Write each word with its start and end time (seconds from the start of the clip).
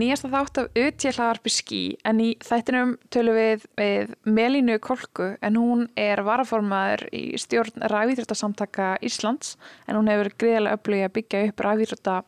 nýjasta 0.00 0.30
þátt 0.32 0.60
af 0.60 0.78
Utje 0.82 1.12
hlaðarpi 1.16 1.52
skí 1.52 1.80
en 2.06 2.20
í 2.22 2.28
þættinum 2.44 2.94
tölum 3.14 3.36
við 3.36 3.66
við 3.78 4.14
Melínu 4.28 4.78
Kolku 4.84 5.32
en 5.40 5.58
hún 5.58 5.86
er 5.98 6.22
varaformaður 6.26 7.06
í 7.16 7.24
stjórn 7.40 7.86
ræðvíþróttasamtaka 7.92 8.94
Íslands 9.06 9.56
en 9.86 9.98
hún 9.98 10.10
hefur 10.12 10.32
greiðilega 10.38 10.78
öflugið 10.78 11.08
að 11.08 11.16
byggja 11.18 11.42
upp 11.48 11.64
ræðvíþrótta 11.66 12.20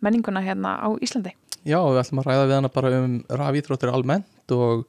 menninguna 0.00 0.42
hérna 0.44 0.76
á 0.80 0.88
Íslandi. 1.00 1.34
Já, 1.60 1.78
við 1.84 2.00
ætlum 2.00 2.22
að 2.22 2.28
ræða 2.30 2.44
við 2.46 2.56
hana 2.56 2.72
bara 2.72 2.92
um 2.96 3.16
rafíþróttir 3.28 3.92
almennt 3.92 4.54
og 4.56 4.86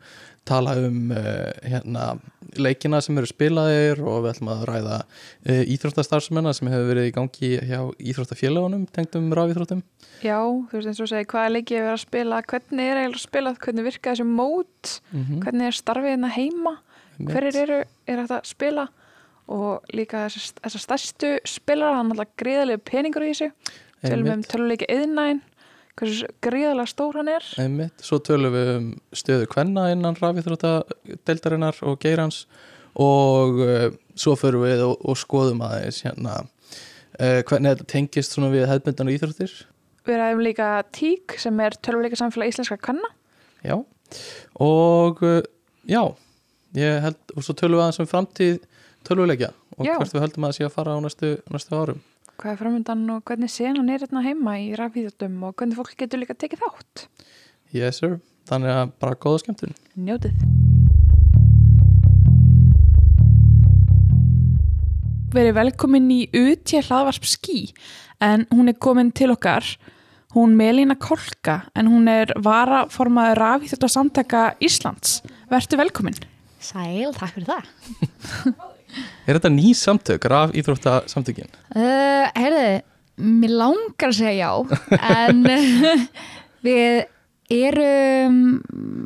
tala 0.48 0.76
um 0.80 1.12
uh, 1.14 1.52
hérna, 1.68 2.14
leikina 2.58 3.02
sem 3.02 3.18
eru 3.18 3.30
spilaðir 3.30 4.02
og 4.04 4.24
við 4.24 4.32
ætlum 4.34 4.52
að 4.54 4.64
ræða 4.70 4.98
uh, 5.02 5.64
íþróttastarfsmennar 5.76 6.56
sem 6.58 6.70
hefur 6.72 6.90
verið 6.92 7.10
í 7.10 7.14
gangi 7.16 7.52
hjá 7.70 7.82
íþróttafélagunum 7.98 8.88
tengdum 8.96 9.32
rafíþróttum. 9.38 9.84
Já, 10.22 10.40
þú 10.42 10.78
veist 10.78 10.92
eins 10.92 11.02
og 11.02 11.12
segi 11.12 11.30
hvaða 11.32 11.54
leikið 11.56 11.78
er 11.78 11.86
verið 11.88 11.98
að 11.98 12.04
spila, 12.06 12.42
hvernig 12.54 12.90
er 12.92 13.02
eiginlega 13.02 13.26
spilað, 13.26 13.60
hvernig 13.66 13.88
virka 13.90 14.16
þessi 14.16 14.28
mót, 14.28 15.02
Mm 15.12 15.24
-hmm. 15.24 15.40
hvernig 15.44 15.68
er 15.68 15.76
starfið 15.78 16.12
hérna 16.12 16.28
heima, 16.28 16.74
hverjir 17.20 17.56
eru, 17.56 17.84
er 18.08 18.18
hægt 18.18 18.32
að 18.32 18.46
spila 18.46 18.88
og 19.48 19.84
líka 19.94 20.28
þessar 20.30 20.80
stærstu 20.80 21.40
spilara, 21.46 21.98
hann 21.98 22.12
er 22.12 22.20
alltaf 22.20 22.36
gríðarlega 22.38 22.82
peningur 22.86 23.24
í 23.24 23.34
þessu, 23.34 23.52
tölum 24.02 24.34
um 24.34 24.44
töluleiki 24.44 24.86
eðinæn, 24.90 25.42
hversu 26.00 26.30
gríðarlega 26.44 26.90
stór 26.90 27.20
hann 27.20 27.32
er. 27.32 27.48
Einmitt. 27.62 28.04
Svo 28.06 28.22
tölum 28.24 28.54
við 28.56 28.72
um 28.76 28.88
stöðu 29.16 29.50
kvenna 29.52 29.90
innan 29.94 30.18
rafíþróttadeildarinnar 30.20 31.82
og 31.88 32.00
geirans 32.04 32.46
og 33.00 33.62
uh, 33.64 33.90
svo 34.16 34.36
förum 34.40 34.66
við 34.66 34.84
og, 34.88 34.98
og 35.08 35.20
skoðum 35.20 35.64
aðeins 35.68 36.02
hérna 36.06 36.42
uh, 36.42 37.42
hvernig 37.48 37.76
þetta 37.76 37.88
tengist 37.94 38.38
við 38.42 38.68
hefðbundan 38.70 39.12
og 39.12 39.18
íþróttir. 39.18 39.56
Við 40.08 40.18
ræðum 40.18 40.44
líka 40.48 40.74
TÍK 40.96 41.38
sem 41.40 41.60
er 41.62 41.78
töluleika 41.78 42.18
samfélag 42.20 42.52
íslenska 42.52 42.80
kanna. 42.82 43.12
Já, 43.62 43.78
og 44.60 45.22
uh, 45.24 45.40
já, 45.88 46.04
ég 46.76 47.02
held 47.06 47.36
og 47.36 47.46
svo 47.46 47.56
tölum 47.56 47.80
við 47.80 47.86
aðeins 47.86 48.02
um 48.02 48.10
framtíð 48.10 48.62
tölvuleikja 49.08 49.52
og 49.78 49.86
Já. 49.88 49.96
hvert 49.98 50.14
við 50.14 50.24
höldum 50.26 50.46
að 50.46 50.52
það 50.52 50.58
sé 50.58 50.68
að 50.68 50.76
fara 50.76 50.96
á 50.96 51.00
næstu, 51.04 51.30
næstu 51.54 51.78
árum. 51.78 52.02
Hvað 52.42 52.56
er 52.56 52.58
framöndan 52.58 53.02
og 53.14 53.20
hvernig 53.30 53.52
senan 53.54 53.90
er 53.94 54.02
hérna 54.02 54.24
heima 54.26 54.56
í 54.58 54.72
rafíðutum 54.74 55.36
og 55.46 55.52
hvernig 55.60 55.78
fólk 55.78 55.92
getur 55.94 56.18
líka 56.18 56.34
tekið 56.34 56.64
þátt. 56.64 57.04
Yes 57.70 58.00
sir, 58.02 58.16
þannig 58.50 58.72
að 58.74 58.94
bara 59.04 59.18
góða 59.22 59.44
skemmtun. 59.44 59.76
Njótið. 59.94 60.40
Verið 65.38 65.54
velkomin 65.60 66.10
í 66.10 66.20
UT 66.34 66.74
hlaðvarp 66.80 67.30
skí 67.30 67.60
en 68.26 68.48
hún 68.50 68.74
er 68.74 68.80
komin 68.82 69.14
til 69.14 69.30
okkar 69.36 69.70
hún 70.34 70.58
Melína 70.58 70.98
Kolka 70.98 71.60
en 71.78 71.94
hún 71.94 72.10
er 72.10 72.34
varaformaður 72.42 73.44
rafíþjótt 73.46 73.86
samtaka 73.86 74.48
Íslands. 74.58 75.20
Vertu 75.54 75.78
velkomin. 75.78 76.18
Sæl, 76.58 77.14
takk 77.14 77.38
fyrir 77.38 77.54
það. 77.54 78.68
Er 79.26 79.38
þetta 79.38 79.52
ný 79.54 79.74
samtök, 79.78 80.28
raf 80.32 80.56
íþrótta 80.58 81.02
samtökin? 81.12 81.50
Uh, 81.76 82.28
heyrðu, 82.36 82.68
mér 83.42 83.56
langar 83.62 84.12
að 84.12 84.20
segja 84.20 84.52
já, 84.52 84.52
en 85.22 85.44
við 86.66 87.04
erum, 87.52 88.38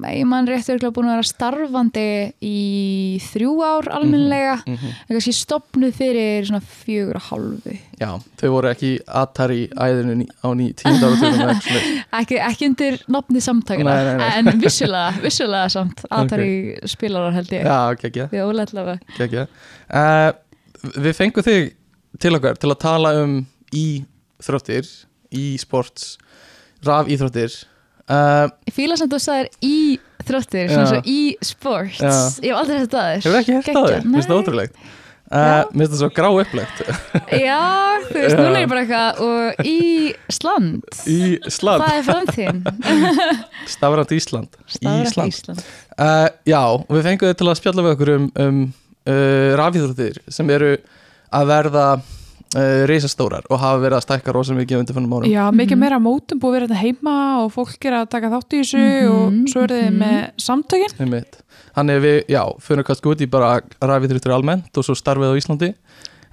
ég 0.09 0.25
man 0.29 0.47
rétt 0.49 0.67
örgulega 0.69 0.93
búin 0.95 1.07
að 1.09 1.15
vera 1.17 1.27
starfandi 1.29 2.03
í 2.45 3.19
þrjú 3.25 3.53
ár 3.65 3.89
almennilega, 3.97 4.55
Mm 4.65 4.75
-hmm. 4.75 4.93
en 5.07 5.15
kannski 5.15 5.33
stopnuð 5.33 5.93
fyrir 5.95 6.45
svona 6.45 6.61
fjögur 6.61 7.15
og 7.15 7.21
hálfu. 7.29 7.77
Já, 7.99 8.19
þau 8.37 8.49
voru 8.51 8.69
ekki 8.69 8.99
aðtar 9.07 9.51
í 9.51 9.67
æðinu 9.69 10.27
á 10.43 10.47
ný 10.53 10.73
tíundar 10.73 11.11
og 11.11 11.17
tjóðum 11.17 12.03
Ekki, 12.19 12.35
ekki 12.39 12.65
undir 12.67 12.99
nafni 13.07 13.41
samtakana, 13.41 13.95
Nei, 13.95 14.03
nei, 14.03 14.15
nei. 14.17 14.37
en 14.37 14.59
vissulega, 14.61 15.13
vissulega 15.21 15.69
samt, 15.69 16.01
aðtari 16.11 16.79
spilarar 16.85 17.33
held 17.33 17.51
ég. 17.51 17.63
Já, 17.63 17.91
ekki, 17.91 18.07
ekki, 18.07 18.39
ekki 19.19 19.47
uh, 19.93 20.31
Við 21.01 21.13
fengum 21.15 21.43
þig 21.43 21.73
til 22.19 22.35
okkar 22.35 22.55
til 22.57 22.69
að 22.71 22.79
tala 22.79 23.13
um 23.23 23.45
íþróttir, 23.73 24.85
í-sports, 25.31 26.17
raf 26.85 27.07
íþróttir 27.07 27.65
uh, 28.09 28.49
Ég 28.67 28.75
fíla 28.75 28.97
sem 28.99 29.09
þú 29.11 29.21
sagðir 29.23 29.49
í 29.65 29.77
þróttir, 30.25 30.69
svona 30.71 30.89
svo 30.89 31.01
í 31.05 31.19
sports. 31.45 31.99
Já. 32.01 32.13
Ég 32.41 32.51
hef 32.51 32.59
aldrei 32.61 32.77
hægt 32.81 32.95
að 32.97 33.09
þér. 33.09 33.25
Hefur 33.25 33.39
ekki 33.41 33.57
hert 33.59 33.67
á 33.69 33.81
þér? 33.85 34.05
Mér 34.05 34.15
finnst 34.19 34.31
það 34.31 34.39
ótrúlegt 34.41 34.79
uh. 34.79 35.65
Mér 35.73 35.85
finnst 35.85 35.93
það 35.93 36.01
svo 36.01 36.09
grá 36.15 36.27
upplegt 36.41 36.81
Já, 37.47 37.61
þú 38.09 38.17
veist, 38.21 38.39
núna 38.39 38.61
er 38.61 38.71
bara 38.71 38.83
eitthvað 38.85 39.21
og 39.25 39.65
í 39.65 39.77
sland 40.33 40.99
Ísland, 41.09 41.85
Það 41.85 41.95
er 41.99 42.05
framtíðin 42.09 42.59
stafrænt 43.75 44.15
Ísland 44.17 44.59
Stafrænt 44.65 45.09
Ísland. 45.09 45.33
Ísland 45.33 45.63
uh, 45.97 46.27
Já, 46.45 46.61
og 46.77 46.91
við 46.93 47.07
fengum 47.09 47.31
þið 47.31 47.39
til 47.41 47.49
að 47.49 47.59
spjalla 47.61 47.85
við 47.87 47.95
okkur 47.95 48.13
um, 48.15 48.27
um 48.45 48.61
uh, 49.09 49.49
rafíþróttir 49.61 50.21
sem 50.37 50.53
eru 50.57 50.75
að 51.35 51.49
verða 51.51 51.87
uh, 52.55 52.85
reisastórar 52.89 53.45
og 53.51 53.59
hafa 53.61 53.81
verið 53.83 53.97
að 53.99 54.05
stækka 54.07 54.33
rosa 54.35 54.55
mikið 54.57 54.79
undir 54.81 54.95
fannum 54.97 55.15
árum 55.17 55.29
Já, 55.29 55.43
mikið 55.51 55.75
Mhm. 55.75 55.83
meira 55.85 55.99
mótum 55.99 56.39
búið 56.39 56.49
að 56.49 56.55
vera 56.57 56.67
þetta 56.67 56.81
heima 56.81 57.15
og 57.43 57.51
fólk 57.53 57.85
er 57.85 57.97
að 57.99 58.09
taka 58.09 58.31
þátt 58.33 58.55
í 58.55 58.61
þessu 58.63 58.83
Mhm, 58.85 59.11
og 59.11 59.49
svo 59.51 59.63
eru 59.65 59.75
þið 59.75 59.89
mhm. 59.91 59.99
með 59.99 60.17
samtökin. 60.37 61.25
Þannig 61.75 62.01
við, 62.01 62.17
já, 62.31 62.41
fyrir 62.63 62.83
kannski 62.87 63.09
út 63.11 63.21
í 63.21 63.29
bara 63.29 63.61
rafíþróttir 63.81 64.31
almennt 64.31 64.77
og 64.77 64.83
svo 64.87 64.95
starfið 64.95 65.35
á 65.35 65.39
Íslandi 65.39 65.69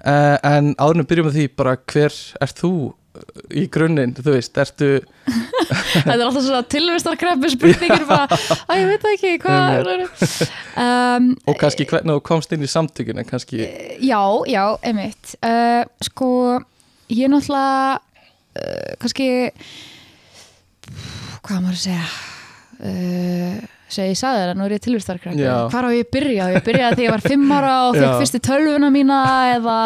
uh, 0.05 0.37
en 0.43 0.73
áðurnum 0.79 1.07
byrjum 1.07 1.27
við 1.29 1.35
því 1.37 1.47
bara 1.59 1.75
hver 1.77 2.13
ert 2.41 2.55
þú 2.63 2.93
í 3.53 3.67
grunninn, 3.69 4.15
þú 4.15 4.31
veist, 4.33 4.55
ertu 4.57 4.87
Þetta 6.03 6.15
er 6.17 6.25
alltaf 6.25 6.45
svona 6.45 6.63
tilvistarkreppi 6.73 7.51
spurningir 7.53 8.05
bara, 8.09 8.39
að 8.67 8.81
ég 8.81 8.91
veit 8.91 9.07
ekki 9.13 9.33
hvað 9.43 9.89
um, 10.83 11.29
og 11.47 11.59
kannski 11.61 11.87
hvernig 11.89 12.17
þú 12.17 12.23
komst 12.29 12.55
inn 12.55 12.65
í 12.65 12.71
samtökinu 12.71 13.25
kannski, 13.29 13.67
Já, 14.03 14.21
já, 14.49 14.63
einmitt 14.81 15.35
uh, 15.45 15.83
Sko, 16.03 16.29
ég 17.13 17.27
er 17.27 17.33
náttúrulega 17.33 17.99
uh, 17.99 18.95
kannski 19.03 19.29
hvað 21.43 21.61
maður 21.61 21.77
að 21.77 21.83
segja 21.85 22.07
uh, 22.79 23.61
segja 23.93 24.09
ég 24.13 24.19
sagði 24.19 24.43
það, 24.43 24.53
nú 24.57 24.65
er 24.65 24.75
ég 24.75 24.83
tilvistarkreppi 24.83 25.43
Já. 25.43 25.55
Hvar 25.71 25.87
á 25.87 25.89
ég 25.93 26.07
að 26.07 26.13
byrja? 26.15 26.49
Ég 26.53 26.59
að 26.59 26.67
byrja 26.67 26.91
þegar 26.93 27.05
ég 27.05 27.13
var 27.13 27.25
fimm 27.27 27.53
ára 27.53 27.73
og 27.87 27.97
fekk 27.97 28.15
fyrstu 28.23 28.41
tölvuna 28.47 28.89
mína 28.93 29.19
eða. 29.53 29.77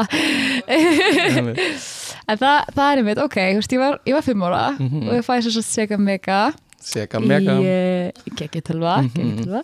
En 2.27 2.37
það, 2.37 2.57
það 2.75 2.91
er 2.91 3.01
einmitt, 3.01 3.19
ok, 3.23 3.35
þú 3.39 3.59
veist, 3.61 3.71
ég 3.77 3.79
var, 3.79 3.99
ég 4.05 4.13
var 4.17 4.25
fimm 4.25 4.41
ára 4.43 4.63
Mhm. 4.79 5.07
og 5.07 5.13
ég 5.15 5.23
fæði 5.27 5.47
svo 5.51 5.61
Sega 5.63 5.97
Mega 5.97 6.39
Sega 6.83 7.19
Mega 7.23 7.55
í 7.55 7.67
uh, 7.67 8.11
geggitölva 8.35 8.97
Mhm. 9.03 9.45
mm 9.47 9.63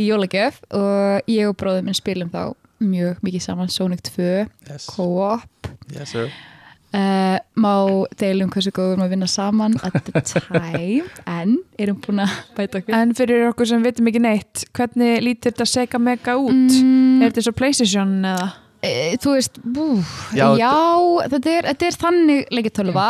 í 0.00 0.06
jólagjöf 0.08 0.60
og 0.72 1.22
ég 1.28 1.48
og 1.50 1.56
bróðum 1.60 1.84
minn 1.84 1.94
spilum 1.94 2.30
þá 2.32 2.54
mjög 2.80 3.18
mikið 3.22 3.42
saman 3.42 3.68
Sonic 3.68 4.00
2, 4.02 4.46
yes. 4.70 4.86
Co-op 4.86 5.68
yes 5.92 6.14
uh, 6.16 7.36
má 7.54 7.72
deilum 8.18 8.48
hversu 8.50 8.72
góðum 8.72 8.96
við 8.96 8.96
erum 8.96 9.04
að 9.04 9.10
vinna 9.14 9.28
saman 9.28 9.74
at 9.84 9.92
the 10.06 10.20
time 10.22 11.04
en 11.26 11.58
erum 11.78 12.00
búin 12.00 12.22
að 12.24 12.32
bæta 12.56 12.80
okkur 12.80 12.94
En 12.96 13.12
fyrir 13.14 13.44
okkur 13.50 13.66
sem 13.68 13.82
veitum 13.84 14.08
ekki 14.08 14.22
neitt, 14.24 14.64
hvernig 14.72 15.20
lítur 15.22 15.52
þetta 15.52 15.66
Sega 15.68 15.98
Mega 16.00 16.34
út? 16.40 16.50
mm, 16.50 17.22
Er 17.22 17.30
þetta 17.30 17.42
svo 17.44 17.52
Playstation 17.52 18.22
eða? 18.24 18.48
E, 18.82 18.92
þú 19.20 19.34
veist 19.36 19.60
bú, 19.64 19.86
Já, 20.36 20.46
já, 20.60 20.72
þetta, 21.34 21.52
er, 21.52 21.68
þetta 21.72 21.86
er 21.88 22.00
þannig 22.04 22.50
leikitölva 22.56 23.06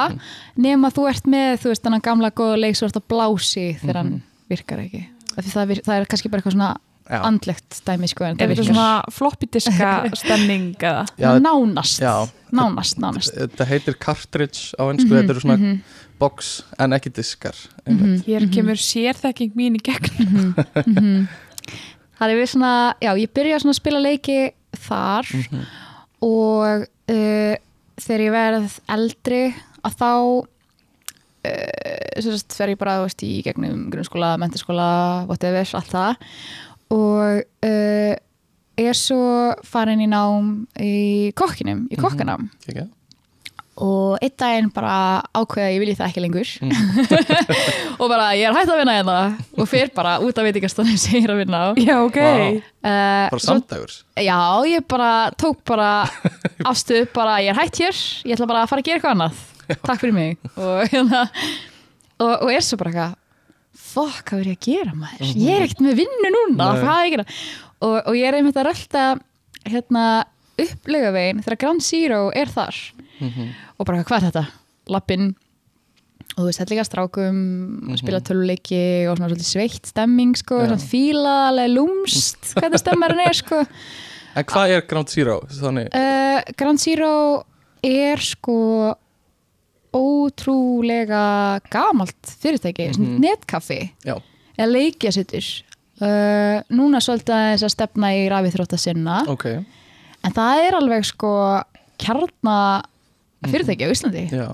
nema 0.61 0.91
þú 0.95 1.09
ert 1.13 1.31
með 1.31 1.57
þú 1.65 1.73
veist 1.73 1.87
þannig 1.87 2.07
gamla 2.07 2.33
góða 2.35 2.61
leik 2.65 2.79
svo 2.79 2.91
ert 2.91 3.01
að 3.01 3.09
blási 3.13 3.67
þegar 3.81 4.01
hann 4.03 4.15
virkar 4.51 4.85
ekki 4.85 5.05
það, 5.41 5.67
vir, 5.71 5.83
það 5.87 5.97
er 5.97 6.09
kannski 6.11 6.33
bara 6.33 6.43
eitthvað 6.43 6.57
svona 6.59 6.73
Já. 7.11 7.19
andlegt 7.27 7.81
dæmi 7.87 8.07
sko 8.07 8.23
en 8.23 8.37
Er 8.37 8.37
það 8.37 8.43
þetta 8.43 8.51
virkar 8.53 8.69
svona 8.69 9.15
floppy 9.17 9.49
diska 9.51 9.89
stemning 10.21 10.69
eða? 10.79 11.01
Já, 11.19 11.31
nánast, 11.43 12.03
já. 12.05 12.15
nánast, 12.55 13.01
nánast 13.03 13.35
Þetta 13.35 13.67
heitir 13.67 13.97
cartridge 13.99 14.79
á 14.79 14.87
ennsku, 14.87 15.11
þetta 15.11 15.35
eru 15.35 15.43
svona 15.43 15.75
box 16.21 16.51
en 16.79 16.93
ekki 16.93 17.11
diskar. 17.17 17.57
Hér 18.27 18.45
kemur 18.53 18.79
sérþekking 18.79 19.55
mín 19.57 19.79
í 19.79 19.83
gegn. 19.83 21.25
það 22.21 22.27
er 22.27 22.37
við 22.37 22.51
svona, 22.53 22.73
já 23.01 23.11
ég 23.17 23.33
byrja 23.35 23.63
svona 23.63 23.75
að 23.75 23.81
spila 23.81 24.03
leiki 24.05 24.39
þar 24.77 25.27
Mhm. 25.35 25.65
og 26.23 26.87
uh, 27.11 27.55
þegar 28.01 28.21
ég 28.27 28.33
verð 28.35 28.79
eldri 28.89 29.43
að 29.85 29.95
þá 30.01 30.11
uh, 31.45 32.43
fer 32.55 32.73
ég 32.75 32.79
bara 32.81 32.99
veist, 33.05 33.23
í 33.25 33.43
gegnum 33.45 33.89
grunnskóla, 33.93 34.35
mentaskóla 34.41 34.89
whatever, 35.29 35.67
allt 35.75 35.93
það 35.93 36.17
og 36.91 37.45
uh, 37.65 38.15
er 38.81 38.97
svo 38.97 39.55
farin 39.67 40.01
í 40.01 40.09
nám 40.11 40.67
í 40.81 41.33
kokkinum, 41.37 41.87
í 41.93 41.97
kokkanám 42.01 42.49
Kekja. 42.65 42.87
Og 43.81 44.19
einn 44.21 44.33
daginn 44.39 44.69
bara 44.75 44.95
ákveða 45.33 45.67
að 45.67 45.75
ég 45.75 45.81
vilji 45.83 45.95
það 45.99 46.09
ekki 46.11 46.23
lengur. 46.25 46.51
Og 48.01 48.07
bara 48.11 48.27
ég 48.37 48.47
er 48.49 48.57
hægt 48.57 48.73
að 48.73 48.81
vinna 48.83 48.97
hérna. 48.99 49.17
Og 49.57 49.69
fer 49.71 49.91
bara 49.97 50.17
út 50.25 50.37
af 50.41 50.47
veitingastanum 50.47 50.99
sem 51.01 51.17
ég 51.21 51.27
er 51.29 51.33
að 51.35 51.41
vinna 51.43 51.61
á. 51.61 51.69
Já, 51.81 51.95
ok. 52.05 52.19
Vá. 52.21 52.43
uh, 52.61 53.25
Bara 53.33 53.45
samdægurs 53.45 53.97
Já, 54.21 54.39
ég 54.69 54.85
bara 54.91 55.11
tók 55.41 55.63
bara 55.69 55.91
afstöð 56.71 57.09
bara 57.17 57.39
ég 57.45 57.53
er 57.55 57.59
hægt 57.61 57.81
hér, 57.81 57.97
ég 58.29 58.37
ætla 58.37 58.49
bara 58.51 58.65
að 58.67 58.73
fara 58.75 58.85
að 58.85 58.91
gera 58.91 59.01
eitthvað 59.01 59.17
annað. 59.17 59.41
Takk 59.87 60.03
fyrir 60.03 60.17
mig. 60.17 60.37
Og 60.59 60.93
hérna 60.93 61.25
og, 62.21 62.35
og 62.35 62.53
er 62.53 62.65
svo 62.67 62.79
bara 62.81 62.93
eitthvað 62.93 63.17
fokk, 63.91 64.21
hvað 64.31 64.43
er 64.45 64.51
ég 64.53 64.59
að 64.61 64.67
gera 64.69 64.93
maður? 64.95 65.33
Ég 65.41 65.57
er 65.57 65.65
ekkert 65.67 65.81
með 65.83 65.97
vinnu 66.05 66.31
núna, 66.35 66.67
Nei. 66.69 66.83
hvað 66.85 66.91
er 66.93 67.01
ég 67.01 67.09
að 67.09 67.15
gera? 67.17 67.25
Og, 67.81 67.97
og 67.97 68.13
ég 68.19 68.29
er 68.29 68.37
einmitt 68.39 68.59
að 68.61 68.69
rölda 68.69 69.05
hérna 69.71 70.05
upplega 70.61 71.11
veginn 71.17 71.41
þegar 71.43 71.59
Ground 71.65 71.83
Zero 71.87 72.21
er 72.37 72.51
þar. 72.53 72.77
Mhm. 73.25 73.49
Og 73.81 73.87
bara 73.89 74.05
hvað 74.05 74.19
er 74.21 74.27
þetta, 74.31 74.45
lappinn 74.93 75.31
og 76.37 76.45
þú 76.45 76.47
veist, 76.47 76.61
þetta 76.61 76.75
líka 76.75 76.85
strákum 76.87 77.39
Mhm. 77.89 77.97
spila 77.99 78.21
töluleiki 78.21 78.83
og 79.11 79.17
svona 79.19 79.39
sveitt 79.41 79.87
stemming 79.91 80.37
sko, 80.39 80.61
Já. 80.61 80.69
svona 80.69 80.85
fíla, 80.93 81.35
alveg 81.51 81.73
lúmst 81.75 82.53
hvernig 82.61 82.79
stemmarinn 82.85 83.25
er 83.27 83.35
sko 83.41 83.65
En 84.37 84.45
hvað 84.47 84.71
er 84.77 84.83
Ground 84.87 85.09
Zero? 85.11 85.41
Uh, 85.43 86.41
Ground 86.57 86.79
Zero 86.79 87.43
er 87.83 88.17
sko 88.23 88.95
ótrúlega 89.93 91.59
gamalt 91.71 92.37
fyrirtæki, 92.41 92.91
mm 92.95 93.01
Mhm. 93.01 93.21
netkaffi 93.25 93.91
eða 94.05 94.71
leikjasittur 94.71 95.63
uh, 96.03 96.63
núna 96.71 97.01
svolítið 97.03 97.35
aðeins 97.35 97.65
að 97.67 97.75
stefna 97.75 98.13
í 98.15 98.29
rafið 98.31 98.55
þrótt 98.55 98.77
að 98.77 98.85
sinna 98.85 99.17
ok, 99.29 99.45
en 100.25 100.33
það 100.33 100.69
er 100.69 100.79
alveg 100.79 101.05
sko 101.05 101.33
kjarna 101.99 102.83
fyrirtæki 103.49 103.87
á 103.89 103.91
Íslandi. 103.95 104.25
Já. 104.35 104.49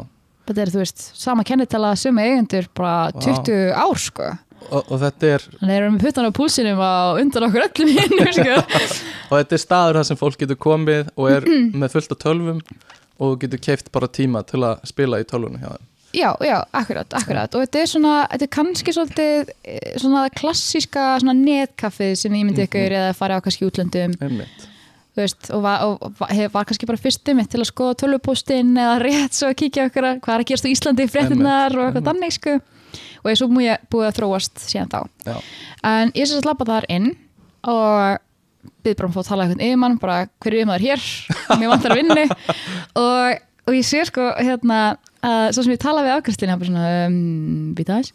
Þetta 0.47 0.63
er 0.63 0.71
þú 0.71 0.79
veist, 0.85 1.05
sama 1.19 1.43
kennitala 1.47 1.95
sömu 1.99 2.23
eigendur 2.23 2.69
bara 2.79 3.11
Vá. 3.11 3.23
20 3.25 3.73
ár 3.75 3.99
sko. 3.99 4.29
Og, 4.67 4.83
og 4.91 5.01
þetta 5.03 5.33
er 5.35 5.43
þannig 5.61 5.77
erum 5.77 5.97
við 5.99 6.05
puttan 6.07 6.27
á 6.27 6.33
púlsinum 6.35 6.79
á 6.81 6.95
undan 7.21 7.45
okkur 7.49 7.67
öllum 7.67 7.91
hinn 7.93 8.31
sko. 8.39 8.55
og 9.29 9.35
þetta 9.37 9.59
er 9.59 9.63
staður 9.63 9.99
þar 10.01 10.07
sem 10.09 10.19
fólk 10.23 10.39
getur 10.41 10.59
komið 10.59 11.11
og 11.15 11.29
er 11.31 11.45
með 11.77 11.93
fullt 11.93 12.15
af 12.17 12.23
tölvum 12.23 12.63
og 13.23 13.37
getur 13.43 13.61
keift 13.63 13.91
bara 13.95 14.09
tíma 14.09 14.43
til 14.49 14.63
að 14.67 14.81
spila 14.89 15.21
í 15.23 15.27
tölvunum 15.29 15.61
hjá 15.63 15.75
þeim. 15.75 15.85
Já, 16.17 16.31
já, 16.41 16.57
akkurat, 16.73 17.13
akkurat. 17.19 17.53
Og 17.59 17.61
þetta 17.67 17.81
er 17.83 17.89
svona, 17.91 18.15
þetta 18.31 18.47
er 18.47 18.53
kannski 18.57 18.93
svolítið 18.97 19.51
eh, 19.69 19.97
svona 20.01 20.23
klassíska 20.33 21.05
svona 21.21 21.35
netkaffið 21.37 22.15
sem 22.23 22.37
ég 22.39 22.47
myndi 22.49 22.65
ykkur 22.65 22.95
eða 22.97 23.11
fara 23.19 23.37
á 23.37 23.45
kannski 23.45 23.67
útlöndum. 23.69 24.15
Einmitt, 24.25 24.65
veist, 25.17 25.51
og 25.55 25.63
var, 25.65 25.85
og 25.87 26.21
var, 26.21 26.67
kannski 26.69 26.89
bara 26.89 27.01
fyrstu 27.01 27.35
mitt 27.37 27.51
til 27.53 27.63
að 27.63 27.71
skoða 27.71 27.97
tölvupóstinn 28.03 28.75
eða 28.77 28.99
rétt 29.03 29.37
svo 29.37 29.51
að 29.51 29.59
kíkja 29.63 29.89
okkur 29.91 30.09
að 30.11 30.21
hvað 30.25 30.35
er 30.35 30.45
að 30.45 30.51
gerast 30.51 30.69
á 30.69 30.73
Íslandi 30.73 31.09
fréttinnar 31.11 31.77
og 31.77 31.87
eitthvað 31.87 32.11
þannig 32.11 32.37
sko. 32.37 32.59
Og 33.25 33.31
ég 33.33 33.41
svo 33.41 33.49
múið 33.53 33.89
búið 33.93 34.11
að 34.11 34.19
þróast 34.21 34.63
síðan 34.63 34.93
þá. 34.93 35.01
Já, 35.27 35.37
en 35.91 36.13
ég 36.15 36.29
sem 36.29 36.37
sagt 36.39 36.49
lappa 36.49 36.69
þar 36.69 36.87
inn 36.93 37.11
og 37.67 38.23
byrð 38.87 39.01
bara 39.01 39.09
um 39.09 39.13
að 39.13 39.17
fá 39.17 39.23
að 39.23 39.29
tala 39.31 39.47
eitthvað 39.47 39.67
yfirmann 39.67 39.99
bara 40.03 40.19
hver 40.43 40.53
er 40.53 40.59
yfirmaður 40.61 40.87
hér, 40.87 41.07
mér 41.61 41.73
vantar 41.73 41.95
að 41.95 42.01
vinni 42.03 42.27
og, 43.03 43.43
og 43.67 43.75
ég 43.75 43.85
sé 43.87 44.03
sko 44.07 44.29
hérna, 44.39 44.81
að 45.27 45.49
svo 45.57 45.65
sem 45.67 45.73
ég 45.75 45.81
tala 45.83 46.05
við 46.07 46.15
afgræstlinn 46.17 46.53
hann 46.53 46.61
bara 46.61 46.71
svona, 46.71 46.91
um, 47.07 47.75
býta 47.77 47.97
þess 47.99 48.13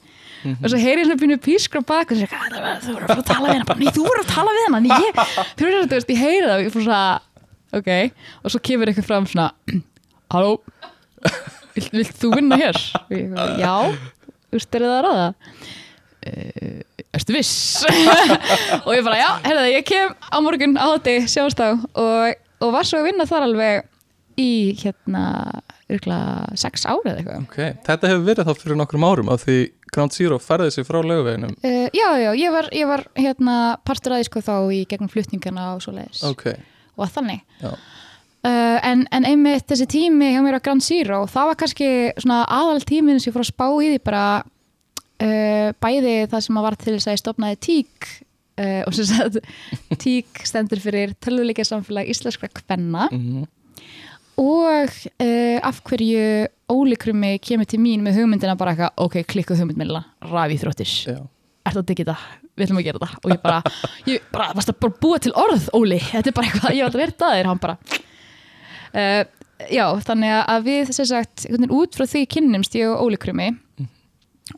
og 0.63 0.67
svo 0.71 0.79
heyri 0.81 1.03
ég 1.03 1.09
svona 1.09 1.19
pínu 1.21 1.37
pískra 1.43 1.81
bak 1.85 2.11
og 2.13 2.17
svo, 2.17 2.27
"Hvað, 2.31 2.53
það? 2.55 2.61
Var- 2.63 2.79
þú 2.81 2.93
voru 2.95 3.17
að 3.17 3.25
tala 3.27 3.51
við 3.51 3.65
bara, 3.67 3.79
nei, 3.79 3.91
þú 3.97 4.05
voru 4.07 4.21
að 4.23 4.31
tala 4.31 4.55
við 4.55 4.63
hennar 4.67 5.03
ég, 5.03 5.19
þú 5.57 5.65
voru 5.67 5.81
að, 5.81 5.89
þú 5.91 5.97
veist, 5.97 6.09
ég 6.15 6.21
heyri 6.23 6.47
það 6.47 6.55
og 6.55 6.63
ég 6.65 6.73
fór 6.75 6.85
svona, 6.87 7.03
ok, 7.81 7.91
og 8.43 8.51
svo 8.55 8.59
kemur 8.69 8.87
eitthvað 8.91 9.09
fram 9.11 9.27
svona, 9.29 9.51
halló 10.31 10.53
vilt, 11.75 11.91
vilt 11.91 12.15
þú 12.23 12.33
vinna 12.35 12.57
hér? 12.57 12.79
Og 13.03 13.11
ég, 13.13 13.27
eitthvað, 13.27 13.53
já, 13.61 13.75
þú 14.49 14.57
veist, 14.57 14.75
er 14.75 14.87
það 14.87 14.97
að 14.97 15.05
ráða? 15.05 15.27
Uh, 16.21 16.81
ertu 17.17 17.33
viss? 17.33 17.53
og 18.85 18.91
ég 18.95 19.03
bara, 19.05 19.19
já, 19.19 19.29
herrðu, 19.45 19.69
ég 19.75 19.85
kem 19.89 20.15
á 20.31 20.37
morgun 20.41 20.77
á 20.77 20.85
hátti, 20.95 21.15
sjáumst 21.27 21.59
á 21.61 21.73
og, 21.75 22.35
og 22.61 22.73
var 22.75 22.85
svo 22.87 23.01
að 23.01 23.07
vinna 23.11 23.25
þar 23.29 23.47
alveg 23.49 23.87
í 24.39 24.73
hérna 24.79 25.23
yrkla 25.91 26.19
sex 26.59 26.85
árið 26.87 27.21
eitthvað. 27.21 27.45
Ok 27.45 27.57
þetta 27.87 28.11
hefur 28.11 28.27
verið 28.27 28.47
þá 28.47 28.61
fyrir 28.61 28.79
nokkrum 28.79 29.05
árum 29.07 29.31
af 29.33 29.45
því 29.45 29.57
Ground 29.91 30.15
Zero 30.15 30.37
færði 30.39 30.69
sig 30.75 30.87
frá 30.87 31.01
löguveginum 31.03 31.51
uh, 31.57 31.87
já, 31.91 32.07
já, 32.21 32.29
ég 32.37 32.53
var, 32.53 32.69
ég 32.75 32.87
var 32.89 33.05
hérna 33.17 33.57
partur 33.87 34.15
aðeins 34.15 34.31
sko 34.31 34.43
þá 34.45 34.55
í 34.71 34.83
gegnum 34.89 35.11
flutningana 35.11 35.73
og 35.75 35.83
svo 35.83 35.95
leiðis 35.97 36.23
ok, 36.27 36.47
og 36.95 37.11
þannig. 37.11 37.43
Uh, 37.61 38.79
en, 38.87 39.05
en 39.13 39.27
einmitt 39.27 39.67
þessi 39.69 39.89
tími 39.91 40.31
hjá 40.33 40.41
mér 40.45 40.61
á 40.61 40.65
Grand 40.65 40.85
Zero 40.85 41.23
það 41.29 41.51
var 41.51 41.61
kannski 41.61 41.91
svona 42.23 42.41
aðal 42.47 42.81
tíminn 42.87 43.21
sem 43.21 43.31
ég 43.31 43.37
fór 43.37 43.45
að 43.45 43.51
spá 43.51 43.67
í 43.69 43.93
því 43.93 44.01
bara 44.07 44.25
uh, 44.41 45.69
bæði 45.83 46.17
það 46.31 46.45
sem 46.47 46.61
að 46.61 46.67
var 46.69 46.79
til 46.81 46.95
þess 46.95 47.09
að 47.09 47.17
ég 47.17 47.25
stopnaði 47.25 47.63
tík 47.69 48.13
og 48.61 48.93
sem 48.93 49.07
sagt 49.07 49.37
tík 50.03 50.41
stendur 50.45 50.77
fyrir 50.83 51.15
tölvuleika 51.23 51.63
samfélag 51.65 52.11
íslenskra 52.11 52.49
kvenna. 52.53 53.07
Mm 53.09 53.47
og 54.41 54.95
uh, 55.21 55.57
af 55.61 55.81
hverju 55.85 56.47
ólíkrumi 56.71 57.35
kemur 57.43 57.67
til 57.69 57.81
mín 57.83 58.05
með 58.05 58.21
hugmyndina 58.21 58.57
bara 58.59 58.73
eitthvað, 58.73 58.95
ok, 59.05 59.19
klikkuð 59.29 59.61
hugmyndmilla 59.61 60.03
rafi 60.31 60.57
þróttir, 60.61 60.93
að 61.67 61.83
digga 61.85 62.03
þetta 62.03 62.17
við 62.57 62.65
ætlum 62.65 62.79
að 62.81 62.87
gera 62.87 63.01
þetta 63.01 63.19
og 63.21 63.33
ég 63.33 63.43
bara, 63.43 63.59
ég 64.09 64.31
bara 64.33 64.47
varst 64.57 64.71
að 64.73 64.79
bara 64.83 64.97
búa 65.03 65.19
til 65.21 65.35
orð, 65.39 65.67
Óli? 65.77 65.99
Þetta 66.03 66.31
er 66.31 66.37
bara 66.37 66.49
eitthvað, 66.49 66.75
ég 66.77 66.87
var 66.87 66.95
að 66.95 67.03
verða 67.03 67.19
það 67.21 67.51
hann 67.51 67.61
bara 67.61 67.77
uh, 68.95 69.21
já, 69.69 69.85
þannig 70.07 70.35
að 70.39 70.67
við 70.67 70.91
sem 70.95 71.07
sagt, 71.09 71.45
veginn 71.49 71.75
út 71.75 71.97
frá 71.97 72.07
því 72.09 72.25
kynnumst 72.35 72.75
ég 72.79 72.89
og 72.89 73.05
ólíkrumi 73.05 73.51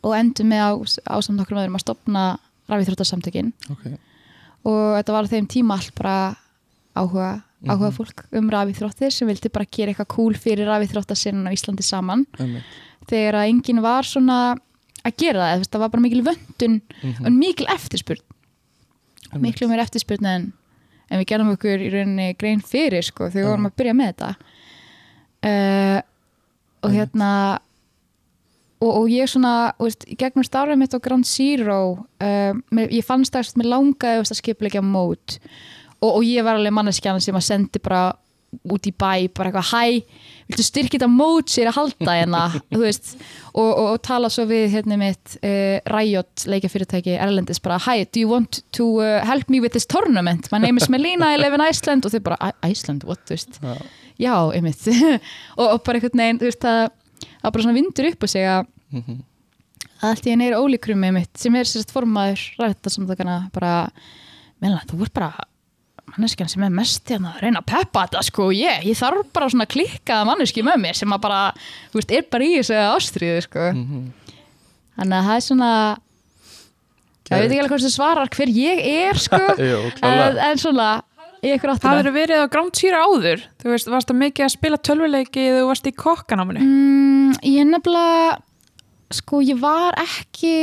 og 0.01 0.15
endum 0.17 0.49
með 0.51 0.63
á, 0.63 0.71
ásamt 1.17 1.43
okkur 1.43 1.59
öðrum 1.59 1.77
að 1.77 1.85
stopna 1.85 2.23
rafi 2.71 2.87
þróttarsamtökin. 2.87 3.51
Ok. 3.73 3.87
Og 4.69 4.95
þetta 4.97 5.15
var 5.15 5.27
á 5.27 5.31
þeim 5.33 5.49
tíma 5.51 5.77
allt 5.77 5.93
bara 5.97 6.15
áhuga, 6.95 7.29
áhuga 7.63 7.89
Mhm. 7.89 7.95
fólk 7.97 8.23
um 8.33 8.49
rafið 8.51 8.79
þróttir 8.81 9.11
sem 9.11 9.27
vildi 9.27 9.49
bara 9.51 9.65
gera 9.71 9.91
eitthvað 9.93 10.07
cool 10.15 10.33
fyrir 10.33 10.67
rafið 10.67 10.91
þróttarsinnan 10.93 11.47
á 11.47 11.55
Íslandi 11.55 11.83
saman. 11.83 12.25
Einmitt, 12.39 12.63
þegar 13.07 13.33
að 13.39 13.49
enginn 13.49 13.81
var 13.81 14.03
svona 14.03 14.55
að 15.05 15.17
gera 15.17 15.39
það, 15.57 15.67
það 15.71 15.79
var 15.79 15.89
bara 15.89 16.01
mikil 16.01 16.23
vöndun 16.23 16.81
Mhm. 17.03 17.25
og 17.25 17.31
mikil 17.31 17.65
eftirspurn. 17.67 18.21
Miklu 19.33 19.67
meir 19.67 19.79
eftirspurn 19.81 20.25
en, 20.25 20.53
en 21.09 21.19
við 21.19 21.25
gerðum 21.25 21.53
okkur 21.57 21.79
í 21.81 21.89
rauninni 21.91 22.37
grein 22.37 22.61
fyrir 22.61 23.01
sko, 23.03 23.29
þegar 23.29 23.43
við 23.43 23.49
vorum 23.49 23.65
að 23.65 23.75
byrja 23.75 23.93
með 23.93 24.13
þetta. 24.13 24.35
Uh, 25.43 26.01
og 26.83 26.91
hérna 26.91 27.59
og, 28.83 28.91
og 29.01 29.07
ég 29.11 29.27
svona, 29.31 29.73
veist, 29.79 30.05
gegnum 30.19 30.43
starfið 30.43 30.77
mitt 30.79 30.93
á 30.95 30.99
Ground 31.03 31.25
Zero 31.27 32.05
mér, 32.19 32.89
ég 32.91 33.03
fannst 33.07 33.31
það 33.33 33.47
að 33.47 33.59
mér 33.61 33.69
langaði 33.71 34.17
þú 34.17 34.23
veist, 34.23 34.33
að 34.35 34.41
skipulegja 34.41 34.83
mót 34.83 35.37
og, 36.03 36.09
og 36.19 36.27
ég 36.27 36.43
var 36.45 36.59
alveg 36.59 36.75
manneskjan 36.75 37.23
sem 37.23 37.39
að 37.39 37.47
sendi 37.47 37.81
bara 37.83 38.11
út 38.69 38.85
í 38.85 38.91
bæ, 38.93 39.31
bara 39.33 39.49
eitthvað 39.49 39.69
hæ, 39.71 40.03
viltu 40.45 40.63
styrkja 40.67 40.99
þetta 40.99 41.07
mót 41.09 41.49
sér 41.49 41.71
að 41.71 41.77
halda 41.79 42.15
hérna? 42.19 42.41
Veist, 42.83 43.15
og, 43.49 43.65
og, 43.65 43.87
og 43.95 44.01
tala 44.05 44.29
svo 44.29 44.45
við 44.49 44.67
hérna 44.75 44.97
mitt 45.01 45.37
uh, 45.39 45.79
Riot 45.89 46.43
leikjafyrirtæki 46.51 47.15
Erlendis 47.17 47.61
bara, 47.63 47.79
hi, 47.87 48.03
do 48.05 48.21
you 48.21 48.29
want 48.29 48.61
to 48.77 48.85
uh, 49.01 49.23
help 49.25 49.49
me 49.49 49.57
with 49.63 49.73
this 49.73 49.87
tournament, 49.89 50.51
my 50.53 50.59
name 50.61 50.77
is 50.77 50.85
Melina 50.93 51.31
I 51.33 51.39
live 51.41 51.57
in 51.57 51.63
Iceland, 51.65 52.05
og 52.05 52.13
þau 52.13 52.21
bara, 52.27 52.37
"I- 52.51 52.69
Iceland, 52.75 53.07
what, 53.09 53.23
þú 53.25 53.33
veist, 53.37 53.57
Já, 53.63 53.73
já, 54.21 54.35
einmitt. 54.53 54.85
Og, 55.57 55.79
bara 55.81 55.97
einhvern 55.97 56.21
veginn, 56.21 56.41
þú 56.43 56.51
veist, 56.51 56.61
það 56.61 56.91
það 57.43 57.55
bara 57.55 57.63
svona 57.65 57.77
vindur 57.79 58.09
upp 58.11 58.27
og 58.27 58.31
segja 58.31 58.59
mhm, 58.93 59.17
að 60.03 60.11
allt 60.11 60.27
í 60.27 60.33
henni 60.35 60.51
er 60.51 60.59
ólíkrum 60.59 61.01
með 61.01 61.15
mitt 61.17 61.41
sem 61.41 61.55
er 61.57 61.65
sérst 61.69 61.91
formaður 61.95 62.43
rættasamtakana 62.61 63.39
bara, 63.55 63.73
meðlega, 64.61 64.85
þú 64.93 65.01
ert 65.07 65.15
bara 65.17 65.31
manneskjan 66.13 66.49
sem 66.51 66.63
er 66.65 66.73
mest 66.73 67.09
hérna 67.09 67.33
að 67.33 67.43
reyna 67.45 67.61
að 67.63 67.69
peppa 67.73 68.05
þetta 68.05 68.23
sko, 68.29 68.49
ég, 68.55 68.83
ég 68.87 68.97
þarf 68.99 69.27
bara 69.33 69.49
svona 69.51 69.69
klikkaða 69.69 70.27
manneski 70.29 70.63
með 70.65 70.81
mér 70.85 70.99
sem 70.99 71.15
að 71.15 71.23
bara 71.25 71.39
þú 71.91 71.99
veist, 71.99 72.13
er 72.13 72.27
bara 72.33 72.47
í 72.47 72.57
þessu 72.59 72.77
ástriðu 72.83 73.45
sko. 73.47 73.69
Mhm. 73.73 74.03
þannig 74.99 75.17
að 75.19 75.29
það 75.29 75.39
er 75.39 75.45
svona 75.47 75.71
ég 77.23 77.39
veit 77.39 77.47
ekki 77.47 77.59
alveg 77.63 77.73
hvort 77.73 77.85
það 77.87 77.95
svarar 77.95 78.31
hver 78.35 78.53
ég 78.53 78.83
er 78.93 79.19
sko 79.25 79.41
Jú, 79.71 79.81
en, 80.05 80.37
en 80.49 80.61
svona 80.61 80.89
í 81.43 81.51
ykkur 81.57 81.73
áttina. 81.73 81.89
Það 81.89 82.01
eru 82.03 82.11
verið 82.15 82.41
á 82.45 82.51
Ground 82.53 82.77
Zero 82.79 82.99
áður? 83.03 83.41
Þú 83.59 83.71
veist, 83.73 83.89
varst 83.91 84.11
það 84.11 84.19
mikið 84.21 84.45
að 84.45 84.53
spila 84.53 84.79
tölvuleiki 84.87 85.47
eða 85.49 85.63
þú 85.63 85.69
varst 85.71 85.89
í 85.89 85.95
kokkanáminu 86.03 86.63
mm, 86.63 87.33
ég 87.51 87.67
nefnilega 87.67 88.37
sko 89.13 89.41
ég 89.43 89.59
var 89.61 89.97
ekki 89.99 90.53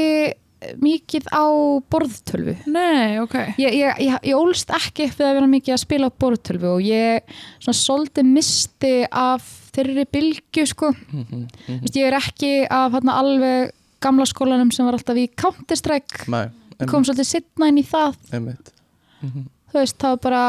mikið 0.80 1.28
á 1.32 1.44
borðtölvu. 1.92 2.54
Nei, 2.70 3.18
ok. 3.22 3.36
Ég, 3.60 3.76
ég, 3.80 4.00
ég, 4.04 4.16
ég 4.30 4.36
ólst 4.36 4.70
ekki 4.76 5.08
við 5.08 5.26
að 5.26 5.36
vera 5.38 5.50
mikið 5.50 5.76
að 5.76 5.82
spila 5.84 6.10
á 6.12 6.18
borðtölvu 6.24 6.72
og 6.74 6.84
ég 6.84 7.34
svona 7.58 7.78
svolítið 7.80 8.28
misti 8.28 8.94
af 9.08 9.46
þeirri 9.74 10.06
bylgju 10.12 10.66
sko. 10.68 10.92
Mhm, 10.92 11.22
mhm. 11.26 11.78
Vist, 11.84 11.96
ég 11.96 12.10
er 12.10 12.18
ekki 12.18 12.52
af 12.66 12.96
hérna, 12.96 13.16
alveg 13.22 13.72
gamla 14.00 14.26
skólanum 14.28 14.72
sem 14.72 14.88
var 14.88 14.96
alltaf 14.98 15.16
í 15.20 15.28
Counter-Strike. 15.36 16.28
Nei, 16.32 16.48
kom 16.88 17.04
svolítið 17.04 17.28
sittna 17.28 17.68
inn 17.70 17.80
í 17.80 17.86
það. 17.86 18.20
Einmitt. 18.32 18.72
Mhm. 19.20 19.48
þú 19.70 19.78
veist, 19.78 19.98
það 20.00 20.14
var 20.16 20.22
bara 20.24 20.44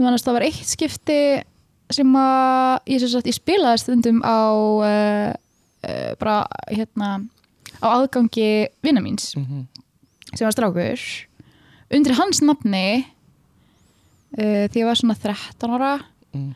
ég 0.00 0.04
manast 0.04 0.26
það 0.26 0.36
var 0.38 0.46
eitt 0.48 0.66
skipti 0.66 1.20
sem 1.90 2.16
að 2.16 2.88
ég, 2.88 3.02
sem 3.02 3.10
sagt, 3.12 3.28
ég 3.28 3.36
spilaði 3.36 3.82
stundum 3.82 4.22
á 4.24 4.40
uh, 4.50 5.28
uh, 5.84 6.12
bara 6.20 6.36
hérna 6.70 7.10
á 7.82 7.86
aðgangi 7.96 8.68
vinna 8.82 9.00
míns 9.00 9.34
Mhm. 9.36 9.66
sem 10.34 10.46
var 10.46 10.52
strákur 10.52 11.00
undir 11.90 12.14
hans 12.14 12.40
nafni 12.40 13.04
uh, 14.38 14.68
því 14.70 14.76
ég 14.82 14.86
var 14.86 14.94
svona 15.00 15.16
13 15.18 15.70
ára 15.76 16.00
Mm. 16.30 16.54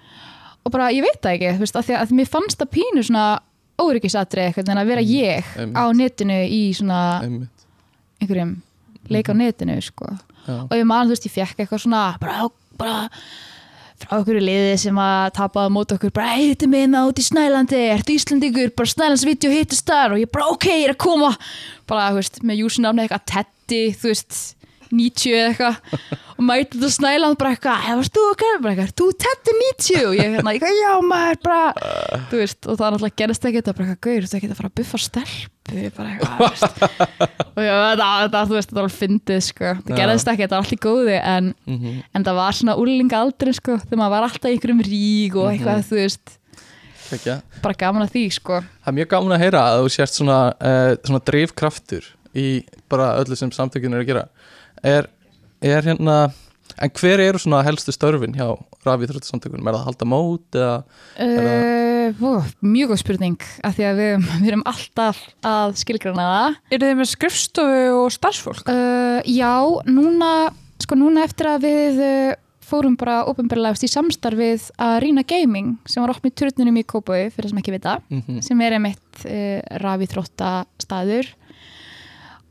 og 0.65 0.71
bara 0.71 0.93
ég 0.95 1.03
veit 1.03 1.19
það 1.21 1.33
ekki 1.35 1.49
þú 1.57 1.59
veist, 1.65 1.75
að 1.75 1.83
því 1.89 1.95
að, 1.97 2.03
að 2.05 2.11
mér 2.15 2.29
fannst 2.31 2.59
það 2.61 2.69
pínu 2.77 3.03
svona 3.03 3.41
óryggisatri 3.83 4.45
eitthvað 4.45 4.69
en 4.71 4.79
að 4.79 4.87
vera 4.87 5.03
Mm, 5.03 5.11
ég 5.11 5.45
einmitt. 5.59 5.75
á 5.75 5.85
netinu 5.99 6.37
í 6.47 6.61
svona 6.79 7.01
einmitt 7.25 7.65
einhverjum 8.23 8.53
leik 9.11 9.27
á 9.27 9.35
netinu 9.35 9.81
sko. 9.83 10.07
Já. 10.47 10.63
og 10.63 10.71
ég 10.71 10.87
man, 10.87 11.09
þú 11.09 11.11
veist, 11.11 11.27
ég 11.27 11.33
fekk 11.35 11.59
eitthvað 11.59 11.83
svona 11.83 12.19
bara, 12.21 12.49
bara 12.79 13.11
frá 14.03 14.19
okkur 14.19 14.41
liði 14.43 14.75
sem 14.81 14.99
að 15.01 15.29
tapaði 15.39 15.71
á 15.71 15.75
móti 15.77 15.97
okkur 15.97 16.13
bara, 16.15 16.35
þetta 16.41 16.67
er 16.67 16.73
minna 16.73 17.05
út 17.09 17.21
í 17.21 17.25
Snælandi 17.25 17.81
ertu 17.93 18.17
Íslandingur, 18.17 18.75
bara 18.77 18.93
Snælandsvídeó 18.93 19.53
hittist 19.55 19.87
þar. 19.89 20.17
Og 20.17 20.25
ég 20.25 20.33
bara, 20.35 20.51
ok, 20.55 20.67
ég 20.73 20.89
er 20.89 20.95
að 20.97 21.03
koma. 21.07 21.33
Bara, 21.91 22.11
þú 22.13 22.21
veist, 22.21 22.43
með 22.45 22.61
júsinafni 22.65 23.05
eitthvað 23.05 23.27
Teddy, 23.33 23.83
þú 24.01 24.11
veist, 24.11 24.41
90 24.95 25.35
eða 25.35 25.49
eitthvað 25.51 25.77
og 26.35 26.45
mæti 26.49 26.79
þetta 26.79 26.91
Snæland 26.95 27.39
bara 27.39 27.51
eitthvað, 27.55 27.83
hefur 27.87 28.01
varst 28.01 28.15
þú 28.17 28.23
okkar, 28.33 28.57
bara 28.65 28.73
eitthvað 28.75 28.95
þú 29.01 29.07
Teddy 29.25 29.53
90 29.61 30.07
og 30.09 30.15
ég 30.19 30.33
hérna, 30.35 30.55
já 30.59 30.93
maður 31.07 31.39
bara, 31.45 31.91
þú 32.31 32.41
veist, 32.43 32.61
og 32.67 32.79
það 32.81 32.95
náttúrulega 32.95 33.19
gerist 33.23 33.45
ekki 33.49 33.61
þetta, 33.61 33.75
bara 33.79 33.87
eitthvað, 33.87 34.03
gauður, 34.09 34.29
þú 34.31 34.39
ekki 34.41 34.51
að 34.51 34.59
fara 34.61 34.71
að 34.71 34.77
buffa 34.81 35.01
stelpu, 35.05 35.85
bara 35.99 36.09
eitthvað, 36.15 36.39
veist 36.45 36.83
og 37.55 37.63
já, 37.63 37.75
þetta, 37.85 38.09
þetta, 38.25 38.45
þú 38.51 38.57
veist, 38.59 38.69
þetta 38.71 38.79
var 38.81 38.89
alveg 38.89 38.99
fyndið, 38.99 39.41
sko, 39.49 39.73
það 39.85 39.93
Já. 39.95 39.99
gerðist 40.01 40.31
ekki, 40.35 40.43
þetta 40.45 40.57
var 40.59 40.65
allt 40.65 40.75
í 40.75 40.81
góði 40.85 41.19
en 41.23 41.55
Mhm. 41.65 41.93
en 42.15 42.25
það 42.25 42.35
var 42.41 42.53
svona 42.59 42.75
úlinga 42.83 43.21
aldrei 43.25 43.53
sko, 43.57 43.79
þegar 43.85 44.01
maður 44.03 44.15
var 44.17 44.27
alltaf 44.29 44.51
í 44.51 44.55
einhverjum 44.57 44.83
rík 44.89 45.37
og 45.39 45.47
eitthvað, 45.53 45.79
Mhm. 45.79 45.87
þú 45.89 46.01
veist, 46.03 46.35
Kekja. 47.05 47.37
bara 47.63 47.75
gaman 47.79 48.03
að 48.09 48.13
því 48.17 48.23
sko. 48.33 48.61
Það 48.83 48.89
er 48.91 48.97
mjög 48.99 49.09
gaman 49.15 49.35
að 49.37 49.43
heyra 49.45 49.61
að 49.71 49.81
þú 49.85 49.89
sést 49.95 50.19
svona, 50.19 50.39
uh, 50.61 50.97
svona 51.05 51.21
er 54.85 55.09
er, 55.65 55.87
hérna 55.87 56.17
en 56.83 56.91
hver 56.99 57.23
eru 57.23 57.41
svona 57.41 57.63
helstu 57.65 57.93
störfin 57.95 58.35
hjá 58.37 58.49
rafíþróttasamtökunum, 58.85 59.65
er 59.69 59.77
það 59.77 59.81
að 59.81 59.89
halda 59.89 60.09
mót 60.11 60.59
eða, 60.59 60.77
Uh, 61.15 62.13
ó, 62.21 62.45
mjög 62.61 62.91
góð 62.93 63.01
spurning 63.01 63.45
af 63.65 63.77
því 63.79 63.85
að 63.89 64.01
við, 64.03 64.25
við 64.43 64.49
erum 64.51 64.65
alltaf 64.69 65.21
að 65.47 65.77
skilgrana 65.81 66.27
það. 66.29 66.59
Eru 66.77 66.89
þið 66.91 66.99
með 66.99 67.11
skrifstofu 67.15 67.85
og 67.97 68.09
starfsfólk? 68.13 68.69
uh, 68.69 69.21
Já, 69.25 69.55
núna 69.89 70.33
sko 70.83 70.99
núna 71.01 71.25
eftir 71.25 71.49
að 71.49 71.65
við 71.65 72.03
uh, 72.05 72.35
fórum 72.65 72.97
bara 73.01 73.23
ofinbarlega 73.31 73.87
í 73.87 73.93
samstarfið 73.93 74.69
að 74.81 74.99
Rýna 75.05 75.25
Gaming 75.29 75.79
sem 75.89 76.05
var 76.05 76.13
opnið 76.15 76.37
turninum 76.43 76.81
í 76.81 76.85
Kópau 76.89 77.17
fyrir 77.31 77.47
það 77.47 77.53
sem 77.53 77.63
ekki 77.63 77.75
vita 77.77 77.97
mm 78.11 78.43
sem 78.45 78.61
er 78.67 78.77
einmitt 78.79 79.25
uh, 79.25 79.61
rafíþrótta 79.85 80.53
staður 80.83 81.29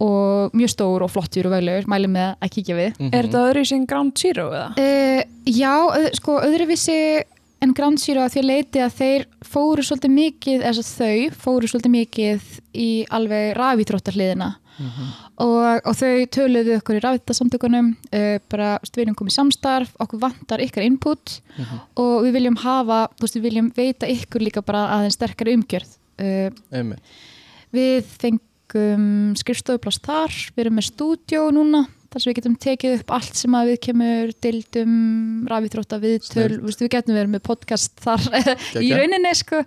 og 0.04 0.56
mjög 0.58 0.74
stór 0.74 1.06
og 1.06 1.12
flottur 1.14 1.48
og 1.48 1.56
veglegur, 1.56 1.88
mæli 1.92 2.10
með 2.12 2.34
að 2.44 2.54
kíkja 2.58 2.80
við. 2.80 2.98
Mhm. 3.00 3.14
Er 3.14 3.28
þetta 3.30 3.46
öðru 3.50 3.66
sem 3.70 3.86
Ground 3.90 4.18
Zero 4.20 4.50
eða? 4.52 4.72
Uh, 4.78 5.22
já, 5.48 5.76
öð, 6.00 6.10
sko 6.20 6.40
öðruvísi 6.44 6.98
en 7.64 7.74
Grand 7.74 8.00
Zero 8.02 8.26
að 8.26 8.34
því 8.34 8.42
að 8.42 8.50
leiti 8.50 8.82
að 8.84 8.98
þeir 8.98 9.26
fóru 9.48 9.86
svolítið 9.86 10.14
mikið, 10.18 10.66
eða 10.68 10.84
þau 10.84 11.40
fóru 11.46 11.70
svolítið 11.72 11.94
mikið 11.96 12.52
í 12.76 12.90
alveg 13.14 13.54
rafítróttarliðina 13.60 14.50
og, 15.38 15.86
og 15.86 15.94
þau 15.96 16.26
töluðu 16.34 16.78
okkur 16.80 16.98
í 16.98 17.04
rafíþróttasamtökunum 17.04 17.92
uh, 17.94 18.38
bara, 18.52 18.72
við 18.84 19.04
erum 19.06 19.18
komið 19.20 19.36
samstarf 19.38 19.94
okkur 20.02 20.22
vantar 20.24 20.64
ykkar 20.66 20.84
input 20.88 21.38
og 21.96 22.16
við 22.26 22.34
viljum 22.40 22.58
hafa, 22.64 23.04
þú 23.14 23.28
veist, 23.28 23.38
við 23.38 23.46
viljum 23.48 23.70
veita 23.78 24.10
ykkur 24.10 24.44
líka 24.44 24.66
bara 24.66 24.88
aðeins 24.98 25.20
sterkari 25.20 25.56
umgjörð 25.60 25.94
uh, 26.20 26.50
Við 27.74 28.10
fengum 28.22 28.42
skrifstofuplast 29.40 30.04
þar, 30.06 30.38
við 30.56 30.66
erum 30.66 30.80
með 30.80 30.88
stúdjó 30.90 31.44
núna, 31.56 31.84
þar 32.14 32.24
sem 32.24 32.30
við 32.30 32.38
getum 32.40 32.58
tekið 32.66 32.96
upp 33.00 33.14
allt 33.18 33.40
sem 33.40 33.58
að 33.58 33.72
við 33.72 33.80
kemur 33.88 34.34
dildum, 34.46 34.96
rafítrótta, 35.50 36.00
viðtöl, 36.04 36.50
við 36.66 36.90
getum 36.94 37.18
verið 37.18 37.34
með 37.36 37.46
podcast 37.48 38.04
þar 38.04 38.28
í 38.86 38.92
rauninni, 38.94 39.34
sko. 39.38 39.64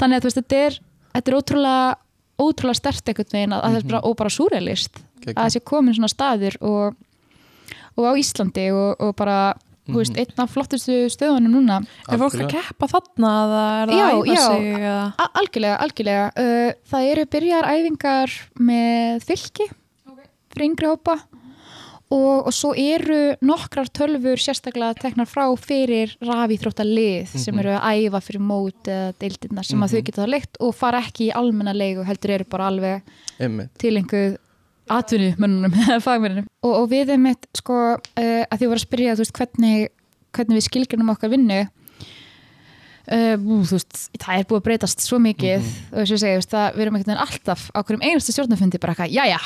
Þannig 0.00 0.20
að 0.20 0.28
veist, 0.28 0.40
þetta 0.40 0.62
er, 0.68 0.78
þetta 1.14 1.30
er 1.30 1.38
ótrúlega, 1.38 1.90
ótrúlega 2.42 2.80
stert 2.80 3.10
einhvern 3.12 3.36
veginn 3.36 3.56
að, 3.56 3.66
að 3.66 3.76
þetta 3.76 3.86
er 3.86 3.92
bara, 3.92 4.04
og 4.08 4.16
bara 4.20 4.34
súrelist 4.34 5.02
að 5.32 5.44
þessi 5.46 5.62
komin 5.64 5.96
svona 5.96 6.10
staður 6.12 6.56
og, 6.66 6.96
og 7.96 8.08
á 8.10 8.12
Íslandi 8.20 8.66
og, 8.74 8.90
og 9.00 9.14
bara, 9.16 9.38
þú 9.88 9.98
veist, 10.00 10.16
einn 10.16 10.38
af 10.44 10.50
flottustu 10.54 10.96
stöðunum 11.12 11.52
núna. 11.58 11.80
Er 12.08 12.18
fólk 12.18 12.38
að 12.40 12.50
keppa 12.54 12.88
þarna 12.88 13.32
er 13.82 13.92
Já, 13.92 14.08
já. 14.24 14.40
sig 14.46 14.74
eða? 14.80 15.14
A 15.18 15.28
algjörlega, 15.40 15.76
algjörlega. 15.84 16.26
Uh, 16.36 16.72
það 16.90 17.10
eru 17.12 17.24
byrjar 17.36 17.70
æfingar 17.74 18.36
með 18.58 19.24
fylki 19.28 19.68
fyrir 20.54 20.68
yngri 20.70 20.86
hópa 20.86 21.18
og, 22.14 22.46
og 22.46 22.52
svo 22.54 22.70
eru 22.78 23.34
nokkrar 23.42 23.88
tölfur 23.90 24.38
sérstaklega 24.38 24.94
teknar 25.00 25.26
frá 25.26 25.48
fyrir 25.58 26.12
rafíþróttalið 26.22 27.26
sem 27.34 27.54
Mhm. 27.54 27.58
eru 27.64 27.72
að 27.78 28.06
æfa 28.06 28.20
fyrir 28.22 28.40
mót 28.44 28.86
eða 28.86 29.12
deildirnar 29.18 29.64
sem 29.66 29.80
að 29.80 29.88
þau 29.90 29.98
Mhm. 30.00 30.04
geta 30.04 30.22
það 30.22 30.30
leikt 30.30 30.56
og 30.60 30.74
fara 30.74 31.00
ekki 31.00 31.28
í 31.28 31.32
almenna 31.34 31.72
leigu 31.74 32.04
heldur 32.04 32.30
eru 32.30 32.44
bara 32.44 32.68
alveg 32.70 33.02
einmitt 33.40 33.70
til 33.78 33.96
einhver 33.96 34.38
atvinnumönnunum 34.92 35.72
eða 35.86 36.00
fagmennunum 36.04 36.48
og, 36.64 36.72
og 36.82 36.88
við 36.92 37.14
erum 37.14 37.30
eitt 37.30 37.46
sko 37.56 37.78
uh, 37.96 38.42
að 38.44 38.58
því 38.60 38.68
voru 38.70 38.80
að 38.80 38.84
spyrja 38.86 39.16
veist 39.20 39.36
hvernig, 39.38 39.88
hvernig 40.36 40.58
við 40.60 40.66
skilgjörnum 40.68 41.12
okkar 41.14 41.32
vinnu 41.32 41.60
uh, 41.64 43.36
veist 43.70 44.00
það 44.20 44.34
er 44.38 44.48
búið 44.50 44.60
að 44.60 44.66
breytast 44.68 45.04
svo 45.04 45.20
mikið. 45.22 45.64
Og 45.92 46.02
þess 46.02 46.16
að 46.16 46.22
segja, 46.24 46.44
það, 46.54 46.68
við 46.76 46.84
erum 46.86 46.98
einhvern 46.98 47.12
veginn 47.14 47.24
alltaf 47.26 47.66
á 47.72 47.78
hverjum 47.80 48.04
einastu 48.04 48.34
stjórnafundi 48.36 48.80
bara 48.82 48.94
eitthvað, 48.96 49.14
jæja 49.14 49.40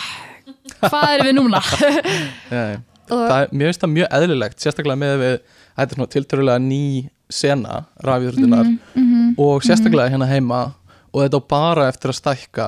hvað 0.89 1.15
erum 1.17 1.29
við 1.31 1.37
núna? 1.39 1.63
Já, 2.55 2.63
já. 2.75 2.79
það, 3.09 3.39
er- 3.39 3.55
mér 3.57 3.71
finnst 3.71 3.85
það 3.85 3.95
mjög 3.95 4.11
eðlilegt 4.19 4.65
sérstaklega 4.65 5.01
með 5.01 5.15
við 5.23 5.37
þetta 5.79 5.87
er 5.89 5.97
svona 5.97 6.13
tiltörulega 6.13 6.65
ný 6.65 6.83
sena 7.29 7.79
rafíþróttunar 8.05 8.67
mm 8.69 9.15
og 9.39 9.63
sérstaklega 9.63 10.11
hérna 10.11 10.27
heima 10.27 10.59
og 11.13 11.21
þetta 11.23 11.39
bara 11.53 11.85
eftir 11.93 12.11
að 12.11 12.17
stækka 12.19 12.65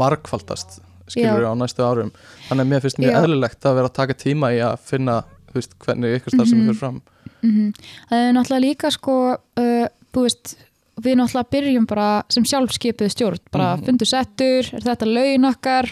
margfaldast 0.00 0.80
skilur 1.12 1.46
á 1.48 1.52
næstu 1.58 1.82
árum 1.84 2.10
þannig 2.48 2.64
að 2.64 2.70
mér 2.72 2.80
finnst 2.84 2.98
mjög 3.02 3.12
Já. 3.12 3.18
eðlilegt 3.22 3.62
að 3.68 3.74
vera 3.78 3.88
að 3.88 3.98
taka 4.00 4.14
tíma 4.14 4.52
í 4.54 4.58
að 4.64 4.78
finna 4.84 5.16
veist, 5.54 5.74
hvernig 5.78 6.16
ykkur 6.20 6.34
starf 6.36 6.48
sem 6.48 6.58
Mhm. 6.58 6.66
fyrir 6.68 6.78
fram 6.78 7.00
Mhm. 7.42 7.72
Það 8.10 8.18
er 8.28 8.32
náttúrulega 8.34 8.64
líka 8.66 8.90
sko 8.90 9.14
uh, 9.36 9.86
þú 10.12 10.22
veist, 10.26 10.56
við 11.00 11.14
náttúrulega 11.20 11.50
byrjum 11.54 11.86
bara 11.86 12.22
sem 12.28 12.42
sjálfskeipuð 12.44 13.10
stjórn 13.14 13.38
bara 13.52 13.76
Mhm. 13.76 13.84
fundur 13.86 14.06
settur, 14.06 14.74
er 14.74 14.80
þetta 14.82 15.06
laun 15.06 15.44
okkar 15.54 15.86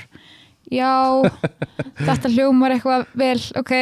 já 0.73 1.23
þetta 2.09 2.29
hljómar 2.35 2.73
eitthvað 2.75 3.07
vel 3.15 3.39
ok, 3.57 3.73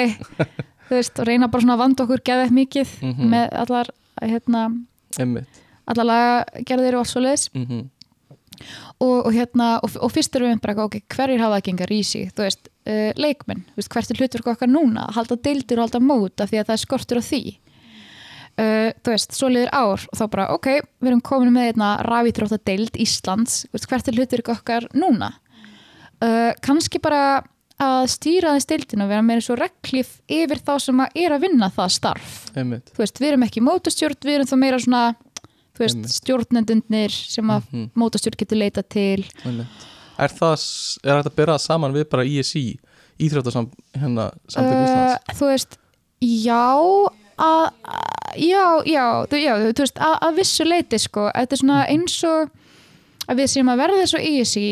þú 0.89 0.91
veist, 0.99 1.19
og 1.19 1.27
reyna 1.27 1.49
bara 1.49 1.63
svona 1.63 1.75
að 1.75 1.79
vanda 1.79 2.05
okkur 2.05 2.21
geðið 2.29 2.51
mikið 2.53 2.89
Mhm. 3.03 3.31
með 3.31 3.49
allar 3.65 3.87
hérna, 4.23 4.85
allar 5.89 6.07
lagagerðir 6.09 6.95
og 6.95 7.01
allt 7.05 7.13
svo 7.13 7.21
leis 7.25 7.49
mm 7.55 7.91
og, 9.03 9.27
og 9.27 9.33
hérna, 9.35 9.75
og, 9.83 9.97
og 10.01 10.13
fyrst 10.13 10.37
erum 10.37 10.53
við 10.53 10.63
bara 10.65 10.87
ok, 10.87 11.01
hverjir 11.15 11.43
hafa 11.43 11.59
að 11.59 11.67
genga 11.69 11.89
rísi 11.91 12.25
þú 12.35 12.47
veist, 12.47 12.71
uh, 12.89 13.11
leikmenn, 13.19 13.65
þú 13.73 13.81
veist, 13.81 13.93
hvert 13.95 14.13
er 14.13 14.21
hlutverk 14.23 14.51
okkar 14.55 14.71
núna, 14.71 15.09
halda 15.17 15.39
deildir 15.45 15.81
og 15.81 15.89
halda 15.89 16.03
mót 16.05 16.45
af 16.45 16.53
því 16.53 16.61
að 16.61 16.69
það 16.69 16.77
er 16.77 16.83
skortur 16.85 17.21
á 17.21 17.25
því. 17.29 17.43
Uh, 18.55 18.91
þú 19.03 19.15
veist, 19.17 19.33
svo 19.35 19.51
liður 19.51 19.73
ár 19.75 20.05
og 20.05 20.21
þá 20.21 20.25
bara, 20.31 20.51
ok, 20.55 20.69
við 21.03 21.11
erum 21.11 21.25
komin 21.27 21.55
með 21.57 21.73
einna 21.73 21.95
rafítrótta 22.07 22.61
deild 22.63 23.01
Íslands, 23.03 23.65
veist, 23.75 23.89
hvert 23.91 24.11
er 24.11 24.21
hlutverk 24.21 24.53
okkar 24.55 24.87
núna? 24.95 25.33
Uh, 26.23 26.53
kannski 26.63 27.03
bara 27.03 27.43
að 27.83 28.07
stýra 28.13 28.55
þess 28.55 28.69
deildin 28.71 29.03
og 29.03 29.11
vera 29.11 29.25
meira 29.27 29.43
svo 29.43 29.57
reglif 29.59 30.21
yfir 30.31 30.61
þá 30.63 30.75
sem 30.83 31.01
að 31.03 31.17
er 31.25 31.35
að 31.35 31.47
vinna 31.49 31.69
það 31.75 31.95
starf. 31.97 32.37
Einmitt. 32.55 32.93
Þú 32.95 33.03
veist, 33.03 33.19
við 33.19 33.33
erum 33.33 33.47
ekki 33.49 33.65
mótastjórn, 33.67 34.21
við 34.23 34.39
erum 34.39 34.51
þá 34.51 34.57
meira 34.61 34.79
svona 34.83 35.03
veist, 35.83 36.05
stjórnendunir 36.21 37.11
sem 37.11 37.45
að 37.51 37.63
Mhm. 37.73 37.91
mótastjórn 37.97 38.37
getur 38.39 38.57
leita 38.59 38.83
til. 38.83 39.25
Er 40.19 40.29
það, 40.29 40.61
er 41.05 41.23
þetta 41.23 41.31
að 41.33 41.37
byrja 41.37 41.59
saman 41.61 41.93
við 41.93 42.09
bara 42.11 42.23
ISI, 42.25 42.79
Íþróttasam 43.19 43.71
hérna, 43.95 44.33
samtök 44.49 44.85
Íslands? 44.85 45.15
Uh, 45.29 45.35
þú 45.35 45.47
veist, 45.51 45.79
já 46.21 46.77
að, 47.39 47.73
að- 47.85 48.39
já, 48.39 48.83
já, 48.87 49.07
þú, 49.31 49.37
já 49.43 49.55
þú 49.73 49.83
veist, 49.83 49.99
að, 49.99 50.19
að 50.23 50.37
vissu 50.39 50.65
leiti 50.65 50.99
sko, 50.99 51.31
þetta 51.35 51.53
er 51.53 51.57
svona 51.63 51.87
eins 51.89 52.17
og 52.25 52.51
að 53.25 53.41
við 53.41 53.51
séum 53.55 53.71
að 53.73 53.81
verða 53.81 54.07
svo 54.11 54.21
easy 54.21 54.65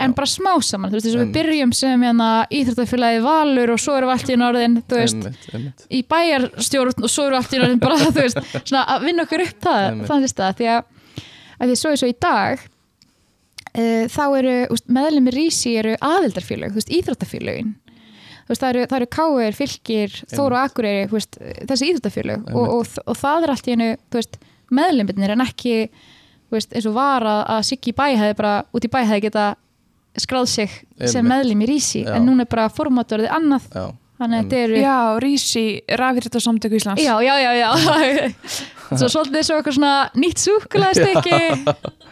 en 0.00 0.12
Já. 0.12 0.16
bara 0.16 0.30
smá 0.30 0.50
saman, 0.64 0.90
þú 0.90 0.96
veist, 0.96 1.06
þess 1.06 1.18
að 1.18 1.22
við 1.24 1.32
byrjum 1.36 1.72
sem 1.76 2.04
hérna 2.06 2.28
íþróttafélagi 2.56 3.22
valur 3.24 3.72
og 3.74 3.82
svo 3.82 3.96
erum 3.98 4.10
við 4.10 4.16
allt 4.16 4.32
í 4.32 4.38
norðin, 4.40 4.76
þú 4.88 5.00
veist, 5.00 5.18
Einmitt, 5.20 5.48
einmitt. 5.54 5.84
í 5.90 6.00
bæjarstjórn 6.14 7.04
og 7.06 7.12
svo 7.12 7.26
erum 7.26 7.36
við 7.36 7.40
allt 7.42 7.56
í 7.56 7.62
norðin 7.62 7.82
bara, 7.82 7.98
þú 8.16 8.24
veist, 8.24 8.40
svona 8.62 8.84
að 8.94 9.06
vinna 9.08 9.26
okkur 9.26 9.44
upp 9.46 9.64
það, 9.66 9.86
Einmitt. 9.90 10.10
þannig 10.10 10.44
að 10.46 10.60
því 10.60 10.70
að, 10.74 11.24
að 11.58 11.72
því 11.72 11.78
svo 11.82 11.92
er 11.92 12.00
svo 12.00 12.10
í 12.10 12.16
dag 12.26 12.64
uh, 12.64 14.04
þá 14.16 14.24
eru 14.40 14.56
úst, 14.76 14.88
meðlumir 15.00 15.36
rísi 15.36 15.76
eru 15.80 15.96
aðildarfélög, 16.00 16.72
þú 16.74 16.80
veist, 16.80 16.94
íþróttafélögin. 17.00 17.74
Þú 18.40 18.54
veist, 18.54 18.62
það 18.64 18.70
eru, 18.72 18.86
eru 18.96 19.06
káir, 19.14 19.54
fylgir, 19.54 20.14
þóru 20.32 20.56
og 20.56 20.62
akureyri, 20.64 21.04
þú 21.10 21.14
veist, 21.18 21.36
þessi 21.70 21.90
íþróttafélög. 21.92 22.48
Og, 22.50 22.72
og, 22.80 22.96
og 23.04 23.18
það 23.20 23.44
er 23.46 23.52
allt 23.54 23.68
í 23.68 23.74
hennu, 23.76 23.90
þú 24.10 24.18
veist, 24.18 24.40
þú 24.40 25.84
veist, 26.52 26.70
eins 26.76 26.86
og 26.90 26.94
var 26.96 27.22
að, 27.26 27.40
að 27.56 27.60
Siggi 27.70 27.92
bæ 27.96 28.06
hefði 28.16 28.36
bara, 28.40 28.54
út 28.74 28.86
í 28.86 28.88
bæ 28.92 29.00
hefði 29.04 29.22
geta 29.28 29.46
skráð 30.18 30.46
sig 30.50 30.70
sem 31.06 31.22
Einmitt. 31.22 31.30
meðlum 31.30 31.60
í 31.64 31.66
rísi, 31.70 32.00
Já. 32.04 32.12
en 32.18 32.22
núna 32.26 32.40
er 32.46 32.50
bara 32.50 32.66
formátorðið 32.74 33.30
annað, 33.36 33.64
Já, 33.70 33.84
þannig 34.20 34.36
að 34.36 34.42
þetta 34.44 34.58
eru 34.64 34.76
Já, 34.82 34.96
Rísi, 35.24 35.64
rafíþróttasamtöku 36.02 36.74
Íslands. 36.80 37.02
Já, 37.04 37.14
já, 37.22 37.34
já, 37.38 37.52
já. 37.60 37.70
svo 38.98 39.08
svolítið 39.14 39.42
svo 39.46 39.54
eitthvað 39.60 39.76
svona 39.78 39.94
nýtt 40.18 40.38
súkulæðstykki 40.42 41.40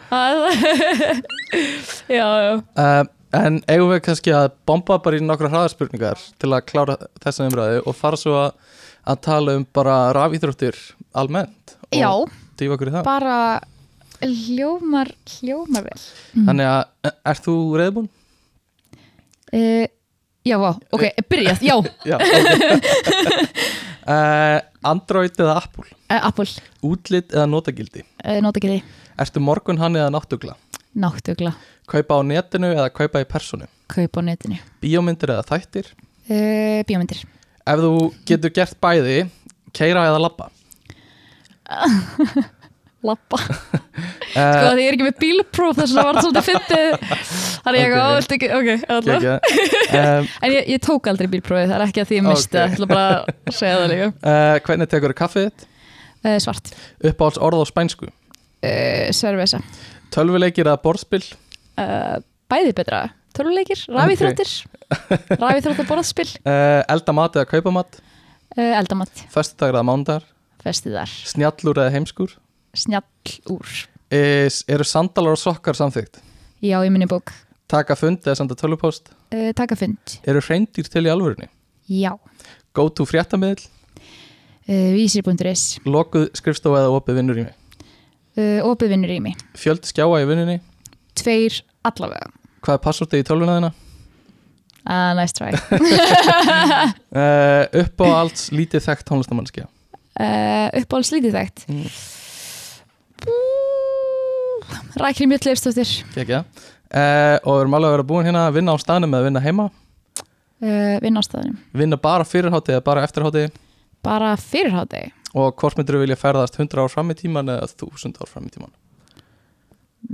já, 2.09 2.27
já 2.41 2.53
uh, 2.55 3.05
En 3.29 3.59
eigum 3.69 3.91
við 3.93 3.99
kannski 4.07 4.31
að 4.33 4.47
bomba 4.65 4.95
bara 5.05 5.19
í 5.19 5.21
nokkra 5.21 5.51
hraðarspurningar 5.51 6.17
til 6.41 6.49
að 6.49 6.63
klára 6.71 6.95
þessa 7.21 7.45
umræðu 7.45 7.83
og 7.85 7.93
fara 7.97 8.17
svo 8.17 8.33
að, 8.39 8.55
að 9.05 9.19
tala 9.27 9.53
um 9.59 9.65
bara 9.75 9.97
rafíþróttir 10.17 10.73
almennt 11.13 11.75
og 11.91 11.99
Já, 11.99 12.09
dýfa 12.57 12.73
okkur 12.77 12.89
í 12.89 12.93
það? 12.95 13.03
Bara 13.05 13.35
hljómar 14.23 15.11
hljómar 15.37 15.85
vel 15.87 16.01
Þannig 16.47 16.67
að, 16.69 16.81
e, 17.07 17.11
ert 17.31 17.45
þú 17.45 17.55
reyðbúin? 17.79 18.09
uh, 19.53 19.85
Já, 20.47 20.55
vá, 20.57 20.69
ok, 20.95 21.03
byrjað, 21.29 21.63
já 21.67 21.75
uh, 21.75 21.87
Já, 22.09 22.15
ok 22.15 22.33
uh, 24.07 24.59
Android 24.91 25.35
eða 25.35 25.57
Apple? 25.59 25.85
Apple, 26.09 26.47
Útlit 26.87 27.33
eða 27.35 27.45
notagildi? 27.51 28.05
uh, 28.23 28.39
nota 28.43 28.61
ekki 28.61 28.71
því 28.71 28.79
Ertu 29.19 29.41
morgun 29.43 29.77
hann 29.81 29.97
eða 29.99 30.11
náttugla? 30.15 30.55
Náttugla, 30.99 31.51
Kaupa 31.89 32.17
á 32.17 32.21
netinu 32.25 32.69
eða 32.71 32.87
kaupa 32.95 33.21
í 33.21 33.27
personu? 33.29 33.67
kaup 33.91 34.17
á 34.17 34.21
netinu 34.25 34.57
Bíómyndir 34.81 35.35
eða 35.35 35.43
þættir? 35.51 35.91
uh, 36.29 36.79
Bíómyndir 36.87 37.23
Ef 37.69 37.83
þú 37.83 37.91
getur 38.25 38.53
gert 38.55 38.79
bæði, 38.81 39.17
keira 39.75 40.07
eða 40.09 40.21
labba? 40.23 40.47
Lappa 43.07 43.37
Sko 44.29 44.71
því 44.75 44.83
ég 44.83 44.89
er 44.89 44.95
ekki 44.97 45.05
með 45.07 45.17
bílpróf 45.21 45.77
þess 45.79 45.93
að 45.93 45.99
það 45.99 46.07
var 46.09 46.17
svolítið 46.23 46.47
fyndið 46.49 46.89
Þannig 47.63 47.79
ég 47.79 47.89
Ok. 47.89 47.95
okay. 47.95 48.03
ávilt 48.09 48.33
ekki, 48.35 48.49
ok, 48.57 48.69
alltaf 48.95 49.27
um, 49.99 50.27
En 50.43 50.53
ég, 50.55 50.67
ég 50.73 50.81
tók 50.85 51.07
aldrei 51.11 51.27
bílprófið, 51.31 51.71
það 51.71 51.77
er 51.79 51.85
ekki 51.87 52.03
að 52.03 52.09
því 52.11 52.17
ég 52.19 52.25
misti 52.27 52.59
ég 52.59 52.75
ætla 52.75 52.89
bara 52.91 53.05
að 53.23 53.55
segja 53.55 53.77
það 53.79 53.93
líka 53.93 54.09
uh, 54.09 54.55
Hvernig 54.67 54.91
tekur 54.91 55.15
kaffið 55.21 55.47
þitt? 55.47 55.63
uh, 56.25 56.35
Svart, 56.43 56.73
Uppáhalds 57.09 57.39
orð 57.47 57.63
á 57.63 57.65
spænsku? 57.71 58.09
uh, 58.09 59.07
Svervesa 59.15 59.61
Tölvuleikir 60.13 60.67
eða 60.67 60.81
borðspil? 60.83 61.23
Bæði 62.49 62.73
betra, 62.75 63.03
töluleikir, 63.37 63.85
rafíþróttir 63.93 64.51
Rafíþróttir 65.39 65.87
borðspil 65.89 66.27
Uh, 66.43 66.81
elda 66.91 67.13
mat 67.15 67.37
eða 67.39 67.47
kaupa 67.55 67.71
mat? 67.79 67.99
uh, 68.57 68.73
Eldamat, 68.79 69.23
Föstudagur 69.31 69.77
eða 69.79 69.85
mánudagur? 69.87 70.25
festiðar 70.65 71.11
Snjallur 71.29 71.77
eða 71.79 71.93
heimskur? 71.95 72.33
Snjall 72.77 73.03
úr 73.49 73.65
Is, 74.09 74.63
eru 74.67 74.83
sandalar 74.87 75.35
og 75.35 75.41
sokkar 75.41 75.77
samþygt? 75.77 76.17
Já, 76.65 76.79
í 76.85 76.89
minni 76.89 77.07
bók 77.09 77.31
Taka 77.69 77.93
fund 77.97 78.23
eða 78.25 78.35
senda 78.39 78.55
tölvupóst? 78.57 79.11
uh, 79.33 79.51
Taka 79.57 79.75
fund, 79.77 80.17
Eru 80.25 80.41
hreindýr 80.41 80.89
til 80.89 81.05
í 81.05 81.11
alvörunni? 81.13 81.49
já 81.89 82.13
Go 82.73 82.87
to 82.89 83.05
fréttamiðl? 83.09 83.61
uh, 84.69 84.89
Vísir.is 84.95 85.79
Lokuð 85.85 86.29
skrifstofa 86.37 86.81
eða 86.85 86.95
opið 86.99 87.19
vinnur 87.21 87.41
í 87.41 87.45
mig? 87.47 87.55
uh, 88.37 88.65
Opið 88.69 88.95
vinnur 88.95 89.13
í 89.13 89.19
mig 89.29 89.37
Fjöldi 89.57 89.89
skjáa 89.93 90.21
í 90.23 90.27
vinnunni? 90.29 90.59
Tveir 91.17 91.61
allavega 91.85 92.29
Hvað 92.65 92.75
er 92.79 92.83
passvortið 92.83 93.21
í 93.23 93.27
tölvuna 93.29 93.57
þina? 93.59 93.71
uh, 94.89 95.11
Nice 95.17 95.37
try 95.37 95.53
upp 97.83 98.01
á 98.03 98.07
allt 98.23 98.45
lítið 98.55 98.83
þekkt 98.89 99.07
tónlistamannskja 99.09 99.65
uh, 99.65 100.67
Uppáhalds 100.81 101.13
lítið 101.15 101.37
þekkt 101.37 101.67
Mm. 101.69 101.85
Rækri 104.99 105.27
mjög 105.29 105.45
leifstóttir 105.49 105.91
Kekja 106.15 106.43
uh, 106.43 107.37
Og 107.43 107.53
við 107.53 107.61
erum 107.63 107.77
alveg 107.77 107.89
að 107.89 107.95
vera 107.97 108.07
búin 108.11 108.27
hérna 108.27 108.47
að 108.49 108.57
vinna 108.59 108.75
á 108.75 108.77
staðnum 108.81 109.15
eða 109.15 109.27
vinna 109.29 109.43
heima? 109.43 109.69
Uh, 110.59 110.97
Vinn 111.03 111.19
á 111.19 111.23
staðinum 111.23 111.57
Vinna 111.81 111.99
bara 112.01 112.27
fyrirhátti 112.27 112.75
eða 112.75 112.85
bara 112.85 113.05
eftirhátti 113.07 113.45
Bara 114.05 114.33
fyrirhátti 114.39 115.05
Og 115.37 115.53
hvort 115.61 115.77
myndir 115.77 115.97
þú 115.97 116.03
vilja 116.03 116.19
ferðast 116.19 116.57
100 116.59 116.81
ár 116.83 116.91
fram 116.91 117.11
í 117.13 117.17
tíman 117.19 117.51
eða 117.53 117.69
1000 117.69 118.17
ár 118.19 118.31
fram 118.31 118.47
í 118.49 118.53
tíman 118.55 118.73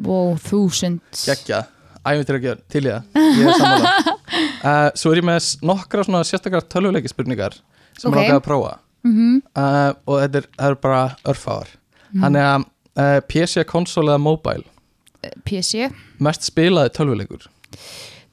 Wow, 0.02 0.34
þúsund. 0.42 0.98
Kekja, 1.14 1.60
æfintir 2.02 2.40
að 2.40 2.46
gera 2.48 2.64
til 2.74 2.82
í 2.82 2.90
það. 2.90 3.04
Ég 3.38 3.50
er 3.52 3.60
sammála. 3.60 3.92
Uh, 4.66 4.88
Svo 5.00 5.12
er 5.14 5.20
ég 5.22 5.28
með 5.28 5.50
nokkra 5.70 6.06
svona 6.08 6.24
sérstakar 6.26 6.66
tölvuleiki 6.66 7.12
spurningar 7.12 7.54
sem 7.94 8.10
Ok. 8.10 8.16
okay. 8.18 8.32
er 8.32 8.40
að 8.40 8.42
prófa. 8.48 8.72
Mm 9.06 9.36
uh, 9.54 9.92
og 10.10 10.24
þetta 10.24 10.42
er, 10.42 10.48
er 10.68 10.78
bara 10.82 11.04
örfáar. 11.30 11.70
Þannig 12.18 12.48
að 12.48 12.66
uh, 13.00 13.20
PC, 13.28 13.66
konsól 13.70 14.10
eða 14.10 14.22
mobile? 14.22 14.66
PC 15.46 15.90
mest 16.22 16.46
spilaði 16.46 16.92
tölvuleikur? 16.96 17.48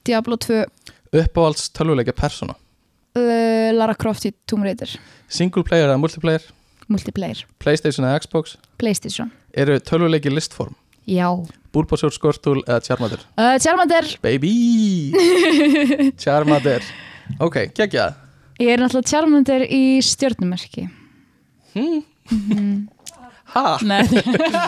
Diablo 0.07 0.37
2 0.37 0.65
uppáhalds 1.23 1.71
tölvuleika 1.77 2.15
persóna? 2.17 2.57
Uh, 3.17 3.71
Lara 3.77 3.95
Croft 3.99 4.27
í 4.29 4.33
Tomb 4.49 4.65
Raider. 4.67 4.93
Single 5.33 5.65
player 5.69 5.89
eða 5.91 6.01
multiplayer? 6.01 6.45
Multiplayer. 6.93 7.45
Playstation 7.63 8.07
eða 8.09 8.23
Xbox? 8.25 8.57
Playstation. 8.81 9.31
Eru 9.57 9.79
tölvuleiki 9.81 10.33
listform? 10.33 10.75
Já. 11.09 11.29
Búrbásjór, 11.73 12.13
Skörtul 12.15 12.61
eða 12.67 12.83
Charmander 12.85 13.23
uh, 13.41 13.57
Charmander 13.59 14.07
Baby! 14.23 15.11
Charmander 16.23 16.85
Ok, 17.41 17.73
geggja 17.75 18.13
Ég 18.61 18.75
er 18.75 18.83
náttúrulega 18.83 19.09
Charmander 19.09 19.63
í 19.67 19.99
stjörnumerki. 20.05 20.85
Hmm? 21.73 22.03
Ha? 23.55 23.77
Nei, 23.85 24.03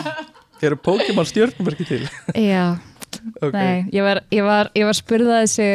Eru 0.65 0.77
Pokémon 0.79 1.25
stjórnverki 1.27 1.85
til? 1.89 2.05
já, 2.35 2.75
Ok, 3.41 3.53
nei 3.55 3.85
Ég 3.95 4.03
var, 4.05 4.21
ég 4.33 4.43
var, 4.45 4.69
ég 4.75 4.85
var 4.87 4.97
spurða 4.97 5.41
þessi 5.43 5.69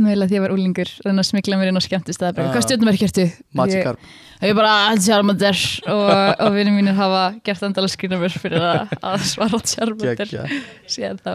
mögulega 0.00 0.30
því 0.30 0.36
ég 0.38 0.42
var 0.44 0.52
úlingur 0.54 0.90
reyna 1.04 1.20
að 1.22 1.28
smikla 1.28 1.58
mér 1.60 1.70
inn 1.72 1.80
á 1.80 1.84
skemmtist 1.84 2.22
Ah. 2.24 2.32
hvað 2.54 2.64
stjörnumerki 2.64 3.04
ertu? 3.08 3.24
Magikarp. 3.56 3.98
Ég 4.40 4.54
bara, 4.56 4.70
"Ah, 4.88 4.94
Charmander 4.96 5.56
og, 5.86 6.40
og 6.40 6.54
vinni 6.54 6.72
mínir 6.72 6.94
hafa 6.96 7.34
gert 7.44 7.62
endala 7.66 7.88
skrýna 7.92 8.16
mér 8.20 8.32
fyrir 8.32 8.62
að, 8.64 8.94
að 9.02 9.26
svara 9.28 9.60
Charmander 9.60 10.56
síðan 10.88 11.20
þá. 11.20 11.34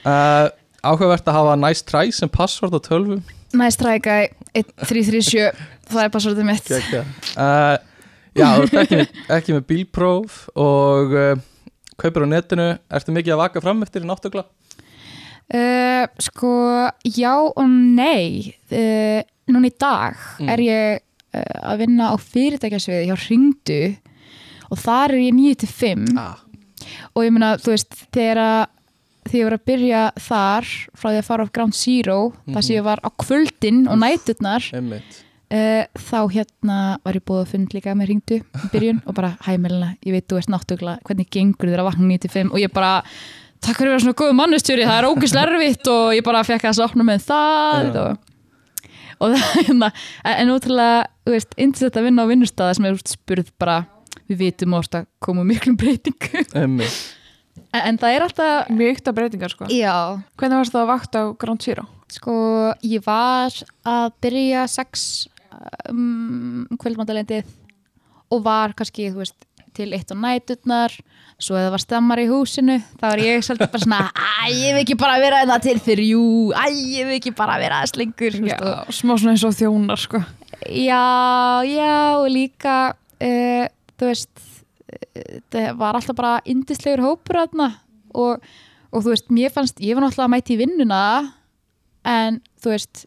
Uh, 0.00 0.48
Áhugavert 0.82 1.26
að 1.28 1.36
hafa 1.36 1.56
nice 1.60 1.82
try 1.84 2.10
sem 2.10 2.28
passvort 2.32 2.72
á 2.72 2.80
tölvu 2.80 3.20
Nice 3.52 3.76
try 3.76 3.98
guy, 3.98 4.28
1337 4.54 5.52
það 5.90 6.04
er 6.04 6.08
passvortið 6.14 6.46
mitt. 6.46 6.64
Geggja 6.70 7.04
uh, 7.36 7.76
Já, 8.36 8.48
þú 8.56 8.62
ert 8.64 8.74
ekki 8.84 9.06
ekki 9.36 9.54
með 9.56 9.64
bílpróf 9.70 10.40
og 10.54 11.14
uh, 11.16 11.34
kaupir 12.00 12.24
á 12.24 12.28
netinu 12.30 12.66
Ertu 12.90 13.12
mikið 13.16 13.34
að 13.34 13.40
vaka 13.42 13.62
fram 13.64 13.82
eftir 13.82 14.04
í 14.04 14.08
náttugla? 14.10 14.44
uh, 15.54 16.04
Sko, 16.22 16.52
já 17.04 17.32
og 17.50 17.64
nei 17.68 18.54
uh, 18.70 19.22
Núna 19.50 19.66
í 19.70 19.74
dag 19.78 20.14
Mm. 20.40 20.48
er 20.54 20.60
ég 20.66 21.06
að 21.30 21.78
vinna 21.84 22.08
á 22.10 22.16
fyrirtækjasviði 22.18 23.06
hjá 23.06 23.16
Hringdu 23.22 23.76
og 24.74 24.78
þar 24.82 25.12
er 25.14 25.20
ég 25.28 25.34
9-5 25.36 26.16
Ah. 26.18 26.40
og 27.14 27.22
ég 27.22 27.30
meina, 27.30 27.52
þú 27.62 27.70
veist, 27.70 27.94
þegar 28.10 28.40
að 28.42 28.64
þegar 29.30 29.38
ég 29.38 29.46
var 29.46 29.54
að 29.60 29.64
byrja 29.70 30.00
þar 30.26 30.66
frá 30.98 31.06
því 31.12 31.20
að 31.20 31.28
fara 31.28 31.44
á 31.46 31.52
Ground 31.54 31.76
Zero 31.78 32.16
þar 32.50 32.62
sem 32.66 32.74
ég 32.80 32.82
var 32.88 32.98
á 33.06 33.08
kvöldin 33.14 33.78
og 33.86 34.00
næturnar 34.02 34.66
Einmitt 34.74 35.20
uh, 35.50 35.84
þá 35.98 36.18
hérna 36.34 36.78
var 37.04 37.18
ég 37.18 37.26
búið 37.26 37.42
að 37.44 37.52
fund 37.54 37.76
líka 37.76 37.94
með 37.98 38.12
ringdu 38.12 38.40
í 38.40 38.70
byrjun 38.72 39.02
og 39.04 39.16
bara 39.18 39.34
hæmilina, 39.46 39.92
ég 40.06 40.16
veit 40.16 40.26
þú 40.30 40.40
ert 40.40 40.52
náttúrulega 40.54 41.04
hvernig 41.08 41.30
gengur 41.34 41.70
þér 41.70 41.84
að 41.84 41.88
vakna 41.90 42.10
95 42.14 42.50
og 42.54 42.62
ég 42.62 42.74
bara 42.74 42.96
takk 43.60 43.76
fyrir 43.76 43.92
að 43.92 43.96
vera 43.96 44.04
svona 44.06 44.18
góð 44.22 44.34
mannustjóri 44.38 44.88
það 44.88 44.98
er 44.98 45.08
ógislega 45.10 45.54
erfitt 45.54 45.92
og 45.92 46.16
ég 46.16 46.26
bara 46.26 46.42
fekk 46.48 46.66
að 46.70 46.80
sopna 46.80 47.06
með 47.06 47.24
það 47.28 47.86
Já. 47.90 48.02
og, 48.02 48.26
og 49.20 49.36
það 49.36 49.54
hérna 49.68 49.92
en, 50.32 50.52
útrúlega, 50.56 51.06
þú 51.26 51.36
veist, 51.36 51.56
indislegt 51.60 52.00
að 52.00 52.08
vinna 52.08 52.26
á 52.26 52.30
vinnustæða 52.30 52.76
sem 52.78 52.88
er 52.88 52.98
út 52.98 53.14
spurð 53.14 53.54
bara 53.60 53.78
við 54.30 54.44
vitum 54.44 54.76
orðst 54.78 55.00
að 55.00 55.08
koma 55.22 55.44
miklum 55.46 55.76
breytingu 55.78 56.44
en, 56.56 56.78
en 57.76 58.00
það 58.00 58.14
er 58.14 58.26
alltaf 58.26 58.70
Mjög 58.70 58.96
ykta 58.96 59.14
breytingar 59.14 59.52
sko. 59.52 59.68
já, 59.74 59.94
Hvernig 60.38 60.62
varst 60.62 60.74
það 60.74 60.84
að 60.84 60.92
vakta 60.94 61.22
á 61.22 61.26
Ground 61.42 61.66
Zero? 61.66 61.86
Sko, 62.10 62.34
ég 62.82 63.04
var 63.04 63.54
að 63.86 64.06
byrja 64.22 64.64
sex 64.70 65.28
um, 65.90 66.66
kvöldmandalendið 66.80 67.48
og 68.30 68.44
var 68.46 68.72
kannski, 68.78 69.08
þú 69.10 69.22
veist, 69.24 69.36
til 69.74 69.88
eitt 69.94 70.10
á 70.10 70.16
næturnar, 70.18 70.92
svo 71.40 71.54
eða 71.58 71.70
var 71.76 71.82
stammar 71.82 72.20
í 72.22 72.26
húsinu, 72.30 72.76
þá 72.98 73.04
var 73.06 73.20
ég 73.22 73.44
svolítið 73.46 73.70
bara 73.72 73.82
svona 73.84 74.00
æ, 74.44 74.50
ég 74.50 74.74
vil 74.76 74.82
ekki 74.84 74.96
bara 75.00 75.18
vera 75.22 75.42
þetta 75.44 75.58
til 75.66 75.76
þrjú 75.86 76.22
æ, 76.58 76.64
ég 76.74 77.08
vil 77.08 77.16
ekki 77.20 77.32
bara 77.38 77.58
vera 77.62 77.78
aðeins 77.80 77.96
lengur 78.00 78.36
þú 78.38 78.44
veist, 78.48 78.64
og- 78.66 78.94
smá 78.98 79.14
svona 79.16 79.34
eins 79.36 79.44
og 79.46 79.54
þjónar 79.58 80.02
sko. 80.02 80.22
Já, 80.68 81.02
já, 81.64 81.92
og 82.20 82.26
líka 82.34 82.74
uh, 82.92 83.66
þú 83.96 84.10
veist 84.10 84.42
uh, 84.42 85.38
það 85.54 85.70
var 85.80 85.98
alltaf 86.00 86.18
bara 86.18 86.34
indislegur 86.50 87.04
hópur 87.06 87.40
aðna 87.44 87.70
og, 88.12 88.42
og 88.90 89.04
þú 89.06 89.14
veist, 89.14 89.30
mér 89.32 89.54
fannst, 89.54 89.78
ég 89.80 89.96
var 89.96 90.04
náttúrulega 90.08 90.28
að 90.28 90.34
mæti 90.34 90.56
í 90.58 90.60
vinnuna 90.60 91.00
en 92.10 92.40
þú 92.60 92.74
veist 92.74 93.06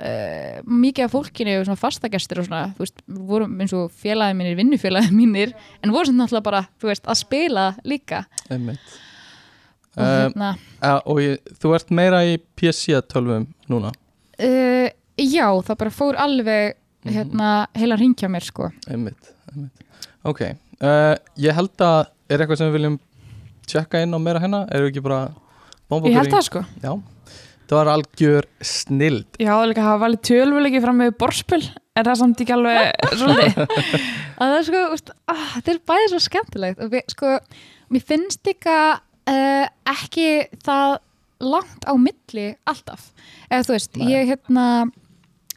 uh, 0.00 0.60
mikið 0.64 1.04
af 1.06 1.12
fólkinu 1.14 1.58
og 1.60 1.66
svona 1.68 1.80
fastagestur 1.80 2.40
og 2.42 2.48
svona, 2.48 2.62
þú 2.76 2.84
veist, 2.86 3.02
vorum 3.30 3.60
eins 3.60 3.74
og 3.76 3.92
félagið 4.02 4.38
mínir, 4.40 4.56
vinnufélagið 4.58 5.14
mínir 5.16 5.52
en 5.84 5.92
voru 5.94 6.10
sem 6.10 6.18
náttúrulega 6.18 6.46
bara, 6.50 6.62
þú 6.80 6.90
veist, 6.90 7.06
að 7.06 7.20
spila 7.22 7.66
líka. 7.84 8.24
Einmitt. 8.50 8.98
Og 9.96 10.04
um, 10.04 10.10
hérna 10.10 10.48
uh, 10.86 11.00
Og 11.10 11.18
ég, 11.24 11.38
þú 11.58 11.72
ert 11.74 11.88
meira 11.90 12.20
í 12.24 12.36
PC-tölvum 12.56 13.48
núna? 13.72 13.90
Uh, 14.38 14.86
já, 15.18 15.48
það 15.66 15.76
bara 15.84 15.90
fór 15.94 16.18
alveg 16.22 16.76
Mhm. 17.00 17.12
hérna, 17.16 17.50
heila 17.72 17.96
ringja 17.96 18.28
mér 18.28 18.44
sko. 18.44 18.66
Einmitt, 18.92 19.30
einmitt. 19.48 19.84
Ok, 20.28 20.42
uh, 20.84 21.14
ég 21.40 21.54
held 21.56 21.80
að 21.80 22.10
er 22.28 22.42
eitthvað 22.42 22.58
sem 22.60 22.68
við 22.68 22.74
viljum 22.76 22.98
tjekka 23.66 24.02
inn 24.04 24.12
á 24.12 24.18
meira 24.20 24.42
hennar, 24.42 24.66
erum 24.68 24.84
við 24.84 24.90
ekki 24.92 25.02
bara 25.06 25.20
Ég 26.04 26.12
held 26.18 26.28
það 26.34 26.44
sko. 26.44 26.60
Já, 26.84 26.92
það 27.70 27.78
var 27.80 27.90
algjör 27.94 28.48
snild 28.66 29.38
Já, 29.40 29.52
líka 29.70 29.84
hafa 29.86 30.02
valið 30.04 30.22
tölvuleiki 30.30 30.82
fram 30.84 30.98
með 31.04 31.14
borspil 31.22 31.62
Er 32.00 32.06
það 32.06 32.18
samt 32.22 32.40
ekki 32.44 32.54
alveg 32.54 32.78
svolítið? 33.20 33.58
að 34.40 34.46
það 34.50 34.56
er 34.60 34.66
sko, 34.70 34.80
veist, 34.94 35.10
ah, 35.30 35.44
þetta 35.56 35.72
er 35.74 35.80
bæðið 35.90 36.08
svo 36.14 36.20
skemmtilegt 36.26 36.82
og 36.84 36.92
við, 36.94 37.04
sko, 37.14 37.32
mér 37.92 38.04
finnst 38.08 38.46
líka 38.48 38.76
uh, 39.00 39.66
ekki 39.94 40.28
það 40.64 40.96
langt 41.40 41.84
á 41.88 41.92
milli 41.96 42.46
alltaf 42.68 43.10
eða 43.50 43.66
þú 43.68 43.74
veist, 43.76 43.94
Nei. 44.00 44.08
ég 44.14 44.30
hérna 44.34 44.64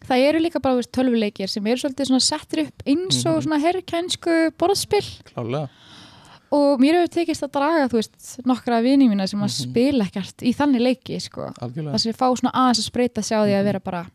það 0.03 0.25
eru 0.29 0.41
líka 0.43 0.59
bara 0.63 0.83
tölvuleikir 0.95 1.47
sem 1.51 1.65
eru 1.67 1.79
svolítið 1.79 2.11
settir 2.23 2.65
upp 2.67 2.83
eins 2.87 3.21
og 3.25 3.37
Mhm. 3.37 3.43
svona 3.47 3.59
herrkænsku 3.63 4.37
borðspil 4.59 5.05
Klálega 5.31 5.69
og 6.53 6.79
mér 6.83 6.99
hefur 6.99 7.11
tekist 7.15 7.43
að 7.47 7.51
draga 7.55 7.87
þú 7.89 7.97
veist, 7.97 8.15
nokkra 8.45 8.81
vini 8.85 9.07
mína 9.09 9.25
sem 9.27 9.39
að 9.41 9.49
Mhm. 9.49 9.71
spila 9.71 10.05
ekkert 10.05 10.43
í 10.45 10.51
þannig 10.53 10.81
leiki 10.85 11.19
sko. 11.21 11.47
Algjörlega 11.61 11.93
það 11.95 12.03
sem 12.03 12.13
fá 12.13 12.27
svona 12.37 12.51
aðeins 12.53 12.79
að 12.83 12.89
spreita 12.91 13.23
sig 13.23 13.37
á 13.37 13.41
því 13.43 13.55
að 13.59 13.63
vera 13.69 13.79
bara 13.79 14.05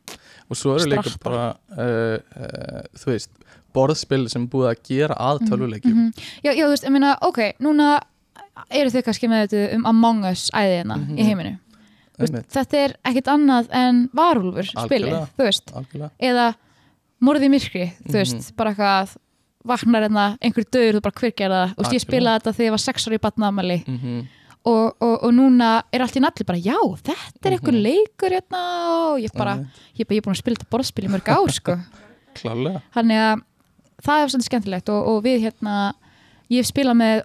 Og 0.50 0.56
svo 0.56 0.76
eru 0.78 0.86
líka 0.88 1.12
bara 1.22 1.56
uh, 1.76 2.18
uh, 2.38 2.82
þú 2.96 3.06
veist, 3.12 3.30
borðspil 3.74 4.28
sem 4.30 4.46
búið 4.48 4.70
að 4.70 4.82
gera 4.88 5.14
að 5.14 5.42
tölvuleikjum 5.48 5.94
Mhm. 5.94 6.12
já, 6.44 6.52
já, 6.54 6.64
þú 6.64 6.70
veist, 6.70 6.84
ég 6.84 6.92
meina, 6.92 7.16
ok, 7.22 7.38
núna 7.60 8.00
eru 8.70 8.90
þau 8.90 9.02
kannski 9.02 9.28
með 9.28 9.48
þetta 9.48 9.74
um 9.74 9.86
Among 9.86 10.24
Us 10.30 10.50
æðina 10.54 10.96
Mhm. 10.96 11.18
í 11.18 11.22
heiminu 11.24 11.58
Þú 12.18 12.26
veist, 12.26 12.48
þetta 12.50 12.74
er 12.84 12.94
ekkit 13.04 13.28
annað 13.30 13.68
en 13.70 14.08
varúlfur 14.14 14.66
spilið, 14.66 15.28
þú 15.38 15.44
veist 15.44 15.72
Algjörlega 15.74 16.10
eða 16.20 16.54
morði 17.22 17.44
í 17.46 17.50
myrkri, 17.50 17.92
þú 18.08 18.12
veist 18.14 18.34
Mhm. 18.34 18.56
bara 18.56 18.70
eitthvað 18.74 19.16
vaknar 19.68 20.02
hérna 20.08 20.24
einhver 20.42 20.64
döður, 20.68 20.98
þú 20.98 21.02
bara 21.06 21.20
hver 21.20 21.32
gera 21.36 21.60
það, 21.66 21.76
veist, 21.78 21.92
ég 21.98 22.04
spilaði 22.04 22.40
þetta 22.40 22.52
þegar 22.56 22.68
ég 22.68 22.74
var 22.76 22.84
sex 22.84 23.06
ára 23.08 23.18
í 23.18 23.24
batnaðamæli 23.28 23.78
mm 23.86 24.26
og, 24.68 24.96
og, 25.00 25.12
og 25.24 25.30
núna 25.32 25.68
er 25.94 26.02
allt 26.02 26.16
í 26.18 26.20
nalli 26.20 26.44
bara, 26.44 26.58
já, 26.60 26.74
þetta 27.06 27.46
er 27.46 27.54
einhver 27.54 27.72
Mhm. 27.72 27.84
leikur 27.86 28.32
hérna 28.34 28.62
og 29.14 29.20
ég 29.22 29.32
bara, 29.38 29.54
ég, 29.96 30.02
ég 30.02 30.18
er 30.18 30.20
búin 30.26 30.34
að 30.34 30.40
spila 30.42 30.56
þetta 30.58 30.68
borðspil 30.74 31.04
í 31.06 31.08
mörg 31.14 31.28
ár, 31.30 31.52
sko. 31.54 31.76
Þannig 32.42 33.20
að 33.22 33.40
það 34.04 34.20
er 34.24 34.28
svolítið 34.28 34.48
skemmtilegt 34.50 34.90
og, 34.92 35.06
og 35.08 35.22
við 35.24 35.46
hérna 35.46 35.76
ég 36.50 36.58
hef 36.60 36.68
spilað 36.68 36.98
með 37.00 37.22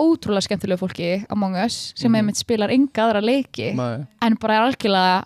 ótrúlega 0.00 0.46
skemmtilegu 0.48 0.80
fólki 0.80 1.10
Among 1.30 1.54
Us 1.62 1.92
sem 1.94 2.10
Mhm. 2.10 2.16
einmitt 2.18 2.40
spilar 2.40 2.72
enga 2.74 3.04
aðra 3.06 3.22
leiki 3.22 3.74
Nei, 3.76 4.06
en 4.22 4.34
bara 4.40 4.54
er 4.58 4.66
algjörlega, 4.72 5.24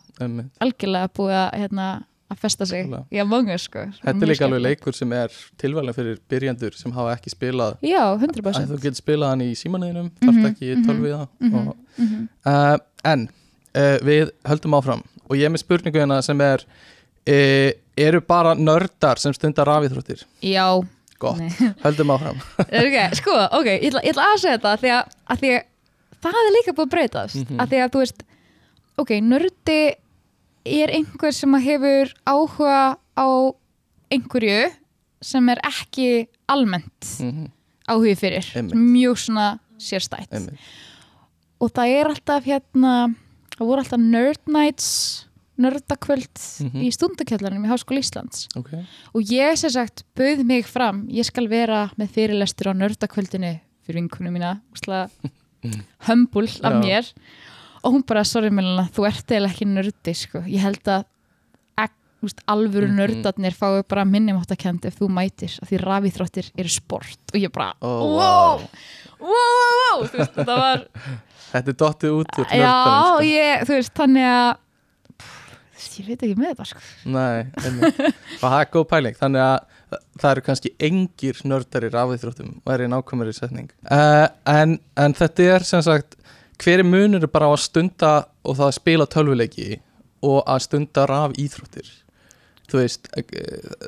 algjörlega 0.61 1.08
búið 1.16 1.38
að, 1.38 1.50
hérna, 1.62 1.88
að 2.28 2.40
festa 2.42 2.66
sig 2.68 2.84
í 3.14 3.20
Among 3.22 3.48
Us 3.54 3.62
sko. 3.68 3.86
Þetta 4.02 4.24
er 4.26 4.28
líka 4.32 4.44
alveg 4.48 4.60
leikur 4.66 4.96
sem 4.96 5.12
er 5.16 5.32
tilvæglega 5.60 5.96
fyrir 5.96 6.18
byrjandur 6.28 6.74
sem 6.76 6.92
hafa 6.92 7.14
ekki 7.16 7.32
spilað 7.32 7.78
Já, 7.86 8.02
að 8.12 8.26
100% 8.28 8.68
þú 8.72 8.80
getur 8.82 9.00
spilað 9.00 9.32
hann 9.32 9.44
í 9.46 9.50
símanuðinum 9.56 10.10
Mhm, 10.10 10.26
þarf 10.28 10.50
ekki 10.50 10.70
mhm, 10.74 10.84
tölviða 10.88 11.22
mhm, 11.40 11.56
og, 11.56 11.76
mhm. 11.96 12.28
uh, 12.44 12.76
En 13.08 13.28
uh, 13.28 13.96
við 14.04 14.30
höldum 14.50 14.76
áfram 14.76 15.02
og 15.28 15.36
ég 15.36 15.44
er 15.48 15.52
með 15.54 15.62
spurningu 15.64 16.00
hérna 16.02 16.20
sem 16.24 16.40
er 16.44 16.64
uh, 16.68 17.70
eru 17.98 18.20
bara 18.24 18.52
nördar 18.58 19.18
sem 19.22 19.32
stundar 19.36 19.66
rafíþróttir 19.68 20.22
Já, 20.44 20.66
Gott, 21.18 21.40
Nei. 21.40 21.50
höldum 21.86 22.12
áfram 22.14 22.36
okay, 22.84 23.08
sko, 23.18 23.32
ok, 23.58 23.66
ég 23.72 23.88
ætla, 23.90 24.04
ég 24.04 24.12
ætla 24.14 24.28
að 24.34 24.42
segja 24.44 24.58
þetta 24.58 24.74
af 24.76 24.82
því 24.84 24.92
að, 24.98 25.16
að 25.34 25.42
því 25.42 25.54
að 25.56 25.64
það 26.28 26.38
er 26.42 26.52
líka 26.58 26.74
búið 26.76 26.86
að 26.86 26.92
breytast 26.96 27.40
mm 27.40 27.48
Mhm. 27.48 27.60
að 27.64 27.72
því 27.72 27.80
að 27.86 27.90
þú 27.96 28.04
veist 28.04 28.22
ok, 28.98 29.10
nördi 29.32 29.80
er 30.68 30.92
einhver 30.98 31.33
sem 31.35 31.54
hefur 31.64 32.12
áhuga 32.26 32.96
á 33.18 33.26
einhverju 34.12 34.70
sem 35.22 35.48
er 35.48 35.61
ekki 35.66 36.26
almennt 36.48 37.09
Mhm, 37.20 37.48
áhugi 37.88 38.14
fyrir 38.20 38.44
Einmitt. 38.54 38.74
mjög 38.76 39.16
svona 39.18 39.59
sérstætt 39.78 40.31
einmitt. 40.33 40.59
og 41.61 41.72
það 41.72 41.88
er 42.00 42.07
alltaf 42.12 42.44
hérna 42.44 43.14
það 43.57 43.66
voru 43.66 43.83
alltaf 43.83 44.00
nerd 44.00 44.38
nights 44.46 45.24
nördakvöld 45.59 46.38
Mhm. 46.62 46.81
í 46.87 46.90
stundakjallarinn 46.94 47.64
í 47.64 47.68
Háskóla 47.68 47.98
Íslands 47.98 48.46
Ok, 48.57 48.70
og 49.14 49.22
ég 49.22 49.57
sem 49.59 49.70
sagt 49.70 50.04
bauð 50.16 50.44
mig 50.46 50.64
fram 50.66 51.09
ég 51.09 51.24
skal 51.24 51.48
vera 51.48 51.90
með 51.98 52.11
fyrirlestur 52.14 52.70
á 52.70 52.74
nördakvöldinu 52.78 53.59
fyrir 53.85 53.98
vinkunum 54.02 54.33
mína 54.38 54.61
úsla, 54.72 55.11
hömbul 56.07 56.46
af 56.62 56.72
Já. 56.72 56.81
mér 56.81 57.12
og 57.82 57.92
hún 57.94 58.02
bara, 58.06 58.24
sorry 58.24 58.50
Melina, 58.50 58.88
þú 58.94 59.06
ert 59.08 59.26
eða 59.36 59.50
ekki 59.52 59.66
nördi 59.68 60.14
sko. 60.16 60.42
ég 60.46 60.60
held 60.64 60.82
að 60.90 61.04
ek, 61.78 61.92
úst, 62.24 62.40
alvöru 62.50 62.88
Mhm. 62.88 62.98
nördarnir 62.98 63.54
fái 63.54 63.82
bara 63.88 64.04
minnumáttakend 64.04 64.84
ef 64.86 64.98
þú 64.98 65.08
mætir 65.08 65.58
af 65.62 65.68
því 65.70 65.78
rafíþróttir 65.84 66.50
eru 66.58 66.68
sport 66.68 67.18
og 67.34 67.40
ég 67.40 67.52
bara, 67.52 67.72
Ó, 67.82 67.86
wow, 67.88 68.60
wow, 69.20 69.30
wow, 69.30 69.72
wow 69.82 70.06
þú 70.08 70.18
veist, 70.18 70.34
það 70.34 70.56
var 70.58 70.86
þetta 71.52 71.68
er 71.72 71.78
dottið 71.84 72.16
út 72.20 72.38
úr 72.42 72.46
já, 72.50 72.58
nördarinn, 72.58 73.06
sko. 73.06 73.28
ég, 73.30 73.66
þú 73.68 73.76
veist, 73.78 73.94
þannig 73.94 74.28
að 74.34 74.50
pff, 75.18 75.98
ég 76.00 76.06
veit 76.10 76.22
ekki 76.26 76.36
með 76.38 76.50
þetta 76.52 76.66
sko. 76.72 76.82
Nei, 77.06 77.38
og 78.42 78.44
það 78.44 78.60
er 78.60 78.70
góð 78.74 78.88
pæling 78.90 79.16
þannig 79.22 79.44
að 79.46 79.58
það 80.20 80.30
eru 80.34 80.42
kannski 80.44 80.70
engir 80.84 81.38
nördar 81.48 81.86
í 81.86 81.88
rafíþróttum 81.94 82.50
og 82.60 82.72
er 82.74 82.82
í 82.84 82.88
nákvæmari 82.92 83.32
setning 83.32 83.70
uh, 83.88 84.26
en, 84.44 84.74
en 85.00 85.14
þetta 85.16 85.46
er 85.54 85.64
sem 85.64 85.80
sagt 85.86 86.17
hver 86.58 86.82
er 86.82 86.86
munur 86.86 87.26
bara 87.30 87.48
á 87.48 87.52
að 87.54 87.64
stunda 87.64 88.12
og 88.44 88.58
það 88.58 88.68
að 88.68 88.76
spila 88.78 89.06
tölvuleiki 89.06 89.80
og 90.26 90.40
að 90.46 90.64
stunda 90.66 91.06
rafíþróttir? 91.10 91.90
Þú 92.68 92.80
veist 92.82 93.10
eh, 93.16 93.26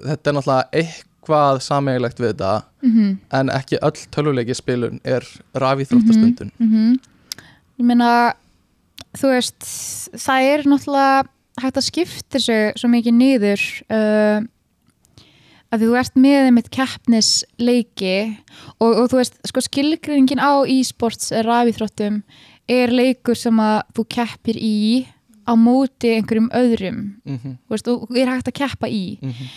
þetta 0.07 0.31
er 0.31 0.37
náttúrulega 0.37 0.69
eitthvað 0.83 1.63
sameigilegt 1.67 2.21
við 2.21 2.33
þetta 2.35 2.53
mm 2.83 3.17
en 3.41 3.51
ekki 3.55 3.83
öll 3.83 4.07
tölvuleiki 4.15 4.55
spilun 4.55 5.01
er 5.05 5.27
rafíþróttastundun. 5.55 6.53
-hmm. 6.59 6.99
ég 7.79 7.85
meina 7.85 8.35
þú 9.19 9.35
veist, 9.35 9.67
það 10.15 10.49
er 10.53 10.67
náttúrulega 10.69 11.29
hægt 11.61 11.77
að 11.77 11.87
skipta 11.89 12.39
þessu 12.39 12.59
svo 12.79 12.89
mikið 12.89 13.17
niður 13.17 13.65
uh, 13.91 14.41
að 15.71 15.85
þú 15.85 15.91
ert 16.01 16.17
með 16.19 16.49
einmitt 16.49 16.71
keppnisleiki 16.75 18.15
og, 18.79 18.89
og 18.89 19.11
þú 19.13 19.21
veist, 19.21 19.39
sko 19.47 19.63
skilgringin 19.65 20.43
á 20.43 20.67
e-sports 20.67 21.31
rafíþróttum 21.47 22.23
er 22.71 22.93
leikur 22.95 23.39
sem 23.39 23.57
að 23.63 23.81
þú 23.97 24.05
keppir 24.17 24.61
í 24.61 24.77
á 25.49 25.53
móti 25.59 26.15
einhverjum 26.15 26.51
öðrum. 26.55 27.01
Mm 27.25 27.39
-hmm, 27.39 27.57
veist, 27.69 27.89
og 27.89 28.17
er 28.17 28.31
hægt 28.31 28.49
að 28.49 28.59
keppa 28.61 28.87
í. 28.89 29.19
Mm 29.23 29.31
-hmm. 29.31 29.49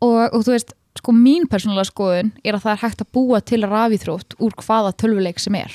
og, 0.00 0.34
og 0.34 0.40
þú 0.44 0.50
veist, 0.56 0.72
sko 0.98 1.12
mín 1.12 1.48
persónulega 1.50 1.90
skoðun 1.90 2.32
er 2.44 2.54
að 2.54 2.62
það 2.64 2.72
er 2.72 2.82
hægt 2.84 3.02
að 3.02 3.12
búa 3.12 3.40
til 3.40 3.62
rafíþrótt 3.62 4.36
úr 4.38 4.52
hvaða 4.56 4.92
tölvuleik 4.92 5.40
sem 5.40 5.54
er. 5.54 5.72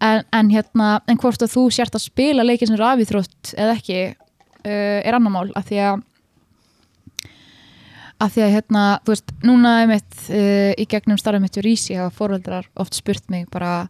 En, 0.00 0.24
en 0.32 0.50
hérna, 0.50 1.00
en 1.06 1.16
hvort 1.16 1.42
að 1.42 1.52
þú 1.52 1.70
sért 1.70 1.94
að 1.94 2.06
spila 2.08 2.42
leikið 2.42 2.68
sem 2.68 2.80
rafíþrótt 2.80 3.52
eða 3.54 3.76
ekki 3.76 4.16
uh, 4.66 4.98
er 5.06 5.14
annar 5.14 5.30
mál 5.30 5.52
af 5.54 5.68
því 5.68 5.78
að 5.78 6.02
af 8.22 8.32
því 8.34 8.42
að 8.42 8.54
hérna, 8.54 8.82
þú 9.02 9.12
veist, 9.12 9.32
núna 9.42 9.86
mitt 9.90 10.16
uh, 10.30 10.72
í 10.78 10.86
gegnum 10.86 11.18
starfum 11.18 11.42
mitt 11.42 11.58
og 11.58 11.66
rísi 11.66 11.98
hafa 11.98 12.14
fóröldrar 12.14 12.68
oft 12.78 12.94
spurt 12.94 13.30
mig 13.30 13.48
bara 13.50 13.88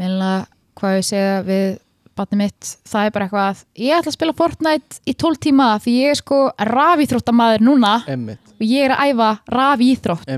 meðlega 0.00 0.46
hvað 0.80 0.96
ég 0.98 1.04
segja 1.08 1.42
við 1.46 1.78
batni 2.14 2.36
mitt, 2.38 2.68
það 2.86 3.04
er 3.08 3.10
bara 3.10 3.24
eitthvað 3.26 3.62
ég 3.82 3.96
ætla 3.98 4.10
að 4.12 4.16
spila 4.16 4.32
Fortnite 4.38 5.00
í 5.10 5.14
12 5.18 5.38
tíma 5.48 5.68
því 5.82 5.94
ég 5.98 6.12
er 6.14 6.18
sko 6.20 6.40
rafíþróttamaður 6.70 7.64
núna 7.66 7.94
einmitt, 8.06 8.52
og 8.54 8.62
ég 8.70 8.84
er 8.86 8.94
að 8.94 9.10
æfa 9.10 9.30
rafíþrótt 9.50 10.28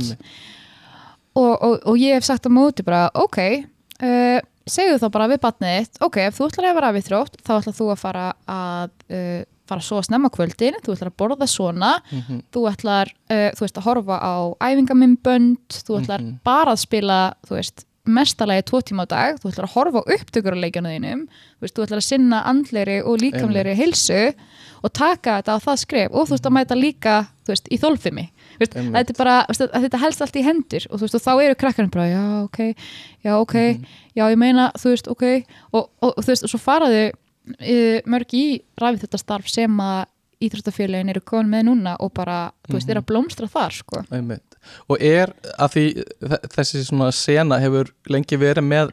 og, 1.37 1.53
og, 1.63 1.75
og 1.85 1.99
ég 2.01 2.17
hef 2.17 2.25
sagt 2.25 2.49
á 2.49 2.51
móti 2.53 2.85
bara, 2.87 3.11
ok 3.15 3.39
uh, 4.03 4.39
segðu 4.67 4.97
þá 5.03 5.11
bara 5.15 5.29
við 5.31 5.43
batnið 5.45 5.77
þitt 5.85 6.01
ok, 6.09 6.17
ef 6.31 6.39
þú 6.41 6.49
ætlar 6.49 6.71
að 6.71 6.79
vera 6.81 6.95
við 6.97 7.05
þrótt 7.11 7.37
þá 7.45 7.53
ætlar 7.59 7.77
þú 7.77 7.91
að 7.93 8.01
fara 8.03 8.25
að 8.49 8.91
uh, 9.13 9.43
fara 9.67 9.83
svo 9.83 9.99
að 10.01 10.07
snemma 10.09 10.31
kvöldin, 10.31 10.77
þú 10.81 10.95
ætlar 10.95 11.11
að 11.13 11.19
borða 11.21 11.47
svona 11.51 11.93
Mm 12.11 12.21
-hmm. 12.23 12.41
þú 12.55 12.61
ætlar, 12.71 13.09
uh, 13.31 13.51
þú 13.57 13.61
veist, 13.67 13.77
að 13.79 13.87
horfa 13.89 14.17
á 14.23 14.35
æfingamindbönd, 14.63 15.69
þú 15.87 15.93
ætlar 16.01 16.21
Mhm. 16.23 16.39
bara 16.45 16.73
að 16.73 16.77
spila, 16.87 17.35
þú 17.47 17.55
veist 17.57 17.85
mestalagi 18.07 18.63
tvo 18.69 18.81
tíma 18.83 19.05
á 19.05 19.11
dag, 19.11 19.39
þú 19.43 19.51
ætlar 19.53 19.67
að 19.69 19.75
horfa 19.77 20.03
á 20.03 20.09
upptökur 20.17 20.55
á 20.57 20.63
leikjana 20.63 20.93
þínum, 20.95 21.23
þú 21.59 21.65
veist, 21.67 21.75
þú 21.77 21.85
ætlar 21.87 22.01
að 22.03 22.07
sinna 22.07 22.43
andlegri 22.51 22.97
og 23.03 23.19
líkamlegri 23.23 23.75
heilsu 23.79 24.21
og 24.85 24.93
taka 24.93 25.39
þetta 25.41 25.57
á 25.57 25.59
það 25.67 25.77
skref. 25.83 26.11
Og 26.13 26.27
þú 26.29 26.35
veist 26.37 26.47
að 26.47 26.55
mæta 26.57 26.79
líka, 26.79 27.15
þú 27.47 27.53
veist, 27.55 27.69
í 27.73 27.79
þólfimi 27.83 28.27
þetta 28.97 29.13
er 29.13 29.19
bara, 29.19 29.37
veist, 29.51 29.61
þetta 29.85 29.99
helst 30.01 30.23
allt 30.25 30.37
í 30.41 30.43
hendur. 30.47 30.87
Og 30.91 30.97
þú 30.99 31.05
veist, 31.07 31.15
og 31.19 31.25
þá 31.27 31.33
eru 31.45 31.55
krakkarinn 31.61 31.91
bara, 31.93 32.07
já, 32.09 32.25
ok 32.45 32.59
já, 33.25 33.33
ok, 33.41 33.55
Mhm. 33.55 33.87
já, 34.17 34.25
ég 34.33 34.37
meina 34.39 34.71
þú 34.79 34.89
veist, 34.95 35.09
ok, 35.09 35.25
og, 35.73 35.91
og, 36.01 36.13
og 36.17 36.25
þú 36.25 36.27
veist, 36.33 36.45
og 36.45 36.51
svo 36.51 36.59
faraðu 36.63 37.05
uh, 37.11 37.99
mörg 38.07 38.33
í 38.35 38.63
rafið 38.81 39.05
þetta 39.07 39.19
starf 39.19 39.49
sem 39.49 39.71
að 39.81 40.05
íþróttafélagin 40.43 41.11
eru 41.15 41.21
komin 41.25 41.51
með 41.55 41.65
núna 41.71 41.97
og 42.01 42.13
bara, 42.15 42.53
þú 42.69 42.75
veist, 42.77 42.87
Mhm. 42.89 42.91
er 42.97 43.01
að 43.03 43.07
blómstra 43.07 43.49
þar, 43.49 43.73
sko. 43.73 44.05
Og 44.91 45.01
er 45.01 45.33
að 45.59 45.71
því 45.75 46.05
þe- 46.21 46.41
þessi 46.57 46.85
svona 46.85 47.13
sena 47.13 47.59
hefur 47.61 47.91
lengi 48.09 48.37
verið 48.37 48.65
með 48.67 48.91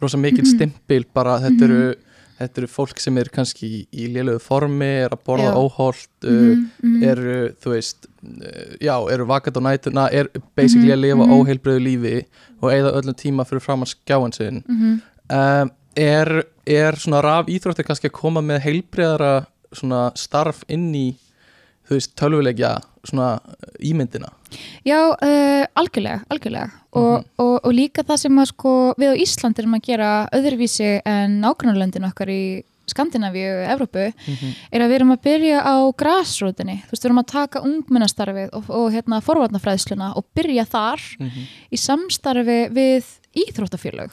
rosa 0.00 0.16
mikil 0.16 0.44
Mhm. 0.44 0.56
stimpil 0.56 1.04
bara 1.14 1.38
þetta 1.38 1.62
eru, 1.62 1.94
þetta 2.40 2.58
eru 2.58 2.66
fólk 2.66 2.98
sem 2.98 3.18
er 3.18 3.24
kannski 3.24 3.68
í, 3.68 3.86
í 3.92 4.08
lélögu 4.14 4.40
formi, 4.40 5.04
er 5.04 5.10
að 5.10 5.22
borða 5.24 5.54
óholt 5.54 6.08
uh, 6.24 6.30
Mhm, 6.30 6.70
mhm. 6.82 7.02
eru, 7.04 7.54
þú 7.60 7.70
veist 7.74 8.06
uh, 8.24 8.76
já, 8.80 9.12
eru 9.12 9.26
vakat 9.26 9.54
á 9.56 9.60
nætuna 9.60 10.08
er 10.12 10.28
basically 10.56 10.88
Mhm, 10.88 10.96
að 10.96 11.00
lifa 11.00 11.26
mhm. 11.26 11.32
óheilbröðu 11.46 11.82
lífi 11.84 12.24
og 12.62 12.70
eigða 12.72 12.94
öllum 13.02 13.14
tíma 13.14 13.44
fyrir 13.46 13.60
fram 13.62 13.82
að 13.82 13.94
skjáin 13.94 14.34
sinn 14.34 14.64
Mhm. 14.66 15.02
um, 15.30 15.70
er, 15.96 16.44
er 16.66 16.92
svona 16.96 17.22
raf 17.22 17.46
íþróttir 17.46 17.84
kannski 17.84 18.08
að 18.08 18.12
koma 18.12 18.40
með 18.40 18.60
heilbreyðara 18.62 19.46
svona 19.72 20.10
starf 20.18 20.62
inn 20.68 20.90
í 20.94 21.08
þú 21.90 21.96
veist, 21.98 22.12
tölvuleikja 22.18 22.76
svona 23.04 23.40
ímyndina? 23.82 24.28
Já, 24.86 25.10
uh, 25.10 25.64
algjörlega, 25.78 26.20
algjörlega. 26.30 26.70
Og, 26.92 27.20
Mhm. 27.20 27.24
og, 27.38 27.60
og 27.64 27.72
líka 27.74 28.02
það 28.02 28.18
sem 28.18 28.36
að 28.38 28.46
sko 28.50 28.94
við 28.98 29.10
á 29.14 29.20
Ísland 29.22 29.58
erum 29.58 29.74
að 29.74 29.82
gera 29.86 30.10
öðruvísi 30.32 31.00
en 31.06 31.40
nágrannlöndin 31.42 32.06
okkar 32.10 32.28
í 32.28 32.42
Skandinavíu 32.90 33.50
og 33.54 33.68
Evrópu 33.70 34.02
er 34.72 34.80
að 34.82 34.88
við 34.90 34.94
erum 34.96 35.12
að 35.14 35.20
byrja 35.22 35.60
á 35.62 35.74
grasrótinni, 35.94 36.82
þú 36.82 36.90
veist, 36.90 37.02
við 37.04 37.06
erum 37.06 37.20
að 37.22 37.26
taka 37.30 37.60
ungmennastarfið 37.62 38.48
og, 38.52 38.64
og 38.70 38.90
hérna 38.92 39.20
forvarnafræðsluna 39.22 40.08
og 40.16 40.24
byrja 40.34 40.64
þar 40.66 41.00
í 41.70 41.76
samstarfi 41.78 42.58
við 42.74 43.04
íþróttafélög. 43.38 44.10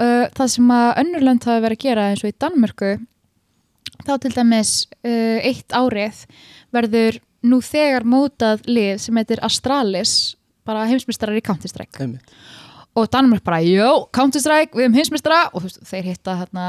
Uh, 0.00 0.26
það 0.34 0.48
sem 0.50 0.66
að 0.74 0.98
önnurlönd 1.04 1.44
hafa 1.46 1.62
verið 1.62 1.78
að 1.78 1.84
gera 1.86 2.08
eins 2.10 2.24
og 2.24 2.30
í 2.32 2.38
Danmörku 2.42 2.90
þá 4.06 4.14
til 4.22 4.32
dæmis 4.36 4.72
uh, 5.04 5.38
eitt 5.44 5.68
árið 5.76 6.24
verður 6.72 7.20
nú 7.42 7.60
þegar 7.64 8.04
mótað 8.04 8.66
lið 8.68 8.98
sem 9.00 9.16
heitir 9.16 9.40
Astralis 9.46 10.36
bara 10.68 10.84
heimsmyndstarar 10.90 11.38
í 11.40 11.42
Counter-Strike 11.44 12.10
og 12.96 13.06
Danmörk 13.14 13.42
bara, 13.46 13.60
jó, 13.64 14.06
Counter-Strike 14.12 14.74
við 14.76 14.84
erum 14.88 14.94
heimsmyndstara 14.98 15.50
og 15.54 15.62
veist, 15.64 15.80
þeir 15.88 16.04
hitta 16.10 16.34
hérna 16.42 16.68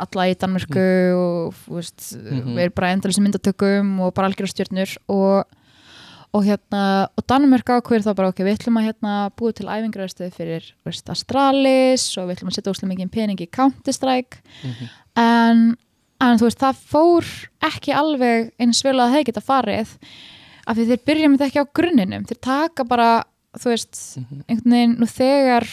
alla 0.00 0.24
í 0.30 0.34
Danmörku 0.40 0.82
og 1.14 1.54
þú 1.66 1.76
veist, 1.76 2.16
Mhm. 2.16 2.54
við 2.56 2.62
erum 2.64 2.74
bara 2.74 2.92
endalins 2.96 3.18
myndatökum 3.20 4.00
og 4.00 4.14
bara 4.14 4.28
algjörða 4.28 4.54
stjórnur 4.54 4.96
og 5.08 5.44
og 6.32 6.44
hérna, 6.46 7.08
og 7.18 7.24
Danmörk 7.26 7.66
ákveður 7.66 8.04
þá 8.06 8.14
bara 8.14 8.28
ok, 8.28 8.36
við 8.46 8.54
ætlum 8.60 8.76
að 8.78 8.84
hérna 8.86 9.30
búið 9.34 9.54
til 9.58 9.66
æfingraðstöð 9.66 10.30
fyrir 10.32 10.62
veist, 10.86 11.10
Astralis 11.10 12.04
og 12.18 12.28
við 12.28 12.36
ætlum 12.38 12.50
að 12.52 12.54
setja 12.54 12.70
óslega 12.72 12.90
mikið 12.94 13.10
pening 13.10 13.40
í 13.40 13.48
Counter-Strike 13.50 14.38
Mhm. 14.62 14.88
En, 15.20 15.62
en 16.24 16.40
þú 16.40 16.48
veist, 16.48 16.60
það 16.62 16.82
fór 16.92 17.30
ekki 17.70 17.94
alveg 17.96 18.50
eins 18.60 18.82
vel 18.86 18.96
að 19.00 19.14
það 19.16 19.26
geta 19.30 19.44
farið 19.44 19.94
af 20.70 20.76
því 20.76 20.84
þeir 20.90 21.04
byrja 21.08 21.28
með 21.32 21.38
þetta 21.40 21.48
ekki 21.50 21.64
á 21.64 21.74
grunninum 21.80 22.26
þeir 22.30 22.40
taka 22.46 22.84
bara, 22.88 23.08
þú 23.58 23.72
veist 23.72 24.02
Mhm. 24.20 24.42
einhvern 24.48 24.74
veginn 24.76 24.98
nú 25.00 25.06
þegar 25.10 25.66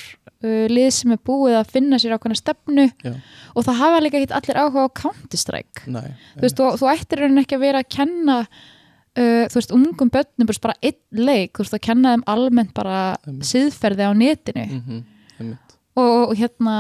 uh, 0.44 0.66
lið 0.72 0.90
sem 0.94 1.12
er 1.16 1.20
búið 1.26 1.58
að 1.60 1.72
finna 1.76 2.00
sér 2.02 2.16
ákveðna 2.18 2.38
stefnu 2.40 2.88
Já. 3.04 3.14
og 3.56 3.66
það 3.68 3.80
hafa 3.82 4.00
líka 4.06 4.20
ekki 4.22 4.34
allir 4.40 4.60
áhuga 4.64 4.86
á 4.88 4.98
Counter-Strike 5.02 5.88
Nei, 5.88 6.08
þú 6.38 6.42
veist, 6.46 6.58
þú, 6.58 6.72
þú 6.82 6.90
ættir 6.94 7.22
raunin 7.24 7.44
ekki 7.44 7.58
að 7.58 7.64
vera 7.68 7.82
að 7.84 7.90
kenna 7.98 8.38
uh, 9.18 9.46
þú 9.50 9.60
veist, 9.60 9.74
ungum 9.76 10.12
börnum 10.14 10.50
bara, 10.62 10.78
einn 10.82 10.98
leik, 11.28 11.54
þú 11.58 11.66
veist, 11.66 11.78
að 11.78 11.86
kenna 11.90 12.16
þeim 12.16 12.26
almennt 12.34 12.74
bara 12.78 13.00
síðferði 13.52 14.10
á 14.10 14.12
netinu 14.18 14.66
Mhm, 14.68 15.04
einmitt. 15.40 15.78
og, 15.98 16.30
og 16.32 16.36
hérna 16.38 16.78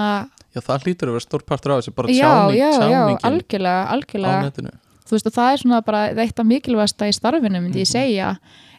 Já, 0.57 0.61
það 0.65 0.85
hlýtur 0.87 1.11
að 1.11 1.17
vera 1.19 1.25
stór 1.27 1.43
partur 1.45 1.75
af 1.75 1.81
þessu 1.83 1.93
bara 1.97 2.13
já, 2.17 2.21
tjáning, 2.25 2.57
já, 2.57 2.69
já, 2.73 2.79
tjáningin 2.81 3.27
algjörlega, 3.31 3.81
á 3.85 3.91
algjörlega 3.93 4.45
netinu 4.47 4.71
þú 5.07 5.15
veist, 5.15 5.27
og 5.29 5.35
það 5.37 5.51
er 5.53 5.61
svona 5.63 5.81
bara 5.87 5.99
eitt 6.25 6.39
af 6.41 6.45
mikilvægasta 6.49 7.07
í 7.07 7.13
starfinu, 7.15 7.61
myndi 7.63 7.83
ég 7.85 7.87
Mhm. 7.87 7.93
segja 7.93 8.31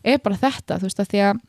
er 0.05 0.19
bara 0.19 0.37
þetta, 0.37 0.77
þú 0.83 0.89
veist, 0.91 1.01
að 1.01 1.09
því 1.15 1.23
að 1.29 1.41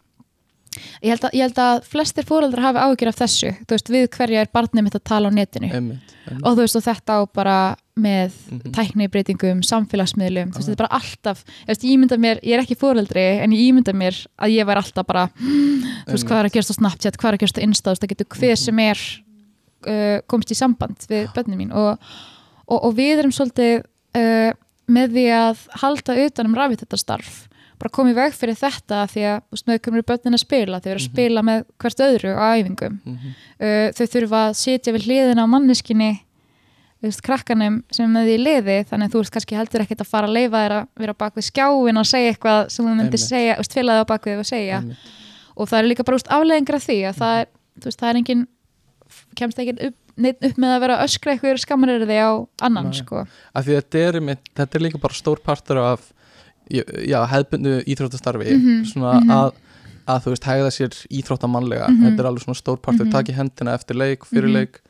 ég 1.02 1.10
held 1.10 1.24
að, 1.26 1.34
ég 1.34 1.42
held 1.48 1.60
að 1.60 1.84
flestir 1.90 2.24
fóreldrar 2.30 2.62
hafi 2.70 2.80
áhyggjur 2.86 3.10
af 3.10 3.18
þessu, 3.20 3.50
þú 3.66 3.74
veist, 3.76 3.90
við 3.90 4.06
hverja 4.16 4.42
er 4.46 4.50
barnið 4.54 4.84
mitt 4.86 4.96
að 4.96 5.04
tala 5.10 5.28
á 5.28 5.32
netinu 5.34 5.68
Einmitt, 5.74 6.14
einmitt. 6.30 6.46
og 6.46 6.54
þú 6.56 6.62
veist, 6.64 6.76
og 6.80 6.84
þetta 6.86 7.12
á 7.18 7.20
bara 7.34 7.76
með 8.00 8.32
Mhm. 8.52 8.72
tæknibreytingum, 8.78 9.64
samfélagsmiðlum 9.66 10.54
þú 10.54 10.56
veist, 10.62 10.70
þetta 10.70 10.78
er 10.78 10.84
bara 10.88 11.00
alltaf, 11.02 11.44
ég 11.44 11.68
veist, 11.68 11.84
ég 11.84 11.92
ímynda 11.98 12.18
mér 12.22 12.40
ég 12.44 12.54
er 12.56 12.64
ekki 12.64 12.78
fóreldri, 12.80 13.26
en 13.44 13.52
ég 13.52 13.74
ímynda 13.74 13.92
mér 13.94 14.16
að 14.40 14.54
ég 14.56 14.66
væri 14.66 14.78
alltaf 14.84 15.06
bara, 15.08 15.28
þú 15.36 16.14
veist, 16.14 16.24
hvað 16.30 16.40
er 16.40 16.46
að 16.48 16.54
gerast 16.54 16.72
á 16.72 16.80
Snapchat, 16.80 17.18
hvað 17.18 17.30
er 17.30 17.36
að 17.36 17.40
gerast 17.44 17.58
á 17.60 17.66
Insta, 17.66 17.90
þú 17.90 17.92
veist, 17.92 18.04
það 18.06 18.14
getur 18.16 18.38
hver 18.40 18.56
sem 18.58 18.80
er 18.80 18.98
uh, 19.88 20.20
komst 20.28 20.52
í 20.52 20.58
samband 20.58 20.98
við 21.10 21.30
börnin 21.36 21.58
mín 21.60 21.72
og, 21.76 21.98
og, 22.68 22.80
og 22.90 22.96
við 22.98 23.20
erum 23.24 23.32
svolítið 23.36 23.84
uh, 24.18 24.52
með 24.90 25.12
því 25.14 25.26
að 25.38 25.64
halda 25.84 26.16
utan 26.26 26.48
um 26.50 26.56
rafið 26.58 26.84
þetta 26.86 26.98
starf 26.98 27.46
bara 27.80 27.94
komið 27.96 28.16
veg 28.18 28.34
fyrir 28.36 28.58
þetta 28.60 29.04
því 29.08 29.22
að 29.30 29.62
með 29.70 29.78
komur 29.86 30.04
börnin 30.04 30.36
að 30.36 30.42
spila, 30.44 30.80
þau 30.84 30.90
eru 30.92 31.00
að 31.00 31.04
Mhm. 31.06 31.12
spila 31.14 31.42
með 31.48 31.62
hvert 31.80 32.02
öðru 32.04 32.32
á 32.36 32.44
æfingum 32.60 32.98
Mhm. 33.06 33.30
uh, 33.62 33.88
þau 33.96 34.06
þurfa 34.16 34.42
að 34.50 34.58
sitja 34.60 34.94
við 34.94 35.06
hliðina 35.08 35.46
á 35.48 35.52
manneskinni 35.54 36.10
veist, 37.02 37.22
krakkanum 37.24 37.78
sem 37.96 38.04
er 38.04 38.12
með 38.12 38.26
því 38.28 38.34
í 38.36 38.44
liði 38.44 38.78
þannig 38.90 39.08
að 39.08 39.14
þú 39.14 39.20
veist 39.24 39.32
kannski 39.32 39.56
heldur 39.56 39.82
ekkert 39.86 40.02
að 40.04 40.10
fara 40.12 40.28
að 40.28 40.34
leifa 40.36 40.60
þér 40.66 40.74
að 40.82 40.88
vera 41.00 41.14
bak 41.14 41.36
við 41.40 41.46
skjáin 41.48 41.98
og 42.02 42.06
segja 42.10 42.34
eitthvað 42.34 42.70
sem 42.76 42.86
þú 42.90 42.96
myndir 43.00 43.22
segja, 43.24 43.56
félaði 43.72 44.04
á 44.04 44.06
bak 44.12 44.26
við 44.28 44.40
og 44.42 44.46
segja 44.50 44.80
Einmitt. 44.82 44.98
og 45.56 45.70
það 45.72 45.80
er 45.80 45.88
líka 45.88 46.04
bara 46.04 46.18
úst, 46.20 46.28
afleðingar 46.28 46.76
af 46.76 46.84
því 46.90 46.98
að 47.08 47.16
það 47.22 47.40
er, 47.40 47.48
veist, 47.86 48.00
það 48.04 48.10
er 48.10 48.20
engin 48.20 48.48
kemst 49.40 49.60
ekki 49.64 49.76
upp, 49.90 49.98
upp 50.50 50.58
með 50.60 50.76
að 50.76 50.82
vera 50.84 50.98
að 51.00 51.08
öskra 51.08 51.34
eitthvað 51.34 51.62
skammarir 51.64 52.06
þig 52.10 52.22
á 52.22 52.32
annan 52.68 52.90
Nei. 52.92 52.98
sko. 53.00 53.26
Þetta 53.56 54.02
er, 54.06 54.20
þetta 54.60 54.76
er 54.80 54.86
líka 54.86 55.02
bara 55.02 55.18
stór 55.18 55.42
partur 55.44 55.80
af 55.82 56.10
já, 56.70 56.84
já, 57.08 57.20
hefðbundu 57.34 57.78
íþróttastarfi 57.90 58.52
Mhm, 58.56 58.84
svona 58.92 59.14
mhm. 59.20 59.32
að, 59.34 59.54
að 60.10 60.24
þú 60.26 60.34
veist 60.34 60.50
hægða 60.50 60.72
sér 60.76 60.98
íþróttamannlega 61.20 61.88
Mhm. 61.90 62.04
þetta 62.06 62.20
er 62.24 62.30
alveg 62.30 62.44
svona 62.46 62.60
stór 62.62 62.78
partur, 62.82 63.06
Mhm. 63.06 63.12
taki 63.12 63.32
hendina 63.34 63.74
eftir 63.78 63.96
leik, 63.98 64.26
fyrir 64.26 64.50
Mhm. 64.50 64.54
leik 64.54 64.82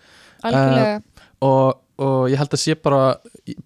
algjörlega 0.44 1.02
og, 1.42 1.80
og 2.00 2.30
ég 2.30 2.38
held 2.38 2.50
að 2.50 2.64
sé 2.64 2.76
bara 2.82 3.16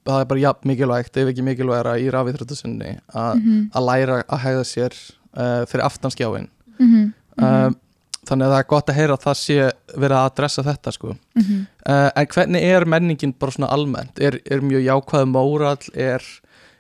það 0.06 0.22
er 0.22 0.26
bara 0.26 0.40
jafn 0.40 0.68
mikilvægt, 0.70 1.18
ef 1.18 1.28
ekki 1.30 1.44
mikilvægra 1.44 1.98
í 2.02 2.10
rafíþróttasinni 2.12 3.00
að 3.14 3.36
Mhm, 3.36 3.72
að 3.74 3.86
læra 3.90 4.24
að 4.30 4.40
hægða 4.40 4.66
sér 4.66 4.94
uh, 5.38 5.66
fyrir 5.66 5.84
aftanskjáin 5.86 6.48
mhm, 6.80 7.14
um, 7.38 7.76
þannig 8.28 8.46
að 8.48 8.54
það 8.54 8.60
er 8.64 8.68
gott 8.74 8.90
að 8.90 8.96
heyra 9.00 9.14
að 9.18 9.24
það 9.28 9.38
sé 9.40 9.58
verið 9.98 10.18
að 10.18 10.26
adressa 10.30 10.64
þetta 10.64 10.92
sko 10.96 11.10
mhm. 11.36 11.60
uh, 11.90 12.10
en 12.16 12.28
hvernig 12.36 12.64
er 12.64 12.86
menningin 12.86 13.34
bara 13.40 13.52
svona 13.52 13.72
almennt 13.76 14.20
er, 14.24 14.40
er 14.50 14.62
mjög 14.64 14.84
jákvæð 14.88 15.26
mórall 15.34 15.90
er, 15.94 16.24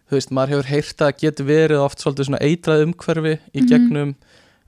þú 0.09 0.17
veist, 0.19 0.31
maður 0.31 0.53
hefur 0.55 0.69
heyrt 0.71 1.01
að 1.07 1.17
getur 1.23 1.45
verið 1.49 1.83
oft 1.83 1.99
svolítið 2.03 2.29
svona 2.29 2.41
eitrað 2.43 2.85
umhverfi 2.87 3.35
í 3.53 3.61
Mhm. 3.63 3.67
gegnum 3.71 4.15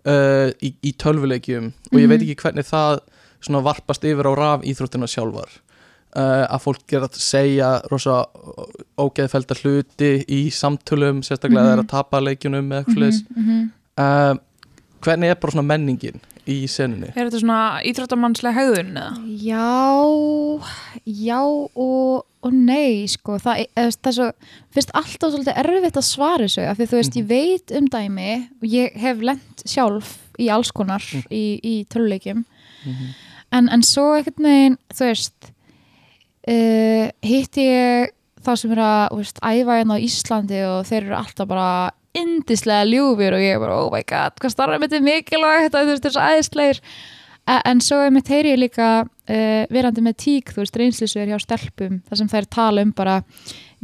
uh, 0.05 0.49
í, 0.61 0.73
í 0.83 0.91
tölvuleikjum 1.01 1.71
og 1.91 1.99
ég 1.99 2.05
Mhm. 2.05 2.09
veit 2.09 2.21
ekki 2.21 2.41
hvernig 2.43 2.65
það 2.69 2.99
svona 3.41 3.63
varpast 3.63 4.03
yfir 4.03 4.25
á 4.27 4.33
raf 4.35 4.61
íþróttina 4.65 5.07
sjálfar 5.07 5.49
uh, 6.15 6.45
að 6.49 6.61
fólk 6.63 6.83
ger 6.87 7.01
að 7.05 7.17
segja 7.19 7.81
rosa 7.91 8.25
ógeðfelda 8.97 9.55
hluti 9.61 10.11
í 10.27 10.49
samtölum 10.51 11.21
sérstaklega 11.23 11.61
mm 11.61 11.65
Mhm. 11.65 11.71
það 11.71 11.77
er 11.77 11.83
að 11.83 11.89
tapa 11.95 12.21
leikjunum 12.21 12.69
eða 12.71 12.83
eitthvað 12.83 13.21
mm 13.35 13.35
Mhm, 13.35 13.71
mhm. 13.97 14.39
hvernig 15.05 15.29
er 15.29 15.35
bara 15.35 15.51
svona 15.51 15.67
menningin 15.67 16.19
í 16.51 16.55
senunni? 16.69 17.09
Er 17.15 17.25
þetta 17.29 17.39
svona 17.41 17.59
íþróttamannslega 17.89 18.55
hegðun 18.59 18.91
eða? 19.01 19.13
Já, 19.41 19.69
já 21.05 21.39
og, 21.41 22.25
og 22.45 22.53
nei 22.53 23.05
sko, 23.11 23.37
það, 23.41 23.63
er- 23.63 23.71
eða, 23.83 23.95
það 23.97 24.11
er 24.11 24.17
svo, 24.19 24.27
finnst 24.75 24.93
alltaf 25.01 25.33
svolítið 25.33 25.59
erfitt 25.63 25.99
að 26.01 26.07
svara 26.09 26.45
þessu 26.47 26.67
af 26.69 26.77
því 26.79 26.87
þú 26.91 26.99
veist, 26.99 27.17
ég 27.21 27.27
veit 27.31 27.75
um 27.79 27.89
dæmi 27.95 28.29
og 28.61 28.67
ég 28.69 28.97
hef 29.01 29.23
lent 29.25 29.65
sjálf 29.65 30.13
í 30.41 30.49
alls 30.53 30.71
konar 30.75 31.03
í, 31.31 31.43
í 31.63 31.75
töluleikjum 31.89 32.45
Mhm. 32.85 33.05
en, 33.57 33.69
en 33.73 33.81
svo 33.81 34.11
einhvern 34.13 34.45
veginn, 34.45 34.75
þú 34.93 35.05
veist 35.09 35.47
uh, 36.47 37.07
hitti 37.25 37.63
ég 37.65 38.11
þá 38.45 38.51
sem 38.61 38.73
er 38.75 38.81
að 38.85 39.23
æfa 39.41 39.77
hérna 39.79 39.97
á 39.97 40.05
Íslandi 40.05 40.59
og 40.69 40.83
þeir 40.85 41.07
eru 41.07 41.15
alltaf 41.17 41.47
bara 41.49 41.69
indislega 42.15 42.87
ljúfir 42.89 43.35
og 43.37 43.43
ég 43.43 43.59
bara, 43.61 43.81
oh 43.83 43.91
my 43.93 44.01
god, 44.07 44.39
hvað 44.41 44.55
starfum 44.55 44.87
þetta 44.87 45.03
mikilvægt, 45.05 45.75
þú 45.75 45.85
veist, 45.91 46.07
þessu 46.07 46.25
æðisleir 46.25 46.81
E- 47.45 47.61
en 47.69 47.81
svo 47.81 47.99
er 48.01 48.09
heyri 48.25 48.55
ég 48.55 48.57
líka 48.57 48.87
uh, 49.05 49.65
verandi 49.69 50.01
með 50.01 50.15
tík, 50.23 50.49
þú 50.49 50.63
veist, 50.63 50.77
reynslisver 50.81 51.29
hjá 51.29 51.37
stelpum, 51.43 51.99
þar 52.07 52.17
sem 52.17 52.29
þær 52.31 52.47
tala 52.49 52.81
um 52.81 52.93
bara 52.95 53.19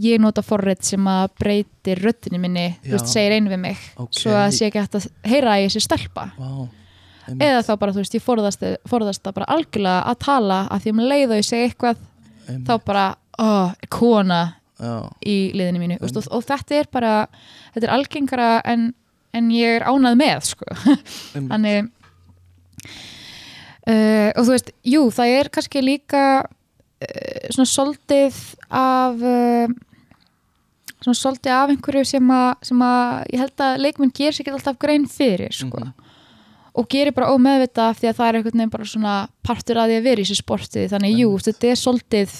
ég 0.02 0.22
nota 0.22 0.42
forrið 0.42 0.82
sem 0.88 1.10
að 1.10 1.28
breyti 1.38 1.96
röddinni 2.00 2.40
minni, 2.42 2.68
þú 2.82 2.90
Já. 2.90 2.96
veist, 2.96 3.12
segir 3.14 3.36
einu 3.38 3.52
við 3.54 3.62
mig 3.68 3.84
Ok. 4.02 4.16
svo 4.18 4.34
að 4.34 4.56
sé 4.58 4.70
ekki 4.70 4.82
hægt 4.82 4.98
að 4.98 5.06
heyra 5.30 5.54
að 5.54 5.66
ég 5.68 5.74
sé 5.76 5.84
stelpa 5.86 6.32
Vá, 6.40 6.50
eða 7.38 7.62
þá 7.68 7.72
bara, 7.84 7.94
þú 7.94 8.02
veist, 8.02 8.18
ég 8.18 8.26
forðast, 8.26 8.66
forðast 8.90 9.22
það 9.28 9.38
bara 9.38 9.52
algjörlega 9.54 10.02
að 10.10 10.20
tala 10.26 10.60
að 10.66 10.82
því 10.88 10.96
maður 10.98 11.14
leið 11.14 11.28
og 11.36 11.38
ég 11.44 11.50
segi 11.52 11.68
eitthvað, 11.70 12.02
einmitt. 12.48 12.66
þá 12.66 12.74
bara 12.90 13.06
oh, 13.46 13.78
kona 13.94 14.42
í 14.82 15.38
liðinu 15.58 15.82
mínu 15.82 16.00
og, 16.02 16.22
og 16.32 16.46
þetta 16.48 16.80
er 16.82 16.90
bara, 16.92 17.14
þetta 17.76 17.88
er 17.88 17.96
algengara 17.96 18.52
en, 18.66 18.92
en 19.38 19.52
ég 19.54 19.80
er 19.80 19.88
ánað 19.88 20.18
með 20.22 20.48
sko. 20.52 20.66
þannig 21.52 21.92
uh, 23.88 24.30
og 24.36 24.42
þú 24.42 24.50
veist, 24.56 24.74
jú, 24.88 25.06
það 25.14 25.38
er 25.38 25.52
kannski 25.54 25.86
líka 25.86 26.26
uh, 26.42 27.48
svona 27.54 27.70
soldið 27.70 28.42
af 28.68 29.24
uh, 29.24 29.80
svona 31.02 31.18
soldið 31.18 31.56
af 31.56 31.74
einhverju 31.74 32.06
sem 32.08 32.34
að, 32.36 32.52
sem 32.70 32.86
að 32.86 33.04
ég 33.34 33.42
held 33.42 33.66
að 33.66 33.82
leikmenn 33.86 34.14
ger 34.14 34.36
sér 34.36 34.46
ekki 34.46 34.56
alltaf 34.56 34.80
grein 34.82 35.08
fyrir 35.10 35.54
sko. 35.56 35.82
Mhm. 35.82 35.98
og 36.72 36.86
gerir 36.88 37.12
bara 37.12 37.34
ómeðvita 37.36 37.90
af 37.92 37.98
því 38.00 38.08
að 38.08 38.16
það 38.16 38.28
er 38.28 38.36
einhvern 38.38 38.60
veginn 38.62 38.70
bara 38.72 38.86
svona 38.88 39.16
partur 39.44 39.76
að 39.82 39.90
því 39.90 39.96
að 39.98 40.06
vera 40.06 40.22
í 40.22 40.24
þessu 40.24 40.38
sporti 40.40 40.86
þannig 40.88 41.18
jú, 41.20 41.32
þetta 41.44 41.68
er 41.68 41.80
svolítið. 41.82 42.36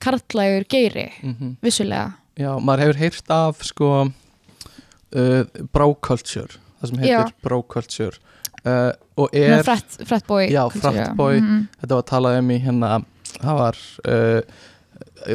Karlægur 0.00 0.64
geiri, 0.68 1.08
Mhm. 1.22 1.56
vissulega 1.62 2.12
Já, 2.38 2.52
maður 2.62 2.84
hefur 2.86 2.98
heyrt 3.02 3.30
af 3.34 3.62
sko 3.66 3.88
uh, 4.06 5.44
bro-culture 5.74 6.58
það 6.80 6.88
sem 6.92 6.98
heitir 7.02 7.32
bro-culture 7.42 8.18
uh, 8.64 8.92
og 9.18 9.28
er, 9.34 9.56
culture, 9.64 10.04
fratboy. 10.06 11.40
Mhm. 11.40 11.68
þetta 11.82 11.94
var 11.98 12.02
talað 12.12 12.38
um 12.38 12.50
í 12.54 12.58
hérna 12.62 12.92
það 13.38 13.58
var 13.62 13.76
uh, 14.08 14.40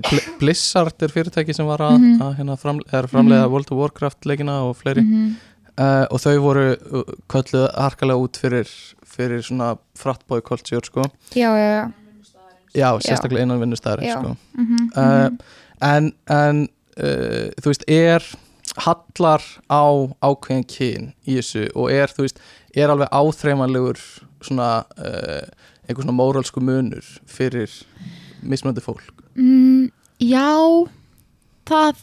Bl- 0.07 0.37
Blizzard 0.39 1.03
er 1.03 1.11
fyrirtæki 1.11 1.53
sem 1.53 1.65
var 1.67 1.77
að, 1.83 1.97
Mhm. 1.99 2.21
að 2.23 2.37
hérna, 2.37 2.55
fram, 2.57 2.79
framleiða 3.11 3.43
Mhm. 3.45 3.51
World 3.51 3.71
of 3.71 3.77
Warcraft 3.77 4.25
leikina 4.25 4.61
og 4.69 4.77
fleiri 4.79 5.01
Mhm. 5.03 5.35
uh, 5.77 6.05
og 6.09 6.19
þau 6.23 6.37
voru 6.39 6.71
uh, 6.71 7.03
kölluð 7.27 7.67
harkalega 7.75 8.17
út 8.23 8.37
fyrir, 8.39 8.67
fyrir 9.05 9.41
svona 9.43 9.77
fratboy 9.95 10.41
culture 10.41 10.81
sko 10.85 11.03
já, 11.35 11.51
já, 11.51 11.67
já, 11.83 11.91
já, 12.75 12.89
sérstaklega 13.05 13.45
innan 13.47 13.61
vinnustæðar 13.61 14.03
sko. 14.09 14.35
Mhm, 14.57 14.89
uh, 14.95 15.03
mhm. 15.03 15.37
en, 15.81 16.13
en 16.29 16.63
uh, 16.97 17.49
þú 17.61 17.73
veist, 17.73 17.85
er 17.87 18.25
hallar 18.83 19.43
á 19.69 19.83
ákveðin 20.23 20.67
kyn 20.69 21.11
í 21.27 21.37
þessu 21.37 21.67
og 21.75 21.91
er, 21.93 22.13
þú 22.13 22.25
veist, 22.25 22.41
er 22.75 22.89
alveg 22.89 23.11
áþreifanlegur 23.13 24.01
svona 24.43 24.69
uh, 24.97 25.43
einhver 25.87 26.03
svona 26.05 26.17
móralsku 26.17 26.63
munur 26.63 27.05
fyrir 27.29 27.71
mismunandi 28.41 28.83
fólk 28.83 29.11
Mm, 29.33 29.87
já 30.21 30.53
það, 31.65 32.01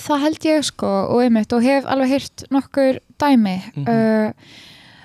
það 0.00 0.22
held 0.22 0.46
ég 0.48 0.62
sko 0.64 0.92
og 1.12 1.18
einmitt 1.20 1.52
og 1.52 1.60
hef 1.60 1.84
alveg 1.92 2.14
heyrt 2.14 2.44
nokkur 2.54 3.00
dæmi 3.20 3.58
Mhm. 3.74 3.90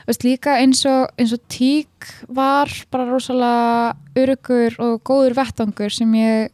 Veist 0.09 0.25
líka 0.25 0.57
eins 0.59 0.83
og, 0.89 1.09
eins 1.19 1.33
og 1.35 1.41
tík 1.51 2.09
var 2.27 2.71
bara 2.91 3.07
rosalega 3.09 3.95
örugur 4.19 4.77
og 4.83 5.01
góður 5.07 5.37
vettangur 5.37 5.93
sem 5.93 6.13
ég 6.19 6.49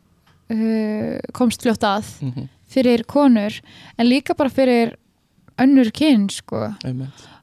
uh, 0.52 1.20
komst 1.36 1.64
fljótt 1.64 1.84
að 1.84 2.10
mm 2.22 2.32
-hmm. 2.32 2.48
fyrir 2.68 3.06
konur 3.08 3.62
en 3.98 4.08
líka 4.10 4.36
bara 4.36 4.50
fyrir 4.50 4.96
önnur 5.58 5.92
kyn 5.92 6.30
sko. 6.30 6.74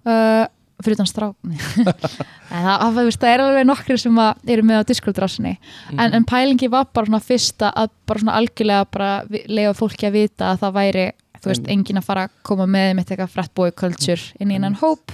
Uh, 0.04 0.46
fyrir 0.82 0.98
þann 0.98 1.06
strák 1.06 1.36
en 2.52 2.64
það, 2.66 3.10
það, 3.14 3.28
er 3.30 3.40
alveg 3.40 3.66
nokkri 3.66 3.96
sem 3.98 4.18
eru 4.18 4.62
með 4.66 4.82
á 4.82 4.88
diskurdrassinni 4.88 5.58
Mhm. 5.90 5.98
en, 5.98 6.14
en 6.14 6.24
pælingi 6.24 6.68
var 6.70 6.88
bara 6.92 7.06
svona 7.06 7.20
fyrsta 7.20 7.72
að 7.72 7.90
bara 8.06 8.20
svona 8.20 8.36
algjörlega 8.36 8.86
bara 8.90 9.24
lega 9.30 9.72
fólki 9.72 10.06
að 10.06 10.12
vita 10.12 10.52
að 10.52 10.58
það 10.58 10.72
væri 10.74 11.06
þú 11.42 11.50
veist, 11.50 11.68
engin 11.68 11.98
að 11.98 12.04
fara 12.06 12.24
að 12.24 12.30
koma 12.42 12.66
með 12.66 12.94
mitt 12.96 13.10
eitthvað 13.10 13.34
fratboy 13.34 13.70
culture 13.70 14.22
inn 14.40 14.50
í 14.50 14.54
einan 14.54 14.78
hóp 14.82 15.12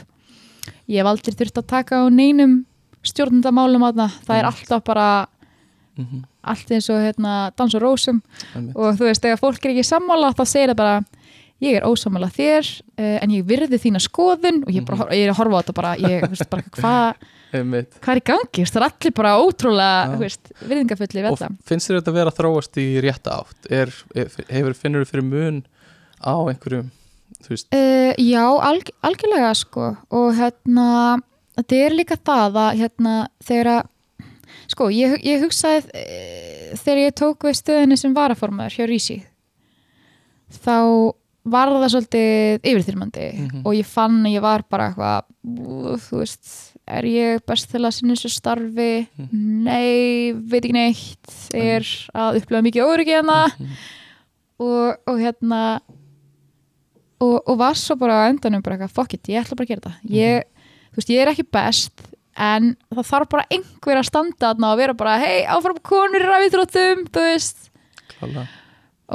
ég 0.88 0.98
hef 1.02 1.06
aldrei 1.10 1.34
þurft 1.34 1.60
að 1.62 1.66
taka 1.74 2.00
á 2.00 2.04
neinum 2.10 2.64
stjórnundamálum 3.06 3.84
að 3.88 4.00
það 4.00 4.16
það 4.26 4.38
er 4.40 4.48
alltaf 4.52 4.84
bara 4.84 5.08
Mhm. 5.98 6.20
allt 6.46 6.68
eins 6.70 6.86
og 6.94 7.00
hérna 7.02 7.50
dans 7.56 7.74
og 7.74 7.82
rósum. 7.82 8.20
Einmitt. 8.54 8.76
og 8.76 8.94
þú 8.94 9.08
veist, 9.08 9.24
ef 9.26 9.40
fólk 9.40 9.64
er 9.66 9.72
ekki 9.72 9.82
sammála 9.82 10.28
þá 10.32 10.44
segir 10.46 10.68
það 10.70 10.76
bara 10.76 11.04
ég 11.60 11.74
er 11.74 11.82
ósammála 11.82 12.28
þér 12.30 12.68
uh, 12.98 13.18
en 13.22 13.30
ég 13.34 13.42
virði 13.44 13.80
þína 13.82 13.98
skoðun. 13.98 14.62
Og 14.62 14.70
ég, 14.70 14.84
bara, 14.86 14.98
Mhm. 14.98 15.10
ég 15.10 15.26
er 15.26 15.32
að 15.32 15.38
horfa 15.40 15.58
á 15.58 15.62
þetta 15.62 15.74
bara, 15.74 15.96
bara 16.50 16.62
hvað 16.78 17.14
hva 17.50 18.12
er 18.12 18.20
í 18.20 18.24
gangi, 18.28 18.62
það 18.68 18.76
er 18.76 18.86
allir 18.86 19.14
bara 19.16 19.38
ótrúlega 19.40 20.18
virðingafulli 20.68 21.22
við 21.24 21.30
og 21.32 21.38
þetta 21.38 21.56
finnst 21.66 21.88
þér 21.90 21.98
þetta 22.00 22.12
vera 22.14 22.30
að 22.30 22.38
þróast 22.38 22.76
í 22.78 22.86
rétta 23.02 23.30
átt? 23.40 23.70
Er, 23.72 23.88
er, 24.14 24.28
hefur, 24.52 24.74
finnur 24.76 25.04
þú 25.04 25.10
fyrir 25.10 25.24
mun 25.24 25.62
á 26.22 26.34
einhverjum 26.46 26.90
uh, 27.74 28.12
já, 28.18 28.44
alg, 28.70 28.90
algjörlega 29.06 29.52
sko. 29.54 29.92
Og 30.10 30.34
hérna 30.38 30.88
þetta 31.58 31.80
er 31.84 31.96
líka 31.96 32.16
það 32.16 32.58
að 32.64 32.82
hérna 32.82 33.14
þegar 33.44 33.72
að 33.76 33.88
sko, 34.68 34.90
ég, 34.92 35.18
ég 35.24 35.42
hugsaði 35.44 35.84
uh, 35.86 36.76
þegar 36.82 37.04
ég 37.06 37.16
tók 37.16 37.48
við 37.48 37.58
stöðinni 37.60 37.96
sem 38.00 38.16
varaformaður 38.16 38.78
hjá 38.78 38.86
Rísi 38.90 39.18
þá 40.64 40.76
var 41.48 41.70
það 41.72 41.90
svolítið 41.92 42.66
yfirþyrmandi. 42.68 43.26
Mhm. 43.38 43.60
og 43.64 43.76
ég 43.76 43.86
fann 43.88 44.18
að 44.26 44.34
ég 44.34 44.42
var 44.44 44.64
bara 44.68 44.90
eitthvað 44.90 45.24
"Ú, 45.48 45.96
þú 45.96 46.18
veist, 46.20 46.74
er 46.86 47.04
ég 47.08 47.44
best 47.46 47.70
til 47.70 47.80
að 47.80 47.94
sinna 47.94 48.14
þessu 48.14 48.30
starfi? 48.32 49.08
Mhm. 49.16 49.64
nei, 49.64 50.32
veit 50.32 50.64
ekki 50.64 50.72
neitt. 50.72 51.32
Er 51.54 51.84
að 52.14 52.40
upplega 52.42 52.64
mikið 52.66 52.84
óryggi 52.84 53.16
hérna. 53.16 53.38
Mhm. 53.58 53.72
og, 54.60 54.96
og 55.06 55.18
hérna 55.18 55.80
og, 57.24 57.36
og 57.42 57.58
var 57.60 57.78
svo 57.78 57.96
bara 57.98 58.22
á 58.24 58.30
endanum 58.30 58.62
bara 58.64 58.78
eitthvað, 58.78 58.94
fuck 58.94 59.16
it, 59.16 59.30
ég 59.30 59.42
ætla 59.42 59.58
bara 59.58 59.68
að 59.68 59.72
gera 59.72 59.84
þetta. 59.84 60.14
Ég, 60.14 60.48
þú 60.92 61.00
veist, 61.00 61.12
ég 61.14 61.22
er 61.22 61.32
ekki 61.32 61.46
best 61.58 62.04
en 62.38 62.74
það 62.94 63.08
þarf 63.08 63.30
bara 63.32 63.46
einhver 63.50 63.98
að 63.98 64.08
standa 64.08 64.44
þarna 64.44 64.72
og 64.72 64.78
vera 64.78 64.98
bara, 64.98 65.16
hei, 65.22 65.40
áfram 65.50 65.80
konur 65.82 66.26
ræðitróttum, 66.28 67.06
þú 67.10 67.24
veist. 67.26 67.72
Klálega. 68.14 68.46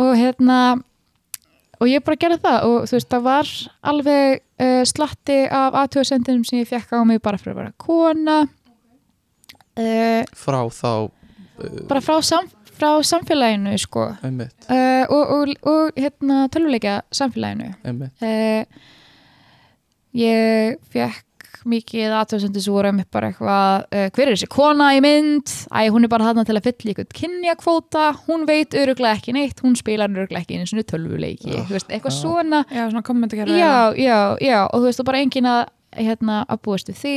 Og 0.04 0.12
hérna 0.18 0.58
og 1.84 1.90
ég 1.92 2.04
bara 2.06 2.20
gerði 2.20 2.40
það 2.44 2.68
og 2.70 2.90
þú 2.90 2.98
veist, 2.98 3.12
það 3.12 3.26
var 3.28 3.54
alveg 3.94 4.42
uh, 4.64 4.84
slatti 4.88 5.40
af 5.52 5.80
aðtöðsendinum 5.84 6.46
sem 6.48 6.62
ég 6.62 6.70
fekk 6.70 6.96
á 6.96 7.00
mig 7.08 7.24
bara 7.24 7.40
fyrir 7.40 7.56
að 7.56 7.62
vera 7.62 7.76
kona. 7.84 8.38
Uh, 9.74 10.22
frá 10.38 10.60
þá 10.70 10.92
uh, 11.10 11.80
bara 11.90 12.04
frá, 12.04 12.20
sam, 12.26 12.50
frá 12.78 12.94
samfélaginu 13.06 13.76
sko. 13.82 14.08
Uh, 14.24 15.04
og, 15.10 15.36
og, 15.36 15.54
og 15.70 16.00
hérna 16.00 16.48
tölvuleika 16.54 17.02
samfélaginu. 17.14 17.74
Uh, 18.24 18.64
ég 20.18 20.82
fekk 20.94 21.30
mikið 21.70 22.12
aðtöðsendur 22.18 22.66
voru 22.74 22.90
einmitt 22.90 23.10
bara 23.14 23.30
eitthvað 23.32 23.86
uh, 23.88 24.08
hver 24.12 24.26
er 24.26 24.36
þessi 24.36 24.50
kona 24.52 24.90
í 24.98 25.02
mynd? 25.04 25.52
Æ, 25.72 25.88
hún 25.94 26.06
er 26.06 26.12
bara 26.12 26.30
þarna 26.30 26.44
til 26.48 26.58
að 26.58 26.68
fylla 26.68 26.96
ykkur 26.96 27.08
kynjakvóta. 27.20 28.08
Hún 28.28 28.44
veit 28.50 28.76
öruglega 28.80 29.20
ekki 29.20 29.36
neitt. 29.38 29.64
Hún 29.64 29.78
spilar 29.80 30.12
öruglega 30.12 30.44
ekki 30.44 30.60
eins 30.60 30.74
og 30.76 30.84
tölvuleiki. 30.90 31.54
Þú 31.54 31.78
veist, 31.78 31.88
eitthvað 31.88 32.16
já. 32.16 32.20
svona. 32.20 32.64
Já, 32.68 32.84
svona 32.92 33.56
já, 33.56 33.74
já, 33.96 34.20
já, 34.44 34.60
og 34.68 34.82
þú 34.82 34.90
veist, 34.90 35.04
og 35.04 35.08
bara 35.08 35.24
engin 35.24 35.50
að 35.50 35.64
hérna, 35.94 36.42
að 36.50 36.62
búast 36.66 36.92
við 36.92 37.00
því. 37.04 37.16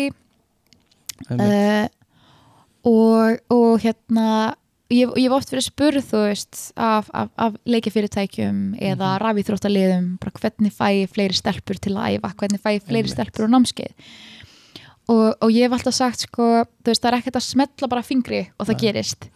Uh, 1.32 1.86
og, 2.86 3.42
og 3.50 3.82
hérna 3.82 4.28
ég, 4.90 5.10
ég 5.18 5.26
hef 5.26 5.34
oft 5.36 5.50
verið 5.52 5.66
spurð 5.66 6.04
þú 6.10 6.20
veist 6.28 6.60
af, 6.76 7.10
af, 7.14 7.28
af 7.36 7.56
leikjafyrirtækjum 7.66 8.58
eða 8.78 9.08
Mhm. 9.16 9.22
rafíþróttaliðum 9.24 10.06
bara 10.22 10.40
hvernig 10.40 10.72
fæ 10.72 10.86
ég 11.02 11.10
fleiri 11.12 11.34
stelpur 11.34 11.78
til 11.80 11.94
að 11.96 12.16
æfa? 12.20 12.32
Hvernig 12.36 12.60
fæ 12.62 12.70
ég 12.76 12.86
fleiri 12.86 13.08
stelpur 13.12 13.46
á 13.46 13.54
námskeið? 13.54 13.92
Og, 15.08 15.36
og 15.40 15.50
ég 15.54 15.62
hef 15.68 15.72
alltaf 15.76 15.94
sagt 15.94 16.24
sko, 16.26 16.64
þú 16.82 16.90
veist 16.90 17.02
það 17.04 17.12
er 17.12 17.18
ekkert 17.20 17.36
að 17.38 17.46
smetla 17.46 17.88
bara 17.88 18.02
fingri 18.02 18.40
og 18.58 18.66
það 18.66 18.74
Nei. 18.74 18.80
gerist. 18.82 19.28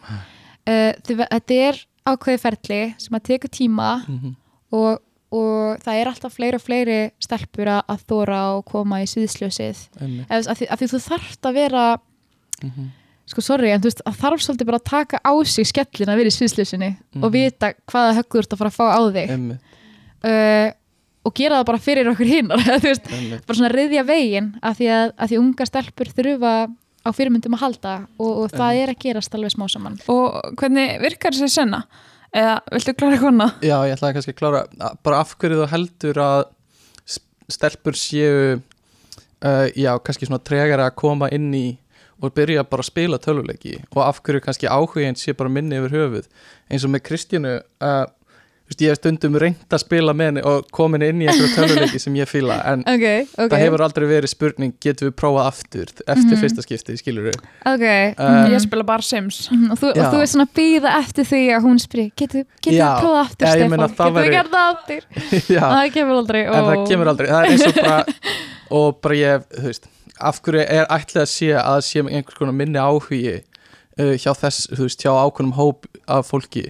Uh, 0.67 0.91
því, 1.07 1.15
þetta 1.31 1.59
er 1.69 1.79
ákveði 2.11 2.41
ferli 2.43 2.81
sem 2.99 3.15
að 3.17 3.23
teka 3.29 3.47
tíma 3.47 3.91
mhm, 4.07 4.33
og, 4.75 4.99
og 5.31 5.79
það 5.83 5.99
er 6.01 6.09
alltaf 6.11 6.33
fleiri 6.35 6.59
og 6.59 6.65
fleiri 6.65 6.97
stelpur 7.23 7.71
að, 7.77 8.03
þóra 8.09 8.41
og 8.57 8.65
koma 8.67 8.99
í 9.03 9.07
sviðsljósið. 9.07 9.85
Af, 10.27 10.57
því, 10.59 10.67
af 10.75 10.79
því 10.81 10.89
þú 10.91 10.99
þarft 11.07 11.47
að 11.49 11.53
vera 11.61 11.85
mhm, 12.63 12.89
sko 13.31 13.41
sorry, 13.45 13.71
en 13.71 13.81
þú 13.83 13.89
veist, 13.89 14.01
það 14.05 14.19
þarf 14.25 14.43
svolítið 14.45 14.69
bara 14.69 14.79
að 14.81 14.89
taka 14.91 15.21
á 15.23 15.33
sig 15.47 15.67
skellin 15.69 16.11
að 16.11 16.19
vera 16.21 16.31
í 16.31 16.35
sviðsljósinni 16.35 16.89
og 17.21 17.25
Mhm. 17.29 17.31
vita 17.37 17.71
hvaða 17.91 18.17
höggur 18.19 18.43
þú 18.43 18.45
ert 18.45 18.53
að 18.53 18.61
fara 18.61 18.71
að 18.71 18.77
fá 18.77 18.85
á 18.91 19.01
þig 19.15 19.33
uh, 20.27 20.69
og 21.21 21.33
gera 21.37 21.59
það 21.61 21.65
bara 21.69 21.81
fyrir 21.85 22.09
okkur 22.11 22.29
hinnar 22.31 22.61
þú 22.81 22.87
veist, 22.89 23.09
einmitt 23.13 23.45
bara 23.47 23.57
svona 23.59 23.73
riðja 23.75 24.03
veginn 24.07 24.51
af 24.61 24.77
því 24.79 24.87
að, 24.97 25.11
að 25.17 25.31
því 25.33 25.39
unga 25.41 25.67
stelpur 25.69 26.09
þurfa 26.17 26.53
á 27.01 27.09
fyrirmyndum 27.17 27.55
að 27.57 27.61
halda 27.65 27.91
og, 28.21 28.31
og 28.43 28.47
það 28.53 28.67
Einmitt. 28.69 28.81
er 28.83 28.93
að 28.93 28.99
gerast 29.05 29.35
alveg 29.37 29.53
smá 29.55 29.65
saman 29.73 29.95
Og 30.11 30.55
hvernig 30.59 30.99
virkar 31.01 31.33
þessi 31.33 31.49
senna? 31.55 31.79
Eða 32.31 32.51
viltu 32.71 32.93
klára 32.95 33.17
kona? 33.19 33.47
Já, 33.65 33.75
ég 33.89 33.95
ætlaði 33.97 34.15
kannski 34.19 34.33
að 34.35 34.37
klára 34.39 34.59
bara 35.03 35.17
af 35.23 35.33
hverju 35.41 35.57
þú 35.63 35.69
heldur 35.73 36.19
að 36.23 36.43
stelpur 37.51 37.97
séu 37.99 38.35
uh, 38.61 39.67
já, 39.75 39.91
kannski 40.05 40.29
svona 40.29 40.39
tregara 40.45 40.85
að 40.91 40.95
koma 41.01 41.27
inn 41.35 41.49
í 41.57 41.65
og 42.21 42.33
byrja 42.37 42.63
bara 42.69 42.85
að 42.85 42.91
spila 42.91 43.17
töluleiki 43.21 43.75
og 43.95 44.01
af 44.07 44.21
hverju 44.21 44.41
kannski 44.45 44.69
áhugin 44.69 45.17
sé 45.19 45.33
bara 45.33 45.49
minni 45.49 45.77
yfir 45.81 45.97
höfuð. 45.97 46.25
Eins 46.71 46.85
og 46.85 46.93
með 46.93 47.05
Kristjánu 47.09 47.59
uh, 47.81 48.05
ég 48.79 48.87
hef 48.87 49.01
stundum 49.01 49.33
reynd 49.35 49.73
að 49.75 49.81
spila 49.83 50.13
með 50.15 50.29
henni 50.29 50.41
og 50.47 50.69
komin 50.71 51.03
inn 51.03 51.19
í 51.19 51.25
einhverju 51.27 51.49
töluleiki 51.57 51.99
sem 51.99 52.13
ég 52.15 52.29
fíla 52.31 52.55
en 52.71 52.85
ok, 52.87 53.01
ok, 53.35 53.49
það 53.51 53.63
hefur 53.65 53.81
aldrei 53.83 54.05
verið 54.07 54.31
spurning 54.31 54.71
getum 54.79 55.09
við 55.09 55.15
prófað 55.19 55.49
aftur 55.49 55.89
eftir 55.91 56.29
Mhm. 56.31 56.39
fyrsta 56.39 56.63
skipti, 56.63 56.95
skilur 57.01 57.25
við 57.27 57.41
ok 57.67 57.83
Uh, 58.21 58.47
Ég 58.53 58.61
spila 58.63 58.85
bara 58.87 59.03
Sims. 59.03 59.41
Mhm, 59.51 59.73
og 59.73 59.79
þú, 59.81 59.89
og 59.91 60.13
þú 60.13 60.21
er 60.23 60.29
svona 60.31 60.45
að 60.47 60.53
býða 60.61 60.93
eftir 61.01 61.27
því 61.27 61.41
að 61.57 61.65
hún 61.67 61.79
spyrir 61.83 62.11
getur 62.15 62.45
við 62.63 62.79
prófað 63.01 63.19
aftur 63.25 63.45
Já, 63.45 63.51
ég 63.51 63.59
Stefán, 63.59 63.73
meina, 63.75 63.87
það 63.99 64.15
getur 64.15 64.31
við 64.31 64.51
það 64.55 64.71
aftur? 64.71 65.01
Já, 65.57 65.63
það 65.67 65.91
kemur 65.97 66.21
aldrei 66.21 66.41
en 66.45 66.69
það 66.71 66.87
kemur 66.93 67.11
aldrei 67.11 67.27
það 67.33 67.43
er 67.43 67.51
eins 67.51 67.67
og 67.67 67.75
bara 67.81 67.99
og 68.79 69.01
bara 69.03 69.19
ég, 69.19 69.45
þú 69.57 69.67
veist 69.67 69.89
af 70.21 70.41
hverju 70.45 70.65
er 70.67 70.85
ætlið 70.93 71.21
að 71.23 71.29
sé 71.31 71.49
að 71.57 71.79
sé 71.87 71.99
einhvers 72.03 72.37
konar 72.37 72.53
minni 72.57 72.79
áhugi 72.79 73.21
uh, 73.99 74.13
hjá 74.21 74.31
þess, 74.37 74.67
þú 74.71 74.85
veist, 74.87 75.01
hjá 75.03 75.11
ákveðnum 75.11 75.55
hóp 75.57 75.85
af 76.07 76.29
fólki 76.31 76.67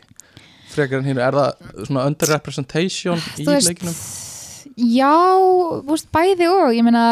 frekar 0.72 1.02
en 1.02 1.08
hérna, 1.10 1.28
er 1.28 1.36
það 1.36 1.86
svona 1.90 2.06
underrepresentation 2.08 3.20
í 3.38 3.44
Þú 3.46 3.52
veist, 3.52 3.68
leikinum? 3.68 3.96
já, 4.96 5.14
þú 5.84 5.90
veist, 5.92 6.08
bæði 6.16 6.48
og 6.52 6.70
ég 6.78 6.86
meina 6.88 7.06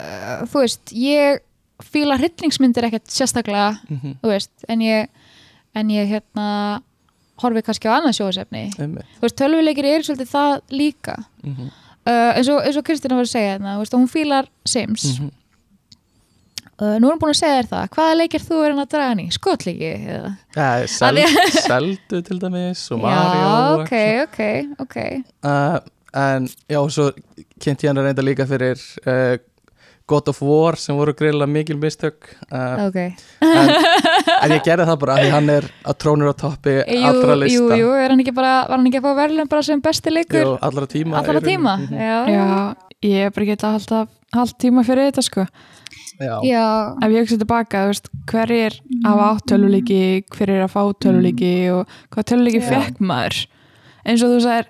uh, 0.00 0.42
þú 0.50 0.64
veist, 0.64 0.94
ég 0.98 1.38
fíla 1.84 2.16
hryllingsmyndir 2.18 2.88
ekkert 2.88 3.10
sérstaklega 3.10 3.76
Mhm. 3.90 4.16
þú 4.22 4.32
veist, 4.32 4.50
en 4.68 4.80
ég 4.82 5.08
en 5.74 5.88
ég 5.90 6.06
hérna 6.10 6.82
horfi 7.42 7.62
kannski 7.66 7.88
á 7.90 7.98
annað 7.98 8.14
sjóðsefni 8.18 8.64
einmitt 8.78 9.06
þú 9.18 9.24
veist, 9.26 9.36
tölvuleikir 9.40 9.84
eru 9.90 10.02
svolítið 10.06 10.30
það 10.34 10.60
líka 10.70 11.16
Mhm. 11.44 11.70
uh, 12.06 12.32
eins, 12.36 12.48
og, 12.48 12.62
og 12.76 12.84
Kristina 12.84 13.14
var 13.16 13.24
að 13.26 13.32
segja 13.34 13.54
hérna, 13.58 13.74
þú 13.76 13.82
veist, 13.84 13.94
hún 13.98 14.10
fílar 14.10 14.46
Sims 14.66 15.04
Mhm. 15.20 15.30
Uh, 16.80 16.96
nú 17.00 17.08
er 17.08 17.14
hún 17.14 17.20
búin 17.22 17.32
að 17.34 17.40
segja 17.40 17.60
þér 17.62 17.70
það 17.72 17.88
hvaða 17.96 18.18
leikir 18.20 18.44
þú 18.48 18.60
er 18.64 18.68
hann 18.74 18.82
að 18.84 18.90
draga 18.94 19.12
hann 19.12 19.22
í? 19.24 19.28
Skotleiki? 19.36 19.92
Eða? 20.18 20.34
Ja, 20.56 20.68
seld, 20.90 21.22
seldu 21.68 22.22
til 22.26 22.38
dæmis 22.42 22.84
og 22.94 23.02
Mario 23.04 23.40
Já, 23.40 23.48
og 23.54 23.82
ok, 23.84 23.96
ok, 24.26 24.40
ok 24.86 24.96
uh, 25.46 25.80
en 26.24 26.46
já, 26.70 26.78
svo 26.94 27.10
kynnti 27.62 27.86
ég 27.88 27.90
hann 27.94 28.04
reynda 28.04 28.22
líka 28.26 28.46
fyrir 28.46 28.78
uh, 29.06 29.36
God 30.06 30.26
of 30.28 30.42
War 30.44 30.76
sem 30.76 30.92
voru 30.98 31.14
grilla 31.16 31.46
mikil 31.48 31.78
mistök 31.80 32.26
uh, 32.52 32.84
ok, 32.90 32.98
en, 33.40 33.70
en 34.44 34.52
ég 34.52 34.64
gerði 34.66 34.84
það 34.90 34.98
bara 35.00 35.14
af 35.16 35.22
því 35.24 35.30
hann 35.32 35.52
er 35.54 35.68
að 35.88 35.96
trónur 36.04 36.32
á 36.32 36.36
toppi 36.36 36.74
allra 36.84 37.38
lista 37.40 37.78
jú, 37.78 37.86
jú, 37.86 37.92
er 37.96 38.12
hann 38.12 38.20
ekki 38.20 38.34
bara 38.36 38.56
var 38.68 38.76
hann 38.76 38.90
ekki 38.90 39.00
að 39.00 39.06
fá 39.08 39.14
verðlun 39.22 39.48
bara 39.54 39.64
sem 39.64 39.80
besti 39.84 40.12
leikur 40.12 40.42
Jú, 40.44 40.56
allra 40.68 40.90
tíma 40.92 41.22
allra 41.22 41.40
tíma 41.44 41.76
Mhm. 41.80 41.96
já, 41.96 42.18
Já, 42.34 42.44
ég 43.04 43.26
er 43.30 43.32
bara 43.32 43.46
ekki 43.48 43.56
að 43.64 43.78
halda 43.78 44.02
haldt 44.36 44.58
tíma 44.60 44.84
fyrir 44.84 45.08
þetta 45.08 45.24
sko 45.24 45.46
já. 46.20 46.34
já, 46.46 46.64
ef 47.02 47.10
ég 47.14 47.24
hugsa 47.24 47.38
tilbaka, 47.40 47.82
þú 47.84 47.92
veist, 47.92 48.08
hverjir 48.30 48.78
hafa 49.04 49.30
átt 49.34 49.46
töluleiki, 49.50 50.00
hverjir 50.30 50.54
er 50.60 50.64
að 50.68 50.72
fá 50.74 50.82
töluleiki 51.00 51.52
og 51.74 51.88
hvað 52.14 52.28
töluleiki 52.30 52.62
fekk 52.64 53.00
maður? 53.00 53.46
Eins 54.04 54.22
og 54.22 54.34
þú 54.34 54.40
sagðir 54.44 54.66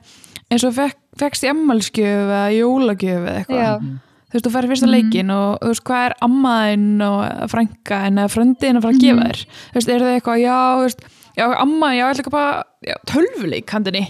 eins 0.51 0.65
og 0.65 0.75
fekk, 0.77 0.99
fekkst 1.19 1.45
í 1.47 1.51
ammalskjöf 1.51 2.25
eða 2.29 2.43
jólagjöf 2.55 3.23
eða 3.29 3.39
eitthvað. 3.45 3.87
Þú 4.35 4.39
veist, 4.39 4.47
þú 4.49 4.51
færi 4.55 4.69
fyrsta 4.73 4.87
Mhm. 4.87 4.95
leikin 4.95 5.31
og 5.31 5.59
þú 5.63 5.69
veist, 5.71 5.85
hvað 5.87 6.07
er 6.07 6.15
ammaðinn 6.27 7.03
og 7.07 7.51
frænka 7.51 7.99
en 8.07 8.17
að 8.19 8.33
fröndiðin 8.35 8.77
að 8.79 8.83
fara 8.83 8.95
að 8.95 9.01
gefa 9.05 9.15
Mhm. 9.15 9.27
þér? 9.29 9.45
Þú 9.71 9.75
veist, 9.79 9.89
er 9.95 10.01
það 10.01 10.15
eitthvað, 10.21 10.39
já, 10.43 10.57
þú 10.75 10.83
veist 10.83 11.01
já, 11.37 11.45
amma, 11.61 11.87
já, 11.95 12.03
ég 12.05 12.11
ætla 12.11 12.23
ekki 12.25 12.31
bara 12.31 12.65
já, 12.83 12.95
tölvuleik 13.07 13.71
handinni 13.71 14.05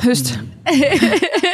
þú 0.00 0.06
veist. 0.12 0.28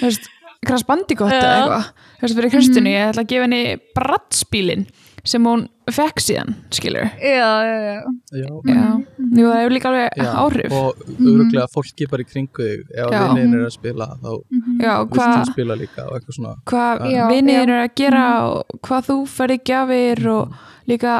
Þú 0.00 0.02
veist, 0.02 0.28
krass 0.68 0.84
bandikott 0.88 1.32
eða 1.32 1.50
Já. 1.50 1.56
eitthvað 1.56 1.90
þú 2.20 2.22
veist, 2.26 2.36
fyrir 2.40 2.54
Kristinu, 2.56 2.92
ég 2.94 3.10
ætla 3.12 3.24
að 3.26 3.32
gefa 3.32 3.46
henni 3.48 3.62
brattspílin 3.96 4.86
sem 5.26 5.42
hún 5.42 5.64
fekk 5.90 6.20
síðan, 6.22 6.52
skilur 6.70 7.08
já, 7.18 7.48
já, 7.66 7.76
já. 7.82 7.96
Já. 8.30 8.50
já, 8.70 8.82
jú, 9.18 9.46
það 9.48 9.56
hefur 9.58 9.74
líka 9.74 9.88
alveg 9.90 10.20
Já, 10.22 10.28
áhrif. 10.42 10.74
og 10.76 11.00
öruglega 11.18 11.66
fólki 11.72 12.06
bara 12.10 12.22
í 12.22 12.28
kringu 12.30 12.62
þig 12.62 12.84
ef 12.94 13.10
Já. 13.10 13.22
vinnir 13.34 13.58
er 13.60 13.66
að 13.66 13.74
spila 13.74 14.06
þá 14.22 14.30
já, 14.30 14.92
viltu 15.02 15.16
hvað 15.18 15.50
spila 15.50 15.78
líka 15.80 16.06
og 16.06 16.14
eitthvað 16.20 16.38
svona. 16.38 16.54
hvað 16.70 17.06
já. 17.10 17.24
eru 17.58 17.78
að 17.82 17.94
gera 17.98 18.26
og 18.52 18.78
hvað 18.86 19.08
þú 19.10 19.16
ferði 19.34 19.58
gjafir 19.72 20.26
og 20.36 20.54
líka 20.86 21.16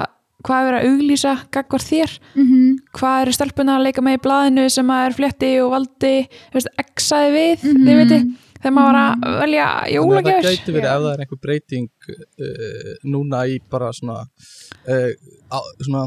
hvað 0.47 0.61
er 0.63 0.67
verið 0.71 0.79
að 0.79 0.89
auglýsa 0.93 1.31
gagvar 1.51 1.83
þér, 1.83 2.11
Mhm, 2.37 2.79
hvað 2.95 3.23
eru 3.25 3.33
stelpuna 3.35 3.79
að 3.81 3.85
leika 3.89 4.03
með 4.07 4.15
í 4.19 4.23
blaðinu 4.23 4.71
sem 4.71 4.87
að 4.95 5.07
er 5.09 5.15
flétti 5.19 5.51
og 5.65 5.71
valdi 5.73 6.13
þú 6.31 6.55
veist, 6.55 6.69
exaði 6.79 7.31
við, 7.35 7.65
Mhm. 7.65 7.87
þið 7.87 7.97
veitir 7.99 8.27
þegar 8.61 8.75
maður 8.77 8.93
var 8.93 8.99
að 9.01 9.41
velja 9.41 9.67
Þannig 9.67 9.67
að 9.67 9.87
það 9.87 9.95
jólagjafir 9.97 10.47
gæti 10.51 10.75
verið 10.77 10.89
Já. 10.89 10.95
ef 10.97 11.03
það 11.07 11.13
er 11.13 11.23
einhver 11.25 11.41
breyting 11.47 11.89
uh, 12.11 12.95
núna 13.15 13.43
í 13.47 13.59
bara 13.71 13.91
svona 13.97 14.17
uh, 14.23 15.11
á, 15.53 15.59
svona 15.87 16.07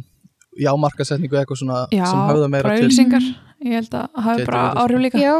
jámarkasetningu 0.59 1.37
eitthvað 1.39 1.61
svona 1.61 1.79
já, 1.93 2.03
sem 2.09 2.23
höfða 2.29 2.49
meira 2.51 2.73
til. 2.75 2.83
auglýsingar 2.87 3.27
ég 3.63 3.75
held 3.77 3.93
að 3.93 4.07
það 4.15 4.23
hafi 4.25 4.41
Gæti 4.41 4.49
bara 4.49 4.61
verið, 4.61 4.73
sko. 4.73 4.83
áhrif 4.83 5.03
líka. 5.05 5.19
Já, 5.23 5.35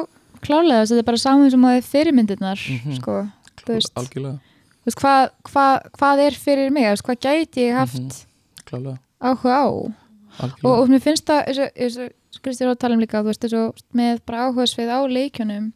klálega 0.45 0.85
þetta 0.85 1.01
er 1.03 1.07
bara 1.09 1.21
saman 1.23 1.51
sem 1.53 1.65
að 1.65 1.71
það 1.73 1.79
er 1.81 1.87
fyrirmyndirnar 1.93 2.59
Mhm. 2.69 2.93
sko, 2.99 3.15
þú 3.63 3.73
veist, 3.75 3.93
algjörlega, 3.99 4.37
þú 4.79 4.89
veist 4.89 4.99
hvað, 5.01 5.23
hvað, 5.49 5.89
hvað 5.99 6.23
er 6.27 6.37
fyrir 6.45 6.71
mig, 6.71 6.83
þú 6.85 6.93
veist, 6.93 7.07
hvað 7.09 7.19
gæti 7.25 7.65
ég 7.67 7.75
haft 7.79 7.99
Mhm. 7.99 8.21
klálega, 8.69 8.97
áhuga 9.21 9.55
á? 9.59 9.65
Og, 9.67 9.91
algjörlega. 10.39 10.79
Og 10.79 10.89
mér 10.89 11.01
finnst 11.03 11.25
það, 11.25 11.41
eins 11.47 11.59
og- 11.59 11.73
eins 11.75 11.97
og 11.97 12.11
Kristi 12.43 12.63
að 12.63 12.77
tala 12.79 12.93
um 12.95 13.01
líka, 13.01 13.19
þú 13.19 13.25
veist, 13.27 13.43
eins 13.43 13.53
og 13.57 13.75
með 13.93 14.19
bara 14.25 14.45
áhuga 14.47 14.63
svið 14.69 14.89
á 14.93 14.99
leikjunum 15.09 15.73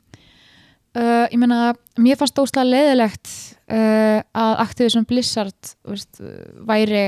uh, 0.96 1.26
ég 1.32 1.38
meina, 1.42 1.74
mér 1.98 2.18
fannst 2.20 2.40
óslega 2.42 2.68
leðilegt 2.70 3.30
uh, 3.72 4.20
að 4.34 4.54
Activision 4.66 5.06
Blizzard 5.10 5.74
veist, 5.88 6.20
væri 6.68 7.06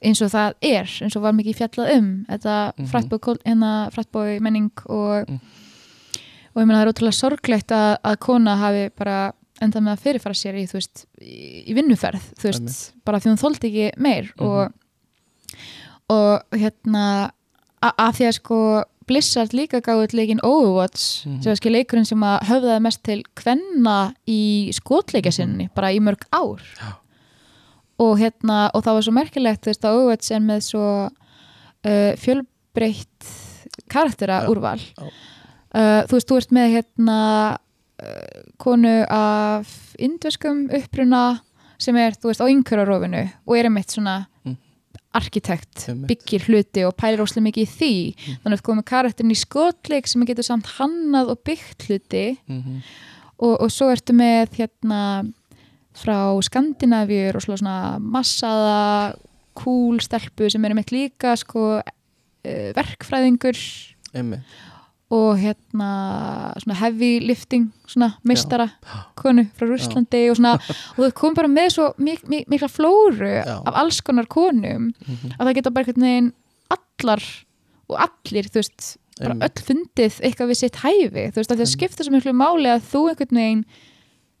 eins 0.00 0.20
og 0.22 0.30
það 0.30 0.54
er, 0.62 0.86
eins 1.02 1.16
og 1.18 1.24
var 1.24 1.34
mikið 1.34 1.56
fjallað 1.58 1.94
um 1.98 2.10
þetta 2.28 2.56
frættbói 2.92 3.34
hérna, 3.44 3.72
frættbói 3.94 4.38
menning 4.40 4.70
og 4.86 5.26
Mm. 5.30 5.40
og 6.54 6.62
ég 6.62 6.66
meina 6.66 6.80
það 6.80 6.86
er 6.86 6.92
ótrúlega 6.92 7.14
sorglegt 7.18 7.72
að, 7.74 7.90
að 8.02 8.16
kona 8.26 8.56
hafi 8.58 8.84
bara 8.98 9.18
endað 9.62 9.82
með 9.84 9.92
að 9.92 10.00
fyrirfara 10.06 10.34
sér 10.34 10.56
í, 10.58 10.64
veist, 10.72 11.04
í, 11.20 11.62
í 11.70 11.74
vinnuferð 11.76 12.24
þú 12.40 12.46
veist, 12.48 12.62
Einmitt. 12.64 13.04
bara 13.06 13.20
því 13.20 13.30
hún 13.30 13.42
þóldi 13.42 13.68
ekki 13.70 13.88
meir 14.02 14.30
Mhm. 14.34 14.46
og, 14.46 14.72
og 16.10 16.58
hérna 16.58 17.04
að 17.80 18.16
því 18.18 18.26
að 18.30 18.34
sko 18.38 18.58
Blizzard 19.10 19.52
líka 19.56 19.80
gáði 19.82 20.14
leikin 20.14 20.40
Overwatch 20.46 21.26
Mhm. 21.26 21.42
sem 21.42 21.50
var 21.50 21.58
skil 21.58 21.72
leikurinn 21.74 22.06
sem 22.08 22.22
að 22.22 22.46
höfðaði 22.48 22.82
mest 22.86 23.02
til 23.04 23.20
kvenna 23.36 23.96
í 24.30 24.70
skotleika 24.76 25.32
sinni 25.34 25.68
bara 25.74 25.90
í 25.92 25.98
mörg 26.00 26.22
ár 26.32 26.60
Mhm. 26.62 26.78
Já. 26.80 26.92
og 28.00 28.18
hérna 28.18 28.70
og 28.74 28.82
það 28.84 28.94
var 28.94 29.02
svo 29.02 29.12
merkilegt 29.12 29.62
þú 29.64 29.70
veist 29.74 29.84
að 29.84 29.96
Overwatch 29.98 30.30
er 30.32 30.40
með 30.40 30.60
svo 30.70 30.84
uh, 31.84 32.12
fjölbreytt 32.16 33.30
karaktera 33.90 34.46
úrval 34.48 34.80
uh, 35.74 36.02
þú 36.06 36.12
veist, 36.16 36.28
þú 36.30 36.36
ert 36.40 36.50
með 36.52 36.72
hérna 36.76 37.18
uh, 38.02 38.42
konu 38.58 39.04
af 39.10 39.94
indveskum 39.98 40.68
uppruna 40.72 41.40
sem 41.80 41.96
er, 41.96 42.12
þú 42.12 42.28
veist, 42.30 42.40
á 42.44 42.48
yngurarofinu 42.48 43.22
og 43.46 43.56
er 43.56 43.64
einmitt 43.70 43.90
svona 43.92 44.18
Mm. 44.20 44.29
Arkitekt, 45.16 45.88
byggir 46.06 46.44
hluti 46.46 46.84
og 46.86 46.94
pælir 46.98 47.22
óslega 47.24 47.48
mikið 47.48 47.64
í 47.64 47.70
því. 47.70 47.94
Mm. 48.14 48.36
þannig 48.42 48.56
að 48.56 48.60
þú 48.60 48.66
komið 48.68 48.86
karakterin 48.90 49.34
í 49.34 49.38
skotleik 49.40 50.10
sem 50.10 50.26
getur 50.28 50.46
samt 50.46 50.70
hannað 50.76 51.32
og 51.34 51.42
byggt 51.48 51.88
hluti. 51.88 52.24
Mhm. 52.46 52.80
og, 53.40 53.54
og 53.56 53.70
svo 53.72 53.90
ertu 53.90 54.14
með 54.14 54.60
hérna 54.60 55.00
frá 55.96 56.38
Skandinavíur 56.46 57.36
og 57.36 57.44
svona 57.44 57.98
massaða 57.98 59.16
cool 59.58 59.98
stelpu 60.00 60.48
sem 60.52 60.64
er 60.64 60.72
einmitt 60.72 60.92
líka 60.94 61.34
sko 61.36 61.80
uh, 61.80 62.68
verkfræðingur. 62.76 63.58
Einmitt 64.14 64.58
og 65.10 65.38
hérna 65.42 65.86
svona 66.62 66.76
heavy 66.78 67.18
lifting 67.20 67.72
svona 67.90 68.12
meistara 68.24 68.68
konu 69.18 69.42
frá 69.58 69.66
Rússlandi 69.66 70.20
og 70.30 70.36
svona 70.38 70.52
og 70.54 71.00
það 71.02 71.14
kom 71.18 71.34
bara 71.34 71.48
með 71.50 71.68
svo 71.74 71.88
mik 71.98 72.28
mik 72.30 72.46
mikla 72.52 72.68
flóru 72.70 73.32
Já. 73.42 73.56
af 73.66 73.74
alls 73.74 74.00
konar 74.06 74.26
konum 74.30 74.92
Mhm. 75.08 75.34
að 75.38 75.46
það 75.48 75.54
geta 75.54 75.70
bara 75.74 75.84
einhvern 75.84 76.06
veginn 76.06 76.32
allar 76.70 77.22
og 77.90 77.96
allir, 77.98 78.44
þú 78.46 78.54
veist, 78.60 78.96
bara 79.18 79.34
Einmitt. 79.34 79.58
öll 79.58 79.64
fundið 79.66 80.20
eitthvað 80.22 80.48
við 80.52 80.56
sitt 80.56 80.76
hæfi, 80.76 81.24
þú 81.32 81.34
veist, 81.40 81.50
að 81.50 81.58
það 81.60 81.72
skipta 81.74 82.04
svo 82.06 82.12
miklu 82.14 82.32
máli 82.32 82.70
að 82.70 82.86
þú 82.92 83.00
einhvern 83.10 83.36
veginn 83.40 83.64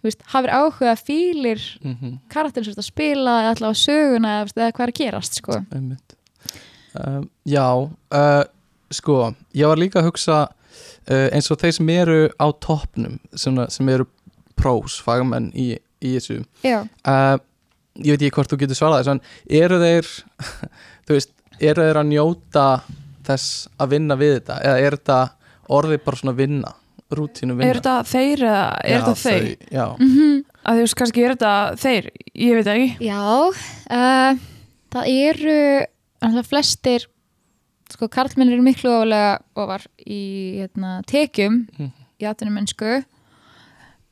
þú 0.00 0.06
veist, 0.06 0.22
hafir 0.32 0.50
áhuga 0.54 0.94
fílir 0.96 1.60
Mhm. 1.82 2.18
karakterin 2.30 2.64
sem 2.64 2.74
þú 2.74 2.78
ert 2.78 2.84
að 2.84 2.92
spila 2.92 3.34
eða 3.42 3.50
allavega 3.56 3.82
söguna 3.86 4.44
eða, 4.46 4.72
hvað 4.72 4.86
er 4.86 4.92
að 4.92 5.00
gerast, 5.02 5.34
sko 5.34 5.52
um, 5.74 7.28
já, 7.46 7.66
uh, 8.12 8.44
sko 8.90 9.34
ég 9.54 9.66
var 9.66 9.76
líka 9.76 10.00
að 10.00 10.08
hugsa 10.10 10.48
eins 11.08 11.50
og 11.50 11.60
þeir 11.60 11.76
sem 11.78 11.92
eru 11.94 12.18
á 12.36 12.46
toppnum 12.62 13.18
sem, 13.34 13.56
sem 13.72 13.88
eru 13.92 14.06
prós, 14.60 14.98
fagmenn 15.04 15.50
í, 15.56 15.72
í 16.04 16.14
þessu. 16.18 16.42
Já, 16.66 16.82
uh, 17.08 17.36
ég 18.00 18.14
veit 18.14 18.22
ekki 18.26 18.34
hvort 18.36 18.52
þú 18.52 18.60
getur 18.60 18.78
svarað 18.78 19.04
þess 19.04 19.14
en 19.14 19.22
eru 19.62 19.80
þeir 19.80 20.10
veist, 21.10 21.32
eru 21.60 21.86
þeir 21.88 22.02
að 22.02 22.10
njóta 22.12 22.66
þess 23.26 23.68
að 23.80 23.96
vinna 23.96 24.18
við 24.20 24.36
þetta? 24.40 24.60
Eða 24.66 24.84
er 24.84 24.98
þetta 24.98 25.20
orðið 25.70 26.04
bara 26.04 26.20
svona 26.20 26.36
vinna 26.38 26.74
rútínu 27.10 27.56
vinna? 27.56 27.70
Er 27.70 27.80
þetta 27.80 27.96
þeir 28.06 28.44
eða 28.46 28.64
er 28.84 28.92
Já, 28.92 29.00
þetta 29.00 29.16
þeir? 29.24 29.48
þau, 29.48 29.74
já, 29.78 29.86
mm 29.98 30.38
að 30.60 30.76
þú 30.76 30.84
veist 30.84 30.96
kannski 31.00 31.22
er 31.24 31.32
þetta 31.34 31.52
þeir? 31.80 32.08
Ég 32.36 32.58
veit 32.58 32.68
ekki. 32.74 32.88
Já, 33.08 33.22
uh, 33.96 34.40
það 34.92 35.12
eru 35.14 35.56
alltaf 36.20 36.50
flestir 36.50 37.06
sko, 37.92 38.08
karlmenn 38.08 38.52
eru 38.52 38.62
miklu 38.64 38.90
ofalega 38.90 39.38
ofar 39.56 39.86
í 40.06 40.20
hérna, 40.62 41.00
tekjum 41.10 41.66
Mhm. 41.78 41.90
í 42.20 42.24
atvinnum 42.28 42.54
mennsku 42.60 42.90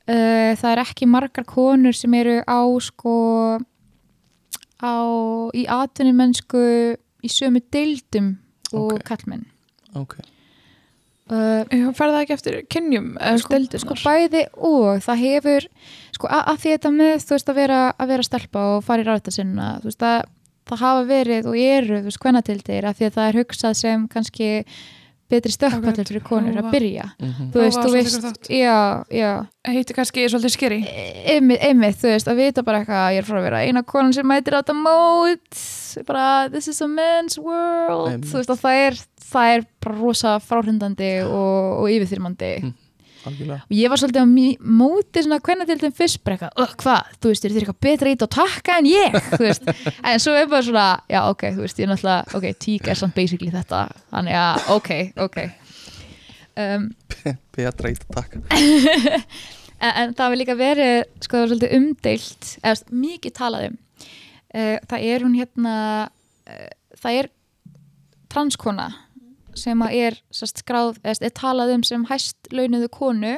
uh, 0.08 0.52
það 0.56 0.70
er 0.72 0.82
ekki 0.84 1.06
margar 1.10 1.44
konur 1.48 1.92
sem 1.96 2.14
eru 2.14 2.38
á 2.48 2.60
sko 2.80 3.58
á, 4.82 4.94
í 5.54 5.66
atvinnum 5.68 6.16
mennsku 6.22 6.62
í 7.24 7.28
sömu 7.32 7.60
deildum 7.74 8.36
og 8.72 8.92
Ok. 8.94 9.04
karlmenn. 9.04 9.46
Ok. 9.96 10.18
Uh, 11.28 11.60
ég 11.68 11.90
fer 11.96 12.08
það 12.08 12.22
ekki 12.22 12.32
eftir 12.38 12.54
kynjum 12.72 13.08
eða 13.20 13.38
sko, 13.42 13.58
sko, 13.82 13.94
bæði 14.00 14.46
og. 14.64 15.02
Það 15.04 15.18
hefur 15.20 15.66
sko 16.16 16.26
að, 16.32 16.42
að 16.54 16.56
því 16.62 16.70
þetta 16.72 16.92
með 16.94 17.16
þú 17.26 17.34
veist 17.34 17.50
að 17.52 17.58
vera 17.58 17.80
að 18.00 18.08
vera 18.14 18.22
stelpa 18.24 18.62
og 18.76 18.84
fara 18.86 19.02
í 19.02 19.04
ræðta 19.08 19.34
sinna 19.34 19.66
þú 19.82 19.90
veist 19.90 20.06
að 20.08 20.22
það 20.70 20.84
hafa 20.84 21.02
verið 21.08 21.46
og 21.50 21.56
eru 21.58 21.98
þú 22.00 22.04
veist 22.10 22.22
hvennatildir 22.22 22.84
að 22.88 22.96
því 23.00 23.04
að 23.10 23.16
það 23.18 23.28
er 23.32 23.38
hugsað 23.42 23.74
sem 23.74 24.08
kannski 24.08 24.48
betri 25.28 25.52
stökkpallar 25.52 25.92
Akkurat. 25.92 26.08
fyrir 26.08 26.22
konur 26.24 26.56
að 26.56 26.70
byrja 26.72 27.04
Mhm. 27.20 27.50
þú 27.52 27.58
Ó, 27.58 27.60
veist, 27.60 27.78
þú 27.84 27.90
veist 27.92 28.48
já, 28.48 29.04
já, 29.12 29.32
heitir 29.68 29.94
kannski 29.98 30.24
svolítið 30.24 30.54
skeri 30.54 30.78
einmitt, 31.28 31.60
einmitt, 31.60 31.98
þú 32.00 32.08
veist, 32.14 32.28
að 32.32 32.36
vita 32.40 32.62
bara 32.64 32.80
eitthvað 32.80 33.12
ég 33.12 33.18
er 33.18 33.28
frá 33.28 33.36
að 33.36 33.44
vera 33.44 33.60
eina 33.66 33.82
konan 33.82 34.14
sem 34.16 34.24
mætir 34.26 34.56
á 34.56 34.62
þetta 34.64 34.76
mót 34.80 36.06
bara, 36.06 36.48
this 36.48 36.68
is 36.68 36.80
a 36.80 36.86
man's 36.88 37.36
world 37.38 38.08
Einmitt. 38.12 38.30
þú 38.30 38.40
veist, 38.40 38.50
og 38.50 38.58
það 38.58 38.86
er 38.88 38.98
það 39.28 39.54
er 39.58 39.64
bara 39.84 39.98
rosa 40.00 40.38
fráhrindandi 40.40 41.10
og, 41.28 41.82
og 41.84 41.88
yfirþyrmandi 41.92 42.52
Mm. 42.64 42.74
Algjörlega. 43.26 43.64
Og 43.66 43.74
ég 43.78 43.90
var 43.90 44.00
svolítið 44.00 44.22
á 44.22 44.28
móti 44.78 45.22
svona 45.24 45.40
hvernig 45.40 45.66
til 45.68 45.78
þeim 45.82 45.94
fyrst 45.98 46.20
"Ugh, 46.28 46.74
hvað, 46.82 47.12
þú 47.18 47.32
veist, 47.32 47.44
er 47.44 47.50
þið 47.50 47.62
eitthvað 47.62 47.80
betra 47.80 48.08
í 48.08 48.16
þetta 48.16 48.28
og 48.28 48.34
takka 48.36 48.78
en 48.78 48.86
ég, 48.86 49.18
en 50.12 50.20
svo 50.22 50.34
er 50.38 50.46
bara 50.46 50.62
svona, 50.62 50.88
já 51.10 51.20
ok, 51.28 51.42
þú 51.56 51.64
veist, 51.64 51.78
ég 51.78 51.88
er 51.88 51.92
náttúrulega 51.94 52.34
ok, 52.38 52.46
tík 52.58 52.88
er 52.88 52.94
samt 52.94 53.14
basically 53.14 53.50
þetta. 53.50 53.88
Þannig 54.12 54.38
að, 54.38 54.70
ok, 54.76 54.90
ok. 55.26 55.40
Um, 56.58 56.88
betra 57.54 57.90
í 57.90 57.94
þetta 57.94 58.14
takk 58.18 58.32
en, 59.78 59.92
en 59.92 60.14
það 60.14 60.24
hefur 60.24 60.40
líka 60.40 60.56
verið 60.58 60.96
sko 61.22 61.36
það 61.36 61.42
var 61.42 61.50
svolítið 61.52 61.74
umdeilt 61.78 62.48
eða 62.62 63.00
mikið 63.04 63.34
talað 63.36 63.66
um. 63.68 63.76
Uh, 64.48 64.76
það 64.90 65.04
er 65.12 65.26
hún 65.26 65.36
hérna 65.38 65.74
uh, 66.48 66.70
það 66.98 67.20
er 67.20 67.28
transkona 68.32 68.88
sem 69.59 69.84
er 69.90 70.16
sest, 70.34 70.62
skráð, 70.62 70.98
er 71.04 71.34
talað 71.34 71.74
um 71.76 71.84
sem 71.86 72.06
hæst 72.09 72.50
launuðu 72.54 72.88
konu 72.94 73.36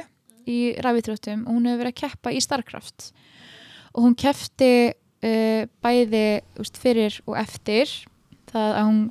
í 0.49 0.59
ræfitrjóttum 0.81 1.45
og 1.45 1.57
hún 1.57 1.69
hefur 1.69 1.83
verið 1.83 1.93
að 1.93 2.01
keppa 2.01 2.33
í 2.33 2.41
Starcraft. 2.43 3.11
Og 3.95 4.05
hún 4.05 4.17
keppti 4.17 4.73
uh, 4.91 5.63
bæði 5.83 6.25
úst, 6.61 6.79
fyrir 6.81 7.19
og 7.27 7.37
eftir 7.41 7.91
það 8.51 8.77
að 8.77 8.87
hún 8.89 9.01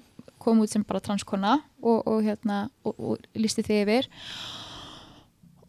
kom 0.41 0.63
út 0.65 0.73
sem 0.73 0.85
bara 0.87 1.03
transkona 1.05 1.59
og, 1.83 2.01
og, 2.07 2.23
hérna, 2.25 2.65
og, 2.85 2.95
og 2.97 3.27
listi 3.37 3.65
því 3.67 3.81
yfir. 3.85 4.09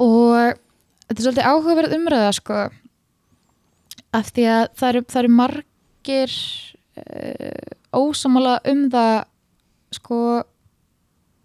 Og 0.01 0.53
þetta 1.07 1.17
er 1.17 1.25
svolítið 1.25 1.49
áhugaverð 1.49 1.97
umræða 1.97 2.31
sko 2.37 2.61
af 4.11 4.31
því 4.35 4.47
að 4.51 4.63
það 4.79 4.89
eru, 4.89 5.03
það 5.11 5.21
eru 5.21 5.33
margir 5.39 6.37
uh, 7.01 7.69
ósamála 7.95 8.57
um 8.71 8.87
það 8.91 9.17
sko 9.91 10.21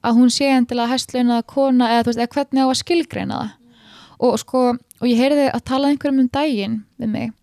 að 0.06 0.20
hún 0.20 0.32
sé 0.32 0.50
endilega 0.54 0.94
hæstlaunað 0.94 1.46
kona 1.50 1.90
eða, 1.96 2.06
veist, 2.08 2.20
eða 2.22 2.34
hvernig 2.36 2.62
á 2.62 2.68
að 2.68 2.80
skilgreina 2.82 3.40
það. 3.40 3.52
Og 4.26 4.38
sko, 4.40 4.62
og 5.02 5.10
ég 5.10 5.20
heyrði 5.20 5.50
að 5.50 5.66
tala 5.68 5.90
einhverjum 5.92 6.22
um 6.22 6.32
daginn 6.32 6.80
við 7.00 7.12
mig. 7.12 7.34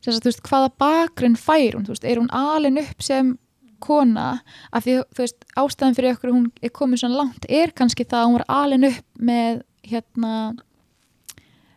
Sem 0.00 0.14
sagt, 0.14 0.24
þú 0.24 0.30
veist, 0.30 0.42
hvaða 0.48 0.72
bakgrunn 0.80 1.36
fær 1.36 1.76
hún, 1.76 1.86
veist, 1.88 2.06
er 2.08 2.22
hún 2.22 2.30
alin 2.32 2.80
upp 2.80 3.04
sem 3.04 3.34
kona, 3.80 4.40
af 4.72 4.84
því, 4.84 4.96
þú 5.16 5.24
veist, 5.24 5.44
ástæðan 5.60 5.96
fyrir 5.96 6.16
okkur 6.16 6.34
hún 6.34 6.48
er 6.60 6.72
komið 6.76 7.02
svona 7.02 7.20
langt 7.22 7.46
er 7.48 7.72
kannski 7.76 8.04
það 8.04 8.20
að 8.20 8.26
hún 8.28 8.38
var 8.38 8.46
alin 8.60 8.88
upp 8.90 9.22
með 9.30 9.62
hérna 9.88 10.34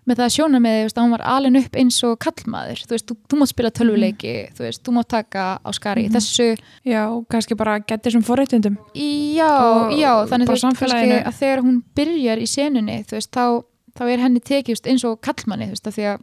með 0.08 0.18
það 0.20 0.32
sjóna 0.36 0.60
með 0.60 0.74
því 0.80 0.94
að 0.98 1.04
hún 1.04 1.14
var 1.16 1.22
alin 1.32 1.56
upp 1.60 1.76
eins 1.80 1.98
og 2.04 2.18
kallmaður, 2.20 2.82
þú 2.84 2.94
veist, 2.96 3.06
þú, 3.08 3.16
þú 3.32 3.38
mátt 3.40 3.52
spila 3.54 3.70
tölvuleiki, 3.72 4.34
þú 4.58 4.66
veist, 4.66 4.82
þú 4.84 4.94
mátt 4.98 5.08
taka 5.14 5.44
á 5.64 5.70
skari 5.72 6.04
Mhm. 6.10 6.14
þessu, 6.18 6.48
já, 6.86 7.04
kannski 7.30 7.56
bara 7.56 7.80
getur 7.80 8.12
sem 8.12 8.22
forréttindum. 8.22 8.78
Já, 8.96 9.48
Og 9.48 9.92
já 9.96 10.12
þannig 10.28 10.48
þú 10.48 10.52
veist, 10.52 10.80
kannski 10.80 11.24
að 11.24 11.40
þegar 11.40 11.64
hún 11.64 11.84
byrjar 11.96 12.38
í 12.44 12.48
senunni, 12.48 13.06
þú 13.08 13.12
veist, 13.16 13.32
þá, 13.32 13.64
þá 13.96 14.04
er 14.12 14.18
henni 14.20 14.40
tekið 14.42 14.82
eins 14.92 15.04
og 15.06 15.22
kallmanni, 15.22 15.66
þú 15.72 15.76
veist, 15.78 15.88
af 15.88 15.96
því 15.96 16.04
að 16.14 16.22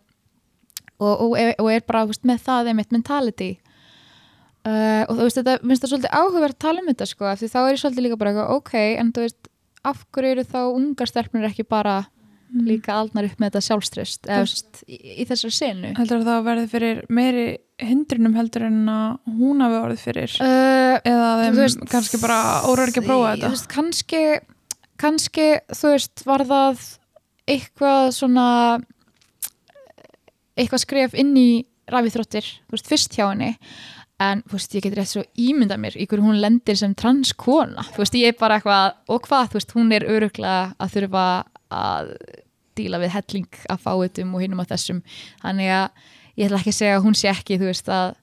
og, 1.01 1.21
og, 1.21 1.39
er- 1.39 1.55
og 1.59 1.71
er 1.73 1.81
bara 1.81 2.05
þú 2.05 2.09
veist, 2.13 2.25
með 2.29 2.39
það 2.45 2.67
einmitt 2.69 2.93
mentality. 2.93 3.59
Uh, 4.61 5.07
og 5.09 5.17
þú 5.17 5.25
veist, 5.25 5.39
þetta 5.41 5.63
minnst 5.65 5.83
það 5.87 5.91
svolítið 5.95 6.17
áhugverð 6.21 6.53
að 6.53 6.59
tala 6.61 6.81
um 6.83 6.89
þetta, 6.91 7.07
sko, 7.09 7.25
af 7.25 7.39
því 7.41 7.49
þá 7.49 7.61
er 7.65 7.71
ég 7.73 7.81
svolítið 7.81 8.05
líka 8.05 8.19
bara 8.21 8.49
ok, 8.53 8.75
en 9.01 9.13
þú 9.17 9.23
veist 9.25 9.49
af 9.89 10.03
hverju 10.13 10.33
eru 10.35 10.45
þá 10.45 10.59
ungar 10.77 11.09
stelpnur 11.09 11.47
ekki 11.49 11.65
bara 11.65 11.95
líka 12.67 12.95
aldnar 12.99 13.29
upp 13.29 13.41
með 13.41 13.51
þetta 13.51 13.65
sjálfströst 13.67 14.29
veist, 14.31 14.83
í, 14.87 14.99
í 15.23 15.27
þessari 15.29 15.57
senu. 15.57 15.91
Heldur 15.99 16.21
að 16.21 16.31
það 16.31 16.47
verði 16.49 16.71
fyrir 16.73 17.03
meiri 17.13 17.45
hindrunum 17.81 18.37
heldur 18.37 18.67
en 18.69 18.81
að 18.93 19.37
hún 19.41 19.65
hafi 19.65 19.79
orðið 19.81 20.05
fyrir? 20.05 20.39
Uh, 20.43 20.97
eða 21.09 21.29
þeim 21.43 21.61
veist, 21.61 21.85
kannski 21.93 22.23
bara 22.23 22.41
órar 22.69 22.93
ekki 22.93 23.03
að 23.05 23.11
prófa 23.11 23.35
þetta? 23.35 23.53
veist, 23.55 23.69
kannski, 23.73 24.23
kannski, 25.01 25.49
þú 25.75 25.95
veist, 25.95 26.25
var 26.29 26.47
það 26.49 26.87
eitthvað 27.51 28.11
svona 28.17 28.49
eitthvað 30.61 30.85
skref 30.85 31.17
inn 31.19 31.33
í 31.39 31.49
rafíþróttir, 31.91 32.47
þú 32.69 32.77
veist, 32.77 32.91
fyrst 32.91 33.17
hjá 33.17 33.27
henni. 33.31 33.55
En, 34.21 34.43
veist, 34.53 34.75
ég 34.77 34.85
get 34.85 34.99
rétt 34.99 35.09
svo 35.09 35.23
ímynda 35.41 35.79
mér 35.81 35.95
í 35.97 36.05
hverju 36.05 36.27
hún 36.27 36.43
lendir 36.43 36.77
sem 36.77 36.93
transkona. 36.93 37.87
Veist, 37.97 38.17
ég 38.21 38.35
er 38.35 38.37
bara 38.37 38.59
eitthvað, 38.59 38.99
og 39.09 39.25
hvað, 39.25 39.57
hún 39.73 39.95
er 39.97 40.05
öruglega 40.05 40.75
að 40.77 40.93
þurfa 40.99 41.25
að 41.75 42.15
díla 42.79 43.01
við 43.03 43.15
helling 43.17 43.61
að 43.71 43.83
fá 43.83 43.91
þetta 43.93 44.27
og 44.29 44.43
hinum 44.45 44.63
á 44.63 44.71
þessum, 44.71 45.03
þannig 45.43 45.73
að 45.75 46.07
ég 46.41 46.47
ætla 46.47 46.61
ekki 46.61 46.73
að 46.73 46.79
segja 46.79 46.99
að 46.99 47.05
hún 47.07 47.19
sé 47.19 47.31
ekki, 47.33 47.59
þú 47.61 47.71
veist, 47.71 47.91
að 47.91 48.15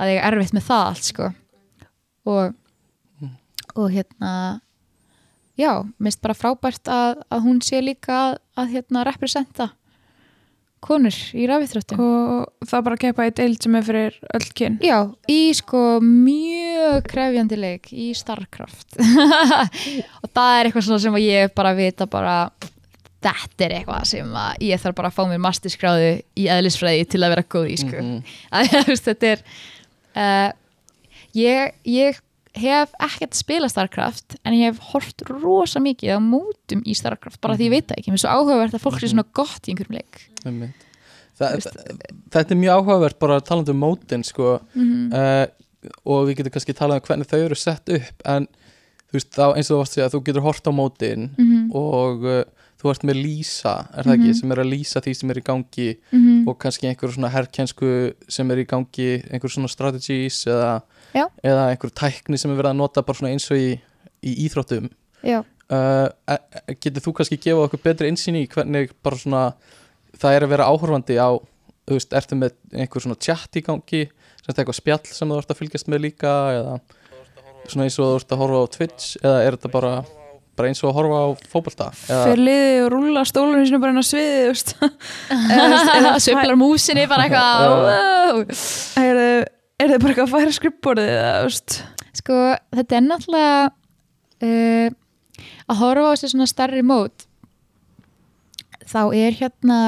að 0.00 0.12
ég 0.14 0.20
er 0.24 0.36
erfitt 0.36 0.56
með 0.56 0.68
það 0.68 0.88
allt, 0.90 1.08
sko. 1.08 1.30
Og 2.32 2.58
og 3.72 3.88
hérna 3.88 4.60
já, 5.56 5.80
minnst 5.96 6.20
bara 6.20 6.36
frábært 6.36 6.88
að, 6.92 7.22
að 7.32 7.46
hún 7.46 7.62
sé 7.64 7.80
líka 7.80 8.18
að, 8.18 8.34
að 8.60 8.74
hérna 8.74 9.04
representa 9.08 9.70
konur 10.82 11.14
í 11.38 11.46
rafíþróttum. 11.46 12.00
Og 12.02 12.66
það 12.68 12.84
bara 12.88 12.98
að 12.98 13.02
keppa 13.04 13.26
í 13.28 13.34
deild 13.38 13.62
sem 13.62 13.78
er 13.78 13.86
fyrir 13.86 14.16
öll 14.34 14.48
kyn. 14.58 14.78
Já, 14.82 14.98
í 15.30 15.40
sko 15.54 15.82
mjög 16.02 17.06
krefjandi 17.12 17.58
leik 17.60 17.92
í 17.94 18.10
Starcraft. 18.18 18.98
Og 20.24 20.28
það 20.34 20.56
er 20.58 20.68
eitthvað 20.68 20.90
sem 21.06 21.18
að 21.20 21.26
ég 21.28 21.54
bara 21.56 21.72
vita 21.78 22.08
bara 22.10 22.36
þetta 23.22 23.64
er 23.66 23.76
eitthvað 23.78 24.04
sem 24.10 24.34
að 24.42 24.66
ég 24.68 24.82
þarf 24.82 24.98
bara 24.98 25.10
að 25.12 25.16
fá 25.18 25.22
mér 25.30 25.40
masterskráðu 25.44 26.10
í 26.38 26.48
eðlisfræði 26.56 27.06
til 27.14 27.22
að 27.22 27.32
vera 27.36 27.46
góð 27.54 27.70
í 27.70 27.78
sko 27.82 28.02
Mhm. 28.02 28.18
að 28.58 28.68
þú 28.74 28.82
veist, 28.90 29.08
þetta 29.08 29.32
er 29.32 29.42
uh, 30.16 30.50
ég, 31.38 31.74
ég 31.88 32.20
hef 32.52 32.92
ekkert 33.00 33.34
spilað 33.38 33.72
Starcraft 33.72 34.36
en 34.44 34.52
ég 34.58 34.68
hef 34.72 34.80
hort 34.92 35.22
rosa 35.30 35.80
mikið 35.80 36.16
á 36.16 36.20
mótum 36.20 36.82
í 36.84 36.92
Starcraft 36.98 37.40
bara 37.40 37.56
því 37.56 37.68
ég 37.70 37.74
veit 37.78 37.86
það 37.88 37.98
ekki, 38.02 38.12
mér 38.12 38.18
er 38.20 38.24
svo 38.26 38.34
áhugavert 38.36 38.74
að 38.76 38.82
fólk 38.84 39.00
sé 39.00 39.08
svona 39.08 39.24
gott 39.32 39.64
í 39.68 39.72
einhverjum 39.72 39.96
leik 39.96 40.20
Einmitt. 40.44 40.88
Þa, 41.38 41.48
þetta 42.34 42.52
er 42.52 42.60
mjög 42.60 42.82
áhugavert 42.82 43.18
bara 43.22 43.40
talandi 43.40 43.72
um 43.72 43.80
mótin 43.80 44.24
sko, 44.26 44.58
mm 44.76 45.12
uh, 45.16 45.46
og 46.06 46.28
við 46.28 46.36
getum 46.38 46.52
kannski 46.54 46.74
talað 46.78 47.00
um 47.00 47.06
hvernig 47.08 47.26
þau 47.26 47.40
eru 47.42 47.56
sett 47.58 47.88
upp 47.90 48.20
en 48.30 48.44
þú 49.10 49.16
veist 49.16 49.32
þá 49.34 49.46
eins 49.56 49.66
og 49.66 49.72
þú 49.72 49.78
varst 49.80 49.90
að 49.90 49.96
segja 49.96 50.10
þú 50.12 50.20
getur 50.28 50.44
hort 50.44 50.68
á 50.68 50.72
mótin 50.72 51.24
-hmm. 51.34 51.64
og 51.74 52.22
uh, 52.22 52.44
þú 52.82 52.90
ert 52.90 53.04
með 53.06 53.18
lýsa 53.22 53.74
er 53.96 54.04
það 54.08 54.14
ekki, 54.16 54.28
Mhm. 54.32 54.38
sem 54.40 54.52
er 54.52 54.60
að 54.62 54.70
lýsa 54.72 55.00
því 55.04 55.14
sem 55.16 55.30
er 55.30 55.38
í 55.40 55.44
gangi 55.46 55.88
-hmm. 56.12 56.48
og 56.48 56.58
kannski 56.58 56.88
einhver 56.88 57.12
svona 57.14 57.30
herrkjensku 57.30 58.14
sem 58.28 58.50
er 58.50 58.56
í 58.58 58.66
gangi, 58.66 59.22
einhver 59.30 59.50
svona 59.50 59.68
strategies 59.68 60.44
eða, 60.46 60.82
eða 61.44 61.70
einhver 61.70 61.90
tækni 61.94 62.38
sem 62.38 62.50
er 62.50 62.56
verið 62.62 62.70
að 62.72 62.76
nota 62.76 63.02
bara 63.02 63.14
svona 63.18 63.32
eins 63.32 63.50
og 63.50 63.56
í, 63.56 63.80
í 64.22 64.48
íþróttum 64.48 64.90
Já, 65.24 65.38
uh, 65.70 66.08
e- 66.28 66.74
getur 66.80 67.00
þú 67.02 67.12
kannski 67.14 67.38
gefa 67.40 67.68
okkur 67.68 67.82
betri 67.82 68.08
insýn 68.10 68.34
í 68.36 68.48
hvernig 68.48 68.90
bara 69.02 69.16
svona 69.16 69.54
það 70.18 70.36
er 70.36 70.42
að 70.42 70.48
vera 70.48 70.66
áhorfandi 70.66 71.16
á 71.18 71.30
þú 71.86 71.94
veist, 71.96 72.12
ertu 72.12 72.34
með 72.36 72.52
einhver 72.74 73.00
svona 73.02 73.18
chat 73.18 73.50
í 73.56 73.62
gangi 73.62 74.06
sem 74.08 74.46
þetta 74.54 74.64
eitthvað 74.64 74.80
spjall 74.80 75.06
sem 75.06 75.28
þú 75.28 75.38
ert 75.38 75.50
að 75.50 75.56
fylgjast 75.58 75.88
með 75.88 76.00
líka 76.00 76.32
eða 76.58 76.80
svona 77.68 77.84
eins 77.86 77.98
og 77.98 78.06
þú 78.06 78.16
ert 78.16 78.32
að 78.32 78.38
horfa 78.38 78.58
á 78.62 78.66
Twitch 78.76 79.16
eða 79.22 79.38
er 79.46 79.56
þetta 79.56 79.70
bara, 79.72 80.04
bara 80.58 80.68
eins 80.68 80.82
og 80.84 80.90
að 80.90 80.96
horfa 80.98 81.20
á 81.22 81.26
fótbolta. 81.48 81.88
Eða, 82.06 82.24
fyrir 82.28 82.42
liði 82.46 82.78
og 82.84 82.88
rúla 82.92 83.24
stólunum 83.28 83.66
sinu 83.68 83.80
bara 83.82 83.94
inn 83.94 84.02
á 84.02 84.06
sviði 84.06 84.52
Sveiflar 86.24 86.58
músinni 86.60 87.06
bara 87.10 87.26
eitthvað 87.26 88.54
er 89.00 89.20
þið 89.82 89.94
er 89.96 90.02
bara 90.02 90.12
eitthvað 90.12 90.26
að 90.26 90.34
færa 90.36 90.56
skrippborðið 90.58 91.78
Sko, 92.12 92.38
þetta 92.76 92.98
er 92.98 93.04
náttúrulega 93.06 93.70
uh, 94.46 94.88
að 95.72 95.80
horfa 95.80 96.10
á 96.10 96.12
þessi 96.12 96.32
svona 96.34 96.48
starri 96.50 96.82
mót 96.86 97.24
þá 98.92 99.02
er 99.16 99.38
hérna 99.38 99.78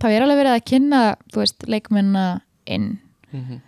þá 0.00 0.08
er 0.10 0.24
alveg 0.24 0.40
verið 0.42 0.54
að 0.54 0.66
kynna 0.70 1.00
veist, 1.34 1.66
leikmenna 1.66 2.26
inn. 2.66 2.98
Mhm. 3.32 3.60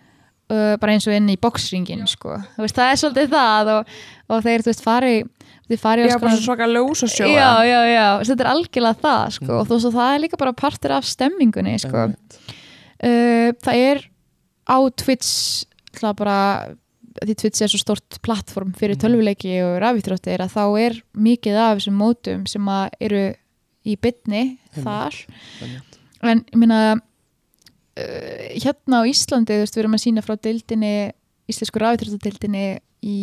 uh, 0.53 0.75
bara 0.79 0.95
eins 0.95 1.07
og 1.07 1.15
inn 1.15 1.29
í 1.31 1.37
boxringin 1.41 2.07
sko. 2.07 2.37
það 2.57 2.85
er 2.85 3.01
svolítið 3.01 3.33
það 3.33 3.73
og, 3.75 3.93
og 4.29 4.43
þeir, 4.45 4.63
þú 4.63 4.71
veist, 4.71 4.85
fari 4.85 5.13
þið 5.69 5.79
fari 5.83 6.03
á 6.03 6.05
já, 6.09 6.15
sko- 6.15 6.23
bara 6.25 6.35
svo 6.35 6.45
svaka 6.47 6.67
ljós 6.71 7.03
og 7.05 7.09
sjó 7.13 7.27
já, 7.29 7.49
já, 7.69 7.79
já, 7.93 8.07
þetta 8.25 8.45
er 8.45 8.51
algjörlega 8.55 9.01
það 9.03 9.25
sko, 9.37 9.51
og 9.59 9.67
þú 9.69 9.75
veist, 9.77 9.89
og 9.89 9.93
það 9.99 10.13
er 10.15 10.23
líka 10.25 10.39
bara 10.41 10.53
partur 10.57 10.91
af 10.97 11.05
stemmingunni 11.05 11.75
sko. 11.79 12.05
Uh, 12.99 13.49
það 13.63 13.75
er 13.79 14.01
á 14.69 14.77
Twitch 14.91 15.65
það 15.99 16.15
bara 16.19 16.37
því 17.19 17.35
Twitch 17.41 17.61
er 17.65 17.71
svo 17.71 17.79
stort 17.81 18.17
plattform 18.23 18.73
fyrir 18.77 18.95
Mhm. 18.95 19.01
tölvuleiki 19.03 19.53
og 19.65 19.77
rafítróttir 19.83 20.39
að 20.39 20.53
þá 20.55 20.63
er 20.79 20.93
mikið 21.17 21.55
af 21.59 21.77
þessum 21.79 21.97
mótum 21.99 22.47
sem 22.47 22.65
að 22.65 22.89
eru 23.01 23.23
í 23.85 23.95
bytni 23.97 24.57
þar. 24.83 25.15
En 26.23 26.43
ég 26.51 26.55
meina 26.59 26.79
uh, 26.95 28.45
hérna 28.59 29.01
á 29.01 29.09
Íslandi 29.09 29.55
þú 29.55 29.63
veist, 29.63 29.75
við 29.75 29.83
erum 29.83 29.95
að 29.97 30.03
sína 30.05 30.23
frá 30.25 30.35
deildinni 30.39 30.93
íslensku 31.49 31.79
rafítróttadeildinni 31.81 32.65
í 33.03 33.17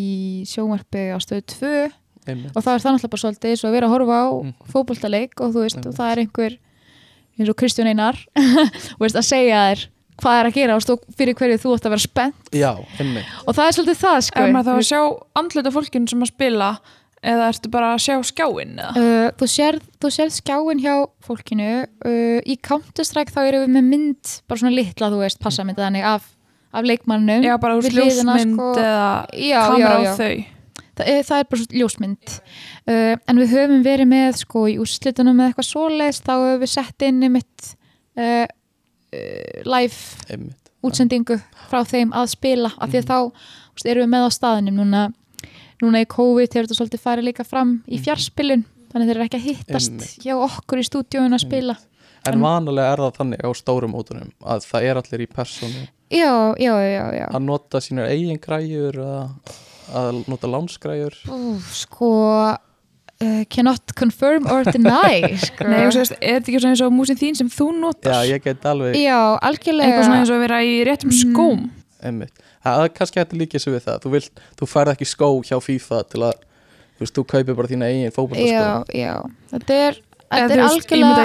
sjónvarpi 0.49 1.13
á 1.15 1.19
stöðu 1.21 1.45
2 1.53 1.93
einmitt, 2.29 2.53
og 2.57 2.63
það 2.65 2.75
er 2.75 2.85
það 2.85 2.93
náttúrulega 2.97 3.13
bara 3.15 3.23
svolítið 3.25 3.51
eins 3.53 3.65
og 3.65 3.69
að 3.71 3.77
vera 3.77 3.87
að 3.87 3.95
horfa 3.97 4.17
á 4.17 4.27
Mhm. 4.37 4.55
fótboltaleik 4.73 5.41
og 5.41 5.53
þú 5.55 5.61
veist, 5.67 5.77
Einmitt. 5.77 5.87
og 5.93 5.95
það 5.99 6.13
er 6.13 6.23
einhver 6.25 6.59
eins 7.39 7.49
og 7.53 7.57
Kristján 7.61 7.91
Einar 7.93 8.17
veist, 9.01 9.17
að 9.17 9.27
segja 9.29 9.63
þér 9.71 9.87
hvað 10.17 10.39
er 10.41 10.47
að 10.49 10.55
gera 10.57 10.77
og 10.79 10.81
stó 10.83 10.95
fyrir 11.17 11.35
hverju 11.37 11.59
þú 11.61 11.73
ætti 11.77 11.87
að 11.91 11.93
vera 11.93 12.05
spennt 12.07 12.47
já, 12.57 12.71
og 13.47 13.53
það 13.55 13.67
er 13.69 13.75
svolítið 13.77 13.99
það 14.01 14.21
sko 14.31 14.41
Er 14.47 14.53
maður 14.55 14.71
þá 14.71 14.77
að 14.81 14.87
sjá 14.89 15.01
andluta 15.37 15.73
fólkinu 15.75 16.09
sem 16.09 16.23
að 16.25 16.31
spila 16.33 16.71
eða 17.27 17.49
ertu 17.51 17.69
bara 17.73 17.91
að 17.97 18.01
sjá 18.07 18.15
skjáin 18.25 18.73
eða? 18.79 18.97
Uh, 18.97 19.29
þú 19.37 19.47
sérð 19.51 19.83
þú 20.01 20.11
sérð 20.15 20.33
skjáin 20.37 20.81
hjá 20.81 20.95
fólkinu 21.27 21.69
uh, 21.85 22.41
í 22.47 22.57
Counter-Strike 22.65 23.33
þá 23.35 23.41
erum 23.49 23.65
við 23.67 23.73
með 23.77 23.85
mynd 23.93 24.33
bara 24.49 24.61
svona 24.63 24.73
litla, 24.77 25.11
þú 25.13 25.21
veist, 25.25 25.39
passamynd 25.43 25.77
þannig 25.81 26.05
af, 26.09 26.23
af 26.73 26.85
leikmannum 26.89 27.43
Já, 27.45 27.57
bara 27.61 27.77
úr 27.77 27.83
Við 27.85 27.97
hliðina, 27.99 28.37
sljósmynd 28.37 28.55
sko. 28.57 28.73
eða 28.81 29.27
já, 29.37 29.53
já, 29.53 29.61
kamera 29.69 29.97
á 29.97 30.01
já. 30.07 30.15
þau 30.17 30.45
Það, 30.97 31.09
er, 31.13 31.25
það 31.29 31.43
er 31.43 31.49
bara 31.51 31.63
svona 31.63 31.81
ljósmynd. 31.81 32.37
Uh, 32.89 33.15
en 33.17 33.41
við 33.43 33.51
höfum 33.53 33.83
verið 33.85 34.09
með 34.13 34.39
sko 34.43 34.67
í 34.71 34.79
úrslitunum 34.83 35.37
með 35.37 35.51
eitthvað 35.51 35.69
svoleiðs 35.71 36.23
þá 36.25 36.33
höfum 36.35 36.63
við 36.63 36.73
sett 36.73 37.07
inn 37.09 37.27
í 37.27 37.33
mitt 37.37 37.73
uh, 38.17 38.47
live 39.67 40.33
einmitt, 40.33 40.73
útsendingu 40.85 41.39
frá 41.71 41.83
þeim 41.89 42.15
að 42.17 42.31
spila 42.35 42.73
af 42.77 42.91
því 42.93 43.03
að 43.03 43.11
þá 43.11 43.19
þú 43.19 43.77
veist, 43.77 43.91
erum 43.91 44.07
við 44.07 44.13
með 44.15 44.27
á 44.27 44.31
staðinum 44.37 44.81
núna, 44.81 45.03
núna 45.83 46.03
í 46.03 46.09
COVID 46.11 46.49
hefur 46.49 46.69
þetta 46.69 46.79
svolítið 46.81 47.05
farið 47.05 47.29
líka 47.31 47.47
fram 47.47 47.77
í 47.87 48.01
fjarspilun 48.03 48.65
þannig 48.93 49.11
þeir 49.11 49.17
eru 49.17 49.27
ekki 49.27 49.41
að 49.41 49.47
hittast 49.51 49.93
Einmitt. 49.93 50.25
hjá 50.25 50.35
okkur 50.37 50.81
í 50.81 50.87
stúdíóinu 50.89 51.37
að 51.37 51.45
spila. 51.45 51.77
En 52.27 52.43
vanalega 52.43 52.95
er 52.95 53.03
það 53.05 53.19
þannig 53.21 53.45
á 53.47 53.51
stórum 53.55 53.93
mótunum 53.95 54.33
að 54.43 54.65
það 54.67 54.89
er 54.89 55.01
allir 55.03 55.23
í 55.23 55.29
persónu. 55.31 55.85
Já, 56.11 56.33
já, 56.59 56.73
já, 56.83 57.05
já. 57.15 57.27
Að 57.29 57.45
nota 57.45 57.83
sínur 57.83 58.09
eigin 58.11 58.41
græjur 58.43 58.99
að, 59.03 59.53
að 59.95 60.23
nota 60.29 60.49
lánsgræjur? 60.51 61.15
Ú, 61.31 61.57
sko 61.73 62.11
uh, 62.53 63.45
cannot 63.51 63.95
confirm 63.99 64.47
or 64.51 64.65
deny 64.65 65.37
sko. 65.47 65.67
Nei, 65.71 65.87
sérst, 65.95 66.17
er 66.21 66.41
þetta 66.41 66.51
ekki 66.53 66.61
svona 66.63 66.75
eins 66.77 66.85
og 66.87 66.93
músin 66.97 67.19
þín 67.21 67.37
sem 67.39 67.51
þú 67.53 67.71
notar? 67.81 68.13
já, 68.25 68.35
ég 68.37 68.45
get 68.45 68.65
alveg 68.67 68.97
já, 68.99 69.19
algjörlega. 69.41 69.89
Eitthvað 69.93 70.09
svona 70.11 70.21
eins 70.23 70.33
og 70.33 70.39
að 70.41 70.45
vera 70.49 70.63
í 70.67 70.75
réttum 70.89 71.13
Mhm. 71.13 71.21
skóm. 71.23 71.67
Einmitt, 72.07 72.43
það 72.65 72.83
er 72.85 72.91
kannski 72.95 73.19
hægt 73.23 73.33
að 73.33 73.41
líka 73.41 73.57
þessu 73.59 73.73
við 73.73 73.85
það. 73.87 74.01
Þú, 74.05 74.11
vilt, 74.17 74.41
þú 74.61 74.67
færð 74.69 74.93
ekki 74.93 75.07
skó 75.09 75.29
hjá 75.43 75.57
FIFA 75.65 76.03
til 76.13 76.21
að 76.29 76.35
þú 76.97 77.05
veist, 77.05 77.15
þú 77.17 77.25
kaupir 77.33 77.57
bara 77.57 77.69
þína 77.73 77.89
eigin 77.91 78.13
fótboltaskó 78.15 78.53
já, 78.53 78.85
já, 78.95 79.15
þetta 79.53 79.79
er 79.87 79.99
þetta 80.37 80.57
er 80.57 80.63
algjörlega 80.67 81.17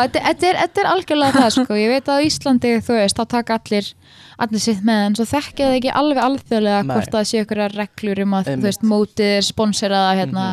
þetta, 0.00 0.24
þetta, 0.24 0.48
er, 0.48 0.58
þetta 0.64 0.82
er 0.82 0.90
algjörlega 0.94 1.44
það 1.44 1.50
sko. 1.56 1.78
ég 1.80 1.94
veit 1.94 2.10
að 2.14 2.26
Íslandi 2.28 2.74
þú 2.86 2.98
veist, 2.98 3.20
þá 3.20 3.36
taka 3.36 3.60
allir 3.60 3.92
allir 4.40 4.62
sitt 4.62 4.84
með 4.86 5.06
en 5.06 5.16
svo 5.18 5.26
þekkja 5.28 5.68
það 5.68 5.78
ekki 5.78 5.94
alveg 6.00 6.22
alþjóðlega 6.24 6.82
hvort 6.88 7.14
það 7.14 7.26
sé 7.28 7.44
ykkur 7.44 7.62
reglur 7.74 8.22
um 8.24 8.36
að 8.38 8.52
veist, 8.64 8.86
mótið 8.86 9.34
er 9.36 9.46
sponseraða 9.46 10.14
hérna, 10.20 10.46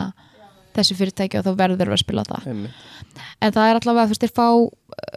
þessu 0.77 0.97
fyrirtæki 0.99 1.39
og 1.39 1.47
þá 1.47 1.53
verður 1.57 1.91
við 1.91 1.97
að 1.97 2.03
spila 2.03 2.25
það. 2.27 2.49
Einmitt, 2.51 2.83
en 3.41 3.55
það 3.55 3.69
er 3.69 3.79
allavega, 3.79 4.07
þú 4.07 4.13
veist, 4.13 4.25
þeir 4.25 4.35
fá 4.37 4.47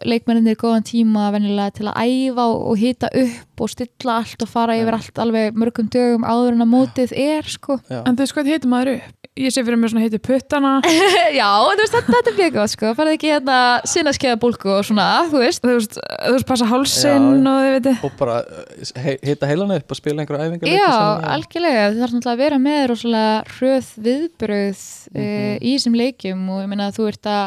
leikmenninir 0.08 0.58
góðan 0.60 0.86
tíma 0.86 1.28
venjulega 1.34 1.74
til 1.76 1.88
að 1.90 2.00
æfa 2.04 2.46
og, 2.52 2.74
hita 2.80 3.10
upp 3.22 3.64
og 3.64 3.72
stilla 3.72 4.18
allt 4.20 4.44
og 4.44 4.50
fara 4.50 4.76
yfir 4.80 4.96
allt 4.96 5.20
alveg 5.22 5.56
mörgum 5.58 5.88
dögum 5.92 6.26
áður 6.26 6.56
en 6.56 6.66
að 6.66 6.72
mótið 6.74 7.14
er 7.16 7.48
sko. 7.48 7.80
Já, 7.90 8.02
En 8.04 8.16
þú 8.16 8.24
veist 8.24 8.36
hvað 8.36 8.52
heitir 8.54 8.72
maður 8.72 8.94
upp? 8.98 9.19
Ég 9.38 9.52
sé 9.54 9.62
fyrir 9.62 9.78
mér 9.78 9.92
svona 9.92 10.02
heitir 10.02 10.18
puttana. 10.20 10.70
Já, 11.38 11.46
þú 11.62 11.76
veist, 11.78 11.92
þetta, 11.94 12.12
þetta 12.16 12.30
er 12.32 12.36
mjög 12.40 12.54
góð 12.56 12.66
sko. 12.72 12.88
Farið 12.98 13.14
ekki 13.14 13.28
hérna 13.30 13.58
sinnaskeiða 13.88 14.38
bólku 14.42 14.72
og 14.74 14.82
svona, 14.88 15.04
þú 15.30 15.38
veist. 15.44 15.62
Þú 15.62 15.76
veist, 15.76 15.94
þú 16.02 16.32
veist 16.34 16.48
passa 16.50 16.66
hálsinn 16.68 17.28
Já. 17.38 17.52
og 17.52 17.60
þið 17.62 17.76
veitir 17.76 18.02
og 18.08 18.16
bara 18.18 18.36
uh, 18.42 18.90
he, 19.04 19.14
hita 19.30 19.48
heilan 19.48 19.72
upp 19.76 19.94
og 19.94 20.00
spila 20.00 20.24
einhverja 20.24 20.48
æfingar 20.50 20.74
Já, 20.74 20.90
algjörlega, 21.36 21.84
það 21.86 22.00
þarf 22.02 22.16
náttúrulega 22.16 22.34
að 22.34 22.42
vera 22.42 22.58
með 22.66 22.80
rosalega 22.90 23.38
hröð 23.54 23.92
viðbröð 24.08 24.82
mm 25.14 25.20
Mhm. 25.20 25.56
í 25.62 25.70
þessum 25.76 25.96
leikjum 26.02 26.42
og 26.50 26.60
ég 26.64 26.68
meina 26.74 26.90
að 26.90 26.98
þú 26.98 27.06
ert 27.14 27.30
að 27.30 27.46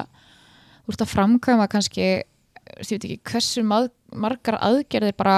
þú 0.87 0.93
ert 0.95 1.03
að 1.05 1.11
framkvæma 1.13 1.67
kannski 1.71 2.07
ég 2.07 2.89
veit 2.89 3.05
ekki 3.05 3.19
hversu 3.29 3.63
margar 3.67 4.57
aðgerðir 4.63 5.15
bara 5.19 5.37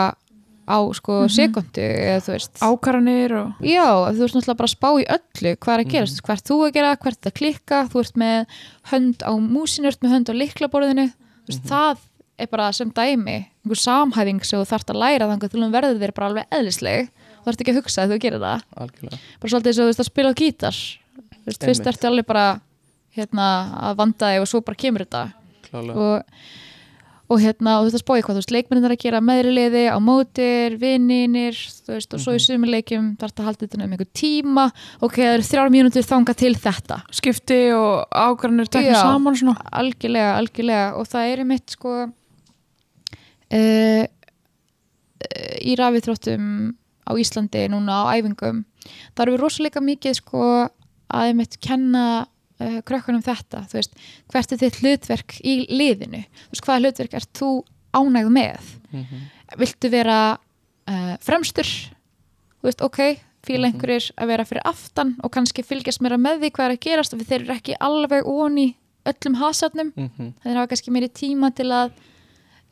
á 0.66 0.78
sko 0.97 1.20
sekundu 1.32 1.84
eða 1.86 2.24
þú 2.26 2.34
veist. 2.36 2.61
Ákaranir 2.61 3.36
og 3.39 3.66
Já, 3.66 3.86
þú 3.86 4.26
ert 4.26 4.38
náttúrulega 4.38 4.59
bara 4.61 4.70
að 4.70 4.74
spá 4.76 4.89
í 4.93 5.05
öllu 5.18 5.53
hvað 5.55 5.76
er 5.76 5.84
að 5.84 5.93
gerast, 5.93 6.24
hvert 6.26 6.49
þú 6.49 6.57
að 6.66 6.74
gera, 6.80 6.95
hvert 7.05 7.30
að 7.30 7.38
klikka 7.39 7.84
þú 7.91 8.01
ert 8.01 8.20
með 8.22 8.59
hönd 8.91 9.26
á 9.26 9.32
músinu 9.38 9.91
ert 9.91 10.03
með 10.03 10.16
hönd 10.18 10.34
á 10.34 10.34
liklaborðinu 10.41 11.07
mm 11.09 11.22
veist, 11.45 11.66
það 11.70 12.01
er 12.41 12.49
bara 12.51 12.72
sem 12.76 12.89
dæmi 12.91 13.38
einhver 13.66 13.80
samhæfing 13.80 14.43
sem 14.45 14.59
þú 14.59 14.68
þarft 14.70 14.91
að 14.91 14.99
læra 15.01 15.30
þannig 15.30 15.47
að 15.47 15.55
þú 15.55 15.70
verður 15.74 16.01
þér 16.01 16.13
bara 16.18 16.30
alveg 16.32 16.57
eðlisleg. 16.57 17.09
Þú 17.36 17.47
þarft 17.47 17.63
ekki 17.63 17.74
að 17.74 17.80
hugsa 17.80 18.03
að 18.03 18.11
þú 18.11 18.20
gerir 18.26 18.43
það. 18.43 18.66
Algjörlega. 18.84 19.20
Bara 19.41 19.53
svolítið 19.53 19.72
eins 19.72 19.80
og 19.80 19.86
þú 19.86 19.89
veist 19.91 20.03
að 20.03 20.09
spila 20.09 20.32
á 20.34 20.39
gítar. 20.41 20.80
Þú 21.16 21.49
veist, 21.49 21.66
fyrst 21.70 21.89
ertu 21.91 22.09
alveg 22.09 22.28
bara 22.30 22.45
hérna, 23.16 23.47
að 23.89 23.97
vanda 24.01 24.32
þig 24.34 24.43
og 24.43 24.49
svo 24.51 24.61
bara 24.66 24.82
kemur 24.82 25.05
þetta. 25.05 25.24
Klálega, 25.70 26.05
og, 26.05 26.45
og 27.26 27.41
hérna, 27.41 27.80
og 27.80 27.86
þú 27.86 27.88
veist 27.88 27.97
að 27.97 28.03
spói 28.03 28.19
hvað 28.21 28.36
þú 28.36 28.41
veist, 28.41 28.51
leikmennin 28.53 28.86
er 28.86 28.93
að 28.93 29.01
gera 29.01 29.21
meðri 29.26 29.53
liði 29.55 29.84
á 29.89 29.97
mótir, 30.03 30.76
vinninir 30.82 31.57
þú 31.57 31.95
veist, 31.95 32.13
og 32.13 32.21
svo 32.21 32.36
í 32.38 32.41
sumileikjum 32.43 33.07
þarf 33.17 33.34
þetta 33.34 33.41
að 33.41 33.49
halda 33.49 33.61
þetta 33.63 33.80
um 33.80 33.95
einhver 33.95 34.11
tíma. 34.21 34.65
Ok, 35.01 35.17
það 35.23 35.34
eru 35.34 35.47
þrjár 35.49 35.73
mínútur 35.73 36.05
þanga 36.05 36.36
til 36.38 36.53
þetta. 36.61 36.99
Skipti 37.17 37.59
og 37.73 38.05
ákaranir 38.13 38.69
tekna 38.69 39.01
saman 39.01 39.39
svona. 39.41 39.57
algjörlega, 39.82 40.36
algjörlega. 40.38 40.88
Og 40.99 41.09
það 41.09 41.32
er 41.32 41.43
einmitt 41.45 41.73
sko 41.73 41.95
uh, 43.55 44.03
í 45.65 45.76
rafithróttum 45.82 46.45
á 47.09 47.11
Íslandi 47.17 47.65
núna 47.73 48.05
á 48.05 48.13
æfingum. 48.13 48.63
Það 49.17 49.26
eru 49.26 49.41
rosalega 49.41 49.82
mikið 49.82 50.19
sko 50.21 50.45
að 51.09 51.32
einmitt 51.32 51.57
kenna 51.63 52.28
uh, 52.60 52.82
krökkunum 52.88 53.22
þetta, 53.26 53.66
þú 53.72 53.80
veist, 53.80 53.93
hvert 54.32 54.51
er 54.51 54.58
þitt 54.64 54.80
hlutverk 54.82 55.38
í 55.43 55.56
liðinu, 55.70 56.24
þú 56.26 56.51
veist, 56.56 56.66
hvaða 56.66 56.80
hlutverk 56.84 57.14
ert 57.20 57.34
þú 57.41 57.51
ánægð 57.95 58.32
með? 58.36 58.74
Mhm. 58.91 59.24
viltu 59.58 59.89
vera 59.93 60.20
uh, 60.88 61.16
fremstur? 61.22 61.66
Þú 62.62 62.64
veist, 62.72 62.82
ok 62.82 62.99
fíla 63.45 63.68
Mhm. 63.70 63.76
einhverjir 63.76 64.12
að 64.18 64.28
vera 64.28 64.43
fyrir 64.45 64.62
aftan 64.66 65.16
og 65.24 65.32
kannski 65.32 65.62
fylgjast 65.64 66.01
mér 66.01 66.16
með 66.18 66.39
því 66.41 66.49
hvað 66.51 66.66
er 66.66 66.74
að 66.78 66.80
gerast 66.82 67.14
og 67.14 67.20
þeir 67.22 67.41
eru 67.43 67.53
ekki 67.53 67.76
alveg 67.80 68.26
onni 68.26 68.76
öllum 69.06 69.36
hasarnum, 69.38 69.91
Mhm. 69.95 70.34
þeir 70.43 70.56
hafa 70.58 70.68
kannski 70.72 70.91
meiri 70.91 71.10
tíma 71.14 71.53
til 71.56 71.70
að 71.70 71.91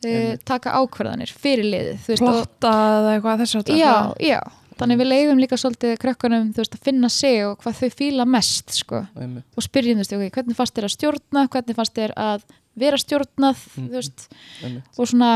uh, 0.04 0.36
taka 0.44 0.72
ákvarðanir 0.74 1.30
fyrir 1.32 1.64
liðið 1.64 2.18
plotta 2.18 2.72
eða 2.74 3.12
eitthvað 3.20 3.38
þess 3.44 3.54
að 3.54 3.78
já, 3.78 3.94
já 4.20 4.40
þannig 4.78 5.00
við 5.00 5.10
leiðum 5.10 5.40
líka 5.42 5.58
svolítið 5.60 5.96
krökkunum 6.02 6.50
veist, 6.56 6.76
að 6.76 6.86
finna 6.88 7.10
sig 7.12 7.42
og 7.46 7.58
hvað 7.62 7.80
þau 7.80 7.98
fíla 7.98 8.26
mest 8.28 8.74
sko, 8.74 9.04
og 9.04 9.66
spyrjum 9.66 10.00
þú 10.00 10.04
veist, 10.04 10.14
ok, 10.16 10.38
hvernig 10.38 10.58
fannst 10.58 10.78
þér 10.78 10.88
að 10.88 10.94
stjórna? 10.96 11.44
Hvernig 11.52 11.78
fannst 11.78 11.98
þér 11.98 12.14
að 12.24 12.46
vera 12.84 12.98
stjórnað 13.00 13.60
þú 13.74 13.90
veist, 13.92 14.26
einmitt. 14.64 14.88
Og 14.98 15.10
svona 15.10 15.30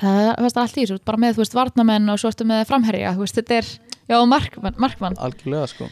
það 0.00 0.30
fannst 0.40 0.58
það 0.58 0.62
allt 0.64 0.76
í 0.76 0.84
þessu, 0.84 1.00
bara 1.06 1.22
með 1.22 1.36
þú 1.36 1.44
veist 1.44 1.58
varnamenn 1.58 2.12
og 2.12 2.20
svo 2.20 2.32
ertu 2.32 2.46
með 2.48 2.64
framherja, 2.70 3.14
veist, 3.20 3.38
þetta 3.38 3.60
er 3.60 3.70
já, 4.10 4.16
markmann, 4.26 4.78
markmann. 4.80 5.18
algjörlega 5.18 5.70
sko. 5.70 5.90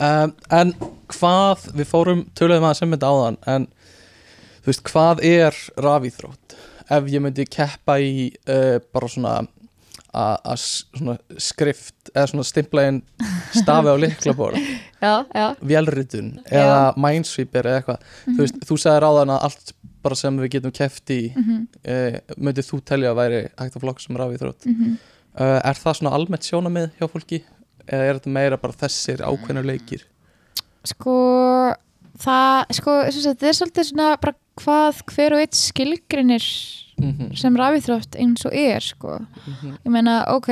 Um, 0.00 0.32
en 0.54 0.74
hvað, 1.12 1.68
við 1.76 1.88
fórum 1.90 2.24
töluðum 2.38 2.68
að 2.70 2.76
sem 2.78 2.94
þetta 2.94 3.10
áðan 3.10 3.38
en 3.50 3.66
þú 4.62 4.70
veist, 4.70 4.84
hvað 4.90 5.24
er 5.26 5.62
rafíþrótt? 5.82 6.58
Ef 6.90 7.10
ég 7.10 7.22
myndi 7.22 7.46
keppa 7.46 7.98
í 8.02 8.30
uh, 8.50 8.78
bara 8.90 9.10
svona 9.10 9.34
að 10.16 10.64
skrift 11.38 12.10
eða 12.14 12.26
svona 12.32 12.46
stimplaðin 12.46 13.00
stafi 13.54 13.92
á 13.92 13.96
já, 15.40 15.46
vélritun 15.60 16.32
eða 16.46 16.80
minesweeper 16.98 17.68
eða 17.70 17.80
eitthvað. 17.80 18.08
Þú 18.26 18.38
veist, 18.40 18.58
þú 18.68 18.78
sagði 18.82 19.04
ráðan 19.04 19.34
að 19.36 19.46
allt 19.48 19.72
bara 20.00 20.16
sem 20.16 20.40
við 20.40 20.52
getum 20.56 20.74
keppt 20.74 21.14
í 21.14 21.20
mm 21.36 21.62
uh, 21.92 22.18
myndið 22.36 22.70
þú 22.70 22.80
telja 22.84 23.10
að 23.12 23.20
væri 23.20 23.40
hægt 23.60 23.76
að 23.76 23.84
flokka 23.84 24.02
sem 24.02 24.16
rafíþrótt. 24.16 24.66
-hmm. 24.74 24.96
uh, 25.40 25.60
er 25.70 25.76
það 25.82 25.96
svona 25.96 26.14
almennt 26.16 26.48
sjónamið 26.48 26.90
hjá 26.98 27.06
fólki? 27.08 27.44
Eða 27.86 28.04
er 28.04 28.14
þetta 28.18 28.30
meira 28.30 28.56
bara 28.56 28.72
þessir 28.72 29.22
ákveðnu 29.22 29.62
leikir? 29.62 30.06
Sko 30.84 31.14
það, 32.20 32.74
sko, 32.76 32.94
þetta 33.14 33.48
er 33.48 33.56
svolítið 33.58 33.88
svona 33.90 34.16
bara 34.20 34.34
hvað 34.60 35.02
hver 35.14 35.36
og 35.36 35.42
eitt 35.44 35.56
skilgrinir 35.58 36.46
mm 37.02 37.36
sem 37.36 37.56
rafíþrótt 37.56 38.16
eins 38.18 38.44
og 38.46 38.52
er, 38.54 38.80
sko 38.80 39.18
-hmm. 39.18 39.76
ég 39.86 39.90
meina, 39.90 40.24
ok, 40.28 40.48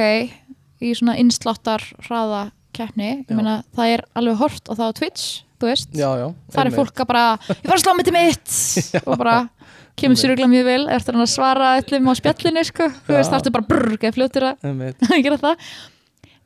í 0.81 0.95
svona 0.95 1.17
innsláttar 1.19 1.83
hraða 2.09 2.51
keppni, 2.73 3.25
Já. 3.27 3.31
ég 3.31 3.37
meina, 3.37 3.63
það 3.77 3.87
er 3.95 4.03
alveg 4.15 4.37
hort 4.37 4.69
og 4.69 4.77
það 4.77 4.89
á 4.89 4.93
Twitch, 4.99 5.43
þú 5.61 5.67
veist 5.67 5.89
já, 5.93 6.11
já, 6.19 6.35
það 6.53 6.67
er 6.67 6.71
fólk 6.77 7.01
að 7.01 7.07
bara, 7.07 7.39
ég 7.49 7.69
var 7.69 7.77
að 7.77 7.83
slá 7.83 7.95
mitt 7.97 8.13
mitt 8.19 9.07
og 9.07 9.19
bara 9.19 9.49
kemur 9.97 10.17
sér 10.17 10.31
örugglega 10.31 10.49
mjög 10.49 10.65
vel 10.65 10.89
eftir 10.89 11.13
hann 11.15 11.23
að 11.23 11.35
svara 11.35 11.79
öllum 11.81 12.07
á 12.07 12.13
spjallinu 12.15 12.65
sko. 12.65 12.85
þú 13.07 13.13
veist, 13.19 13.31
Já. 13.31 13.35
það 13.35 13.41
ertu 13.41 13.51
bara 13.51 13.67
brrr, 13.69 13.93
ekki 13.99 14.13
fljótur 14.15 14.43
að 14.43 15.23
gera 15.25 15.37
það 15.39 15.57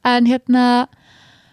en 0.04 0.26
hérna 0.26 0.86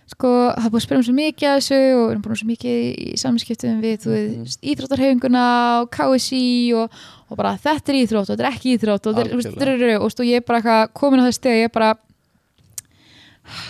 sko, 0.10 0.28
það 0.56 0.66
er 0.66 0.72
búið 0.72 0.80
að 0.80 0.86
spyrja 0.88 1.00
um 1.00 1.04
svo 1.04 1.14
mikið 1.14 1.48
að 1.50 1.58
þessu 1.60 1.80
og 1.94 2.00
við 2.08 2.12
erum 2.12 2.22
búin 2.24 2.34
að 2.34 2.40
svo 2.40 2.48
mikið 2.50 2.78
í 3.04 3.18
samskiptum 3.20 3.82
við 3.84 3.98
þú 4.06 4.10
Mhm. 4.16 4.40
veist, 4.46 4.60
íþróttarhefinguna 4.64 5.44
og 5.82 5.90
KSI 5.92 6.74
og, 6.74 6.90
og 7.30 7.38
bara 7.38 7.56
þetta 7.58 7.90
er 7.94 7.98
íþrótt 8.04 8.30
og 8.30 8.36
þetta 8.38 8.46
er 8.48 8.52
ekki 8.54 8.76
íþrótt 8.78 9.08
og, 9.08 9.16
þetta 9.16 9.22
er- 9.26 9.32
þú 9.32 9.40
veist, 9.40 9.50
Algjörlega. 9.54 9.78
drrrr, 9.80 10.02
og, 10.04 10.12
ég 10.26 10.36
er 10.36 10.46
bara 10.48 10.60
eitthvað 10.62 10.94
komin 10.94 11.20
á 11.22 11.26
þessu 11.30 11.40
steg 11.40 11.60
ég 11.60 11.64
er 11.70 11.74
bara 11.80 11.92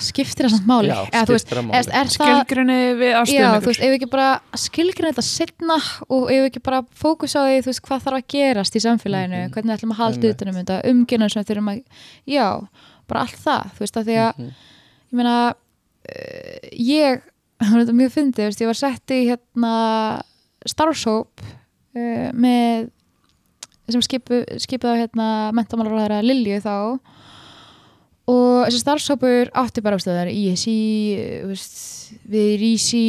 skiptir 0.04 0.44
það 0.48 0.52
samt 0.58 0.66
máli 0.68 0.90
það 0.92 1.06
máli. 1.70 1.76
það 1.88 2.10
skilgrunni 2.16 2.78
við 3.00 3.12
Já, 3.14 3.20
ástöðum 3.22 3.62
þú 3.64 3.70
veist, 3.70 3.80
ef 3.86 3.92
við 3.94 3.96
ekki 4.00 4.10
bara 4.12 4.30
skilgrina 4.60 5.12
þetta 5.14 5.24
setna 5.28 5.78
og 6.10 6.26
ef 6.34 6.42
við 6.42 6.48
ekki 6.50 6.64
bara 6.66 6.82
fókus 7.00 7.36
á 7.40 7.42
því, 7.48 7.62
þú 7.64 7.70
veist, 7.72 7.84
hvað 7.88 8.04
þarf 8.08 8.18
að 8.20 8.26
gerast 8.34 8.76
í 8.76 8.82
samfélaginu, 8.84 9.40
Mhm. 9.46 9.54
hvernig 9.54 9.72
við 9.72 9.78
ætlum 9.78 9.94
að 9.96 10.02
halda 10.02 10.32
utanum 10.34 10.58
þetta, 10.60 10.80
umgjörnum 10.92 11.32
sem 11.32 11.44
þurfum 11.48 11.72
að, 11.72 11.84
já, 12.28 12.68
bara 13.08 13.22
allt 13.22 13.40
það, 13.40 13.64
þú 13.76 13.80
veist, 13.80 13.98
að 14.02 14.06
því 14.10 14.16
að, 14.20 14.34
Mhm. 14.36 14.50
ég 14.50 15.16
meina, 15.16 15.38
uh, 15.50 16.60
ég, 16.76 17.22
það 17.62 17.96
mjög 17.96 18.12
veist, 18.52 18.62
ég 18.62 18.68
var 18.68 18.80
sett 18.84 19.08
í 19.16 19.20
hérna 19.32 20.22
starfshóp 20.68 21.40
uh, 21.96 22.32
með, 22.36 22.90
sem 23.96 24.04
skipu, 24.06 24.44
skipuð 24.62 24.94
á 24.94 25.00
hérna 25.02 25.28
mentamálaráðara 25.58 26.22
Lilju 26.26 26.60
þá. 26.64 26.76
Og 28.30 28.68
þessi 28.68 28.82
starfshópur 28.84 29.50
átti 29.58 29.82
bara, 29.82 29.98
er 29.98 30.30
ISI, 30.30 30.76
þú 31.42 31.48
veist, 31.50 31.80
við 32.30 32.50
RISI, 32.62 33.06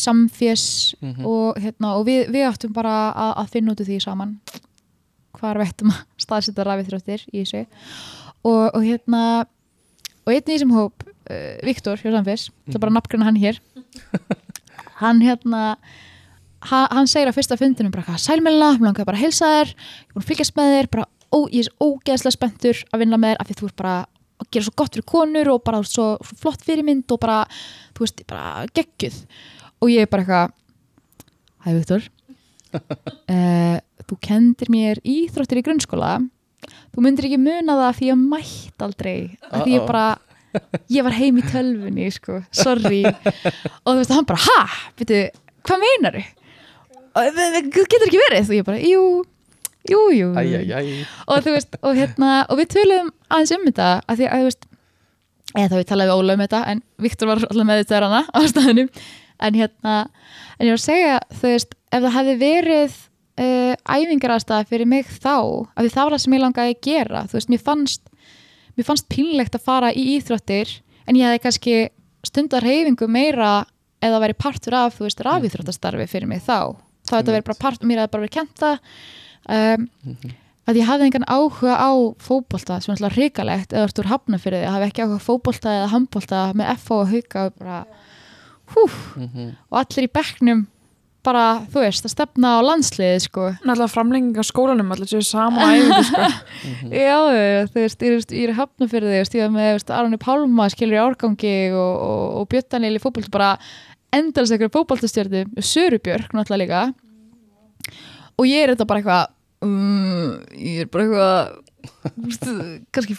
Samfés 0.00 0.64
Mhm. 1.00 1.24
og, 1.26 1.58
hérna, 1.62 1.92
og 1.98 2.06
við, 2.06 2.26
við 2.34 2.48
áttum 2.48 2.72
bara 2.74 3.12
að, 3.14 3.32
að 3.44 3.50
finna 3.52 3.72
út 3.72 3.80
úr 3.80 3.86
því 3.86 4.00
saman 4.02 4.40
hvar 5.38 5.58
við 5.58 5.68
ættum 5.70 5.90
að 5.94 6.02
staðsetja 6.26 6.64
rafið 6.66 6.88
þróttir 6.90 7.22
í 7.32 7.44
þessu 7.44 7.66
og, 8.44 8.74
og 8.74 8.82
hérna 8.82 9.22
og 10.24 10.32
einn 10.32 10.42
í 10.42 10.54
þessum 10.54 10.74
hóp, 10.74 11.04
uh, 11.30 11.58
Viktor 11.62 11.96
hjá 12.00 12.10
Samfés, 12.14 12.48
það 12.66 12.74
er 12.78 12.82
bara 12.86 12.96
nafngrunna 12.98 13.28
hann 13.30 13.38
hér 13.42 13.60
hann 15.02 15.22
hérna 15.22 15.62
ha, 16.70 16.80
hann 16.92 17.10
segir 17.10 17.30
á 17.30 17.36
fyrsta 17.36 17.58
fundinum 17.60 17.92
bara 17.94 18.18
sælmælina, 18.20 18.74
mér 18.78 18.90
langar 18.90 19.08
bara 19.08 19.18
að 19.18 19.26
heilsa 19.26 19.50
þér 19.52 19.74
ég 19.74 20.18
er 20.20 20.26
fylgjast 20.28 20.56
með 20.58 20.74
þér, 20.74 20.90
bara 20.94 21.06
ó, 21.34 21.38
ég 21.50 21.66
er 21.66 21.72
ógeðslega 21.82 22.36
spenntur 22.36 22.82
að 22.92 23.04
vinna 23.04 23.20
með 23.20 23.34
þér 23.34 23.42
af 23.42 23.48
því 23.48 23.56
þú 23.60 23.70
ert 23.70 23.80
bara 23.82 23.94
að 24.42 24.50
gera 24.50 24.66
svo 24.66 24.74
gott 24.78 24.96
fyrir 24.96 25.08
konur 25.08 25.50
og 25.54 25.62
bara 25.66 25.80
svo, 25.86 26.06
svo 26.24 26.38
flott 26.42 26.64
fyrirmynd 26.66 27.14
og 27.14 27.22
bara, 27.22 27.40
þú 27.94 28.04
veist, 28.04 28.22
bara 28.30 28.66
geggjuð. 28.76 29.18
Og 29.82 29.90
ég 29.92 30.04
er 30.06 30.10
bara 30.10 30.24
eitthvað 30.24 30.60
Hæ 31.64 31.72
Viktor 31.78 32.06
uh, 32.76 33.78
Þú 34.08 34.18
kendir 34.20 34.70
mér 34.72 35.00
íþróttir 35.00 35.62
í 35.62 35.64
grunnskóla. 35.64 36.18
Þú 36.92 37.04
myndir 37.04 37.28
ekki 37.30 37.40
muna 37.40 37.76
það 37.78 37.98
því 37.98 38.08
ég 38.10 38.20
mætt 38.20 38.84
aldrei 38.84 39.16
af 39.48 39.64
því 39.64 39.78
ég 39.78 39.86
bara 39.88 40.06
ég 40.92 41.06
var 41.06 41.16
heim 41.16 41.40
í 41.40 41.44
tölvunni 41.48 42.10
sko, 42.14 42.42
sorry. 42.54 43.02
Og 43.84 43.88
þú 43.88 43.96
veist, 44.02 44.12
hann 44.12 44.28
bara, 44.28 44.44
ha, 44.44 44.90
veitu 45.00 45.22
hvað 45.64 45.84
meinar 45.86 46.18
þau 46.20 46.43
getur 47.14 48.08
ekki 48.08 48.20
verið? 48.20 48.50
Og 48.50 48.58
ég 48.58 48.66
bara, 48.66 48.82
jú 48.82 49.04
jú, 49.90 50.00
jú. 50.16 50.30
Æjæjæj 50.34 51.04
og 51.28 51.42
þú 51.44 51.56
veist, 51.56 51.76
og 51.82 51.98
hérna 51.98 52.30
og 52.48 52.60
við 52.60 52.70
töluðum 52.74 53.10
aðeins 53.28 53.52
um 53.56 53.66
þetta 53.68 53.88
að 54.08 54.20
því 54.20 54.28
að 54.28 54.40
þú 54.40 54.48
veist 54.48 54.68
eða 55.54 55.66
þá 55.70 55.76
við 55.76 55.88
talaðum 55.90 56.20
Óla 56.22 56.36
um 56.36 56.44
þetta 56.44 56.60
en 56.72 56.82
Viktor 57.04 57.30
var 57.30 57.42
alltaf 57.42 57.68
með 57.68 57.82
þetta 57.82 58.00
hana 58.04 58.22
á 58.32 58.38
staðinu 58.50 58.86
en 59.44 59.58
hérna, 59.58 59.96
en 60.58 60.68
ég 60.68 60.72
var 60.74 60.80
að 60.80 60.86
segja 60.86 61.18
þú 61.34 61.50
veist, 61.52 61.76
ef 61.90 62.06
það 62.06 62.16
hefði 62.16 62.36
verið 62.40 62.96
uh, 63.44 63.74
æfingaraðstæða 63.98 64.70
fyrir 64.70 64.90
mig 64.90 65.10
þá 65.10 65.36
af 65.36 65.82
því 65.82 65.92
það 65.92 66.08
var 66.08 66.16
það 66.16 66.24
sem 66.24 66.36
ég 66.36 66.44
langaði 66.44 66.74
að 66.74 66.82
gera 66.88 67.26
þú 67.28 67.38
veist, 67.38 67.52
mér 67.52 67.64
fannst 67.68 68.10
mér 68.74 68.88
fannst 68.88 69.10
pínlegt 69.12 69.58
að 69.58 69.68
fara 69.68 69.92
í 69.92 70.06
íþróttir 70.16 70.78
en 71.04 71.20
ég 71.20 71.28
hefði 71.28 71.44
kannski 71.44 71.76
stundar 72.24 72.64
meira 73.06 73.66
eða 74.04 74.20
verið 74.20 74.40
partur 74.40 74.76
af, 74.76 74.96
þú 74.98 75.06
veist, 75.06 75.20
rafíþróttastarfi 75.24 76.06
fyrir 76.10 76.28
mig 76.28 76.42
þá, 76.44 76.76
þá 77.04 77.12
þetta 77.18 77.34
verið 77.36 77.46
bara 77.50 77.60
part 77.66 77.84
mér 77.84 78.02
hefði 78.04 78.12
bara 78.14 78.24
verið 78.24 78.36
kent 78.38 78.64
það 78.64 78.76
um, 79.54 79.88
að 80.64 80.78
ég 80.80 80.88
hafði 80.88 81.08
engan 81.10 81.26
áhuga 81.28 81.74
á 81.76 81.90
fótbolta 82.24 82.78
sem 82.80 82.92
er 82.94 82.96
alltaf 82.98 83.16
hrikalegt 83.18 83.72
eða 83.74 83.84
þú 83.84 83.90
ert 83.90 84.02
úr 84.04 84.12
hafna 84.14 84.38
fyrir 84.40 84.62
því, 84.62 84.68
að 84.68 84.76
hafi 84.78 84.90
ekki 84.90 85.04
áhuga 85.04 85.18
á 85.20 85.26
fótbolta 85.28 85.74
eða 85.78 85.90
handbolta 85.92 86.44
með 86.56 86.70
FH 86.78 86.94
og 87.00 87.10
hauka 87.12 87.42
og 87.50 87.58
bara 87.60 87.80
hú, 88.74 88.86
Mhm. 89.20 89.50
og 89.70 89.76
allir 89.82 90.06
í 90.08 90.14
bekknum 90.14 90.62
bara, 91.24 91.44
þú 91.72 91.80
veist, 91.80 92.04
að 92.04 92.12
stefna 92.12 92.48
á 92.56 92.60
landsliði 92.64 93.20
sko 93.24 93.44
náttúrulega 93.64 93.92
framlenging 93.92 94.36
á 94.36 94.44
skólanum 94.44 94.90
allir 94.92 95.08
séu 95.08 95.22
saman 95.24 95.72
æfingu 95.72 96.02
sko. 96.04 96.26
Já, 96.92 97.16
þú 97.72 97.78
veist, 97.80 98.02
ég 98.04 98.12
er, 98.12 98.24
ég 98.36 98.48
er 98.50 98.56
hafna 98.58 98.88
fyrir 98.88 99.08
því, 99.08 99.38
ég 99.40 99.46
var 99.46 99.54
með 99.54 99.88
Aronni 99.96 100.18
Pálma 100.20 100.66
skilur 100.72 100.96
í 100.98 101.00
árgangi 101.00 101.54
og, 101.72 101.94
og, 102.08 102.24
og 102.42 102.48
Björn 102.52 102.68
Daniel 102.76 102.98
í 102.98 103.00
fótbolt, 103.00 103.30
bara 103.32 103.54
endalast 104.16 104.54
eitthvað 104.54 104.74
fótboltastjörðu, 104.78 105.44
Sörubjörg 105.64 106.34
náttúrulega 106.34 106.62
líka. 106.64 106.82
Og 108.34 108.48
ég 108.48 108.64
er 108.64 108.74
þetta 108.74 108.88
bara 108.90 109.02
eitthvað 109.02 109.32
um, 109.64 110.34
ég 110.56 110.84
er 110.84 110.90
bara 110.92 111.06
eitthvað 111.06 111.62
veist, 112.24 112.46
kannski 112.94 113.16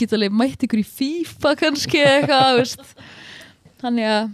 geta 0.00 0.18
alveg 0.18 0.34
mætt 0.36 0.66
ykkur 0.66 0.82
í 0.82 0.86
FIFA 0.86 1.54
kannski 1.60 2.02
eða 2.02 2.18
eitthvað, 2.20 2.58
veist. 2.60 2.96
Þannig 3.82 4.10
að 4.10 4.28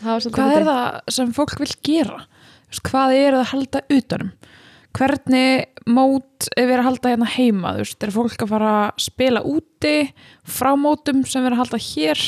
það 0.00 0.28
hvað 0.34 0.54
er 0.56 0.68
það 0.68 1.16
sem 1.16 1.34
fólk 1.36 1.58
vil 1.60 1.72
gera? 1.86 2.22
Hvað 2.86 3.16
er 3.16 3.34
það 3.34 3.40
að 3.42 3.50
halda 3.54 3.82
utanum? 3.96 4.32
Hvernig 4.90 5.84
mót 5.86 6.48
er 6.58 6.66
verið 6.66 6.80
að 6.82 6.88
halda 6.88 7.10
hérna 7.12 7.28
heima? 7.30 7.74
Þú 7.76 7.84
veist, 7.84 8.02
er 8.02 8.14
fólk 8.14 8.44
að 8.44 8.52
fara 8.52 8.70
að 8.80 9.02
spila 9.04 9.42
úti 9.46 9.96
frá 10.42 10.70
mótum 10.78 11.22
sem 11.22 11.44
verið 11.44 11.58
að 11.58 11.62
halda 11.62 11.82
hér 11.84 12.24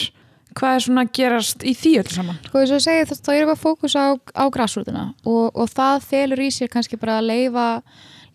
hvað 0.59 0.77
er 0.77 0.85
svona 0.87 1.05
að 1.07 1.13
gerast 1.19 1.67
í 1.67 1.75
því 1.79 1.93
öll 2.03 2.09
saman? 2.13 2.41
Sko 2.47 2.63
þess 2.63 2.73
að 2.73 2.79
ég 2.79 2.85
segi 2.87 3.19
þá 3.19 3.31
er 3.33 3.39
eitthvað 3.41 3.61
fókus 3.63 3.95
á, 3.99 4.07
á 4.17 4.45
græsrútuna 4.55 5.05
og, 5.25 5.45
og 5.53 5.71
það 5.73 6.09
felur 6.09 6.43
í 6.43 6.49
sér 6.55 6.73
kannski 6.73 6.99
bara 7.01 7.19
að 7.21 7.29
leifa, 7.31 7.67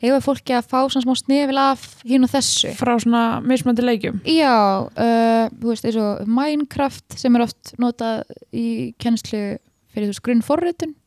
leifa 0.03 0.19
fólki 0.25 0.55
að 0.57 0.69
fá 0.71 0.77
svona 0.85 1.05
smá 1.05 1.19
snefil 1.21 1.59
af 1.61 1.85
hinn 2.07 2.27
og 2.27 2.33
þessu. 2.33 2.73
frá 2.79 2.93
svona 3.03 3.23
mismandi 3.45 3.85
leikjum? 3.85 4.21
Já, 4.27 4.55
uh, 4.87 5.45
þú 5.57 5.73
veist 5.73 5.89
eins 5.89 5.99
og 6.03 6.27
Minecraft 6.39 7.19
sem 7.21 7.37
er 7.37 7.47
oft 7.47 7.73
notað 7.81 8.23
í 8.51 8.67
kennslu 9.01 9.43
fyrir 9.93 10.09
þú 10.09 10.13
veist 10.13 10.25
grunnforritun. 10.27 10.97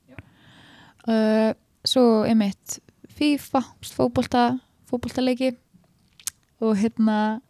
Uh, 1.09 1.51
svo 1.87 2.23
einmitt 2.29 2.81
FIFA, 3.21 3.63
fótbolta 3.85 4.51
fótboltaleiki 4.91 5.55
og 6.61 6.77
hérna 6.81 7.41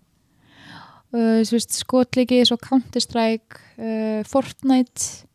skotleiki 1.10 2.44
svo 2.46 2.58
Counter-Strike 2.60 3.58
uh, 3.78 4.22
Fortnite. 4.28 5.26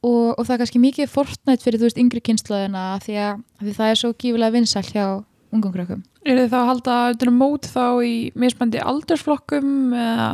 Og, 0.00 0.38
og 0.38 0.46
það 0.46 0.54
er 0.54 0.60
kannski 0.62 0.80
mikið 0.80 1.10
Fortnite 1.12 1.64
fyrir 1.64 1.80
þú 1.80 1.88
veist 1.88 2.00
yngri 2.00 2.22
kynslaðina 2.24 2.84
því 3.04 3.16
að, 3.20 3.42
því 3.60 3.74
það 3.76 3.90
er 3.90 3.98
svo 4.00 4.12
gífulega 4.16 4.54
vinsæl 4.54 4.86
hjá 4.88 5.04
ungum 5.52 5.74
krökkum. 5.74 6.04
Er 6.24 6.40
þið 6.40 6.52
þá 6.52 6.58
að 6.60 6.70
halda 6.70 6.96
utanum 7.14 7.40
mót 7.40 7.68
þá 7.68 7.84
í 8.04 8.14
mismandi 8.38 8.80
aldursflokkum 8.80 9.92
eða 9.96 10.30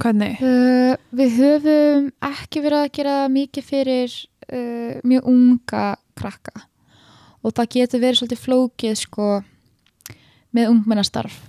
hvernig? 0.00 0.40
Uh, 0.44 0.96
við 1.16 1.38
höfum 1.40 2.10
ekki 2.30 2.64
verið 2.64 2.84
að 2.84 2.92
gera 2.98 3.16
mikið 3.32 3.68
fyrir 3.68 4.16
uh, 4.48 5.00
mjög 5.04 5.30
unga 5.32 5.86
krakka. 6.20 6.66
Og 7.40 7.56
það 7.56 7.72
getur 7.76 8.04
verið 8.04 8.20
svolítið 8.20 8.44
flókið 8.44 9.00
sko 9.00 9.30
með 10.56 10.74
ungmennastarf 10.74 11.40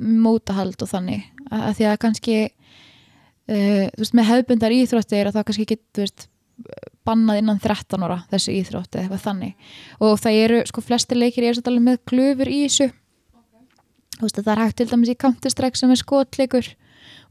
mótahald 0.00 0.82
og 0.82 0.88
þannig. 0.90 1.24
Að, 1.50 1.74
því 1.78 1.86
að 1.90 1.98
kannski 2.04 2.36
uh, 2.44 3.86
þú 3.94 4.02
veist 4.02 4.16
með 4.18 4.30
hefbundar 4.30 4.74
íþróttir 4.74 5.28
að 5.30 5.36
það 5.38 5.46
kannski 5.50 5.66
getur 5.74 6.14
bannað 7.04 7.40
innan 7.42 7.58
13 7.60 8.04
ára 8.06 8.20
þessu 8.30 8.52
íþrótti 8.54 9.02
eða 9.04 9.18
þannig. 9.20 9.54
Og 10.00 10.14
það 10.22 10.38
eru 10.44 10.60
sko 10.70 10.84
flestir 10.86 11.18
leikir 11.18 11.44
er 11.48 11.56
svolítið 11.58 11.82
með 11.84 11.98
glöfur 12.08 12.50
í 12.52 12.60
þessu. 12.64 12.90
Þú 14.14 14.22
veist 14.28 14.38
að 14.38 14.46
það 14.46 14.52
er 14.54 14.62
hægt 14.62 14.76
til 14.78 14.86
dæmis 14.92 15.10
í 15.10 15.16
Counter-Strike 15.18 15.80
sem 15.80 15.90
er 15.90 16.00
skotleikur. 16.00 16.68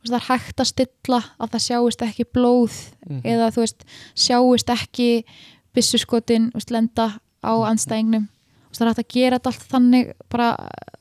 Það 0.04 0.18
er 0.20 0.26
hægt 0.28 0.60
að 0.60 0.68
stilla 0.68 1.20
að 1.40 1.54
það 1.54 1.64
sjáist 1.64 2.02
ekki 2.04 2.26
blóð 2.36 2.76
Mhm. 3.08 3.22
eða 3.24 3.48
þú 3.56 3.64
veist, 3.64 3.86
sjáist 4.20 4.70
ekki 4.70 5.24
veist, 6.54 6.72
lenda 6.76 7.20
á 7.40 7.54
anstæðingnum 7.72 8.28
það 8.78 8.86
er 8.86 8.92
hægt 8.94 9.04
að 9.04 9.14
gera 9.16 9.40
allt 9.44 9.66
þannig 9.72 10.12
bara, 10.30 10.48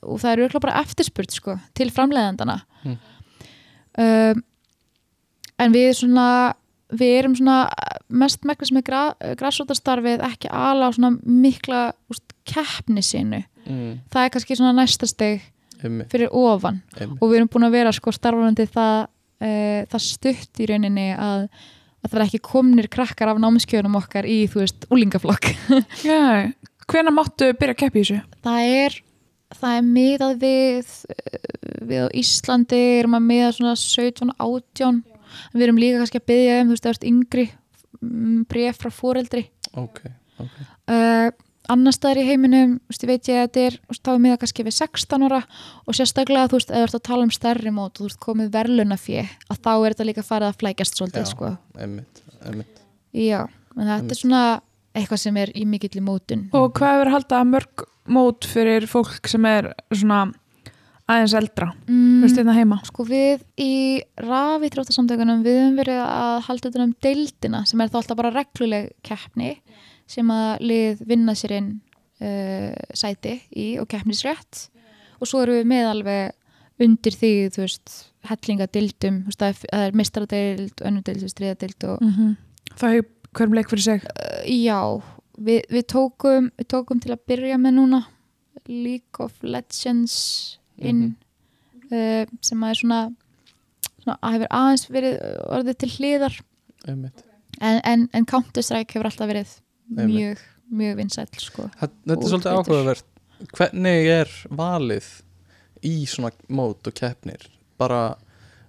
og 0.03 0.19
það 0.21 0.31
er 0.31 0.41
auðvitað 0.43 0.65
bara 0.67 0.81
eftirspurt 0.83 1.31
sko, 1.31 1.57
til 1.73 1.89
framleiðandana 1.93 2.61
Mm. 2.83 2.97
um, 3.97 4.43
en 5.63 5.71
við 5.75 5.93
svona 5.95 6.27
við 6.93 7.13
erum 7.21 7.35
svona 7.37 7.57
mest 8.13 8.43
megnis 8.45 8.73
með 8.75 8.83
gra, 8.89 9.01
græsrótastarfið 9.39 10.21
ekki 10.27 10.49
ala 10.51 10.89
á 10.89 10.95
svona 10.95 11.13
mikla 11.23 11.85
úst, 12.11 12.25
keppni 12.45 13.01
sinu 13.05 13.43
Mm. 13.63 14.01
það 14.11 14.25
er 14.25 14.29
kannski 14.33 14.55
svona 14.59 14.73
næsta 14.75 15.07
steg 15.07 15.39
fyrir 16.11 16.27
ofan 16.35 16.81
Einmitt. 16.99 17.21
og 17.21 17.29
við 17.31 17.37
erum 17.37 17.47
búin 17.53 17.63
að 17.69 17.71
vera 17.77 17.91
sko 17.95 18.11
starfandi 18.11 18.65
það, 18.67 19.07
e, 19.39 19.51
það 19.87 20.01
stutt 20.03 20.59
í 20.59 20.67
rauninni 20.67 21.05
að, 21.15 21.45
að 22.03 22.09
það 22.11 22.17
er 22.19 22.25
ekki 22.25 22.41
komnir 22.43 22.89
krakkar 22.91 23.31
af 23.31 23.39
námskjöðunum 23.39 23.95
okkar 24.01 24.27
í, 24.27 24.41
þú 24.51 24.59
veist, 24.65 24.83
úlingaflokk 24.91 25.47
Já, 26.03 26.51
hvenær 26.91 27.15
máttu 27.15 27.49
byrja 27.59 27.75
að 27.75 27.81
keppa 27.83 27.99
í 27.99 28.03
þessu? 28.03 28.19
það 28.43 28.75
er 28.83 28.99
það 29.53 29.77
er 29.77 29.87
miðað 29.87 30.35
við 30.41 30.93
eh, 31.13 31.47
við 31.83 32.05
á 32.05 32.07
Íslandi 32.23 32.81
erum 32.99 33.17
að 33.19 33.27
miða 33.29 33.51
svona 33.57 33.75
17, 33.79 34.33
18 34.37 34.89
en 34.89 35.57
við 35.57 35.65
erum 35.67 35.81
líka 35.81 36.01
kannski 36.01 36.21
að 36.21 36.29
byggja 36.31 36.59
um 36.61 36.67
þú 36.71 36.75
veist, 36.75 36.87
það 36.87 36.93
er 36.95 37.09
yngri 37.13 37.47
bref 38.49 38.83
frá 38.83 38.93
foreldri 38.93 39.47
Ok, 39.79 40.03
ok 40.41 40.57
uh, 40.91 41.29
annar 41.71 41.95
staðar 41.95 42.19
í 42.19 42.25
heiminum, 42.27 42.75
þú 42.83 42.91
veist, 42.91 43.03
ég 43.05 43.11
veit 43.11 43.29
ég 43.31 43.39
að 43.39 43.45
þetta 43.47 43.63
er 43.63 43.77
þá 44.03 44.11
er 44.13 44.21
miða 44.25 44.39
kannski 44.41 44.65
við 44.67 44.75
16 44.81 45.25
ára 45.29 45.39
og 45.87 45.97
sérstaklega, 45.97 46.49
þú 46.51 46.59
veist, 46.59 46.73
ef 46.73 46.81
þú 46.81 46.87
ert 46.89 46.97
að 46.99 47.05
tala 47.07 47.27
um 47.27 47.33
stærri 47.33 47.73
mót 47.73 47.93
og 47.95 48.01
þú 48.01 48.09
veist, 48.09 48.21
komið 48.25 48.51
verðluna 48.57 48.99
fjö 48.99 49.23
að 49.23 49.61
þá 49.63 49.71
er 49.73 49.95
þetta 49.95 50.07
líka 50.09 50.25
farið 50.27 50.49
að 50.49 50.59
flækjast 50.59 50.99
svolítið, 50.99 51.23
Já. 51.23 51.31
sko 51.31 51.53
einmitt, 51.79 52.23
einmitt 52.43 52.83
Já, 53.13 53.39
en 53.47 53.85
þetta 53.85 53.95
Einmitt. 53.95 54.15
er 54.15 54.19
svona 54.19 54.43
eitthvað 54.93 55.21
sem 55.25 55.37
er 55.41 55.51
í 55.57 55.65
mikill 55.65 55.97
í 55.99 56.05
mótun 56.05 56.47
Og 56.55 56.71
hvað 56.77 57.01
haldið 57.13 57.37
að 57.39 57.51
mörg 57.51 57.85
mót 58.13 58.47
fyrir 58.49 58.87
fólk 58.89 59.29
sem 59.31 59.45
er 59.47 59.71
svona 59.91 60.25
aðeins 61.09 61.33
eldra, 61.35 61.69
þú 61.83 62.23
veist, 62.23 62.35
mm, 62.35 62.39
hérna 62.39 62.53
heima? 62.55 62.77
Sko 62.87 63.03
við 63.07 63.41
í 63.59 63.73
rafítróttasamtökunum 64.23 65.41
við 65.43 65.57
höfum 65.59 65.79
verið 65.81 65.99
að 66.03 66.35
halda 66.47 66.69
þetta 66.69 66.85
um 66.85 66.93
deildina 67.03 67.63
sem 67.67 67.81
er 67.83 67.91
þá 67.91 67.97
alltaf 67.99 68.19
bara 68.19 68.31
regluleg 68.31 68.93
keppni 69.03 69.57
sem 70.09 70.31
að 70.31 70.63
lið 70.63 71.03
vinna 71.09 71.35
sér 71.35 71.57
inn 71.57 71.73
uh, 72.23 72.71
sæti 72.95 73.35
í 73.51 73.67
og 73.81 73.89
keppnisrétt 73.91 74.67
og 75.19 75.27
svo 75.27 75.43
erum 75.43 75.59
við 75.59 75.69
með 75.73 75.91
alveg 75.91 76.83
undir 76.83 77.15
því, 77.15 77.33
þú 77.53 77.63
veist, 77.63 77.97
hellingadildum, 78.27 79.19
er, 79.29 79.59
það 79.59 79.83
er 79.83 79.99
mistradeild, 79.99 80.81
önnudeild, 80.87 81.29
stríðadeild 81.31 81.89
og 81.91 82.01
Mm 82.03 82.13
-hmm. 82.15 82.35
Það 82.79 82.93
hefur 82.95 83.12
hverjum 83.37 83.57
leik 83.57 83.71
fyrir 83.71 83.85
sig. 83.85 84.05
uh, 84.07 84.43
já, 84.47 84.79
við, 85.37 85.65
við 85.73 85.85
tókum 85.93 86.51
við 86.59 86.69
tókum 86.75 87.01
til 87.03 87.13
að 87.15 87.25
byrja 87.31 87.59
með 87.61 87.77
núna 87.79 88.03
League 88.69 89.23
of 89.23 89.35
Legends 89.43 90.15
inn 90.77 91.13
uh, 91.91 92.23
sem 92.41 92.63
að 92.63 92.73
er 92.73 92.79
svona, 92.79 93.01
svona 94.03 94.17
að 94.21 94.37
hefur 94.37 94.53
aðeins 94.59 94.87
verið 94.91 95.19
orðið 95.49 95.79
til 95.83 95.91
hliðar. 95.97 96.39
En, 96.87 97.05
en, 97.61 98.07
en 98.11 98.25
Counter-Strike 98.27 98.95
hefur 98.95 99.07
alltaf 99.07 99.29
verið 99.29 99.51
mjög, 99.93 100.41
mjög 100.73 100.99
vinsæll 100.99 101.41
sko. 101.41 101.67
Þetta 101.79 102.15
er 102.15 102.27
svolítið 102.27 102.57
áhugavert. 102.57 103.09
Hvernig 103.53 104.09
er 104.13 104.31
valið 104.55 105.09
í 105.83 105.95
svona 106.07 106.31
mót 106.47 106.87
og 106.87 106.95
keppnir? 106.95 107.43
Bara 107.79 108.13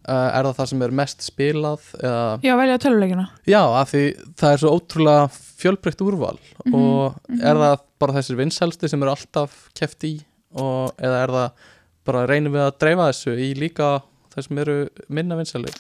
er 0.08 0.44
það 0.48 0.56
það 0.58 0.68
sem 0.70 0.82
er 0.86 0.94
mest 1.00 1.24
spilað 1.24 1.84
eða 2.00 2.24
Já, 2.44 2.52
velja 2.60 2.78
töluleikina. 2.82 3.26
Já, 3.48 3.60
af 3.80 3.92
því 3.92 4.02
það 4.40 4.52
er 4.52 4.62
svo 4.62 4.72
ótrúlega 4.78 5.28
fjölbreytt 5.64 6.04
úrval 6.04 6.38
Mhm, 6.64 6.74
og 6.74 7.16
mhm. 7.28 7.40
er 7.40 7.60
það 7.62 7.76
bara 8.00 8.16
þessir 8.18 8.36
vinsælsti 8.40 8.88
sem 8.90 9.02
eru 9.02 9.14
alltaf 9.14 9.54
keft 9.76 10.04
í 10.04 10.14
og, 10.54 10.92
eða 10.98 11.22
er 11.22 11.32
það 11.34 11.70
bara 12.04 12.26
reynum 12.28 12.52
við 12.52 12.66
að 12.66 12.78
dreifa 12.84 13.08
þessu 13.10 13.34
í 13.40 13.48
líka 13.58 13.88
þeir 14.34 14.44
sem 14.48 14.58
eru 14.64 14.76
minna 15.08 15.38
vinsæli 15.38 15.72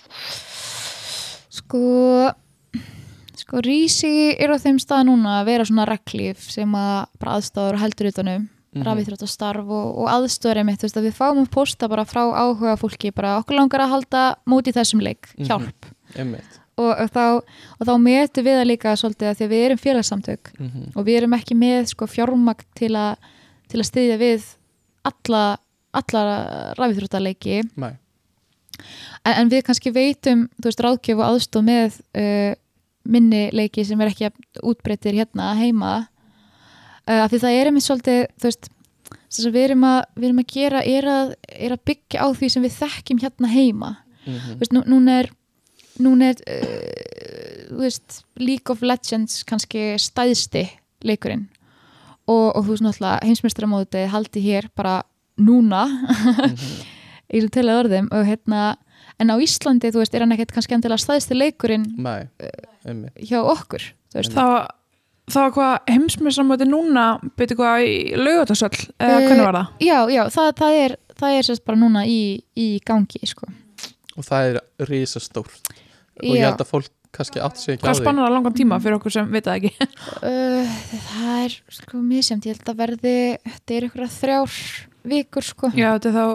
sko 1.52 2.32
sko 3.38 3.60
Rísi 3.64 4.34
er 4.40 4.54
á 4.54 4.58
þeim 4.58 4.78
stað 4.82 5.08
núna 5.10 5.40
að 5.40 5.48
vera 5.50 5.66
svona 5.68 5.86
reglíf 5.90 6.46
sem 6.54 6.70
að 6.78 7.06
bara 7.20 7.36
aðstofur 7.38 7.80
heldur 7.82 8.08
utanum 8.10 8.46
Mhm. 8.74 8.84
rafíþróttastarf 8.88 9.68
og, 9.68 9.98
og 10.02 10.08
aðstöður 10.10 10.60
einmitt, 10.62 10.80
þú 10.80 10.88
veist 10.88 10.96
að 10.98 11.06
við 11.08 11.16
fáum 11.18 11.42
að 11.44 11.50
posta 11.50 11.88
bara 11.88 12.04
frá 12.04 12.22
áhuga 12.26 12.76
fólki, 12.80 13.12
bara 13.14 13.38
okkur 13.40 13.56
langar 13.60 13.80
að 13.84 13.92
halda 13.94 14.22
móti 14.46 14.72
þessum 14.74 15.00
leik, 15.02 15.28
Mhm. 15.38 15.46
hjálp. 15.46 15.86
Einmitt. 16.18 16.60
Og, 16.76 16.90
og 16.90 17.10
þá, 17.14 17.40
þá 17.86 17.92
metum 18.02 18.44
við 18.44 18.56
það 18.58 18.66
líka 18.66 18.96
svolítið 18.98 19.28
að 19.30 19.36
því 19.38 19.44
að 19.46 19.52
við 19.54 19.64
erum 19.64 19.78
félagssamtök 19.78 20.48
mm 20.58 20.86
og 20.96 21.04
við 21.06 21.16
erum 21.20 21.32
ekki 21.38 21.54
með 21.54 21.86
sko 21.92 22.06
fjármagn 22.10 22.64
til, 22.74 22.96
a, 22.96 23.16
til 23.68 23.78
að 23.80 23.86
styðja 23.92 24.16
við 24.18 24.42
alla, 25.04 25.42
alla 25.94 26.22
rafíþróttaleiki. 26.74 27.60
En, 27.78 29.32
en 29.38 29.48
við 29.52 29.62
kannski 29.68 29.92
veitum, 29.94 30.48
þú 30.58 30.66
veist, 30.68 30.82
ráðgjöf 30.82 31.20
og 31.22 31.26
aðstof 31.28 31.62
með 31.64 32.00
uh, 32.18 32.54
minni 33.06 33.44
leiki 33.54 33.84
sem 33.86 34.00
er 34.02 34.10
ekki 34.10 34.30
útbreyttir 34.64 35.14
hérna 35.14 35.52
heima 35.58 36.08
uh, 37.08 37.20
af 37.24 37.32
því 37.32 37.40
það 37.44 37.58
er 37.58 37.70
einmitt 37.70 37.86
svolítið, 37.86 38.20
þú 38.38 38.50
veist 38.50 38.70
þess 39.34 39.48
að 39.48 39.56
við 39.56 39.66
erum 39.68 39.86
að, 39.88 40.00
við 40.16 40.28
erum 40.28 40.42
að 40.42 40.52
gera 40.54 40.82
er 40.86 41.08
að, 41.10 41.32
er 41.54 41.74
að 41.74 41.84
byggja 41.90 42.22
á 42.22 42.28
því 42.38 42.50
sem 42.54 42.66
við 42.66 42.76
þekkjum 42.82 43.22
hérna 43.24 43.50
heima. 43.54 43.90
Mm 44.24 44.38
þú 44.44 44.60
veist, 44.62 44.72
nú, 44.72 44.84
núna 44.88 45.18
er 45.22 45.32
núna 46.00 46.30
er 46.32 46.40
uh, 46.48 47.74
þú 47.74 47.82
veist, 47.82 48.22
League 48.40 48.72
of 48.72 48.82
Legends 48.82 49.42
kannski 49.46 49.94
stæðsti 50.00 50.64
leikurinn. 51.04 51.48
Og, 52.24 52.54
og 52.56 52.64
þú 52.64 52.70
veist 52.72 52.86
náttúrulega 52.86 53.26
heimsmeistaramóti 53.28 54.06
haldi 54.08 54.40
hér 54.46 54.70
bara 54.74 55.02
núna. 55.36 55.84
Í 57.34 57.40
þessum 57.40 57.52
telið 57.52 57.78
orðum 57.82 58.08
og 58.14 58.26
hérna 58.28 58.62
en 59.20 59.32
á 59.32 59.36
Íslandi, 59.40 59.90
þú 59.92 60.02
veist, 60.02 60.14
er 60.14 60.24
hann 60.24 60.34
ekkert 60.34 60.54
kannski 60.54 60.76
endilega 60.76 61.02
stæðsti 61.02 61.36
leikurinn 61.36 61.86
Nei, 61.98 62.26
einmitt. 62.86 63.14
hjá 63.18 63.40
okkur 63.42 63.84
veist, 64.14 64.34
var, 64.36 64.68
það 65.30 65.40
var 65.46 65.52
hvað 65.56 65.92
heimsmessamöti 65.94 66.66
núna, 66.68 67.04
byrju 67.38 67.56
hvað 67.60 67.84
í 67.88 67.94
laugatasöll, 68.20 68.80
eða 68.98 69.20
Eh, 69.20 69.28
hvernig 69.28 69.46
var 69.46 69.58
það? 69.60 69.70
já, 69.86 69.98
já, 70.16 70.22
það, 70.34 70.50
það 70.60 70.80
er 70.84 70.96
það 71.20 71.38
er 71.38 71.46
sérst 71.48 71.64
bara 71.64 71.78
núna 71.80 72.02
í, 72.10 72.18
í 72.58 72.66
gangi 72.84 73.22
sko. 73.30 73.46
og 74.16 74.24
það 74.26 74.50
er 74.50 74.60
risastórt 74.90 75.72
og 76.20 76.28
ég 76.28 76.44
held 76.44 76.60
að 76.62 76.68
fólk 76.70 76.90
kannski 77.14 77.38
átt 77.42 77.58
sig 77.62 77.76
ekki 77.76 77.82
á 77.82 77.86
Hvað 77.86 77.94
því 77.94 78.02
spannar 78.04 78.26
það 78.26 78.34
langan 78.34 78.54
tíma 78.58 78.78
fyrir 78.82 78.96
okkur 78.98 79.12
sem 79.14 79.28
veit 79.30 79.44
það 79.46 79.60
ekki? 79.60 79.88
uh, 80.26 80.74
það 81.12 81.44
er 81.44 81.56
sko 81.78 82.00
misjönd, 82.02 82.46
ég 82.48 82.56
held 82.58 82.72
að 82.74 82.80
verði 82.82 83.14
þetta 83.46 83.76
er 83.78 83.86
ykkur 83.88 84.04
að 84.08 84.16
þrjár 84.18 84.56
vikur 85.04 85.44
sko. 85.46 85.70
Já, 85.78 85.88
þetta 85.94 86.10
er 86.10 86.16
þá 86.18 86.26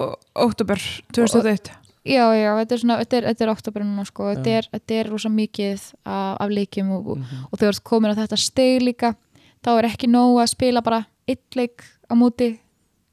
óttúber 0.46 0.84
2001. 1.18 1.72
Já, 2.08 2.26
já, 2.34 2.52
þetta 2.62 2.72
er 2.76 2.80
svona, 2.80 2.95
þetta 3.02 3.18
er, 3.18 3.24
þetta 3.34 3.43
er 3.45 3.50
oktober 3.52 3.84
núna 3.84 4.06
sko, 4.08 4.30
þetta 4.34 4.47
er, 4.58 4.68
þetta 4.72 4.95
er 5.02 5.10
rosa 5.12 5.30
mikið 5.30 5.82
af, 6.06 6.38
af 6.39 6.50
leikjum 6.50 6.91
og, 6.95 7.08
og, 7.12 7.18
Mhm. 7.18 7.41
og 7.52 7.60
þegar 7.60 7.76
þú 7.76 7.84
komin 7.84 8.12
á 8.12 8.20
þetta 8.22 8.38
steg 8.39 8.82
líka 8.82 9.16
þá 9.64 9.70
er 9.78 9.88
ekki 9.89 10.08
nóg 10.08 10.39
að 10.41 10.47
spila 10.54 10.82
bara 10.82 11.06
eitt 11.28 11.56
leik 11.56 11.84
á 12.10 12.14
móti 12.16 12.60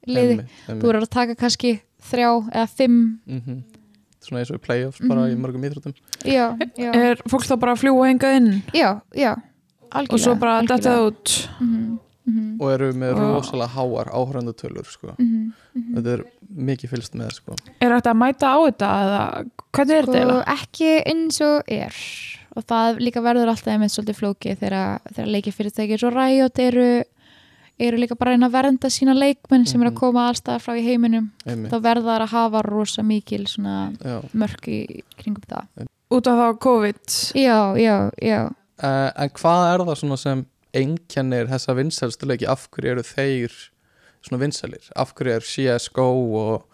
liði, 0.07 0.47
þú 0.67 0.87
eru 0.89 1.01
að 1.03 1.09
taka 1.09 1.35
kannski 1.35 1.81
þrjá 2.01 2.29
eða 2.53 2.67
fimm. 2.69 3.19
Mhm. 3.27 3.63
svona 4.27 4.39
eins 4.41 4.51
og 4.51 4.57
í 4.59 4.65
playoffs 4.65 4.99
bara 5.07 5.21
Mhm. 5.21 5.31
í 5.31 5.37
mörgum 5.39 5.63
íþróttum. 5.63 5.93
Já, 6.25 6.57
já, 6.77 6.91
Er 6.95 7.15
fólk 7.27 7.43
þá 7.47 7.59
bara 7.59 7.73
að 7.75 7.79
fljúa 7.83 8.07
hengað 8.11 8.35
inn? 8.37 8.63
Já, 8.73 9.01
já. 9.15 9.35
Algjörlega, 9.91 10.13
og 10.13 10.19
svo 10.19 10.35
bara 10.39 10.61
það 10.63 11.11
út? 11.11 11.47
Mhm, 12.27 12.39
mhm, 12.39 12.61
og 12.61 12.71
eru 12.73 12.91
með 12.93 13.13
Og- 13.15 13.35
rosalega 13.37 13.69
háar 13.71 14.09
áhörandutölur 14.11 14.85
sko. 14.91 15.13
mhm, 15.17 15.53
mhm. 15.75 15.93
þetta 15.95 16.13
er 16.17 16.23
mikið 16.57 16.89
fylgst 16.89 17.13
með 17.15 17.31
sko. 17.37 17.55
Er 17.81 17.89
þetta 17.91 18.11
að 18.11 18.17
mæta 18.19 18.47
á 18.51 18.57
þetta 18.67 18.89
eða 19.03 19.21
hvernig 19.71 19.95
er 19.97 20.05
þetta 20.05 20.25
sko, 20.27 20.43
ekki 20.57 20.89
eins 21.05 21.41
og 21.41 21.63
er 21.67 21.93
og 22.57 22.63
það 22.65 22.97
líka 22.99 23.21
verður 23.21 23.47
alltaf 23.53 23.67
einmitt 23.73 23.91
svolítið 23.93 24.17
flókið 24.19 24.57
þegar, 24.59 24.99
þegar 25.13 25.27
leikir 25.31 25.53
fyrirtæki 25.53 25.97
svo 26.01 26.09
ræjótt 26.09 26.59
eru, 26.59 27.03
eru 27.79 27.97
líka 28.01 28.15
bara 28.17 28.31
reyna 28.31 28.47
að 28.49 28.55
vernda 28.57 28.89
sína 28.89 29.13
leikmenn 29.13 29.67
sem 29.67 29.79
eru 29.81 29.91
að 29.91 29.93
Mhm. 29.93 29.99
koma 29.99 30.29
allstað 30.31 30.61
frá 30.65 30.73
í 30.75 30.83
heiminum 30.83 31.31
einmitt 31.45 31.71
þá 31.71 31.79
verða 31.81 32.17
þær 32.17 32.21
að 32.25 32.33
hafa 32.33 32.61
rosa 32.65 33.03
mikil 33.03 33.45
mörk 34.33 34.67
í 34.67 35.03
kringum 35.17 35.43
það 35.47 35.87
Út 36.09 36.25
af 36.27 36.37
þá 36.39 36.59
COVID? 36.59 37.33
já, 37.35 37.75
já, 37.77 38.11
já 38.21 38.49
Uh, 38.77 39.09
en 39.17 39.29
hvað 39.29 39.73
er 39.73 39.79
það 39.85 39.95
svona 39.97 40.17
sem 40.19 40.45
einkennir 40.77 41.47
þessa 41.51 41.75
vinsælstu 41.77 42.27
leiki 42.29 42.47
af 42.49 42.67
hverju 42.71 42.91
eru 42.95 43.03
þeir 43.03 43.53
svona 44.25 44.41
vinsælir 44.41 44.89
af 44.95 45.13
hverju 45.17 45.35
er 45.35 45.45
CSGO 45.51 46.07
og 46.41 46.65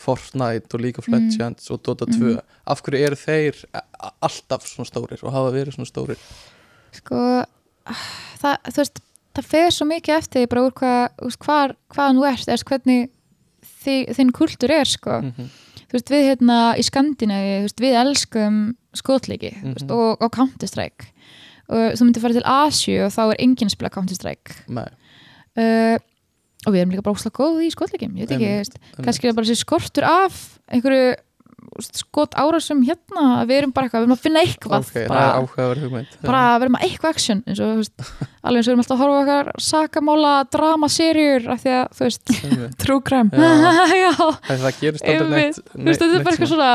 Fortnite 0.00 0.74
og 0.74 0.80
League 0.80 0.98
of 1.02 1.08
Mm. 1.08 1.14
Legends 1.28 1.70
og 1.70 1.82
Dota 1.84 2.04
2 2.06 2.18
Mhm. 2.18 2.38
af 2.66 2.80
hverju 2.82 3.04
eru 3.06 3.16
þeir 3.20 3.64
alltaf 4.22 4.64
svona 4.64 4.88
stórir 4.88 5.22
og 5.24 5.32
hafa 5.32 5.50
verið 5.52 5.74
svona 5.76 5.90
stórir 5.90 6.18
sko 6.92 7.16
það, 8.40 8.56
þú 8.70 8.76
veist, 8.80 9.00
það 9.36 9.44
fer 9.44 9.70
svo 9.70 9.86
mikið 9.90 10.16
eftir 10.18 10.46
bara 10.50 10.66
úr 10.66 10.72
hvað, 10.72 11.34
hvar, 11.44 11.74
hvaðan 11.94 12.16
þú 12.20 12.28
ert 12.32 12.48
eða 12.48 12.64
hvernig 12.70 13.10
þi, 13.84 13.96
þinn 14.16 14.32
kultur 14.32 14.70
er 14.70 14.84
sko 14.88 15.20
mm 15.20 15.32
-hmm. 15.36 15.48
þú 15.90 15.92
veist, 15.92 16.10
við 16.10 16.24
hérna 16.30 16.58
í 16.78 16.82
Skandinavi, 16.86 17.52
þú 17.58 17.62
veist, 17.68 17.80
við 17.80 18.00
elskum 18.04 18.76
skotleiki, 18.94 19.52
Mhm. 19.62 19.90
og, 19.90 20.22
og 20.22 20.30
Counter-Strike 20.32 21.04
og 21.70 21.96
þú 21.96 22.06
myndir 22.06 22.24
fara 22.24 22.36
til 22.36 22.46
Asju 22.50 22.98
og 23.06 23.12
þá 23.14 23.22
er 23.28 23.42
enginn 23.46 23.72
spila 23.72 23.90
Counter-Strike 23.94 24.60
uh, 24.74 25.96
og 26.66 26.74
við 26.74 26.82
erum 26.82 26.92
líka 26.92 27.04
bara 27.06 27.16
óslega 27.16 27.38
góð 27.40 27.62
í 27.64 27.70
skotleikim, 27.72 28.16
ég 28.20 28.28
veit 28.28 28.36
ekki, 28.36 28.80
kannski 29.00 29.30
er 29.30 29.36
bara 29.38 29.48
þessi 29.48 29.62
skortur 29.64 30.04
af 30.04 30.40
einhverju 30.68 31.14
skot 31.86 32.34
árásum 32.38 32.82
hérna, 32.86 33.24
við 33.48 33.56
erum 33.60 33.72
bara 33.74 33.86
eitthvað, 33.88 34.00
við 34.00 34.06
erum 34.06 34.16
að 34.16 34.22
finna 34.24 34.42
eitthvað 34.44 34.84
ok, 34.84 34.92
það 34.94 35.08
bara, 35.10 36.02
bara 36.26 36.42
við 36.58 36.66
erum 36.66 36.78
að 36.78 36.84
eitthvað 36.86 37.10
action 37.14 37.42
eins 37.46 37.62
og, 37.64 37.82
alveg 38.46 38.60
eins 38.60 38.66
og 38.66 38.70
við 38.70 38.72
erum 38.74 38.82
alltaf 38.84 38.96
að 38.96 39.02
horfa 39.04 39.20
okkar 39.24 39.50
sakamála, 39.66 40.34
dramaserjur 40.56 41.48
af 41.54 41.62
því 41.64 41.74
að, 41.76 41.90
þú 41.98 42.06
veist. 42.06 42.34
True 42.84 43.00
crime? 43.10 43.30
Já, 43.34 44.12
það, 44.50 44.68
gerist 44.80 45.08
aldrei 45.10 45.44
neitt, 45.44 45.60
þú 45.74 45.84
veist, 45.90 46.04
þetta 46.04 46.20
er 46.20 46.24
bara 46.24 46.36
eitthvað 46.36 46.54
svona 46.54 46.70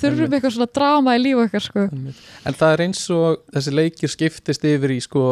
þurfum 0.00 0.36
eitthvað 0.40 0.56
svona 0.56 0.70
drama 0.80 1.16
í 1.16 1.22
lífu 1.22 1.44
okkar 1.46 1.66
sko. 1.68 1.86
En 2.46 2.56
það 2.58 2.74
er 2.76 2.84
eins 2.88 3.04
og 3.14 3.40
þessi 3.54 3.76
leikir 3.76 4.12
skiptist 4.12 4.66
yfir 4.66 4.96
í 4.96 5.00
sko 5.04 5.24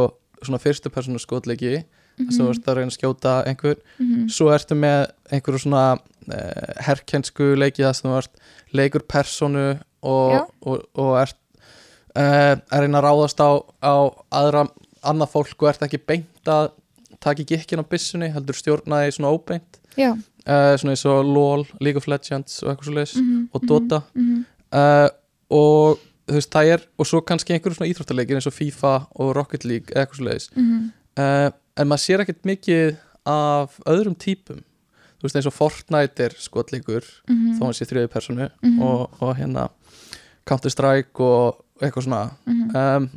svona 0.45 0.61
fyrstu 0.63 0.91
persónu 0.93 1.21
skotleiki 1.23 1.79
þess 2.15 2.37
að 2.39 2.45
þú 2.45 2.51
ert 2.53 2.69
að 2.71 2.77
reyna 2.79 2.93
að 2.93 2.97
skjóta 2.99 3.31
einhver 3.51 3.79
Mhm. 3.99 4.27
svo 4.31 4.51
ertu 4.55 4.77
með 4.79 5.01
einhverju 5.35 5.63
svona 5.65 5.85
uh, 5.99 6.69
herkensku 6.87 7.49
leiki 7.59 7.83
það 7.83 7.97
sem 7.99 8.11
þú 8.11 8.19
ert 8.21 8.44
leikur 8.75 9.05
persónu 9.09 9.67
og, 10.05 10.51
og, 10.67 10.83
og 11.01 11.13
ert 11.23 11.37
uh, 12.17 12.55
að 12.59 12.85
reyna 12.85 13.01
að 13.01 13.07
ráðast 13.09 13.41
á, 13.41 13.51
á 13.83 13.95
aðra 14.35 14.67
annað 15.05 15.33
fólk 15.35 15.63
og 15.65 15.71
ert 15.73 15.85
ekki 15.87 16.01
beint 16.09 16.49
að 16.51 16.71
taka 17.25 17.43
ekki 17.45 17.57
ekki 17.59 17.79
á 17.81 17.85
byssunni 17.89 18.29
heldur 18.35 18.57
stjórnaði 18.59 19.15
svona 19.17 19.33
óbeint. 19.33 19.79
Uh, 20.45 20.75
svona 20.77 20.93
eins 20.93 21.05
og 21.09 21.23
LOL, 21.25 21.63
League 21.81 21.97
of 22.01 22.09
Legends 22.11 22.59
og 22.63 22.73
eitthvað 22.75 22.89
svo 22.91 22.97
leis 22.99 23.15
Mhm, 23.17 23.47
og 23.55 23.63
Dota. 23.71 24.03
mhm, 24.15 24.43
uh, 24.75 25.09
og 25.55 26.03
þú 26.29 26.35
veist 26.37 26.51
það 26.53 26.71
er 26.75 26.85
og 26.99 27.07
svo 27.09 27.21
kannski 27.25 27.55
einhverjum 27.55 27.79
svona 27.79 27.89
íþróttaleikir 27.93 28.37
eins 28.41 28.47
og 28.51 28.53
FIFA 28.57 28.93
og 29.21 29.33
Rocket 29.37 29.65
League 29.65 29.93
eitthvað 29.95 30.19
svo 30.19 30.25
leiðis 30.29 30.51
mhm, 30.57 30.91
uh, 31.21 31.51
en 31.81 31.89
maður 31.89 32.05
sér 32.05 32.25
ekkert 32.25 32.45
mikið 32.49 32.97
af 33.29 33.79
öðrum 33.89 34.17
típum 34.21 34.61
þú 35.25 35.29
veist 35.31 35.37
eins 35.41 35.47
og 35.49 35.55
Fortnite 35.57 36.27
er 36.29 36.35
skotleikur 36.37 37.05
mhm, 37.31 37.55
þó 37.57 37.63
hann 37.65 37.77
sé 37.81 37.87
þriði 37.89 38.11
personu 38.13 38.51
Mhm. 38.63 38.83
og, 38.85 39.11
og 39.25 39.37
hérna 39.41 39.69
Counter 40.45 40.69
Strike 40.71 41.21
og 41.25 41.63
eitthvað 41.81 42.05
svona. 42.05 42.25
Mhm. 42.45 42.75
um, 42.77 43.11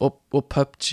og, 0.00 0.12
og 0.32 0.42
PUBG 0.52 0.88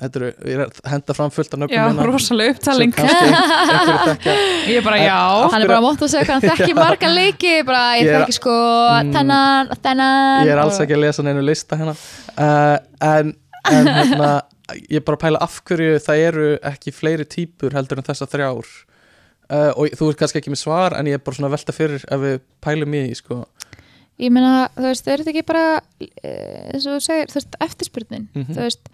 þetta 0.00 0.16
eru, 0.16 0.28
ég 0.48 0.54
er 0.56 0.60
að 0.64 0.78
henda 0.88 1.12
fram 1.16 1.30
fullt 1.32 1.52
af 1.52 1.58
nöfnum 1.60 1.74
Já, 1.76 1.82
hérna, 1.90 2.06
rosalega 2.08 2.56
þekkja. 2.64 3.04
Ég 4.72 4.84
bara, 4.84 4.96
En- 4.96 5.04
já. 5.10 5.50
hann 5.52 5.62
er 5.62 5.68
bara 5.68 5.80
mótt 5.84 6.00
að 6.00 6.08
segja 6.12 6.24
hvað 6.24 6.40
hann 6.40 6.46
þekki 6.56 6.74
marga 6.80 7.10
leiki 7.12 7.52
bara 7.68 7.82
ég 8.00 8.06
Ég 8.06 8.12
er- 8.14 8.24
þekki 8.24 8.36
sko 8.38 8.54
Mm. 8.96 9.12
þennan, 9.12 9.68
þennan 9.84 10.46
ég 10.46 10.52
er 10.54 10.58
alls 10.62 10.80
ekki 10.80 10.96
að 10.96 11.02
lesa 11.04 11.22
neinu 11.26 11.42
lista 11.44 11.76
hérna. 11.76 11.92
Uh, 12.36 12.78
en, 13.04 13.34
en 13.70 13.86
hérna 13.92 14.30
ég 14.88 14.96
er 15.00 15.04
bara 15.04 15.16
að 15.18 15.24
pæla 15.26 15.42
af 15.44 15.60
hverju 15.68 15.98
það 16.06 16.24
eru 16.30 16.48
ekki 16.72 16.92
fleiri 16.96 17.26
típur 17.28 17.76
heldur 17.76 17.98
en 18.00 18.08
þessar 18.08 18.30
þrjár 18.32 18.66
uh, 19.50 19.72
og 19.76 19.88
þú 19.98 20.08
ert 20.10 20.18
kannski 20.18 20.38
ekki 20.40 20.50
með 20.54 20.62
svar 20.62 20.96
en 20.98 21.06
ég 21.06 21.18
er 21.18 21.24
bara 21.24 21.36
svona 21.38 21.52
velta 21.52 21.72
fyrir 21.72 22.04
ef 22.10 22.20
við 22.20 22.40
pælum 22.64 22.94
í 22.94 23.14
sko 23.14 23.44
ég 24.18 24.30
meina, 24.32 24.68
þú 24.76 24.86
veist, 24.88 25.08
er 25.08 25.20
þetta 25.20 25.32
ekki 25.34 25.46
bara 25.46 25.64
eh, 26.00 26.70
eins 26.72 26.86
og 26.88 26.94
þú 26.96 27.00
segir, 27.04 27.26
þú 27.32 27.34
veist, 27.40 27.56
eftirspurnin 27.60 28.28
Mhm. 28.34 28.54
þú 28.56 28.62
veist 28.64 28.88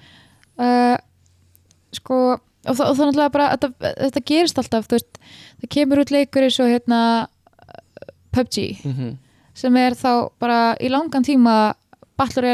uh, 0.58 0.96
sko, 1.94 2.16
og, 2.66 2.74
það 2.76 2.96
náttúrulega 3.06 3.32
bara 3.36 3.50
þetta, 3.56 3.92
þetta 4.08 4.24
gerist 4.32 4.58
alltaf, 4.58 4.88
þú 4.88 4.98
veist 4.98 5.20
það 5.62 5.68
kemur 5.76 6.02
út 6.02 6.10
leikur 6.10 6.42
eins 6.42 6.58
og 6.60 6.72
hérna 6.72 7.28
PUBG, 8.32 8.56
mm 8.84 8.92
-hmm. 8.92 9.16
sem 9.54 9.76
er 9.76 9.92
þá 9.92 10.30
bara 10.40 10.74
í 10.80 10.88
langan 10.88 11.22
tíma 11.24 11.74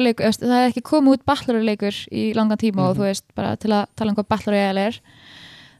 leikur, 0.02 0.24
það 0.26 0.52
er 0.64 0.68
ekki 0.70 0.82
komið 0.82 1.12
út 1.18 1.24
leikur 1.64 1.94
í 2.12 2.34
langan 2.34 2.58
tíma 2.58 2.82
og 2.88 2.96
Mhm. 2.96 2.98
þú 3.00 3.04
veist, 3.06 3.24
bara 3.34 3.56
til 3.56 3.70
að 3.70 3.86
tala 3.96 4.10
um 4.10 4.16
hvað 4.16 4.28
Royale 4.46 4.80
er 4.86 5.00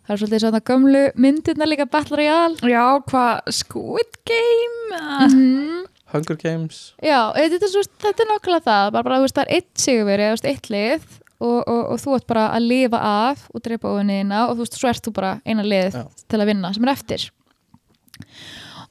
það 0.09 0.15
er 0.15 0.21
svolítið 0.23 0.43
svona 0.47 0.65
gömlu 0.65 1.05
myndirna 1.21 1.69
líka 1.69 1.87
Battle 1.91 2.17
Royale 2.17 2.73
Já, 2.73 2.85
hvað, 3.11 3.53
Squid 3.53 4.19
Game 4.29 4.97
mm. 4.97 5.35
mm. 5.37 5.87
Hunger 6.15 6.39
Games 6.41 6.81
Já, 7.05 7.35
þetta 7.37 7.69
er, 7.69 8.15
er 8.15 8.31
nákvæmlega 8.33 8.65
það 8.65 8.93
bara, 8.95 9.05
bara 9.05 9.21
veist, 9.21 9.37
það 9.37 9.45
er 9.45 9.59
eitt 9.59 9.83
sigurveri, 9.85 10.31
eitt 10.49 10.71
lið 10.73 11.05
og, 11.39 11.59
og, 11.61 11.83
og 11.93 12.01
þú 12.03 12.17
ert 12.17 12.29
bara 12.31 12.47
að 12.57 12.71
lifa 12.73 13.03
af 13.05 13.45
og 13.53 13.65
drepa 13.67 13.93
ofinina 13.93 14.47
og 14.49 14.57
þú 14.57 14.65
veist, 14.65 14.79
svo 14.81 14.91
ert 14.91 15.05
þú 15.05 15.15
bara 15.21 15.35
eina 15.45 15.67
lið 15.67 16.01
Já. 16.01 16.05
til 16.25 16.41
að 16.41 16.51
vinna 16.55 16.73
sem 16.75 16.89
er 16.89 16.95
eftir 16.95 17.29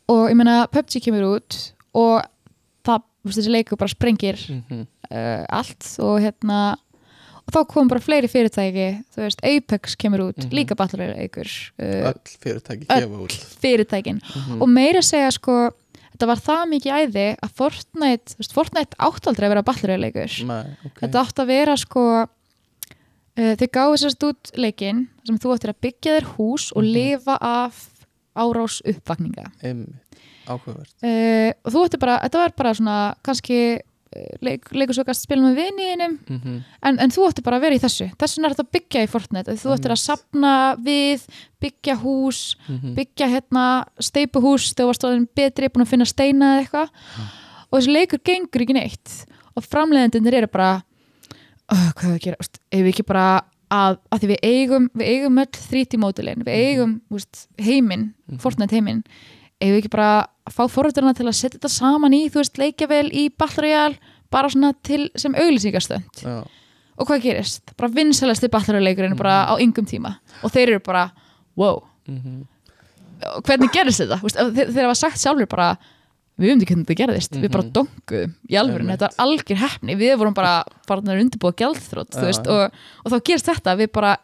og 0.07 0.27
ég 0.29 0.37
meina 0.39 0.59
PUBG 0.71 1.01
kemur 1.07 1.31
út 1.33 1.57
og 1.97 2.21
það, 2.85 3.07
veist, 3.25 3.39
þessi 3.41 3.55
leikur 3.57 3.81
bara 3.81 3.95
sprengir 3.95 4.37
mm 4.37 4.61
-hmm. 4.69 4.85
uh, 5.09 5.45
allt 5.49 5.89
og 5.99 6.21
hérna 6.21 6.77
og 7.47 7.53
þá 7.55 7.59
kom 7.71 7.87
bara 7.87 8.01
fleiri 8.03 8.27
fyrirtæki 8.27 8.87
þú 9.15 9.23
veist, 9.23 9.41
Apex 9.43 9.95
kemur 9.95 10.19
út, 10.29 10.37
Mhm. 10.43 10.51
líka 10.51 10.75
Battle 10.75 10.99
Royale 10.99 11.17
leikur 11.21 11.47
uh, 11.79 12.11
öll 12.11 12.37
fyrirtæki 12.43 12.85
gefa 12.87 13.21
út. 13.23 13.35
fyrirtækin. 13.61 14.21
Mm 14.21 14.61
og 14.61 14.69
meira 14.69 15.01
segja 15.01 15.31
sko 15.31 15.71
þetta 16.17 16.27
var 16.27 16.37
það 16.41 16.63
mikið 16.73 16.95
æði 16.97 17.27
að 17.45 17.51
Fortnite, 17.53 18.33
þú 18.33 18.37
veist, 18.41 18.53
Fortnite 18.53 18.97
átt 18.99 19.27
aldrei 19.27 19.45
að 19.47 19.53
vera 19.55 19.63
Battle 19.63 19.87
Royale 19.87 20.07
leikur 20.11 20.45
Nei, 20.47 20.63
ok. 20.85 20.99
Þetta 21.05 21.21
átt 21.23 21.39
að 21.43 21.47
vera 21.47 21.75
sko 21.77 22.03
uh, 23.37 23.53
þau 23.55 23.67
gáðu 23.77 23.97
sérst 24.01 24.23
út 24.27 24.51
leikinn 24.57 25.07
sem 25.27 25.37
þú 25.37 25.53
ættir 25.55 25.71
að 25.73 25.81
byggja 25.85 26.17
þér 26.19 26.27
hús 26.37 26.71
og 26.75 26.83
Mhm. 26.83 26.93
lifa 26.93 27.37
af 27.41 27.85
árás 28.37 28.81
uppvakninga. 28.85 29.51
Einmitt. 29.63 29.95
áhugavert. 30.47 30.93
Uh, 31.03 31.51
og 31.65 31.73
þú 31.73 31.79
ættir 31.87 31.99
bara, 31.99 32.19
þetta 32.23 32.37
var 32.39 32.51
bara 32.55 32.73
svona 32.73 33.15
kannski 33.23 33.79
leik, 34.41 34.69
leikur 34.71 34.95
svo 34.95 35.03
gæst 35.07 35.25
spila 35.25 35.41
með 35.43 35.55
viniðinum 35.59 36.13
mm 36.29 36.37
-hmm. 36.43 36.59
en, 36.83 36.99
en 36.99 37.09
þú 37.11 37.27
ættir 37.29 37.43
bara 37.43 37.57
að 37.57 37.61
vera 37.61 37.75
í 37.75 37.79
þessu. 37.83 38.07
Þessun 38.19 38.45
er 38.45 38.53
þetta 38.55 38.63
að 38.63 38.71
byggja 38.77 39.03
í 39.03 39.07
Fortnite. 39.11 39.51
Þú 39.57 39.73
ættir 39.75 39.91
að 39.91 40.01
sapna 40.03 40.53
við, 40.75 41.25
byggja 41.61 41.95
hús 42.01 42.55
Mhm. 42.69 42.95
byggja 42.95 43.27
hérna 43.27 43.85
steipuhús 43.99 44.73
þegar 44.73 44.87
varst 44.87 45.03
orðin 45.03 45.27
betri, 45.35 45.67
búin 45.69 45.85
að 45.85 45.89
finna 45.89 46.05
steina 46.05 46.45
eða 46.45 46.61
eitthvað. 46.63 46.89
Og 47.71 47.79
þessi 47.81 47.91
leikur 47.91 48.19
gengur 48.23 48.61
ekki 48.61 48.73
neitt. 48.73 49.25
Og 49.55 49.63
framleiðendinir 49.63 50.33
eru 50.33 50.47
bara 50.47 50.81
oh, 51.69 51.91
hvað 51.95 52.09
er 52.09 52.15
að 52.15 52.23
gera, 52.23 52.35
ef 52.71 52.79
við 52.79 52.87
ekki 52.93 53.03
bara 53.05 53.41
að, 53.71 53.97
að 54.11 54.19
því 54.21 54.27
við 54.27 54.39
eigum 54.43 54.89
við 54.95 55.07
eigum 55.07 55.37
öll 55.37 55.45
3D 55.71 55.97
módulin, 55.99 56.43
við 56.45 56.53
eigum 56.55 57.01
úst, 57.11 57.47
heiminn, 57.59 58.13
Mhm. 58.29 58.39
Fortnite 58.39 58.71
heiminn 58.75 59.03
ef 59.61 59.71
við 59.73 59.79
ekki 59.81 59.89
bara 59.93 60.27
fá 60.53 60.63
forrætturna 60.71 61.13
til 61.17 61.25
að 61.27 61.35
setja 61.39 61.57
þetta 61.57 61.71
saman 61.73 62.13
í, 62.13 62.27
þú 62.29 62.41
veist, 62.43 62.57
leikjavel 62.61 63.07
í 63.11 63.27
Battle 63.37 63.63
Royale, 63.65 63.97
bara 64.31 64.49
svona 64.49 64.73
til 64.83 65.09
sem 65.17 65.33
auglýsingastönd 65.35 66.21
Já. 66.23 66.43
og 66.97 67.07
hvað 67.07 67.23
gerist? 67.23 67.73
Bara 67.77 67.89
vinsalasti 67.95 68.49
Battle 68.51 68.75
Royale 68.77 68.89
leikurinn 68.91 69.17
bara 69.17 69.45
á 69.49 69.53
yngum 69.59 69.87
tíma 69.87 70.17
og 70.43 70.51
þeir 70.53 70.75
eru 70.77 70.83
bara, 70.85 71.09
wow 71.55 71.83
Mm 72.07 72.45
og 73.35 73.41
hvernig 73.49 73.71
gerist 73.73 73.97
þetta? 74.03 74.19
Þeir, 74.53 74.67
þeir 74.75 74.83
hafa 74.85 74.95
sagt 74.95 75.17
sjálfur 75.17 75.47
bara 75.49 75.71
við 76.37 76.51
ekki 76.61 76.67
hvernig 76.69 76.85
þetta 76.85 76.97
gerðist, 76.99 77.31
við 77.33 77.49
bara 77.49 77.63
Mhm. 77.63 77.71
donguðum 77.73 78.33
í 78.45 78.57
alvörun, 78.61 78.91
þetta 78.93 79.07
var 79.09 79.25
algjör 79.25 79.57
hefni 79.57 79.95
við 79.97 80.17
vorum 80.19 80.35
bara 80.37 80.63
farnar 80.87 81.17
undirbúa 81.17 81.49
já. 82.45 82.51
og, 82.53 82.71
og 83.05 83.11
þá 83.11 83.23
gerist 83.25 83.45
þetta 83.49 83.73
við 83.75 83.91
bara 83.91 84.17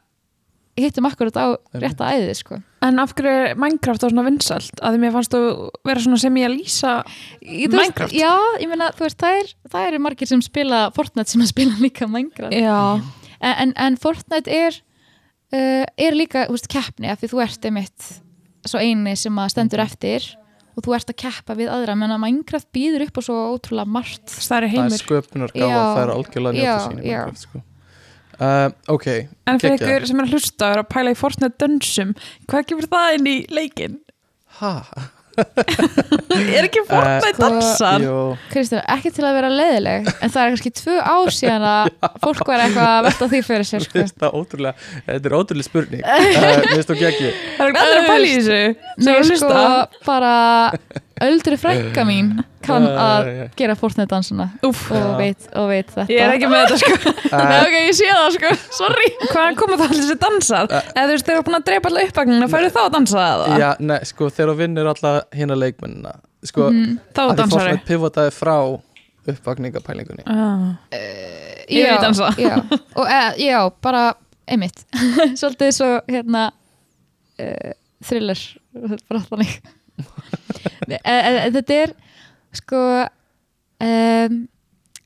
hittum 0.77 1.05
akkurat 1.09 1.33
á 1.41 1.45
rétta 1.73 2.05
æðið 2.13 2.35
sko. 2.37 2.61
En 2.83 2.99
af 2.99 3.13
hverju 3.15 3.31
er 3.31 3.59
Minecraft 3.59 4.03
á 4.03 4.07
svona 4.11 4.25
vinsælt? 4.27 4.81
Að 4.83 4.95
því 4.95 5.01
mér 5.03 5.13
fannst 5.15 5.35
þú 5.35 5.41
vera 5.87 6.03
svona 6.03 6.19
sem 6.19 6.39
ég 6.41 6.49
að 6.49 6.55
lýsa 6.57 6.93
Ég- 7.39 7.69
þú 7.71 7.77
veist, 7.77 7.79
Minecraft? 7.79 8.15
Já, 8.17 8.33
ég 8.59 8.71
meina, 8.71 8.89
þú 8.97 9.05
veist, 9.05 9.19
það, 9.23 9.39
er, 9.39 9.53
eru 9.87 10.01
margir 10.03 10.27
sem 10.27 10.43
spila 10.43 10.81
Fortnite 10.95 11.31
sem 11.31 11.45
að 11.45 11.51
spila 11.53 11.77
líka 11.79 12.09
Minecraft 12.11 12.57
Já, 12.57 12.79
en, 13.39 13.55
en, 13.55 13.73
en 13.87 13.97
Fortnite 14.03 14.51
er 14.51 14.81
uh, 15.53 15.83
er 15.97 16.17
líka, 16.17 16.47
þú 16.49 16.57
veist, 16.57 16.69
keppni 16.71 17.11
af 17.13 17.21
því 17.21 17.31
þú 17.33 17.43
ert 17.45 17.67
einmitt 17.69 18.09
svo 18.67 18.79
eini 18.79 19.15
sem 19.19 19.39
að 19.39 19.51
stendur 19.53 19.83
eftir 19.83 20.29
og 20.73 20.85
þú 20.85 20.95
ert 20.97 21.11
að 21.11 21.19
keppa 21.21 21.55
við 21.57 21.69
aðra 21.71 21.95
menn 21.99 22.13
að 22.15 22.23
Minecraft 22.23 22.69
býður 22.75 23.07
upp 23.07 23.19
á 23.19 23.21
svo 23.27 23.37
ótrúlega 23.53 23.93
margt 23.95 24.33
það 24.33 24.57
er 24.57 24.69
er 24.97 25.03
sköpunar 25.03 25.53
gáfa 25.53 25.69
Já. 25.69 25.83
það 25.83 26.01
er 26.03 26.13
algjörlega 26.15 26.53
að 26.53 26.59
njóta 26.59 26.87
sín 26.87 26.97
í. 26.97 27.03
Minecraft 27.03 27.45
sko. 27.45 27.63
Uh, 28.43 28.67
ok, 28.93 29.07
En 29.47 29.59
fyrir 29.63 29.79
ykkur 29.79 30.07
sem 30.11 30.19
er 30.23 30.27
að 30.29 30.35
hlusta 30.37 30.69
og 30.69 30.75
er 30.77 30.83
að 30.83 30.91
pæla 30.93 31.15
í 31.15 31.19
Fortnite 31.19 31.59
dönsum 31.63 32.13
hvað 32.51 32.69
kemur 32.71 32.89
það 32.91 33.17
inn 33.19 33.33
í 33.33 33.37
leikin? 33.55 33.99
ha? 34.59 34.75
Er 36.53 36.67
ekki 36.67 36.83
Fortnite 36.85 37.31
Sko, 37.33 37.41
dansar? 37.41 38.03
Jú, 38.05 38.17
Kristján, 38.51 38.83
ekki 38.93 39.09
til 39.15 39.23
að 39.25 39.37
vera 39.39 39.49
leiðileg 39.49 40.09
en 40.13 40.29
það 40.33 40.43
er 40.43 40.51
kannski 40.53 40.71
tvö 40.77 40.97
ár 41.01 41.31
síðan 41.33 41.65
að 41.65 41.89
fólk 42.25 42.43
var 42.51 42.61
eitthvað 42.67 42.89
að 42.91 43.07
velta 43.07 43.29
því 43.31 43.39
fyrir 43.47 43.65
sér 43.69 43.85
sko. 43.87 44.03
þetta 44.03 44.29
er 44.29 44.37
ótrúlega 44.37 44.91
þetta 45.07 45.31
er 45.31 45.35
ótrúlega 45.39 45.67
spurning. 45.69 46.05
Uh, 46.13 46.29
Mér 46.37 46.69
finnst 46.69 46.91
þú 46.91 46.97
ekki 47.09 47.31
Það 47.57 47.65
er 47.65 47.79
allir 47.81 47.97
að 48.03 48.07
pæla 48.11 48.27
í 48.29 48.35
þessu. 48.37 48.59
Er 48.61 49.17
að 49.17 49.25
sko, 49.31 49.33
hlusta. 49.33 49.63
bara 50.05 50.33
öldri 51.29 51.57
frænka 51.65 52.05
mín 52.07 52.31
kann 52.65 52.85
að 52.89 53.29
gera 53.59 53.75
Fortnite 53.79 54.09
dansuna 54.11 54.47
Úff, 54.67 54.85
og 54.95 55.13
veit, 55.19 55.47
og 55.59 55.67
veit 55.71 55.89
þetta. 55.91 56.05
Ég 56.13 56.23
er 56.25 56.33
ekki 56.35 56.49
með 56.51 56.63
þetta 56.63 56.79
sko. 56.81 57.13
Nei, 57.33 57.43
uh, 57.43 57.65
ok, 57.67 57.75
ég 57.79 57.97
sé 57.97 58.09
það 58.09 58.29
sko, 58.37 58.53
sorry. 58.79 59.09
Hvaðan 59.31 59.59
koma 59.59 59.77
það 59.81 59.85
allir 59.89 60.03
þessi 60.03 60.17
dansar? 60.23 60.71
Eða 60.93 61.05
þú 61.05 61.15
veist, 61.15 61.27
þeir 61.29 61.35
eru 61.37 61.45
búin 61.49 61.59
að 61.59 61.67
dreipa 61.69 61.91
allir 61.91 62.09
uppvagnina 62.09 62.49
færðu 62.51 62.71
þá 62.75 62.81
að 62.85 62.89
dansa 62.97 63.19
það? 63.27 63.45
Já, 63.63 63.67
nei, 63.91 63.99
sko, 64.09 64.29
þegar 64.33 64.51
þú 64.53 64.57
vinnur 64.63 64.91
alla 64.93 65.13
hérna 65.35 65.59
leikmennina 65.59 66.15
sko, 66.43 66.69
Mhm. 66.73 66.97
Þá 67.15 67.21
að 67.23 67.35
því 67.37 67.47
Fortnite 67.53 67.87
pivotaði 67.87 68.33
frá 68.35 68.55
uppvakningapælingunni 69.33 70.23
ah. 70.27 70.73
Ég 70.91 71.85
já, 71.87 71.93
vil 71.93 72.01
dansa. 72.03 72.33
já, 72.37 72.57
og 72.99 73.07
e, 73.07 73.21
já, 73.45 73.59
bara 73.81 74.01
einmitt. 74.51 74.81
Svolítið 75.39 75.71
svo 75.77 75.91
hérna 76.11 76.49
uh, 77.39 77.71
thriller 78.03 78.39
bara 79.07 79.21
þannig 79.29 79.53
e, 80.89 80.97
e, 80.97 81.13
e, 81.13 81.51
þetta 81.55 81.77
er 81.85 81.93
sko 82.53 82.81
um, 83.83 84.39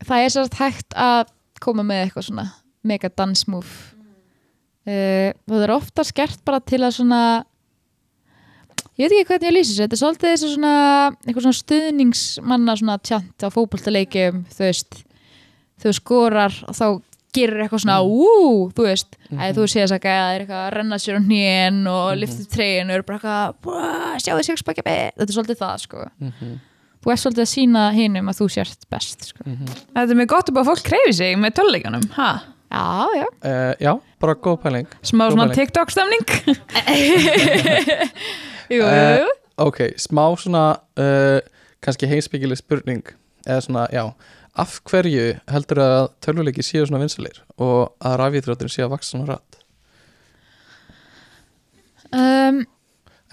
það 0.05 0.23
er 0.23 0.29
svolítið 0.33 0.59
hægt 0.61 0.93
að 0.95 1.27
koma 1.63 1.83
með 1.87 2.03
eitthvað 2.05 2.27
svona 2.29 2.47
mega 2.87 3.09
dansmove 3.09 3.73
uh, 4.87 5.31
það 5.47 5.63
er 5.67 5.75
ofta 5.75 6.03
skert 6.07 6.43
bara 6.47 6.59
til 6.61 6.81
að 6.85 6.95
svona 6.99 7.21
ég 8.97 9.09
veit 9.09 9.17
ekki 9.19 9.27
hvernig 9.31 9.49
ég 9.51 9.55
lýsi 9.57 9.73
þessu 9.73 9.83
þetta 9.85 9.97
er 9.97 10.03
svolítið 10.03 10.31
þessu 10.35 10.53
svona 10.53 10.75
eitthvað 11.25 11.43
svona 11.47 11.61
stuðningsmanna 11.63 12.77
svona 12.79 12.97
tjant 13.05 13.45
á 13.45 13.47
fótboltaleikjum 13.53 14.43
þú 14.53 14.63
veist 14.65 15.03
þú 15.83 15.93
skorar 15.93 16.55
og 16.67 16.73
þá 16.77 16.85
gerir 17.37 17.59
eitthvað 17.61 17.83
svona 17.83 17.97
ú, 18.01 18.71
þú 18.73 18.85
veist, 18.87 19.11
mm 19.13 19.35
Mhm. 19.35 19.41
-hmm. 19.43 19.53
þú 19.57 19.63
sé 19.67 19.81
þess 19.83 19.91
að 19.93 20.01
það 20.07 20.33
er 20.33 20.41
eitthvað 20.41 20.63
að 20.67 20.73
renna 20.73 20.97
sér 20.97 21.17
á 21.19 21.21
hnén 21.21 21.87
og 21.87 22.05
mm 22.07 22.13
Mhm. 22.15 22.19
lyftir 22.21 22.47
tregin 22.55 22.89
og 22.89 22.95
er 22.95 23.01
bara 23.03 23.17
eitthvað 23.19 23.55
"Búa, 23.61 24.17
sjáðu 24.17 24.43
sér 24.47 24.57
spakja 24.57 24.83
þetta 24.83 25.21
er 25.21 25.35
svolítið 25.35 25.57
það 25.61 25.77
sko 25.77 25.97
mm 26.19 26.31
-hmm. 26.41 26.59
Þú 27.07 27.13
ert 27.13 27.21
svolítið 27.23 27.45
að 27.45 27.51
sína 27.53 27.81
hinum 27.95 28.27
að 28.33 28.37
þú 28.41 28.45
sért 28.51 28.81
best 28.91 29.19
sko. 29.31 29.41
Mhm. 29.47 29.65
Þetta 29.95 30.11
er 30.11 30.19
mjög 30.19 30.31
gott 30.35 30.49
upp 30.51 30.59
að 30.59 30.67
fólk 30.73 30.83
kreyfi 30.89 31.13
sig 31.15 31.37
með 31.39 31.55
töluleikunum 31.61 32.03
ha? 32.17 32.29
já, 32.67 32.83
Já, 33.15 33.27
uh, 33.47 33.73
já, 33.79 33.93
bara 34.19 34.35
góð 34.35 34.57
pæling 34.65 34.89
Smá 35.07 35.23
Góð 35.29 35.37
svona 35.37 35.45
pæling. 35.47 35.59
TikTok-stemning 35.61 36.25
jú, 38.75 38.81
jú, 38.83 38.89
jú. 39.21 39.29
ok, 39.63 39.79
smá 40.03 40.25
svona 40.35 40.65
uh, 40.99 41.39
kannski 41.79 42.09
heimsbyggileg 42.11 42.59
spurning 42.59 43.05
eða 43.47 43.61
svona, 43.63 43.85
já, 43.95 44.03
af 44.59 44.81
hverju 44.89 45.37
heldur 45.47 45.79
að 45.85 46.09
tölvuleiki 46.25 46.59
séu 46.65 46.83
svona 46.89 46.99
vinsalir 47.05 47.39
og 47.55 47.93
að 48.03 48.17
rafíþróttin 48.25 48.67
séu 48.73 48.89
að 48.89 48.97
vaksa 48.97 49.13
svona 49.15 49.31
rætt 49.37 49.53
Um, 52.07 52.61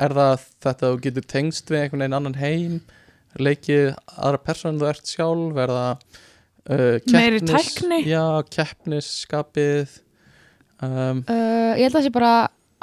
er 0.03 0.11
það 0.17 0.41
þetta 0.65 0.89
að 0.89 0.95
þú 0.97 1.03
getur 1.05 1.25
tengst 1.31 1.69
við 1.71 1.79
einhvern 1.85 2.01
veginn 2.03 2.17
annan 2.19 2.35
heim 2.41 2.73
leikið 3.43 3.95
aðra 4.15 4.41
persónu 4.47 4.81
þú 4.83 4.89
ert 4.91 5.11
sjálf 5.11 5.61
er 5.65 5.73
það 5.75 5.91
uh, 5.95 6.99
Meiri 7.15 7.41
keppnis- 7.41 7.75
tækni? 7.75 7.99
já, 8.09 8.25
keppnisskapið 8.57 9.97
um, 10.85 11.25
uh, 11.29 11.73
ég 11.79 11.87
held 11.87 11.91
að 11.95 11.99
það 11.99 12.07
sé 12.09 12.13
bara 12.15 12.35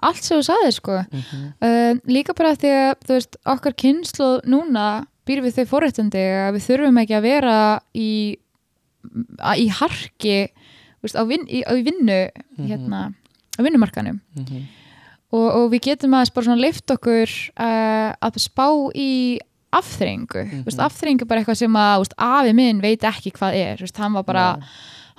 allt 0.01 0.23
sem 0.25 0.39
þú 0.39 0.45
sagði 0.47 0.71
sko. 0.73 0.97
Mm 1.13 1.23
uh, 1.61 1.93
líka 2.09 2.33
bara 2.37 2.55
því 2.57 2.71
að 2.73 2.91
þú 3.05 3.17
veist 3.19 3.35
okkar 3.53 3.75
kynslu 3.77 4.29
núna 4.49 4.85
býr 5.29 5.43
við 5.45 5.59
þau 5.59 5.65
forréttindi 5.75 6.21
að 6.47 6.55
við 6.57 6.65
þurfum 6.67 6.97
ekki 7.03 7.15
að 7.19 7.25
vera 7.27 7.57
í, 7.93 8.09
að, 9.37 9.55
í 9.61 9.67
harki 9.77 10.37
þú 10.49 11.05
veist, 11.05 11.17
á, 11.17 11.23
vin, 11.29 11.45
í, 11.45 11.61
á 11.61 11.71
í 11.77 11.83
vinnu 11.85 12.17
hérna, 12.65 13.01
á 13.57 13.59
vinnumarkanum 13.61 14.17
og, 15.31 15.45
og 15.45 15.67
við 15.71 15.83
getum 15.91 16.13
aðeins 16.17 16.33
bara 16.35 16.47
svona 16.49 16.61
leift 16.65 16.91
okkur 16.91 17.29
uh, 17.53 18.09
að 18.17 18.41
spá 18.41 18.65
í 18.97 19.11
afþreyingu, 19.73 20.41
mm 20.45 20.63
veist, 20.65 20.77
Mhm. 20.77 20.85
afþreyingu 20.87 21.21
er 21.21 21.27
bara 21.27 21.41
eitthvað 21.41 21.57
sem 21.57 21.73
að 21.73 21.97
veist, 22.01 22.13
afi 22.17 22.53
minn 22.53 22.81
veit 22.81 23.01
ekki 23.01 23.31
hvað 23.31 23.55
er. 23.55 23.77
Veist, 23.77 23.97
hann 23.97 24.13
var 24.13 24.23
bara 24.23 24.59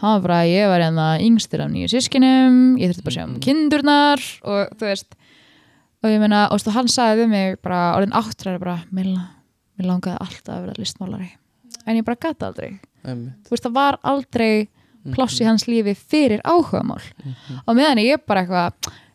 hann 0.03 0.20
var 0.20 0.20
bara, 0.28 0.40
ég 0.44 0.66
var 0.68 0.80
hérna 0.80 1.20
yngstur 1.22 1.61
af 1.62 1.70
nýju 1.70 1.88
sískinum, 1.88 2.76
ég 2.78 2.90
þurfti 2.90 3.05
bara 3.05 3.14
að 3.14 3.18
sjá 3.18 3.24
um 3.24 3.34
Mhm. 3.34 3.40
kindurnar 3.40 4.20
og 4.44 4.68
þú 4.78 4.86
veist. 4.90 5.14
Og 6.05 6.11
ég 6.11 6.18
meina, 6.20 6.48
og 6.50 6.61
hann 6.72 6.86
sagði 6.88 7.22
við 7.24 7.28
mig 7.28 7.62
bara 7.62 7.94
orðin 7.96 8.12
áttræði 8.12 8.59
bara, 8.59 8.82
mér 8.92 9.16
langaði 9.78 10.18
alltaf 10.18 10.55
að 10.57 10.62
vera 10.66 10.74
listmálari. 10.78 11.30
En 11.86 11.96
ég 11.96 12.05
bara 12.05 12.16
gata 12.16 12.46
aldrei, 12.53 12.80
einmitt. 13.05 13.34
Þú 13.44 13.50
veist, 13.50 13.62
það 13.64 13.72
var 13.72 13.98
aldrei 14.05 14.68
pláss 15.12 15.40
í 15.40 15.44
hans 15.46 15.64
lífi 15.66 15.96
fyrir 15.96 16.40
áhugamál. 16.44 17.00
Mhm. 17.24 17.61
og 17.66 17.76
meðan 17.76 17.98
ég 17.98 18.18
bara 18.26 18.44
eitthvað 18.44 18.72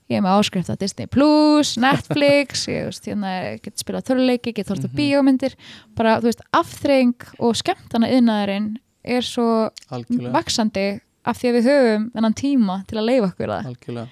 ég 0.09 0.17
er 0.17 0.23
með 0.23 0.37
áskrift 0.39 0.69
að 0.71 0.79
Disney 0.85 1.07
Plus, 1.11 1.73
Netflix 1.83 2.65
ég 2.71 2.85
veist, 2.87 3.05
hérna, 3.09 3.31
ég 3.53 3.61
get 3.65 3.81
spilað 3.81 4.05
töluleiki 4.07 4.53
get 4.55 4.69
hort 4.71 4.85
á 4.85 4.87
Mhm. 4.87 4.95
bíómyndir. 4.95 5.55
Bara, 5.95 6.17
þú 6.21 6.29
veist, 6.31 6.43
afþreying 6.55 7.15
og 7.39 7.55
skemmtana 7.59 8.07
yðnaðurinn 8.15 8.69
er 9.03 9.21
svo 9.21 9.69
algjörlega. 9.91 10.31
vaksandi 10.35 10.85
af 11.27 11.37
því 11.41 11.49
að 11.49 11.57
við 11.57 11.67
höfum 11.71 12.05
þennan 12.15 12.35
tíma 12.39 12.77
til 12.87 12.97
að 13.01 13.05
leifa 13.09 13.27
okkur 13.33 13.51
það. 13.51 14.07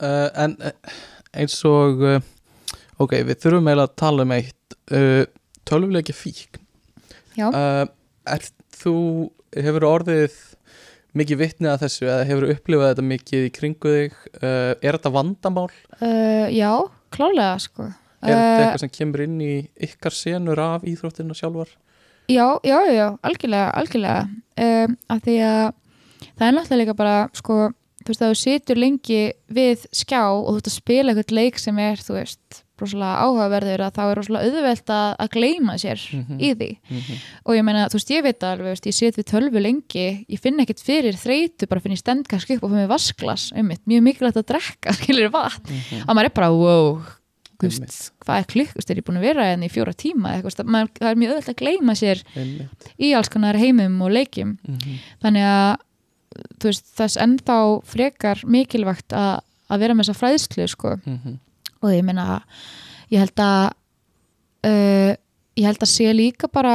Uh, 0.00 0.28
en 0.44 0.56
uh, 0.64 0.70
eins 1.36 1.58
og 1.68 2.00
uh, 2.06 2.20
ok, 3.02 3.12
við 3.28 3.36
þurfum 3.42 3.66
eiginlega 3.68 3.88
að 3.90 3.96
tala 4.00 4.22
um 4.24 4.32
eitt 4.32 4.76
uh, 4.94 5.24
tölvuleiki 5.68 6.14
fík 6.16 6.56
Já. 7.36 7.50
er 7.50 8.46
þú 8.80 8.94
hefur 9.54 9.84
orðið 9.90 10.38
mikið 11.16 11.40
vitnið 11.40 11.72
að 11.72 11.82
þessu 11.84 12.06
eða 12.06 12.28
hefur 12.28 12.48
upplifað 12.54 12.92
þetta 12.92 13.06
mikið 13.10 13.46
í 13.46 13.52
kringu 13.56 13.94
þig 13.96 14.16
uh, 14.42 14.72
er 14.78 14.98
þetta 14.98 15.14
vandamál? 15.14 15.68
uh, 15.98 16.46
Já, 16.54 16.72
klálega 17.14 17.56
sko 17.62 17.88
er 17.88 18.34
þetta 18.34 18.46
uh, 18.46 18.62
eitthvað 18.62 18.82
sem 18.84 18.94
kemur 18.98 19.24
inn 19.24 19.38
í 19.42 19.54
ykkar 19.88 20.16
senur 20.16 20.62
af 20.62 20.86
íþróttina 20.88 21.36
sjálfar? 21.36 21.72
Já, 22.30 22.46
já, 22.62 22.76
já, 22.86 22.92
já, 22.94 23.06
algjörlega, 23.26 23.70
algjörlega 23.74 24.22
um, 24.62 24.96
af 25.10 25.22
því 25.24 25.36
að 25.42 25.62
það 26.38 26.46
er 26.46 26.56
náttúrulega 26.56 26.80
líka 26.84 26.96
bara, 27.00 27.14
sko 27.34 27.56
þú 28.00 28.12
veist, 28.12 28.22
að 28.22 28.30
þú 28.30 28.40
situr 28.40 28.80
lengi 28.80 29.22
við 29.50 29.86
skjá 29.90 30.22
og 30.30 30.52
þú 30.52 30.58
ert 30.60 30.70
að 30.70 30.76
spila 30.76 31.14
eitthvað 31.14 31.36
leik 31.40 31.58
sem 31.60 31.80
er, 31.82 32.04
þú 32.04 32.16
veist 32.20 32.60
rosalega 32.80 33.20
áhugaverður 33.24 33.82
að 33.86 33.92
þá 33.96 34.00
er 34.10 34.18
rosalega 34.18 34.48
auðvelt 34.50 34.92
að, 34.96 35.08
að 35.24 35.30
gleyma 35.36 35.74
sér 35.78 36.00
Mhm. 36.16 36.38
í 36.40 36.50
því. 36.54 36.70
Mm 36.90 36.98
-hmm. 37.00 37.18
og 37.44 37.54
ég 37.54 37.64
meina, 37.64 37.86
þú 37.88 37.98
veist, 38.00 38.10
ég 38.10 38.22
veit 38.22 38.42
alveg, 38.42 38.66
veist, 38.74 38.86
ég 38.86 38.94
sit 38.94 39.16
við 39.16 39.26
tölvu 39.30 39.60
lengi, 39.62 40.26
ég 40.28 40.40
finn 40.40 40.60
ekkert 40.60 40.80
fyrir 40.80 41.14
þreytu, 41.14 41.66
bara 41.68 41.80
finn 41.80 41.92
ég 41.92 41.98
stend 41.98 42.28
kannski 42.28 42.56
upp 42.56 42.64
og 42.64 42.70
finn 42.70 42.80
mér 42.82 42.88
vasklas, 42.88 43.52
einmitt, 43.54 43.80
mjög 43.86 44.02
mikilvægt 44.02 44.36
að 44.36 44.46
drekka 44.52 44.92
skilur 44.98 45.30
vatn, 45.30 45.72
og 46.08 46.14
maður 46.14 46.24
er 46.24 46.34
bara 46.34 46.50
wow, 46.50 47.02
veist, 47.60 48.12
hvað 48.24 48.38
er 48.38 48.44
klukkust 48.48 48.90
er 48.90 48.96
ég 48.96 49.04
búin 49.04 49.18
að 49.20 49.26
vera 49.28 49.44
hérna 49.44 49.66
í 49.66 49.70
fjóra 49.70 49.92
tíma, 49.92 50.32
eitthvað, 50.32 50.44
veist, 50.56 50.64
maður, 50.64 50.90
það 51.00 51.10
er 51.10 51.16
mjög 51.20 51.30
auðvelt 51.30 51.48
að 51.52 51.60
gleyma 51.60 51.94
sér 51.94 52.22
í 52.98 53.12
alls 53.14 53.28
konar 53.28 53.56
heimum 53.56 54.00
og 54.02 54.10
leikjum. 54.10 54.58
Mm 54.66 54.78
-hmm. 54.78 54.98
þannig 55.22 55.42
að 55.44 55.76
veist, 56.64 56.86
þess 56.96 57.16
ennþá 57.20 57.58
frekar 57.84 58.38
mikilvægt 58.46 59.12
að, 59.12 59.40
að 59.68 59.78
vera 59.80 59.94
með 59.94 60.04
þessa 60.06 60.20
fræðslu 60.20 60.66
sko. 60.68 60.96
Og 61.82 61.92
ég 61.94 62.04
meina 62.04 62.42
ég 63.10 63.18
held 63.22 63.40
að 63.44 63.72
uh, 64.68 65.12
ég 65.56 65.64
held 65.66 65.80
að 65.82 65.90
sé 65.92 66.10
líka 66.14 66.48
bara 66.52 66.74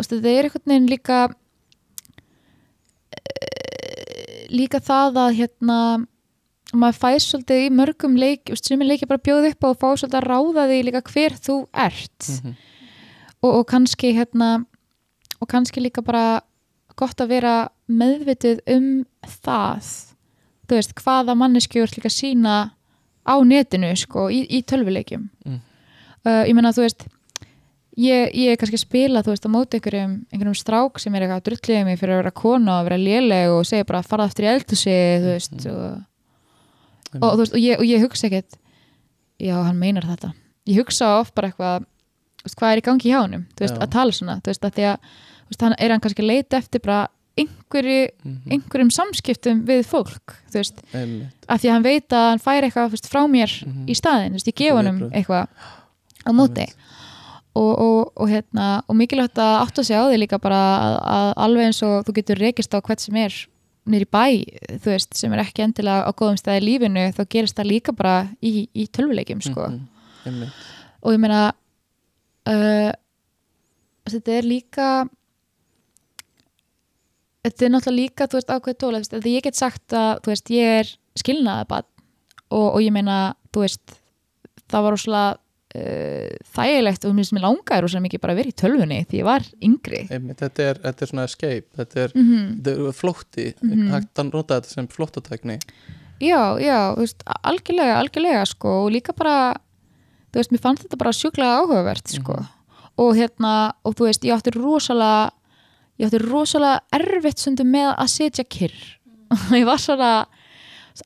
þetta 0.00 0.28
er 0.32 0.48
einhvern 0.48 0.66
veginn 0.72 0.88
líka 0.90 1.18
uh, 3.14 4.48
líka 4.50 4.80
það 4.82 5.20
að 5.24 5.36
hérna 5.40 5.78
maður 6.70 6.98
fæs 7.02 7.24
svolítið 7.32 7.64
í 7.66 7.70
mörgum 7.74 8.14
leik 8.18 8.52
sem 8.60 8.80
er 8.84 8.90
leiki 8.92 9.08
bara 9.10 9.22
bjóð 9.26 9.48
upp 9.50 9.64
á 9.66 9.68
og 9.72 9.78
fá 9.80 9.88
svolítið 9.98 10.18
að 10.20 10.28
ráða 10.30 10.66
því 10.70 10.78
líka 10.86 11.02
hver 11.10 11.32
þú 11.46 11.56
ert 11.86 12.28
Mhm. 12.30 12.52
og, 13.42 13.50
og 13.58 13.64
kannski 13.66 14.12
hérna 14.14 14.50
og 15.40 15.48
kannski 15.48 15.80
líka 15.82 16.02
bara 16.04 16.42
gott 16.96 17.16
að 17.20 17.28
vera 17.32 17.54
meðvitið 17.88 18.60
um 18.76 19.04
það 19.26 19.82
þú 20.68 20.76
veist, 20.76 20.94
hvaða 20.94 21.34
manneskjur 21.34 21.90
líka 21.96 22.10
sína 22.12 22.70
á 23.26 23.34
netinu 23.44 23.90
sko, 23.96 24.28
í, 24.30 24.44
í 24.48 24.62
tölvuleikjum 24.64 25.28
Mm. 25.46 25.60
uh, 26.26 26.44
ég 26.48 26.54
meina 26.54 26.72
þú 26.72 26.84
veist 26.86 27.06
ég, 28.00 28.30
ég 28.34 28.52
er 28.52 28.56
kannski 28.60 28.78
að 28.78 28.84
spila 28.86 29.22
þú 29.22 29.32
veist 29.34 29.46
á 29.46 29.50
móti 29.50 29.78
einhverjum, 29.78 30.12
einhverjum 30.32 30.56
strák 30.56 30.98
sem 31.02 31.14
er 31.14 31.22
eitthvað 31.26 31.40
að 31.40 31.46
drulliða 31.48 31.84
mig 31.84 31.98
fyrir 32.00 32.14
að 32.16 32.20
vera 32.22 32.30
kona 32.42 32.78
og 32.80 32.86
vera 32.88 32.96
léleg 33.00 33.50
og 33.54 33.66
segja 33.68 33.84
bara 33.88 34.00
að 34.02 34.08
fara 34.12 34.24
aftur 34.28 34.46
í 34.46 34.52
eldhúsi 34.54 34.96
þú 35.24 35.30
veist 35.34 35.52
Mhm. 35.66 35.74
og, 35.74 37.22
og, 37.22 37.32
þú 37.34 37.38
veist, 37.42 37.52
og, 37.54 37.60
ég, 37.60 37.78
og 37.78 37.84
ég 37.88 38.00
hugsa 38.04 38.26
ekkert 38.28 38.56
já, 39.40 39.56
hann 39.64 39.78
meinar 39.78 40.04
þetta 40.06 40.32
ég 40.68 40.76
hugsa 40.78 41.18
oft 41.20 41.34
bara 41.34 41.48
eitthvað 41.50 41.84
hvað 42.56 42.72
er 42.72 42.78
í 42.80 42.84
gangi 42.86 43.10
hjá 43.10 43.20
honum, 43.20 43.46
þú 43.56 43.60
veist, 43.66 43.74
Já. 43.76 43.82
að 43.84 43.90
tala 43.90 44.12
svona 44.12 44.36
þú 44.40 44.48
veist, 44.52 44.64
að 44.64 44.74
því 44.78 44.84
að 44.88 44.98
veist, 45.50 45.60
hann, 45.66 45.74
er 45.78 45.90
hann 45.90 46.00
kannski 46.00 46.22
að 46.22 46.30
leita 46.30 46.56
eftir 46.56 46.80
bara 46.80 47.08
einhverju, 47.40 48.08
Mhm. 48.24 48.50
einhverjum 48.52 48.90
samskiptum 48.94 49.64
við 49.66 49.82
fólk, 49.86 50.36
þú 50.50 50.58
veist, 50.60 50.82
að 50.92 51.58
því 51.60 51.68
að 51.68 51.72
hann 51.72 51.82
veit 51.86 52.08
að 52.08 52.28
hann 52.30 52.38
fær 52.44 52.62
eitthvað 52.68 52.90
veist, 52.94 53.08
frá 53.10 53.22
mér 53.28 53.50
Mhm. 53.66 53.86
í 53.88 53.94
staðin, 53.96 54.30
þú 54.32 54.38
veist, 54.40 54.48
ég 54.48 54.54
gef 54.56 54.74
Viðbrögð. 54.74 55.12
eitthvað 55.12 55.48
á 56.26 56.30
móti 56.32 56.66
og, 57.56 57.78
og, 57.78 58.12
og, 58.16 58.28
hérna, 58.28 58.82
og 58.88 58.94
mikilvægt 58.96 59.34
að 59.40 59.60
átta 59.66 59.84
sig 59.84 59.96
á 59.96 60.04
því 60.06 60.18
líka 60.22 60.38
bara 60.40 60.60
að, 60.78 60.96
að 61.10 61.34
alveg 61.36 61.64
eins 61.66 61.82
og 61.82 62.04
þú 62.06 62.12
getur 62.14 62.38
rekist 62.38 62.74
á 62.74 62.80
hvert 62.80 63.00
sem 63.00 63.16
er 63.16 63.34
nýr 63.88 64.04
í 64.04 64.10
bæ, 64.12 64.44
þú 64.78 64.84
veist, 64.92 65.14
sem 65.16 65.32
er 65.32 65.38
ekki 65.42 65.64
endilega 65.64 66.06
á 66.06 66.10
góðum 66.14 66.36
stæði 66.38 66.62
lífinu, 66.62 67.12
þá 67.16 67.24
gerist 67.28 67.56
það 67.56 67.66
líka 67.72 67.92
bara 67.96 68.28
í, 68.42 68.68
í 68.76 68.86
tölvuleikjum, 68.86 69.42
sko 69.42 69.66
Mhm. 69.66 69.80
einmitt 70.26 70.52
og 71.02 71.12
ég 71.12 71.18
meina 71.20 71.52
uh, 72.46 72.92
þetta 74.06 74.28
er 74.38 74.42
líka 74.42 75.08
þetta 77.44 77.66
er 77.66 77.72
náttúrulega 77.74 77.98
líka 78.00 78.26
þú 78.30 78.38
veist 78.40 78.50
ákveð 78.54 78.78
tóla, 78.82 79.00
þegar 79.06 79.30
ég 79.32 79.44
get 79.46 79.56
sagt 79.58 79.94
að 79.96 80.10
þú 80.24 80.32
veist, 80.34 80.50
ég 80.54 80.80
er 80.80 80.90
skilnaðabann 81.20 81.86
og, 82.50 82.66
og 82.74 82.80
ég 82.84 82.92
meina, 82.94 83.20
þú 83.54 83.64
veist 83.66 83.96
það 84.70 84.84
var 84.86 84.94
rosalega 84.96 85.30
uh, 85.34 86.34
þægilegt 86.54 87.04
og 87.06 87.14
mér 87.14 87.22
finnst 87.24 87.34
mér 87.38 87.44
langaði 87.46 87.84
rosalega 87.86 88.04
mikið 88.08 88.22
bara 88.24 88.34
að 88.36 88.40
vera 88.42 88.52
í 88.52 88.58
tölvunni 88.62 88.98
því 89.10 89.20
ég 89.20 89.26
var 89.30 89.46
yngri. 89.70 90.02
Einmitt, 90.10 90.42
þetta 90.44 90.66
er, 90.72 90.80
þetta 90.84 91.06
er 91.06 91.10
svona 91.12 91.24
escape 91.30 91.80
þetta 91.80 92.04
er, 92.04 92.14
mm 92.18 92.44
þetta 92.60 92.76
er 92.90 92.94
flótti 93.00 93.46
Mhm. 93.62 93.88
hægt 93.94 94.22
að 94.22 94.30
nota 94.34 94.60
þetta 94.60 94.74
sem 94.76 94.88
flóttatækni 94.88 95.58
Já, 96.20 96.60
já, 96.60 96.92
þú 96.92 97.00
veist, 97.00 97.22
algjörlega, 97.48 97.94
algjörlega 98.02 98.40
sko 98.50 98.72
og 98.84 98.90
líka 98.92 99.14
bara 99.16 99.54
þú 100.30 100.36
veist, 100.42 100.50
mér 100.52 100.60
fannst 100.60 100.82
þetta 100.84 100.98
bara 101.00 101.12
sjúklega 101.16 101.54
áhugavert 101.62 102.10
sko. 102.12 102.34
Og 103.00 103.14
hérna, 103.16 103.72
og 103.88 103.94
þú 103.96 104.04
veist, 104.10 104.26
ég 104.28 104.34
átti 104.36 104.52
rosalega 104.52 105.30
ég 106.00 106.08
átti 106.08 106.20
rosalega 106.24 106.80
erfitt 106.96 107.42
stundum 107.42 107.70
með 107.74 107.90
að 107.94 108.12
setja 108.14 108.46
kyrr 108.48 108.78
ég 109.60 109.66
var 109.68 109.80
svona 109.82 110.12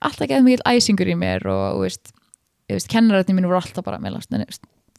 alltaf 0.00 0.28
geðið 0.30 0.46
mikil 0.46 0.64
æsingur 0.70 1.10
í 1.12 1.16
mér 1.18 1.44
og 1.50 1.82
veist, 1.84 2.14
veist, 2.70 2.88
kennarætni 2.90 3.36
mínu 3.36 3.50
voru 3.50 3.60
alltaf 3.60 3.84
bara 3.86 4.00
með 4.02 4.22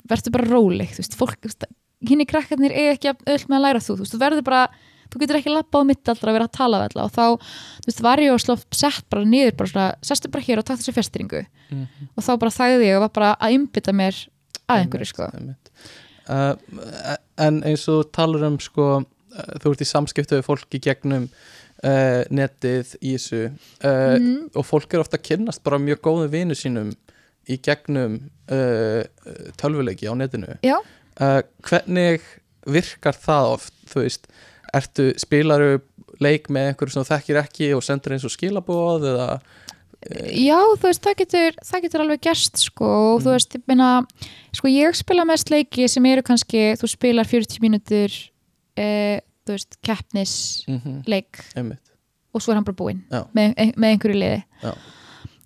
verður 0.06 0.36
bara 0.36 0.50
róleg 0.52 0.92
þú 0.94 1.02
veist, 1.02 1.16
fólk, 1.18 1.40
þú 1.42 1.50
veist, 1.50 1.66
hinn 2.06 2.22
í 2.22 2.28
krakkarnir 2.30 2.76
er 2.76 2.92
ekki 2.94 3.16
öll 3.16 3.46
með 3.50 3.58
að 3.58 3.64
læra 3.66 3.82
þú, 3.82 3.96
þú 3.96 4.04
veist, 4.04 4.14
þú 4.14 4.22
verður 4.22 4.46
bara 4.46 4.66
þú 5.06 5.22
getur 5.22 5.40
ekki 5.40 5.54
lappa 5.54 5.82
á 5.82 5.84
mitt 5.88 6.10
allra 6.12 6.30
að 6.32 6.36
vera 6.38 6.48
að 6.50 6.54
tala 6.58 6.82
alla 6.86 7.06
og 7.08 7.12
þá, 7.16 7.50
veist, 7.88 8.04
var 8.06 8.22
ég 8.22 8.34
og 8.36 8.42
slóft 8.44 8.78
sett 8.78 9.06
bara 9.10 9.26
niður, 9.26 9.56
bara 9.58 9.72
svona, 9.72 9.88
sestu 10.06 10.32
bara 10.34 10.46
hér 10.46 10.62
og 10.62 10.68
takk 10.68 10.82
þessu 10.82 10.96
festringu 10.96 11.46
Mhm. 11.66 12.10
og 12.14 12.22
þá 12.22 12.32
bara 12.38 12.54
þægði 12.54 12.86
ég 12.86 12.96
og 13.00 13.02
var 13.08 13.14
bara 13.16 13.30
að 13.42 13.56
innbytta 13.58 13.94
mér 13.96 14.18
að 14.70 14.84
einhverju, 14.84 15.08
sko. 15.10 15.30
Uh, 16.30 16.56
en 17.42 17.58
eins 17.66 17.88
og 17.90 18.04
þú 18.04 18.12
talar 18.14 18.46
um 18.46 18.60
sko, 18.62 18.86
þú 19.62 19.72
ert 19.74 19.82
í 19.84 19.88
samskiptu 19.90 20.38
við 20.40 20.46
fólk 20.48 20.78
í 20.78 20.82
gegnum 20.86 21.26
uh, 21.84 22.22
netið 22.30 22.96
í 23.02 23.16
þessu. 23.18 23.42
Uh, 23.84 24.16
Mhm. 24.16 24.50
og 24.56 24.66
fólk 24.66 24.94
er 24.94 25.04
ofta 25.04 25.18
að 25.20 25.26
kynnast 25.32 25.64
bara 25.64 25.78
mjög 25.82 26.02
góðum 26.08 26.32
vinu 26.32 26.56
sínum 26.56 26.94
í 27.50 27.58
gegnum 27.62 28.20
uh, 28.50 29.04
tölvuleiki 29.60 30.08
á 30.10 30.14
netinu. 30.18 30.56
Hvernig 31.66 32.22
virkar 32.66 33.14
það 33.16 33.52
oft 33.56 33.74
þú 33.92 34.02
veist, 34.06 34.26
ertu, 34.74 35.12
spilaru 35.22 35.76
leik 36.24 36.48
með 36.50 36.72
einhverju 36.72 36.96
sem 36.96 37.04
þú 37.06 37.12
þekkir 37.14 37.40
ekki 37.44 37.68
og 37.76 37.84
sendur 37.86 38.16
eins 38.16 38.26
og 38.28 38.34
skilaboð 38.34 39.06
eða 39.14 39.30
Já, 40.06 40.60
þú 40.78 40.86
veist, 40.86 41.02
það 41.02 41.16
getur, 41.24 41.56
það 41.66 41.82
getur 41.86 42.02
alveg 42.04 42.20
gerst 42.28 42.60
sko 42.62 42.90
og 43.16 43.22
þú 43.24 43.30
Mm. 43.32 43.34
veist, 43.34 43.56
ég 43.58 43.64
meina 43.72 43.88
sko 44.54 44.68
ég 44.70 44.96
spila 45.00 45.26
mest 45.26 45.50
leiki 45.50 45.88
sem 45.90 46.06
eru 46.06 46.22
kannski 46.22 46.76
þú 46.78 46.90
spilar 46.92 47.26
40 47.26 47.58
mínútur 47.64 48.12
eh, 48.78 49.20
þú 49.46 49.56
veist, 49.56 49.78
keppnisleik 49.86 51.42
mm 51.48 51.56
einmitt. 51.56 51.92
og 52.34 52.42
svo 52.42 52.52
er 52.52 52.56
hann 52.60 52.66
bara 52.68 52.76
búinn 52.82 53.04
með, 53.34 53.54
með 53.78 53.90
einhverju 53.94 54.20
liði. 54.20 54.44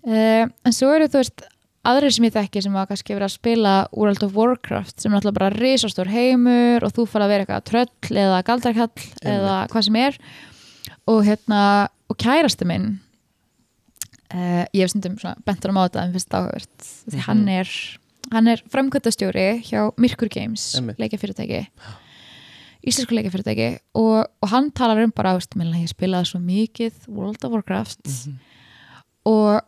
Eh, 0.07 0.45
en 0.65 0.73
svo 0.73 0.89
eru 0.95 1.07
þú 1.11 1.19
veist 1.21 1.43
aðrir 1.89 2.11
sem 2.13 2.25
ég 2.25 2.33
þekki 2.35 2.61
sem 2.63 2.73
hafa 2.75 2.89
kannski 2.93 3.13
verið 3.15 3.27
að 3.29 3.35
spila 3.35 3.73
World 3.95 4.23
of 4.23 4.33
Warcraft 4.35 4.99
sem 5.01 5.11
er 5.11 5.17
náttúrulega 5.19 5.39
bara 5.39 5.55
risastór 5.55 6.09
heimur 6.11 6.83
og 6.83 6.91
þú 6.95 7.05
fara 7.07 7.25
að 7.27 7.33
vera 7.33 7.45
eitthvað 7.45 7.67
tröll 7.69 8.17
eða 8.23 8.41
galdarkall 8.47 9.05
eða 9.23 9.55
hvað 9.71 9.85
sem 9.87 9.95
er. 9.95 10.17
Og 11.07 11.23
hérna 11.27 11.61
og 12.09 12.17
kærasti 12.19 12.65
minn 12.67 12.99
uh, 14.33 14.65
ég 14.73 14.81
hef 14.83 14.91
stundum 14.93 15.15
bentur 15.45 15.71
á 15.75 15.81
þetta 15.87 16.03
en 16.03 16.13
finnst 16.15 16.29
það 16.29 16.45
áhugavert 16.45 16.85
því 17.09 17.17
Mhm. 17.17 17.25
hann 17.29 17.47
er 17.49 17.73
er 18.51 18.61
framkvæmtastjóri 18.69 19.47
hjá 19.65 19.81
Myrkur 19.97 20.29
Games 20.29 20.75
Einmitt. 20.77 20.99
leikjafyrirtæki 20.99 21.67
íslensku 22.87 23.15
leikjafyrirtæki 23.17 23.69
og, 23.99 24.27
og 24.41 24.51
hann 24.53 24.69
talar 24.71 25.01
um 25.03 25.11
bara, 25.15 25.33
veist, 25.37 25.55
minna, 25.59 25.77
ég 25.81 25.91
spilaði 25.91 26.29
svo 26.31 26.39
mikið 26.43 27.07
World 27.11 27.43
of 27.43 27.51
Warcraft 27.57 28.05
Mhm. 28.07 28.37
og, 29.29 29.61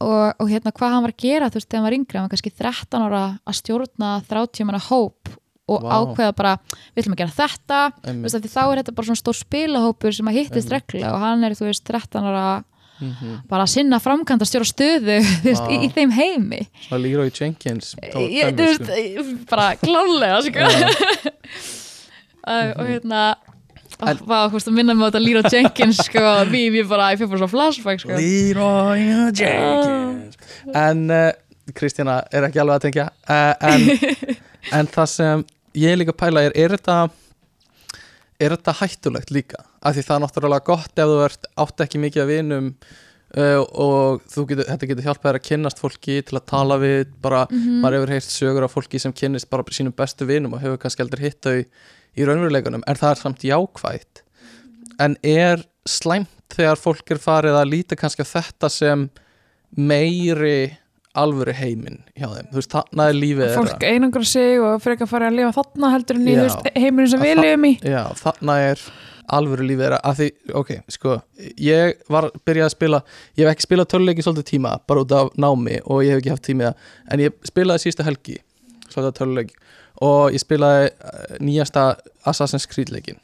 og, 0.00 0.34
og 0.40 0.48
hérna 0.50 0.72
hvað 0.72 0.94
hann 0.94 1.04
var 1.06 1.12
að 1.14 1.20
gera 1.26 1.50
þú 1.50 1.60
veist, 1.60 1.68
þegar 1.68 1.78
hann 1.82 1.88
var 1.90 1.96
yngri, 1.98 2.18
hann 2.18 2.28
var 2.28 2.34
kannski 2.36 2.52
13 2.54 3.04
ára 3.06 3.24
að 3.46 3.58
stjórna 3.60 4.12
30 4.28 4.64
manna 4.68 4.80
hóp 4.88 5.34
og 5.66 5.82
Vá. 5.82 5.90
ákveða 5.98 6.34
bara, 6.38 6.54
við 6.94 7.02
ætlum 7.02 7.16
að 7.16 7.20
gera 7.24 7.34
þetta 7.36 7.78
veist, 8.22 8.36
því 8.38 8.50
þá 8.54 8.62
er 8.70 8.80
þetta 8.80 8.94
bara 8.94 9.08
svona 9.10 9.18
stór 9.22 9.34
spilahópur 9.40 10.14
sem 10.14 10.28
að 10.30 10.36
hittist 10.40 10.70
reglulega 10.70 11.12
og 11.16 11.24
hann 11.24 11.42
er, 11.44 11.56
þú 11.58 11.66
veist, 11.72 11.84
13 11.90 12.22
ára 12.32 12.46
mm 12.96 13.42
bara 13.50 13.66
að 13.66 13.72
sinna 13.74 13.98
framkvæmda 14.00 14.46
stjóra 14.48 14.64
stöðu 14.64 15.18
veist, 15.44 15.66
í, 15.68 15.76
í 15.84 15.88
þeim 15.92 16.14
heimi 16.16 16.62
Svona 16.86 17.00
Leroy 17.02 17.28
Jenkins 17.28 17.90
ég, 18.00 18.54
þú 18.56 18.68
sko. 18.72 18.86
veist, 18.86 19.42
bara 19.50 19.66
klálega 19.82 20.38
sko. 20.46 20.70
uh, 22.46 22.72
og 22.80 22.86
hérna 22.90 23.26
En- 24.02 24.18
og 24.20 24.26
vá, 24.28 24.38
þú 24.50 24.56
veist, 24.58 24.68
að 24.68 24.74
minna 24.76 24.94
mig 24.94 25.06
á 25.06 25.08
þetta 25.08 25.20
Leroy 25.24 25.50
Jenkins 25.54 26.00
sko, 26.04 26.22
við, 26.52 26.66
við 26.74 26.88
bara, 26.90 27.10
ég 27.14 27.20
fyrir 27.20 27.30
bara 27.32 27.40
svo 27.44 27.48
flashback 27.52 28.02
sko. 28.02 28.18
Leroy 28.18 29.04
Jenkins 29.38 30.36
En 30.74 31.06
uh, 31.10 31.30
Kristína 31.76 32.18
er 32.34 32.44
ekki 32.48 32.60
alveg 32.60 32.76
að 32.76 32.84
tengja 32.88 33.06
uh, 33.08 33.54
en, 33.70 33.86
en 34.80 34.90
það 34.92 35.08
sem 35.14 35.44
ég 35.80 35.96
líka 36.00 36.12
pæla 36.16 36.44
er 36.48 36.54
er 36.56 36.74
þetta 36.76 36.98
er 38.40 38.52
þetta 38.52 38.74
hættulegt 38.82 39.30
líka 39.32 39.62
af 39.86 39.96
því 39.96 40.04
það 40.06 40.16
er 40.18 40.22
náttúrulega 40.26 40.66
gott 40.68 41.00
ef 41.02 41.10
þú 41.10 41.18
ert 41.24 41.48
átt 41.64 41.82
ekki 41.86 42.00
mikið 42.02 42.22
að 42.26 42.30
vinum 42.34 42.68
uh, 42.76 43.62
og 43.80 44.26
getur, 44.50 44.64
þetta 44.68 44.88
getur 44.90 45.06
hjálpað 45.08 45.28
þér 45.30 45.38
að 45.40 45.46
kynnast 45.48 45.80
fólki 45.82 46.18
til 46.26 46.36
að 46.40 46.46
tala 46.52 46.76
við 46.82 47.14
bara, 47.24 47.46
Mhm. 47.50 47.80
maður 47.84 48.00
hefur 48.02 48.12
heyrt 48.16 48.28
sögur 48.34 48.66
af 48.68 48.74
fólki 48.76 49.00
sem 49.00 49.14
kynnist 49.16 49.48
bara 49.50 49.64
sínum 49.72 49.94
bestu 49.96 50.28
vinum 50.28 50.52
og 50.58 50.60
hefur 50.64 50.80
kannski 50.84 51.04
aldrei 51.06 51.28
hitt 51.30 51.40
þau 51.40 51.64
í 52.16 52.24
raunveruleikunum 52.26 52.82
en 52.86 52.98
það 53.00 53.10
er 53.14 53.20
samt 53.22 53.44
jákvætt. 53.46 54.22
En 55.00 55.16
er 55.22 55.64
slæmt 55.86 56.32
þegar 56.56 56.78
fólk 56.80 57.10
er 57.10 57.20
farið 57.20 57.58
að 57.60 57.70
líta 57.72 57.96
kannski 57.98 58.24
þetta 58.26 58.70
sem 58.72 59.08
meiri 59.76 60.76
alvöru 61.16 61.52
heiminn 61.56 62.02
hjá 62.16 62.28
þeim, 62.28 62.48
þú 62.52 62.58
veist, 62.60 62.72
þarna 62.74 63.06
er 63.10 63.16
lífið 63.16 63.52
fólk 63.56 63.70
þeirra. 63.72 63.90
einangra 63.96 64.24
sig 64.28 64.60
og 64.60 64.82
frekar 64.84 65.08
fara 65.08 65.30
að 65.30 65.38
lifa 65.40 65.52
þarna 65.56 65.90
heldur 65.94 66.18
en 66.20 66.28
í 66.28 66.34
heimurinn 66.76 67.10
sem 67.10 67.20
við 67.22 67.34
það- 67.36 67.44
lifum 67.46 67.64
í. 67.64 67.72
Já, 67.82 68.02
þarna 68.20 68.56
er 68.70 68.82
alvöru 69.36 69.64
lífið 69.66 69.82
þeirra. 69.86 70.00
Að 70.04 70.16
því, 70.20 70.28
ok, 70.60 70.70
sko 70.92 71.14
ég 71.58 71.94
var 72.08 72.30
byrjað 72.46 72.68
að 72.68 72.74
spila 72.76 73.02
ég 73.36 73.46
hef 73.46 73.54
ekki 73.56 73.66
spilað 73.66 73.88
töluleiki 73.94 74.22
svolítið 74.26 74.48
tíma, 74.52 74.74
bara 74.86 75.00
út 75.00 75.12
af 75.12 75.30
námi 75.36 75.80
og 75.86 76.04
ég 76.04 76.10
hef 76.14 76.20
ekki 76.22 76.30
haft 76.30 76.46
tímið 76.46 76.74
en 77.10 77.18
ég 77.24 77.32
spilaði 77.48 77.80
sísta 77.86 78.04
helgi 78.04 78.36
svolítið 78.92 79.16
töluleiki 79.18 79.54
og 80.04 80.34
ég 80.34 80.42
spilaði 80.42 80.90
eh, 80.90 81.38
nýjasta 81.40 81.88
Assassin's 82.28 82.68
Creed 82.68 82.92
leikin 82.92 83.20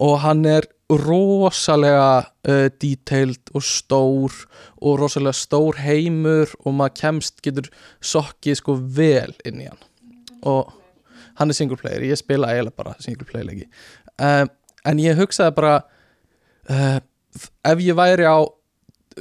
og 0.00 0.20
hann 0.24 0.44
er 0.48 0.66
rosalega 0.90 2.24
uh, 2.48 2.66
detailed 2.82 3.52
og 3.54 3.64
stór 3.64 4.34
og 4.80 4.98
rosalega 4.98 5.36
stór 5.36 5.78
heimur 5.84 6.50
og 6.64 6.74
maður 6.78 6.96
kemst, 7.02 7.38
getur 7.44 7.68
sokkið 8.00 8.58
sko 8.58 8.76
vel 8.80 9.34
inn 9.46 9.62
í 9.62 9.68
hann. 9.68 9.82
Og 10.48 10.72
hann 11.38 11.52
er 11.52 11.58
single 11.58 11.78
player, 11.80 12.02
ég 12.08 12.18
spila 12.18 12.50
eiginlega 12.50 12.80
bara 12.80 12.96
single 13.02 13.28
player 13.28 13.46
leiki. 13.46 13.68
Um, 14.16 14.50
en 14.88 15.02
ég 15.02 15.20
hugsaði 15.20 15.54
bara 15.60 15.76
uh, 16.70 16.98
ef 17.70 17.84
ég 17.84 17.98
væri 17.98 18.26
á 18.26 18.40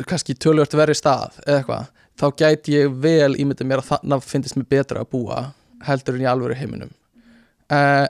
kannski 0.07 0.37
tölvört 0.39 0.73
verri 0.79 0.95
stað 0.95 1.41
eða 1.43 1.59
eitthvað, 1.59 1.93
þá 2.19 2.27
gæti 2.39 2.77
ég 2.77 2.99
vel 3.03 3.33
ímyndið 3.35 3.67
mér 3.67 3.83
að 3.83 3.91
þannig 3.91 4.27
finnst 4.31 4.57
mér 4.57 4.69
betra 4.77 5.03
að 5.03 5.11
búa 5.13 5.43
heldur 5.87 6.17
en 6.17 6.23
í 6.25 6.29
alvöru 6.29 6.57
heiminum. 6.57 6.93
Uh, 7.69 8.07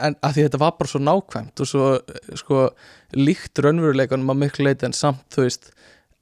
en 0.00 0.16
að 0.24 0.36
því 0.36 0.44
þetta 0.46 0.60
var 0.62 0.76
bara 0.78 0.90
svo 0.90 1.00
nákvæmt 1.02 1.62
og 1.62 1.68
svo 1.68 1.88
eh, 1.98 2.30
sko, 2.40 2.68
líkt 3.18 3.60
raunveruleikunum 3.62 4.32
að 4.32 4.40
miklu 4.42 4.64
leiti 4.64 4.86
en 4.88 4.96
samt 4.96 5.26
þú 5.34 5.44
veist 5.44 5.68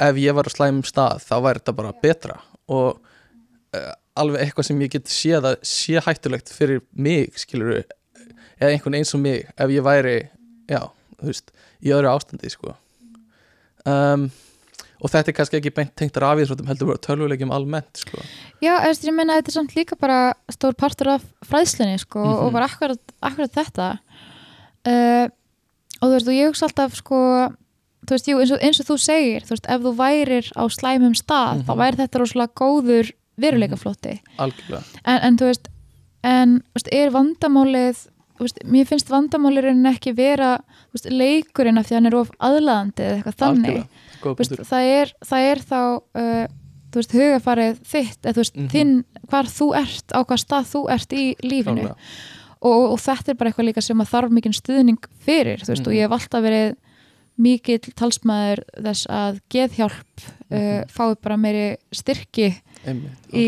ef 0.03 0.19
ég 0.21 0.35
var 0.37 0.49
á 0.49 0.53
slæmum 0.53 0.85
stað 0.85 1.23
þá 1.25 1.37
væri 1.45 1.63
þetta 1.63 1.77
bara 1.79 1.95
betra. 2.03 2.41
Og 2.73 2.99
uh, 2.99 3.93
alveg 4.19 4.43
eitthvað 4.43 4.69
sem 4.71 4.83
ég 4.85 4.97
get 4.97 5.13
séð 5.13 5.51
að 5.53 5.61
sé 5.69 6.03
hættulegt 6.03 6.53
fyrir 6.53 6.83
mig 6.93 7.37
skilur 7.41 7.79
eða 7.81 8.73
einhvern 8.73 8.99
eins 8.99 9.15
og 9.17 9.23
mig 9.23 9.47
ef 9.53 9.73
ég 9.73 9.85
væri 9.85 10.17
já, 10.71 10.83
þú 11.21 11.31
veist, 11.31 11.53
í 11.85 11.93
öðru 11.95 12.13
ástandi 12.13 12.51
sko. 12.53 12.75
Um, 13.87 14.31
og 15.01 15.11
þetta 15.13 15.29
er 15.29 15.37
kannski 15.37 15.59
ekki 15.61 15.75
beint 15.75 15.95
tengt 15.97 16.17
rafíðsrótum 16.23 16.67
heldur 16.71 16.89
bara 16.93 17.03
tölvuleikjum 17.07 17.53
almennt 17.53 17.97
sko. 18.01 18.19
Já, 18.63 18.75
eða, 18.81 18.95
ég 19.05 19.15
meina 19.15 19.37
þetta 19.39 19.49
er 19.53 19.57
samt 19.59 19.75
líka 19.77 19.99
bara 20.01 20.35
stór 20.53 20.75
partur 20.75 21.09
af 21.17 21.23
fræðslinni 21.45 21.99
sko, 22.01 22.25
Mhm. 22.25 22.47
og 22.47 22.53
bara 22.53 22.65
akkurat, 22.67 22.99
akkurat 23.23 23.53
þetta. 23.53 23.99
Uh, 24.87 25.29
og 26.01 26.09
þú 26.09 26.13
veist, 26.15 26.29
og 26.29 26.35
ég 26.37 26.49
hugsa 26.51 26.67
alltaf 26.69 26.95
sko, 26.95 27.21
þú 28.07 28.15
veist, 28.15 28.27
jú, 28.31 28.39
eins 28.41 28.53
og, 28.55 28.61
eins 28.63 28.81
og 28.81 28.87
þú 28.87 28.97
segir 29.03 29.43
þú 29.47 29.55
veist, 29.57 29.67
ef 29.69 29.81
þú 29.83 29.93
værir 29.99 30.51
á 30.55 30.63
slæmum 30.71 31.15
stað 31.19 31.65
þá 31.67 31.73
Mhm. 31.75 31.81
væri 31.83 31.97
þetta 32.03 32.21
rosalega 32.23 32.55
góður 32.55 33.13
veruleikaflótti. 33.39 34.21
Algjörlega, 34.39 34.85
en, 35.05 35.19
en 35.23 35.37
þú 35.37 35.45
veist, 35.51 35.67
en 36.25 36.63
veist, 36.75 36.89
er 36.93 37.11
vandamálið 37.11 38.07
veist, 38.39 38.59
mér 38.65 38.87
finnst 38.87 39.09
vandamálirinn 39.11 39.87
ekki 39.87 40.13
vera 40.17 40.59
veist, 40.93 41.09
leikurinn 41.11 41.79
af 41.79 41.87
því 41.89 41.93
að 41.95 41.99
hann 42.01 42.07
er 42.07 42.17
of 42.21 42.31
aðlaðandi 42.39 43.03
eða 43.07 43.17
eitthvað 43.17 43.41
þannig 43.43 43.83
veist, 44.39 44.57
það, 44.71 44.83
er, 45.01 45.13
það 45.25 45.49
er 45.51 45.59
þá 45.71 45.81
uh, 46.21 46.47
veist, 46.97 47.13
hugafarið 47.13 47.81
þitt 47.85 48.21
eða 48.25 48.33
þú 48.37 48.43
veist, 48.45 48.57
Mhm. 48.57 48.69
þinn, 48.73 48.95
hvar 49.29 49.45
þú 49.53 49.67
ert 49.77 50.13
á 50.17 50.21
hvað 50.25 50.43
stað 50.45 50.71
þú 50.73 50.81
ert 50.95 51.13
í 51.13 51.25
lífinu 51.43 51.91
og, 52.61 52.83
og 52.93 52.99
þetta 52.99 53.29
er 53.31 53.35
bara 53.37 53.51
eitthvað 53.51 53.69
líka 53.71 53.83
sem 53.83 54.01
að 54.01 54.13
þarf 54.15 54.31
mikinn 54.33 54.53
stuðning 54.57 54.99
fyrir, 55.21 55.61
veist, 55.67 55.83
Mhm. 55.83 55.87
og 55.89 55.93
ég 55.95 56.07
hef 56.07 56.11
alltaf 56.17 56.43
verið 56.43 56.77
mikill 57.37 57.93
talsmaður 57.95 58.63
þess 58.81 59.07
að 59.13 59.41
geðhjálp 59.53 60.25
uh, 60.51 60.57
Mhm. 60.57 60.89
fái 60.89 61.17
bara 61.21 61.37
meiri 61.37 61.77
styrki 61.93 62.55
í, 62.87 63.45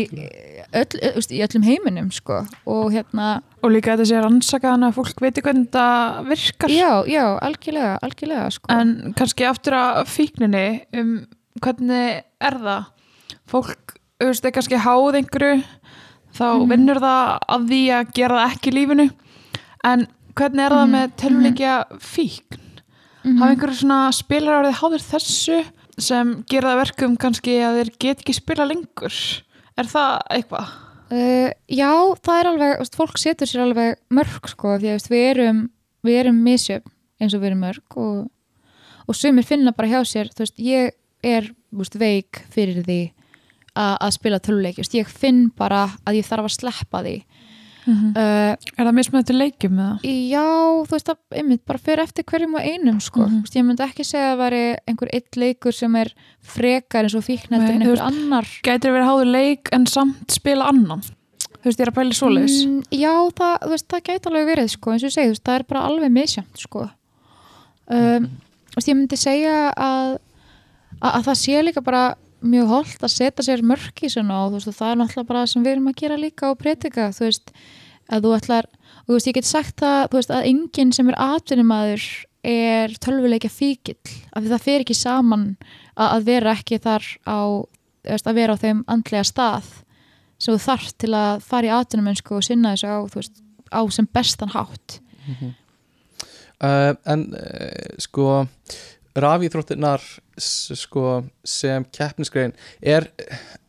öll, 0.73 0.99
veist, 1.15 1.31
í 1.31 1.39
öllum 1.45 1.63
heiminum 1.63 2.11
sko. 2.11 2.41
og 2.67 2.91
hérna, 2.93 3.41
og 3.63 3.71
líka 3.71 3.95
þetta 3.95 4.07
sé 4.09 4.21
rannsaka 4.23 4.73
þannig 4.73 4.89
að 4.91 4.97
fólk 4.99 5.21
veitir 5.23 5.43
hvernig 5.45 5.69
þetta 5.69 6.27
virkar 6.29 6.69
já, 6.73 6.91
já, 7.07 7.25
algjörlega 7.47 7.97
algjörlega, 8.03 8.51
sko 8.51 8.73
en 8.75 9.13
kannski 9.17 9.47
aftur 9.49 9.73
að 9.79 10.05
fíkninni 10.07 10.65
um 10.99 11.13
hvernig 11.63 12.23
er 12.41 12.59
það 12.59 12.85
fólk, 13.49 13.95
er 14.21 14.51
kannski 14.51 14.77
háð 14.77 15.19
einhverju 15.21 15.63
þá 16.35 16.45
Mhm. 16.59 16.69
vinnur 16.69 16.99
það 17.01 17.39
að 17.49 17.67
því 17.69 17.81
að 17.97 18.13
gera 18.13 18.35
það 18.37 18.53
ekki 18.53 18.69
í 18.69 18.75
lífinu 18.77 19.09
en 19.83 20.07
hvernig 20.35 20.65
er 20.65 20.71
það 20.71 20.85
Mhm. 20.87 20.95
með 20.95 21.11
tölvuleikja 21.17 21.73
fíkn 21.99 22.59
Mhm. 23.23 23.37
hafa 23.39 23.51
einhverju 23.55 23.79
svona 23.81 24.13
spilar 24.13 24.63
árið 24.63 24.79
háður 24.79 25.03
þessu 25.11 25.65
sem 26.03 26.33
gera 26.49 26.75
verkum 26.79 27.17
kannski 27.19 27.57
að 27.63 27.81
þeir 27.81 27.91
get 27.99 28.23
ekki 28.23 28.37
spila 28.37 28.67
lengur 28.67 29.15
er 29.79 29.89
það 29.89 30.15
eitthvað? 30.35 30.71
Uh, 31.09 31.49
já, 31.65 31.89
það 32.21 32.39
er 32.39 32.47
alveg, 32.51 32.73
veist, 32.83 32.97
fólk 32.99 33.17
setur 33.17 33.49
sér 33.49 33.63
alveg 33.63 33.95
mörg 34.13 34.49
sko, 34.51 34.75
því 34.77 34.91
að 34.93 35.07
við 35.09 35.23
erum 35.31 35.61
við 36.05 36.19
erum 36.21 36.43
misjöfn 36.45 36.91
eins 37.19 37.33
og 37.35 37.41
við 37.41 37.51
erum 37.51 37.63
mörg 37.65 37.97
og, 37.99 38.19
og 39.09 39.17
sumir 39.17 39.47
finna 39.47 39.73
bara 39.75 39.89
hjá 39.89 40.03
sér 40.07 40.29
þú 40.31 40.45
veist, 40.45 40.61
ég 40.61 40.93
er 41.25 41.49
veist, 41.75 41.97
veik 41.99 42.43
fyrir 42.53 42.83
því 42.85 42.99
a, 43.73 43.97
að 43.97 44.15
spila 44.19 44.39
veist, 44.39 44.95
ég 44.95 45.09
finn 45.09 45.49
bara 45.57 45.87
að 46.05 46.21
ég 46.21 46.29
þarf 46.29 46.47
að 46.47 46.55
sleppa 46.59 47.03
því 47.03 47.17
Mhm. 47.87 48.09
uh, 48.17 48.55
Er 48.77 48.85
það 48.85 48.95
mismunandi 48.97 49.33
leikjum 49.37 49.71
með 49.77 49.85
það? 49.89 50.09
Já, 50.29 50.43
þú 50.85 50.91
veist 50.95 51.09
að 51.13 51.17
einmitt 51.39 51.61
bara 51.65 51.79
fyrir 51.79 52.03
eftir 52.03 52.23
hverjum 52.27 52.55
og 52.55 52.61
einum 52.67 52.99
sko. 53.01 53.21
Mhm. 53.21 53.29
Þú 53.37 53.41
veist, 53.45 53.55
ég 53.55 53.65
myndi 53.65 53.85
ekki 53.87 54.05
segja 54.05 54.25
að 54.27 54.33
það 54.33 54.41
væri 54.43 54.63
einhver 54.87 55.09
eitt 55.13 55.35
leikur 55.37 55.73
sem 55.73 55.95
er 55.95 56.11
frekar 56.43 57.03
eins 57.07 57.15
og 57.15 57.23
fíkneldur 57.23 57.67
Nei, 57.67 57.75
en 57.75 57.81
einhver 57.81 58.03
annar 58.05 58.45
Gætir 58.63 58.91
verið 58.93 59.09
háður 59.09 59.31
leik 59.31 59.69
en 59.71 59.85
samt 59.85 60.31
spila 60.31 60.67
annan? 60.69 61.01
Þú 61.59 61.65
veist, 61.67 61.79
ég 61.79 61.87
er 61.87 61.91
að 61.91 61.97
pæla 61.99 62.13
svoleiðis. 62.15 62.65
mm, 62.65 62.83
Já, 62.91 63.13
það, 63.35 63.55
þú 63.63 63.69
veist, 63.69 63.87
það 63.91 64.03
gæti 64.07 64.29
alveg 64.29 64.45
verið 64.47 64.69
sko, 64.69 64.91
eins 64.91 65.03
og 65.03 65.09
ég 65.09 65.15
segi, 65.15 65.27
þú 65.27 65.33
veist, 65.35 65.43
það 65.43 65.59
er 65.59 65.63
bara 65.63 65.81
alveg 65.89 66.11
misjamt 66.11 66.57
sko. 66.57 66.89
um, 67.89 68.29
Þú 68.69 68.75
veist, 68.77 68.87
ég 68.87 68.95
myndi 68.99 69.17
segja 69.17 69.55
að, 69.75 70.19
að, 71.01 71.13
að 71.17 71.23
það 71.25 71.37
sé 71.41 71.63
líka 71.65 71.81
bara 71.83 72.03
mjög 72.41 72.71
holdt 72.71 73.03
að 73.03 73.13
setja 73.15 73.45
sér 73.45 73.63
mörk 73.65 74.03
í 74.03 74.09
svona 74.11 74.43
og 74.45 74.55
veist, 74.55 74.71
það 74.75 74.93
er 74.93 74.99
náttúrulega 75.01 75.29
bara 75.29 75.43
það 75.43 75.51
sem 75.53 75.65
við 75.65 75.73
erum 75.75 75.91
að 75.91 75.99
gera 76.01 76.19
líka 76.19 76.51
og 76.51 76.59
breytika, 76.61 77.09
þú 77.15 77.25
veist 77.27 77.53
að 78.09 78.25
þú 78.25 78.33
ætlar, 78.37 78.69
og 78.69 79.09
þú 79.09 79.17
veist, 79.17 79.29
ég 79.29 79.37
get 79.37 79.49
sagt 79.49 79.83
það 79.83 79.99
veist, 80.15 80.33
að 80.33 80.49
enginn 80.49 80.93
sem 80.95 81.11
er 81.11 81.19
atvinnumadur 81.25 82.07
er 82.49 82.95
tölvuleikja 83.03 83.51
fíkill 83.51 84.15
af 84.31 84.43
því 84.43 84.53
það 84.53 84.65
fer 84.65 84.85
ekki 84.85 84.95
saman 84.95 85.45
að, 85.95 86.07
að 86.07 86.27
vera 86.29 86.55
ekki 86.55 86.79
þar 86.79 87.07
á 87.27 87.39
veist, 88.07 88.29
að 88.29 88.39
vera 88.39 88.55
á 88.55 88.61
þeim 88.61 88.83
andlega 88.87 89.27
stað 89.27 89.67
sem 90.39 90.55
þú 90.55 90.59
þarft 90.63 90.97
til 91.03 91.13
að 91.19 91.41
fara 91.43 91.67
í 91.67 91.73
atvinnumennsku 91.75 92.37
og 92.37 92.45
sinna 92.47 92.75
þessu 92.75 92.93
á, 92.95 92.99
veist, 93.11 93.41
á 93.75 93.81
sem 93.91 94.07
bestan 94.07 94.53
hátt. 94.53 94.99
Uh, 96.59 96.95
en 97.07 97.27
uh, 97.35 97.99
sko 97.99 98.45
rafíþróttirnar 99.15 100.01
s- 100.37 100.71
sko, 100.79 101.23
sem 101.45 101.85
keppnisgrein 101.95 102.53
er, 102.81 103.07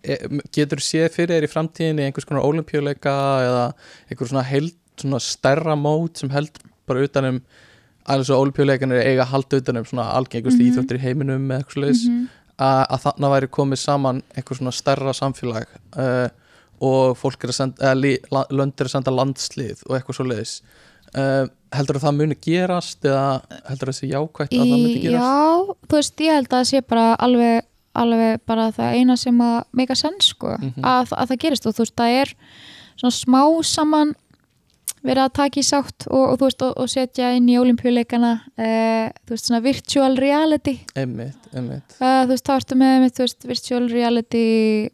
er 0.04 0.28
getur 0.52 0.78
séð 0.84 1.08
fyrir 1.14 1.36
þér 1.40 1.46
í 1.48 1.52
framtíðinni 1.52 2.04
einhvers 2.08 2.28
konar 2.28 2.44
olimpíuleika 2.48 3.14
eða 3.46 3.64
einhver 4.10 4.28
svona 4.30 4.44
held 4.46 4.74
svona 5.00 5.20
stærra 5.20 5.76
mót 5.80 6.20
sem 6.20 6.30
held 6.30 6.50
bara 6.86 7.04
utanum 7.06 7.40
alveg 8.10 8.26
svo 8.26 8.40
olimpíuleikanir 8.42 9.00
eiga 9.06 9.24
að 9.24 9.32
halda 9.34 9.56
utanum 9.62 9.84
svona 9.88 10.10
algengustu 10.18 10.60
Mhm. 10.60 10.68
íþróttir 10.72 10.98
í 10.98 11.04
heiminum 11.04 11.48
eða 11.50 11.60
eitthvað 11.62 11.74
svoleiðis 11.76 12.04
-hmm. 12.08 12.28
að, 12.58 13.00
þarna 13.00 13.30
væri 13.34 13.46
komið 13.48 13.78
saman 13.78 14.22
einhver 14.36 14.56
svona 14.56 14.72
stærra 14.72 15.12
samfélag 15.12 15.66
uh, 15.96 16.28
og 16.80 17.16
fólk 17.16 17.44
er 17.44 17.48
að 17.50 17.54
senda 17.54 17.84
eða 17.84 18.00
li, 18.00 18.18
la, 18.32 18.44
lönd 18.50 18.72
er 18.80 18.84
að 18.86 18.90
senda 18.90 19.10
landslið 19.10 19.82
og 19.86 19.96
eitthvað 19.96 20.16
svo 20.16 20.24
leiðis 20.24 20.62
uh, 21.16 21.46
heldur 21.74 21.98
að 22.00 22.04
það 22.06 22.16
muni 22.20 22.36
gerast 22.42 23.04
eða 23.06 23.26
heldur 23.70 23.90
að 23.90 23.94
þessi 23.94 24.10
jákvætt 24.12 24.54
að 24.54 24.62
það 24.64 24.72
muni 24.72 25.02
gerast? 25.04 25.26
Já, 25.26 25.76
þú 25.90 25.98
veist, 26.00 26.24
ég 26.26 26.34
held 26.38 26.48
að 26.50 26.56
það 26.56 26.64
sé 26.70 26.80
bara 26.94 27.04
alveg, 27.26 27.60
alveg 28.00 28.40
bara 28.46 28.70
það 28.76 28.96
eina 29.00 29.16
sem 29.20 29.38
að 29.44 29.60
make 29.72 29.92
a 29.94 29.98
sense 29.98 30.32
sko, 30.34 30.56
Mhm. 30.58 30.82
að, 30.82 31.12
að 31.16 31.30
það 31.32 31.40
gerist. 31.44 31.66
Og 31.70 31.74
þú 31.78 31.84
veist, 31.86 31.96
það 31.96 32.16
er 32.22 32.34
svona 33.00 33.14
smá 33.16 33.42
saman 33.64 34.14
verið 35.00 35.22
að 35.24 35.32
taka 35.32 35.60
í 35.60 35.64
sátt 35.64 36.04
og, 36.10 36.24
og 36.28 36.38
þú 36.38 36.44
veist, 36.44 36.62
og, 36.62 36.72
og 36.76 36.88
setja 36.92 37.30
inn 37.32 37.46
í 37.48 37.56
olimpíuleikana 37.56 38.32
uh, 38.60 39.06
þú 39.24 39.32
veist, 39.32 39.46
svona 39.48 39.62
virtual 39.64 40.16
reality. 40.20 40.74
Einmitt, 40.94 41.38
einmitt. 41.56 41.94
Uh, 41.96 42.26
þú 42.26 42.34
veist, 42.34 42.44
þá 42.50 42.52
ertu 42.58 42.76
með, 42.76 43.06
þú 43.16 43.24
veist, 43.24 43.46
virtual 43.48 43.86
reality 43.88 44.90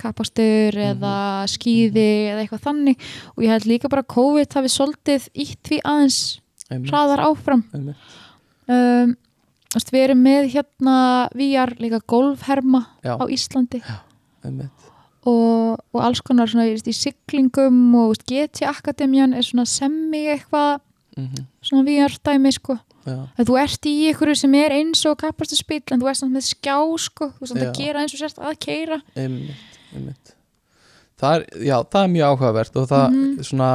kapastur 0.00 0.78
eða 0.80 1.16
skýði 1.50 2.06
eða 2.32 2.44
eitthvað 2.44 2.64
þannig. 2.66 3.08
Og 3.36 3.44
ég 3.44 3.52
held 3.52 3.68
líka 3.68 3.90
bara 3.92 4.06
COVID 4.14 4.56
hafi 4.58 4.72
svolítið 4.72 5.28
ítt 5.44 5.60
því 5.68 5.80
aðeins 5.84 6.20
hraðar 6.70 7.24
áfram. 7.26 7.64
Um, 8.70 9.16
við 9.92 10.00
erum 10.02 10.22
með 10.24 10.48
hérna 10.54 10.96
VR 11.36 11.74
líka 11.80 12.00
golfherma 12.08 12.86
Já. 13.04 13.16
á 13.20 13.24
Íslandi. 13.28 13.82
Einmitt. 14.42 14.88
og, 15.22 15.78
og 15.94 16.00
alls 16.02 16.18
konar 16.24 16.50
svona 16.50 16.66
veist, 16.66 16.88
í 16.90 16.94
siglingum 16.96 17.92
og 17.94 18.16
GT 18.26 18.66
Akademían 18.66 19.36
er 19.38 19.46
svona 19.46 19.68
semi 19.70 20.24
eitthvað 20.32 20.80
Mm 21.12 21.44
svona 21.62 21.84
VR 21.84 22.14
dæmi 22.24 22.52
sko. 22.52 22.74
já, 22.74 22.91
að 23.06 23.46
þú 23.48 23.56
ert 23.62 23.86
í 23.90 23.94
ykkur 24.12 24.34
sem 24.38 24.54
er 24.54 24.70
eins 24.78 25.04
og 25.10 25.18
kapastu 25.18 25.56
spil 25.58 25.82
en 25.90 26.00
þú 26.00 26.08
ert 26.10 26.20
samt 26.20 26.32
með 26.36 26.46
skjá 26.52 26.76
sko. 26.98 27.30
Þú 27.34 27.40
veist 27.40 27.52
samt 27.54 27.66
að 27.66 27.74
gera 27.80 28.00
eins 28.04 28.14
og 28.14 28.20
sérst 28.22 28.38
að 28.38 28.58
keira 28.62 29.00
einmitt, 29.16 29.78
einmitt. 29.94 30.34
Það 31.22 31.34
er, 31.36 31.46
já, 31.66 31.76
það 31.86 32.02
er 32.04 32.12
mjög 32.16 32.26
áhugavert 32.32 32.76
og 32.76 32.88
það 32.90 33.06
Mhm. 33.12 33.42
svona 33.44 33.70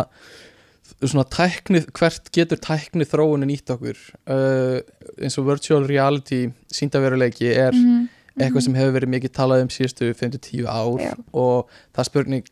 svona 0.98 1.26
tækni, 1.30 1.80
hvert 1.94 2.32
getur 2.34 2.58
tækni 2.58 3.06
þróunin 3.06 3.45
nýtt 3.52 3.70
okkur? 3.70 3.98
Uh, 4.26 4.80
eins 5.22 5.38
og 5.38 5.45
virtual 5.45 5.86
reality 5.86 6.48
síndaveruleiki 6.74 7.52
er 7.54 7.72
Mhm, 7.72 8.08
eitthvað 8.40 8.64
sem 8.64 8.74
hefur 8.74 8.95
verið 8.99 9.10
mikið 9.14 9.32
talað 9.36 9.62
um 9.62 9.68
síðustu 9.68 10.10
5-10 10.18 10.66
ár 10.66 10.98
Já. 10.99 11.14
og 11.34 11.68
það 11.94 12.06
spurning 12.06 12.44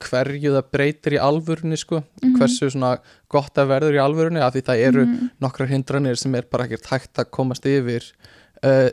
hverju 0.00 0.52
það 0.56 0.70
breytir 0.72 1.12
í 1.16 1.20
alvörunni 1.22 1.76
sko, 1.80 2.02
Mhm. 2.22 2.36
hversu 2.38 2.70
svona 2.70 2.98
gott 3.32 3.54
það 3.54 3.68
verður 3.68 3.94
í 3.96 4.02
alvörunni 4.02 4.40
af 4.42 4.52
því 4.54 4.62
það 4.62 4.82
eru 4.88 5.04
mhm, 5.06 5.30
nokkrar 5.40 5.68
hindranir 5.68 6.16
sem 6.18 6.34
er 6.34 6.42
bara 6.50 6.64
ekkert 6.66 6.86
hægt 6.90 7.14
að 7.18 7.30
komast 7.30 7.64
yfir. 7.66 8.02
Uh, 8.64 8.88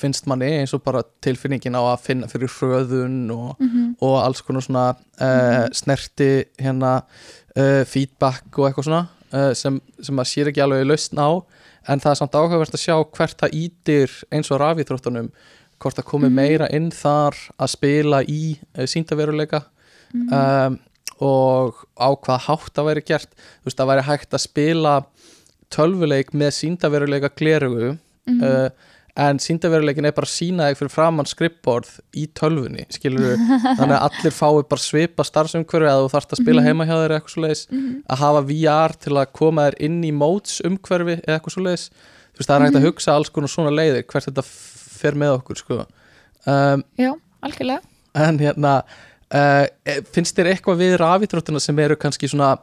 finnst 0.00 0.24
manni 0.26 0.46
eins 0.58 0.72
og 0.74 0.82
bara 0.82 1.02
tilfinningin 1.22 1.76
á 1.76 1.82
að 1.92 2.00
finna 2.00 2.26
fyrir 2.26 2.48
hröðun 2.48 3.30
og, 3.30 3.56
mhm, 3.60 3.96
og 4.00 4.14
alls 4.24 4.40
konar 4.42 4.62
svona 4.64 4.96
uh, 5.20 5.68
snerti 5.76 6.46
hérna 6.58 7.02
uh, 7.54 7.84
feedback 7.84 8.48
og 8.58 8.70
eitthvað 8.72 8.84
svona 8.88 9.08
sem, 9.54 9.80
sem 10.00 10.16
að 10.16 10.28
sér 10.30 10.48
ekki 10.48 10.62
alveg 10.62 10.86
lausn 10.86 11.18
á. 11.20 11.42
En 11.88 12.00
það 12.00 12.10
er 12.12 12.18
samt 12.20 12.32
áhugavert 12.38 12.74
að 12.74 12.80
sjá 12.80 12.94
hvert 13.12 13.36
það 13.36 13.54
ítir 13.58 14.10
eins 14.32 14.50
og 14.50 14.60
rafíþróttunum 14.62 15.28
hvort 15.82 15.96
það 15.98 16.04
komi 16.08 16.28
Mhm. 16.30 16.34
meira 16.34 16.68
inn 16.72 16.90
þar 16.90 17.34
að 17.58 17.68
spila 17.68 18.22
í 18.24 18.56
síndaveruleika 18.78 19.64
mhm. 20.14 20.32
um, 20.32 20.78
og 21.24 21.84
á 22.00 22.08
hvað 22.14 22.40
hátt 22.48 22.72
það 22.74 22.88
væri 22.90 23.04
gert 23.06 23.30
þú 23.36 23.68
veist 23.68 23.78
það 23.78 23.90
væri 23.92 24.02
hægt 24.08 24.34
að 24.34 24.42
spila 24.48 24.94
tölvuleik 25.74 26.32
með 26.34 26.50
síndaveruleika 26.60 27.30
glerugu 27.38 27.98
Mhm. 28.26 28.40
uh, 28.42 28.70
en 29.16 29.38
síndaveruleikin 29.38 30.06
er 30.08 30.12
bara 30.16 30.26
að 30.26 30.32
sína 30.32 30.64
þig 30.70 30.78
fyrir 30.78 30.90
framann 30.90 31.26
skrippborð 31.28 31.90
í 32.16 32.24
tölvunni 32.34 32.86
skilur 32.90 33.36
þannig 33.78 33.94
að 33.94 34.06
allir 34.08 34.32
fái 34.34 34.62
bara 34.72 34.80
svipa 34.82 35.22
starfsumhverfi 35.28 35.90
að 35.90 36.00
þú 36.02 36.08
þarft 36.14 36.32
að 36.32 36.40
spila 36.42 36.60
Mhm. 36.62 36.66
heima 36.66 36.86
hjá 36.88 36.94
þér 37.02 37.14
eitthvað 37.18 37.34
svo 37.34 37.42
leiðis 37.44 37.66
Mhm. 37.70 38.02
að 38.08 38.18
hafa 38.24 38.42
VR 38.48 38.96
til 39.04 39.12
að 39.20 39.32
koma 39.32 39.66
þér 39.68 39.74
inn 39.86 40.00
í 40.02 40.12
móts 40.12 40.60
umhverfi 40.64 41.20
eða 41.22 41.36
eitthvað 41.38 41.54
svo 41.54 41.62
leiðis 41.68 41.86
þú 42.34 42.38
veist 42.40 42.48
það 42.48 42.56
er 42.56 42.64
hægt 42.64 42.74
að 42.76 42.80
Mhm. 42.80 42.88
hugsa 42.88 43.12
alls 43.14 43.28
konar 43.30 43.48
svona 43.48 43.70
leiðir 43.76 44.02
hvert 44.08 44.26
þetta 44.26 44.44
fer 44.44 45.12
með 45.14 45.38
okkur 45.38 45.56
sko 45.56 45.86
um, 46.46 46.84
já, 46.98 47.12
algjörlega 47.42 47.80
en 48.14 48.38
hérna 48.38 48.82
uh, 49.34 49.64
finnst 50.14 50.36
þér 50.38 50.52
eitthvað 50.52 50.82
við 50.82 50.96
rafíþróttina 51.02 51.62
sem 51.62 51.78
eru 51.84 51.98
kannski 52.00 52.30
svona 52.30 52.54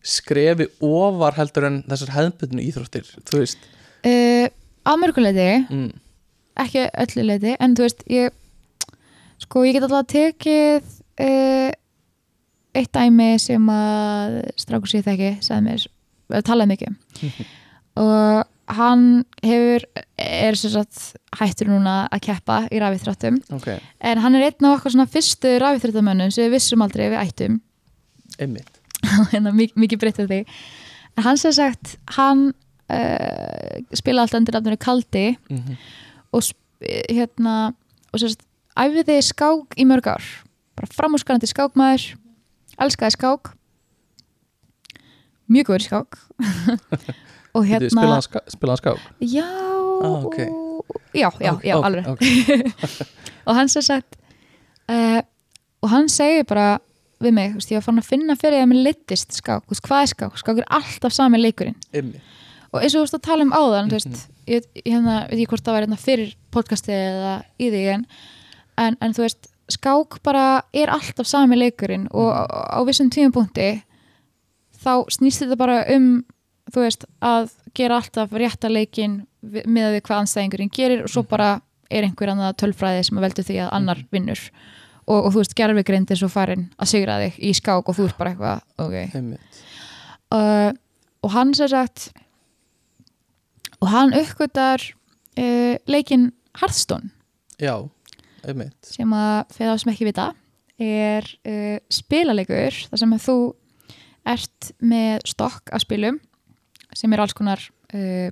skrefi 0.00 0.68
ofar 0.84 1.36
heldur 1.36 1.68
en 1.68 1.82
þessar 1.88 2.14
hefðbundinu 2.16 2.64
íþróttir 2.68 3.08
þú 3.28 3.42
veist? 3.42 3.66
Uh, 4.06 4.46
að 4.88 5.02
mörguleiti 5.02 5.48
mm, 5.66 5.90
ekki 6.64 6.86
öllu 7.04 7.26
leiti 7.28 7.56
en 7.60 7.76
þú 7.76 7.86
veist 7.86 8.06
ég 8.10 8.36
sko 9.40 9.64
ég 9.66 9.76
get 9.76 9.86
alltaf 9.86 10.08
tekið 10.12 10.88
uh, 11.20 11.70
eitt 12.76 12.92
dæmi 12.94 13.32
sem 13.42 13.72
að 13.74 14.40
strákur 14.60 14.92
sér 14.92 15.04
þekki 15.06 15.30
sagði 15.44 15.66
mér, 15.66 15.86
eh, 16.32 16.42
talaði 16.46 16.72
mikið 16.74 16.92
um. 16.92 17.32
og 18.06 18.49
hann 18.76 19.24
hefur 19.42 19.84
er 20.20 20.56
sem 20.58 20.70
sagt 20.74 21.00
hættur 21.40 21.70
núna 21.72 21.94
að 22.12 22.22
keppa 22.28 22.58
í 22.70 22.78
rafíþróttum. 22.82 23.38
Ok, 23.56 23.68
en 24.00 24.20
hann 24.22 24.36
er 24.38 24.46
einn 24.48 24.66
af 24.68 24.78
okkar 24.78 24.94
svona 24.94 25.08
fyrstu 25.10 25.56
rafíþróttamönnum 25.62 26.30
sem 26.34 26.46
við 26.46 26.54
vissum 26.58 26.84
aldrei 26.84 27.08
við 27.12 27.20
ættum. 27.22 27.58
Einmitt. 28.40 28.70
Hérna 29.32 29.52
mik 29.56 29.72
mikið 29.80 30.02
breyttið 30.02 30.28
því 30.32 30.40
en 31.16 31.24
hann 31.26 31.38
sem 31.40 31.52
sagt 31.56 31.94
hann 32.16 32.50
uh, 32.92 33.80
spila 33.96 34.22
alltaf 34.26 34.38
undir 34.42 34.54
nafninu 34.58 34.78
Kaldi 34.80 35.26
mm 35.50 35.76
og 36.30 36.44
sp- 36.46 36.86
hérna 37.10 37.72
og 38.14 38.20
sérst 38.22 38.44
æfiði 38.78 39.16
skák 39.26 39.74
í 39.82 39.86
mörg 39.90 40.06
ár. 40.12 40.22
Bara 40.78 40.86
framúrskarandi 40.94 41.48
skákmaður 41.50 42.04
elskaði 42.80 43.16
skák. 43.16 43.50
Mjög 45.50 45.72
góður 45.72 45.86
skák 45.88 46.20
og 47.54 47.64
hérna, 47.66 47.88
hérna 47.88 48.20
spila, 48.48 48.72
hann 48.76 48.82
skák 48.82 49.00
já, 49.20 49.46
Ah, 50.00 50.24
ok. 50.24 50.36
já, 51.12 51.28
já, 51.40 51.52
já, 51.64 51.74
ok, 51.76 51.84
alveg 51.84 52.06
ok. 52.08 52.22
og 53.46 53.54
hann 53.54 53.68
sem 53.68 53.82
sagt 53.84 54.16
uh, 54.88 55.20
og 55.82 55.90
hann 55.92 56.08
segir 56.08 56.46
bara 56.48 56.78
við 57.20 57.34
mig, 57.36 57.50
þú 57.52 57.58
veist, 57.60 57.70
ég 57.74 57.76
var 57.76 57.84
fann 57.84 58.00
að 58.00 58.08
finna 58.08 58.36
fyrir 58.40 58.62
að 58.62 58.70
mér 58.70 58.80
litist 58.86 59.36
skák, 59.36 59.66
þú 59.66 59.74
veist, 59.74 59.84
hvað 59.84 60.02
er 60.06 60.10
skák? 60.14 60.38
skák 60.40 60.60
er 60.62 60.68
alltaf 60.72 61.12
sami 61.12 61.40
leikurinn 61.42 61.76
einmitt 61.92 62.22
og 62.72 62.80
eins 62.80 62.94
og 62.94 63.00
þú 63.00 63.04
veist 63.04 63.18
að 63.18 63.24
tala 63.26 63.44
um 63.44 63.52
áðan 63.52 63.90
þú 63.90 63.98
veist, 63.98 64.08
Mhm. 64.14 64.36
ég, 64.46 64.64
hérna, 64.86 65.14
veit 65.28 65.36
ekki 65.40 65.46
hvort 65.52 65.64
það 65.66 65.72
var 65.76 65.84
hérna 65.84 65.98
fyrir 66.00 66.34
podcastið 66.54 66.94
eða 66.96 67.34
í 67.60 67.70
því 67.74 67.84
en, 67.94 68.06
en, 68.78 68.96
en 69.02 69.12
þú 69.12 69.24
veist, 69.26 69.50
skák 69.70 70.20
bara 70.22 70.62
er 70.72 70.88
alltaf 70.88 71.26
sami 71.26 71.56
leikurinn 71.60 72.08
og 72.10 72.30
á, 72.32 72.46
á 72.72 72.80
vissum 72.88 73.10
tímapunkti 73.12 73.82
þá 74.80 74.92
snýst 75.12 75.44
þetta 75.44 75.56
bara 75.60 75.84
um 75.94 76.24
þú 76.74 76.84
veist, 76.84 77.06
að 77.24 77.50
gera 77.76 78.00
alltaf 78.00 78.32
rétta 78.36 78.70
leikin 78.70 79.20
með 79.40 79.96
við 79.96 80.02
hvað 80.06 80.24
anstæðingurinn 80.24 80.72
gerir 80.74 81.04
og 81.04 81.12
svo 81.12 81.24
bara 81.28 81.56
er 81.90 82.06
einhver 82.06 82.32
annað 82.32 82.58
tölfræði 82.62 83.06
sem 83.06 83.18
að 83.18 83.26
veldur 83.26 83.46
því 83.48 83.58
að 83.64 83.72
annar 83.78 84.02
vinnur. 84.14 84.42
Og, 85.10 85.16
og 85.16 85.30
þú 85.32 85.42
veist, 85.42 85.56
gerfigrind 85.58 86.12
er 86.12 86.20
svo 86.20 86.30
farin 86.30 86.68
að 86.78 86.92
sigra 86.92 87.18
þig 87.24 87.38
í 87.48 87.52
skák 87.56 87.88
og 87.90 87.96
þú 87.96 88.06
ert 88.06 88.18
bara 88.20 88.34
eitthvað 88.34 88.84
ok, 88.84 89.32
uh, 90.36 90.70
og 91.26 91.32
hann 91.34 91.54
sér 91.56 91.72
sagt 91.72 92.10
og 93.80 93.88
hann 93.90 94.14
uppgötar 94.14 94.84
uh, 95.40 95.74
leikin 95.90 96.30
Hearthstone. 96.60 97.10
Já, 97.60 97.74
einmitt. 98.46 98.76
Sem 98.86 99.10
að 99.14 99.50
fyrir 99.54 99.72
það 99.72 99.82
sem 99.82 99.92
ekki 99.94 100.08
vita 100.10 100.28
er 100.80 101.26
uh, 101.48 101.76
spilaleikur 101.92 102.78
þar 102.90 103.02
sem 103.02 103.16
að 103.16 103.26
þú 103.26 103.38
ert 104.30 104.72
með 104.84 105.24
stokk 105.32 105.72
að 105.74 105.84
spilum 105.84 106.20
sem 106.94 107.12
er 107.12 107.20
alls 107.20 107.32
konar 107.36 107.60
uh, 107.94 108.30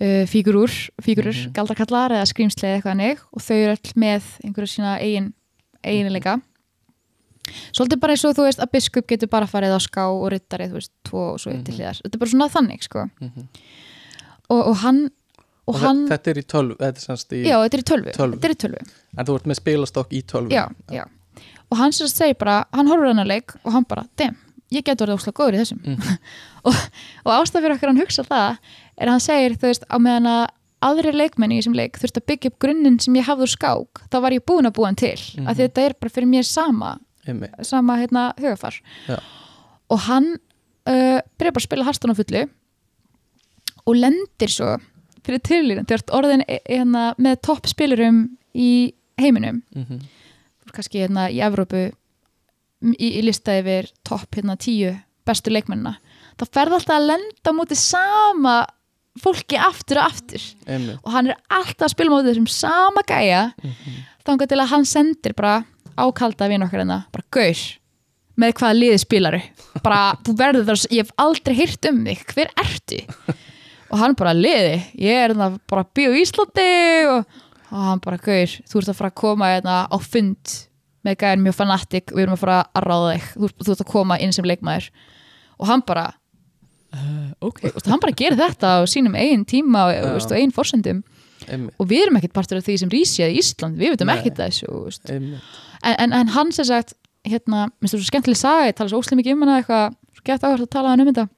uh, 0.00 0.24
fígurúr 0.30 0.70
fígurur, 1.02 1.34
mm 1.34 1.48
Mhm. 1.48 1.52
galdrakallar 1.56 2.10
eða 2.18 2.26
skrýmsli 2.30 2.66
eða 2.68 2.76
eitthvað 2.78 2.94
hannig 2.94 3.18
og 3.32 3.42
þau 3.42 3.56
eru 3.56 3.72
öll 3.76 3.94
með 3.96 4.22
einhverju 4.44 4.72
sína 4.76 4.98
eigin 5.00 5.32
eiginleika 5.84 6.40
svolítið 7.72 8.00
bara 8.00 8.12
eins 8.12 8.24
og 8.28 8.34
þú 8.36 8.44
veist 8.44 8.60
að 8.60 8.72
biskup 8.72 9.06
getur 9.08 9.28
bara 9.32 9.46
farið 9.48 9.72
á 9.72 9.80
ská 9.80 10.02
og 10.10 10.30
rittari 10.32 10.66
þú 10.68 10.76
veist, 10.80 10.92
tvo 11.04 11.22
og 11.34 11.38
svo 11.40 11.50
til 11.52 11.62
Mhm. 11.74 11.78
hliðar 11.78 12.00
þetta 12.02 12.14
er 12.14 12.18
bara 12.18 12.30
svona 12.30 12.48
þannig 12.52 12.82
sko 12.82 13.10
mm 13.20 13.48
og, 14.50 14.66
og 14.68 14.76
hann, 14.80 15.10
og 15.68 15.74
og 15.74 15.80
hann 15.82 16.08
þetta 16.08 16.28
er 16.30 16.38
í 16.40 16.42
tölv 16.48 16.76
þetta 16.78 16.96
er 16.96 17.04
semst 17.04 17.32
í, 17.36 17.42
já, 17.44 17.56
þetta 17.60 17.74
er 17.76 17.82
í 17.82 17.88
tölvu, 17.90 18.12
Tölvu. 18.16 18.36
Þetta 18.40 18.48
er 18.48 18.54
í 18.54 18.60
tölvu. 18.64 18.78
en 19.18 19.26
þú 19.26 19.34
ert 19.36 19.44
með 19.46 19.58
spilastokk 19.60 20.12
í 20.16 20.22
tölvu 20.24 20.50
já, 20.50 20.68
já. 20.90 21.04
og 21.70 21.76
hann 21.78 21.92
sem 21.92 22.06
sagt 22.08 22.16
segir 22.16 22.38
bara, 22.38 22.64
hann 22.72 22.86
horfur 22.88 23.06
hann 23.12 23.18
að 23.20 23.26
leik 23.28 23.52
og 23.64 23.72
hann 23.72 23.84
bara, 23.84 24.06
dem, 24.16 24.36
ég 24.74 24.84
get 24.84 25.00
orðið 25.00 25.16
óslega 25.18 25.38
góður 25.40 25.56
í 25.56 25.62
þessum 25.62 25.80
Mhm. 25.84 26.18
og, 26.68 26.74
og 27.24 27.32
ástæð 27.38 27.62
fyrir 27.64 27.74
okkur 27.76 27.88
hann 27.92 28.00
hugsa 28.02 28.24
það 28.28 28.58
er 28.98 29.06
að 29.08 29.14
hann 29.14 29.24
segir, 29.24 29.56
þú 29.56 29.68
veist, 29.70 29.84
á 29.88 29.96
meðan 29.98 30.26
að 30.32 30.44
aðri 30.88 31.12
leikmenni 31.16 31.56
í 31.56 31.60
þessum 31.62 31.74
leik 31.78 31.96
þurft 31.98 32.20
að 32.20 32.26
byggja 32.30 32.50
upp 32.52 32.58
grunninn 32.62 32.98
sem 33.02 33.14
ég 33.18 33.26
hafði 33.26 33.46
úr 33.48 33.52
skák 33.54 34.02
þá 34.12 34.16
var 34.22 34.36
ég 34.36 34.44
búin 34.46 34.68
að 34.68 34.76
búa 34.78 34.86
hann 34.90 34.98
til, 35.00 35.16
mm 35.16 35.40
Mhm. 35.42 35.48
að 35.50 35.56
þetta 35.64 35.86
er 35.88 35.94
bara 36.00 36.10
fyrir 36.14 36.28
mér 36.30 36.44
sama, 36.46 36.98
einmitt 37.26 37.64
sama 37.66 37.96
hérna, 37.98 38.32
hugafar 38.38 38.76
Já. 39.08 39.18
og 39.90 39.98
hann 40.06 40.28
uh, 40.88 41.18
byrja 41.38 41.52
bara 41.52 41.60
að 41.62 41.66
spila 41.66 41.84
harstan 41.88 42.12
á 42.12 42.18
fullu 42.20 42.44
og 43.88 43.96
lendir 43.96 44.48
svo 44.52 44.76
fyrir 45.26 45.40
tilvíðan, 45.44 45.84
þú 45.88 45.96
ert 45.98 46.12
orðin 46.16 46.44
e- 46.48 46.60
hérna, 46.68 47.14
með 47.20 47.40
topp 47.42 47.66
spilurum 47.68 48.22
í 48.54 48.92
heiminum 49.20 49.62
mm 49.74 50.00
kannski 50.68 51.00
hérna 51.00 51.30
í 51.32 51.38
Evrópu 51.40 51.94
í, 52.82 53.18
í 53.18 53.22
lista 53.26 53.56
yfir 53.58 53.88
topp 54.06 54.38
hérna 54.38 54.56
tíu 54.60 54.92
bestu 55.28 55.50
leikmennina 55.52 55.96
þá 56.38 56.44
ferði 56.54 56.78
alltaf 56.78 56.94
að 56.96 57.08
lenda 57.10 57.52
móti 57.56 57.76
sama 57.78 58.58
fólki 59.18 59.56
aftur 59.58 59.98
og 59.98 60.12
aftur. 60.12 60.42
Einmitt. 60.70 61.00
Og 61.02 61.10
hann 61.10 61.26
er 61.32 61.40
alltaf 61.50 61.88
að 61.88 61.94
spila 61.96 62.12
móti 62.12 62.30
þessum 62.30 62.46
sama 62.54 63.02
gæja 63.02 63.52
Mhm. 63.58 63.96
þangar 64.28 64.46
til 64.48 64.58
að 64.62 64.68
hann 64.70 64.84
sendir 64.84 65.34
bara 65.34 65.64
ákalda 65.98 66.48
vinn 66.48 66.62
okkar 66.62 66.84
hérna, 66.84 67.06
bara 67.10 67.24
gaur 67.32 67.62
með 68.38 68.52
hvaða 68.54 68.76
liði 68.78 68.98
spilaru 69.02 69.40
bara, 69.82 70.14
þú 70.22 70.36
verður 70.38 70.64
þar, 70.68 70.82
ég 70.94 71.02
hef 71.02 71.10
aldrei 71.18 71.54
heyrt 71.58 71.88
um 71.90 72.04
þig 72.04 72.24
hver 72.34 72.50
ertu? 72.56 73.00
Og 73.90 73.98
hann 73.98 74.14
bara, 74.14 74.32
liði, 74.36 74.76
ég 75.00 75.10
er 75.24 75.32
hérna 75.34 75.58
bara 75.66 75.82
í 75.96 76.22
Íslandi 76.22 76.68
og, 77.10 77.26
og 77.72 77.78
hann 77.88 77.98
bara, 78.04 78.18
gaur, 78.18 78.46
þú 78.46 78.78
ert 78.78 78.88
að 78.92 78.98
fara 79.00 79.10
að 79.10 79.14
koma 79.18 79.46
hérna 79.56 79.88
á 79.90 79.96
fund 79.98 80.67
með 81.06 81.18
gæðin 81.22 81.44
mjög 81.44 81.58
fanatik 81.58 82.14
við 82.14 82.24
erum 82.24 82.36
að 82.36 82.42
fara 82.42 82.58
að 82.74 82.88
ráða 82.88 83.12
þig. 83.12 83.28
Þú, 83.34 83.50
þú 83.60 83.74
ert 83.74 83.84
að 83.84 83.90
koma 83.92 84.18
inn 84.22 84.34
sem 84.34 84.48
leikmaður. 84.48 84.88
Og 85.58 85.70
hann 85.70 85.84
bara 85.86 86.06
uh, 86.94 87.30
ok, 87.48 87.62
og 87.70 87.88
hann 87.88 88.02
bara 88.02 88.16
gerir 88.18 88.38
þetta 88.38 88.74
á 88.78 88.82
sínum 88.90 89.16
eigin 89.18 89.46
tíma 89.48 89.88
og, 89.88 89.94
Já. 89.94 90.10
og, 90.10 90.36
eigin 90.38 90.54
forsendum. 90.54 91.02
Einmitt, 91.48 91.74
og 91.78 91.88
við 91.88 92.04
erum 92.04 92.18
ekkert 92.18 92.34
partur 92.36 92.60
af 92.60 92.66
því 92.66 92.78
sem 92.82 92.92
rísjaði 92.92 93.38
Ísland. 93.42 93.78
Við 93.78 93.94
veitum 93.94 94.12
ekkert 94.12 94.40
þessu 94.42 94.68
einmitt. 95.14 95.56
En, 95.78 95.94
en, 95.94 96.14
en 96.20 96.34
hann 96.34 96.52
sem 96.54 96.66
sagt 96.68 96.96
hérna, 97.28 97.68
minnst 97.78 97.94
þú 97.94 98.02
svo 98.02 98.10
skemmtileg 98.10 98.38
saga, 98.38 98.68
ég 98.68 98.76
tala 98.78 98.90
svo 98.90 99.00
óslega 99.02 99.20
mikið 99.20 99.36
um 99.36 99.44
hana 99.44 99.58
eitthvað, 99.60 99.98
gett 100.26 100.44
áherslu 100.44 100.66
að 100.66 100.72
tala 100.74 100.92
hann 100.92 101.02
um 101.04 101.10
þetta 101.10 101.28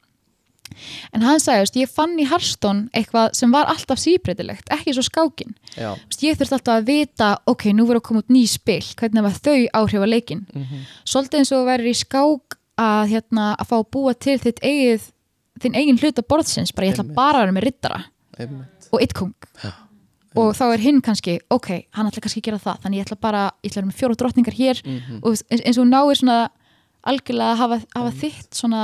en 1.15 1.25
hann 1.27 1.41
sagði, 1.43 1.65
veist, 1.67 1.79
ég 1.81 1.93
fann 1.93 2.17
í 2.21 2.27
Hearthstone 2.31 2.89
eitthvað 2.97 3.35
sem 3.39 3.53
var 3.55 3.71
alltaf 3.73 4.01
síbreytilegt 4.03 4.71
ekki 4.75 4.95
svo 4.97 5.05
skákin, 5.07 5.55
já, 5.77 5.93
veist, 5.95 6.25
ég 6.25 6.39
þurfti 6.39 6.59
alltaf 6.59 6.79
að 6.79 6.89
vita 6.91 7.31
ok, 7.51 7.69
nú 7.75 7.87
verður 7.89 8.03
að 8.03 8.07
koma 8.09 8.23
út 8.25 8.33
ný 8.35 8.45
spil 8.51 8.83
hvernig 9.01 9.27
var 9.27 9.39
þau 9.39 9.59
áhrif 9.83 10.05
á 10.05 10.09
leikin 10.09 10.47
mm 10.55 10.87
svolítið 11.11 11.41
eins 11.41 11.53
og 11.57 11.67
værir 11.67 11.91
í 11.91 11.97
skák 11.97 12.57
að, 12.81 13.03
hérna, 13.11 13.51
að 13.59 13.69
fá 13.71 13.77
að 13.81 13.89
búa 13.93 14.13
til 14.15 14.39
þitt 14.41 14.61
eigið 14.65 15.09
þinn 15.61 15.77
eigin 15.77 15.99
hluta 16.01 16.23
borðsins 16.25 16.73
bara 16.73 16.87
ég 16.89 16.95
ætla 16.97 17.15
bara 17.17 17.41
að 17.41 17.47
vera 17.49 17.57
með 17.57 17.67
rittara 17.67 18.01
og 18.93 19.01
eitt 19.03 19.13
kung 19.17 19.35
Já. 19.61 19.73
og 20.41 20.55
þá 20.57 20.63
er 20.71 20.85
hinn 20.85 21.01
kannski, 21.05 21.35
ok, 21.53 21.69
hann 21.97 22.09
ætla 22.09 22.23
kannski 22.25 22.41
að 22.41 22.47
gera 22.49 22.63
það 22.63 22.81
þannig 22.85 23.01
ég 23.03 23.09
ætla 23.09 23.19
bara, 23.21 23.43
ég 23.61 23.69
ætla 23.73 23.81
að 23.81 23.83
vera 23.83 23.91
með 23.91 23.99
fjóra 24.01 24.19
drottningar 24.23 24.57
hér 24.57 24.81
mm 24.87 25.21
og 25.21 25.35
eins, 25.51 25.63
eins 25.67 25.81
og 25.83 25.91
náir 25.91 26.21
svona 26.21 26.39
algjörlega 27.11 27.53
að 27.55 27.61
hafa, 27.65 27.81
hafa 27.97 28.13
þitt 28.23 28.55
svona 28.61 28.83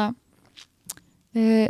uh, 1.37 1.69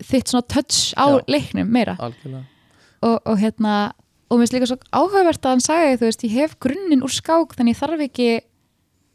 þitt 0.00 0.32
svona 0.32 0.46
touch 0.50 0.94
á 0.96 1.06
Já. 1.06 1.20
leiknum 1.30 1.70
meira 1.70 1.96
og, 2.00 3.18
og 3.24 3.36
hérna 3.40 3.92
og 4.30 4.38
mér 4.38 4.46
finnst 4.46 4.56
líka 4.56 4.70
svo 4.70 4.78
áhugavert 4.90 5.44
að 5.44 5.54
hann 5.54 5.64
sagði 5.64 5.98
þú 6.00 6.08
veist, 6.08 6.24
ég 6.26 6.36
hef 6.38 6.58
grunninn 6.62 7.04
úr 7.04 7.12
skák 7.12 7.56
þannig 7.56 7.76
ég 7.76 7.80
þarf 7.82 8.04
ekki 8.06 8.28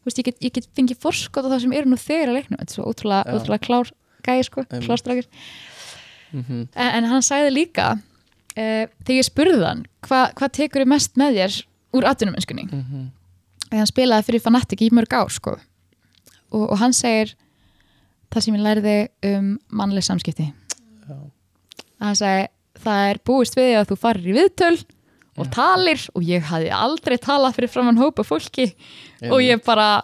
veist, 0.06 0.20
ég 0.20 0.28
get, 0.30 0.38
ég 0.44 0.54
get 0.56 0.68
fengið 0.76 1.02
forskot 1.02 1.48
á 1.48 1.50
það 1.50 1.64
sem 1.64 1.74
eru 1.76 1.90
nú 1.90 1.98
þegar 2.00 2.30
að 2.30 2.38
leiknum 2.38 2.60
þetta 2.60 2.70
er 2.70 2.78
svo 2.78 2.86
ótrúlega, 2.88 3.24
Já. 3.26 3.34
ótrúlega 3.36 3.66
klár 3.66 3.92
gæði 4.26 4.46
sko, 4.48 4.64
klárstrakir 4.70 5.28
mm 6.30 6.66
en, 6.78 6.90
en 6.94 7.08
hann 7.10 7.24
sagði 7.26 7.50
líka 7.50 7.86
uh, 7.96 8.84
þegar 9.02 9.16
ég 9.16 9.26
spurði 9.26 9.64
hann 9.66 9.80
hvað 10.06 10.34
hva 10.38 10.48
tekur 10.48 10.84
þið 10.84 10.92
mest 10.92 11.16
með 11.18 11.38
þér 11.40 11.56
úr 11.98 12.06
atvinnumennskunni 12.06 12.66
-hmm. 12.70 13.06
þegar 13.66 13.80
hann 13.82 13.90
spilaði 13.90 14.26
fyrir 14.28 14.44
Fanatic 14.44 14.84
í 14.86 14.90
mörg 14.94 15.12
ár 15.12 15.30
sko. 15.30 15.56
og, 16.50 16.70
og 16.70 16.78
hann 16.78 16.94
segir 16.94 17.34
það 18.30 18.46
sem 18.46 18.56
ég 18.56 18.64
lærði 18.64 18.96
um 19.32 19.50
mannleg 19.80 20.06
samskipti. 20.06 20.48
Já. 21.10 21.18
hann 22.00 22.16
segi 22.18 22.48
það 22.80 23.10
er 23.10 23.20
búist 23.26 23.58
við 23.58 23.74
að 23.80 23.90
þú 23.90 23.98
farir 24.00 24.30
í 24.30 24.36
viðtöl 24.36 24.76
og 25.40 25.50
talir 25.54 26.04
og 26.14 26.24
ég 26.26 26.46
hafði 26.48 26.70
aldrei 26.74 27.16
talað 27.20 27.56
fyrir 27.56 27.72
framann 27.72 28.00
hópa 28.00 28.24
fólki 28.26 28.70
og 29.28 29.40
ég 29.42 29.62
bara 29.64 30.02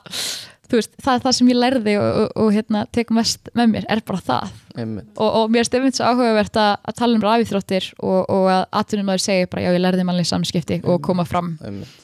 veist, 0.74 0.94
það 1.02 1.12
er 1.12 1.22
það 1.24 1.36
sem 1.38 1.50
ég 1.50 1.58
lærði 1.58 1.94
og, 2.00 2.06
og, 2.06 2.32
og 2.42 2.54
hérna, 2.54 2.84
tek 2.92 3.12
mest 3.14 3.50
með 3.58 3.72
mér 3.74 3.86
er 3.92 4.02
bara 4.06 4.22
það. 4.26 4.54
Einmitt. 4.76 5.10
Og, 5.14 5.28
og 5.40 5.52
mér 5.52 5.68
stefnir 5.68 5.94
svo 5.96 6.08
áhugavert 6.10 6.58
að, 6.60 6.72
að 6.82 6.98
tala 7.00 7.18
um 7.18 7.24
rafíþróttir 7.24 7.90
og, 8.00 8.18
og 8.24 8.48
að 8.52 8.64
atvinnum 8.80 9.10
maður 9.10 9.24
segir 9.26 9.50
bara 9.52 9.66
já 9.66 9.70
ég 9.76 9.82
lærði 9.84 10.06
mannleg 10.08 10.28
samskipti 10.28 10.80
og 10.84 11.00
koma 11.06 11.26
fram. 11.28 11.54
Einmitt. 11.64 12.02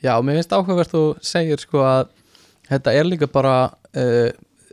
Já, 0.00 0.14
mér 0.24 0.40
finnst 0.40 0.54
áhugavert 0.56 0.94
þú 0.94 1.04
segir 1.24 1.60
sko 1.60 1.84
að 1.84 2.08
þetta 2.70 2.94
er 2.96 3.08
líka 3.08 3.28
bara 3.30 3.56
uh, 3.68 4.30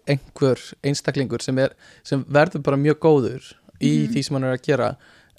einhver 0.07 0.59
einstaklingur 0.84 1.41
sem, 1.43 1.57
er, 1.59 1.73
sem 2.03 2.23
verður 2.29 2.63
bara 2.63 2.77
mjög 2.77 2.99
góður 2.99 3.53
í 3.81 3.93
Mhm. 4.07 4.13
því 4.13 4.23
sem 4.25 4.35
hann 4.35 4.43
er 4.49 4.57
að 4.57 4.65
gera 4.67 4.89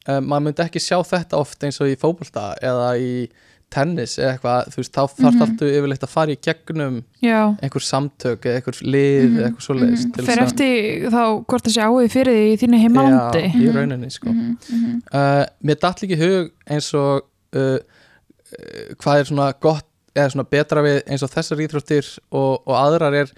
uh, 0.08 0.20
maður 0.20 0.42
myndi 0.48 0.62
ekki 0.64 0.80
sjá 0.80 0.98
þetta 1.04 1.36
oft 1.38 1.62
eins 1.64 1.80
og 1.80 1.88
í 1.88 1.96
fótbolta 1.96 2.54
eða 2.62 2.96
í 2.98 3.28
tennis 3.70 4.14
eða 4.16 4.30
eitthvað, 4.38 4.68
þú 4.72 4.76
veist, 4.80 4.92
þá 4.94 5.02
þarf 5.04 5.34
Mhm. 5.34 5.42
alltaf 5.44 5.68
yfirleitt 5.68 6.04
að 6.06 6.08
fara 6.08 6.32
í 6.32 6.38
gegnum 6.40 7.02
Já, 7.20 7.40
einhver 7.60 7.84
samtök 7.84 8.40
eða 8.48 8.56
einhver 8.62 8.78
lið 8.80 9.24
Mhm, 9.28 9.36
eða 9.38 9.48
eitthvað 9.50 9.66
svoleiðis 9.66 10.04
mhm. 10.06 10.12
til 10.14 10.24
fer 10.24 10.36
þess 10.36 10.40
að- 10.40 10.46
eftir 10.48 11.10
þá 11.10 11.44
hvort 11.44 11.64
það 11.66 11.74
sé 11.74 11.82
áhugi 11.84 12.10
fyrir 12.14 12.32
því 12.38 12.46
í 12.54 12.56
þínu 12.62 12.80
heimalandi 12.80 13.42
Já, 13.44 13.60
í 13.60 13.74
rauninni 13.74 14.10
sko 14.10 14.30
mm 14.32 14.56
-hmm. 14.70 15.02
uh, 15.12 15.44
mér 15.64 15.80
datt 15.80 16.00
líka 16.00 16.16
í 16.16 16.22
hug 16.22 16.50
eins 16.70 16.94
og 16.94 17.22
uh, 17.54 17.60
uh, 17.60 18.94
hvað 19.02 19.20
er 19.20 19.24
svona 19.24 19.52
gott 19.60 19.84
eða 20.16 20.30
svona 20.32 20.48
betra 20.50 20.82
við 20.82 21.02
eins 21.06 21.22
og 21.22 21.30
þessar 21.30 21.60
íþróttir 21.60 22.18
og, 22.32 22.62
og 22.66 22.74
aðrar 22.74 23.14
er 23.14 23.32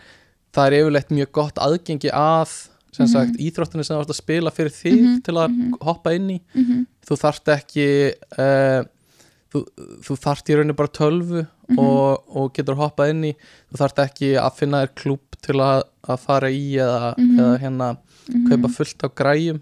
það 0.55 0.67
er 0.67 0.77
yfirleitt 0.81 1.11
mjög 1.15 1.33
gott 1.33 1.55
aðgengi 1.63 2.11
að 2.13 2.55
sem 2.93 3.07
Mhm. 3.07 3.13
sagt 3.13 3.37
íþróttinni 3.39 3.85
sem 3.87 3.97
þú 3.97 4.01
ert 4.03 4.11
að 4.11 4.19
spila 4.23 4.51
fyrir 4.51 4.73
þig 4.75 4.97
Mhm, 5.01 5.21
til 5.23 5.35
að 5.35 5.49
mhm. 5.51 5.75
hoppa 5.81 6.15
inn 6.15 6.29
í 6.31 6.41
Mhm. 6.55 6.87
þú 7.07 7.19
þarft 7.23 7.53
ekki 7.55 7.87
uh, 8.39 8.83
þú, 9.53 9.65
þú 10.07 10.17
þarft 10.25 10.51
í 10.51 10.55
rauninni 10.59 10.77
bara 10.77 10.89
tölvu 10.89 11.47
Mhm. 11.71 11.79
og, 11.79 12.23
og 12.37 12.53
getur 12.55 12.75
hoppað 12.75 13.11
inn 13.11 13.25
í 13.31 13.35
þú 13.73 13.79
þarft 13.79 13.99
ekki 14.05 14.35
að 14.43 14.55
finna 14.59 14.83
þér 14.87 14.95
klúb 14.95 15.21
til 15.41 15.55
að, 15.63 15.83
að 16.09 16.19
fara 16.19 16.49
í 16.51 16.75
eða, 16.77 17.15
eða 17.17 17.59
hérna 17.63 17.97
kaupa 18.51 18.69
fullt 18.69 19.03
á 19.07 19.09
græjum 19.15 19.61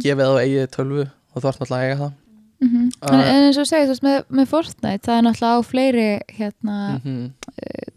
gefið 0.00 0.24
á 0.24 0.34
eigið 0.40 0.66
tölvu 0.72 1.04
og 1.34 1.42
þú 1.42 1.48
ert 1.48 1.60
náttúrulega 1.60 1.80
að 1.80 1.84
eiga 1.84 2.00
það 2.00 2.12
Mhm. 2.60 2.90
Uh, 3.02 3.08
en, 3.12 3.20
en 3.20 3.42
eins 3.48 3.58
og 3.58 3.66
segir, 3.66 3.84
þú 3.88 3.92
veist, 3.94 4.02
með, 4.06 4.18
með 4.30 4.46
Fortnite 4.48 5.02
það 5.04 5.16
er 5.18 5.24
náttúrulega 5.26 5.58
á 5.58 5.62
fleiri 5.66 6.04
hérna, 6.38 6.76
Mhm. 7.02 7.32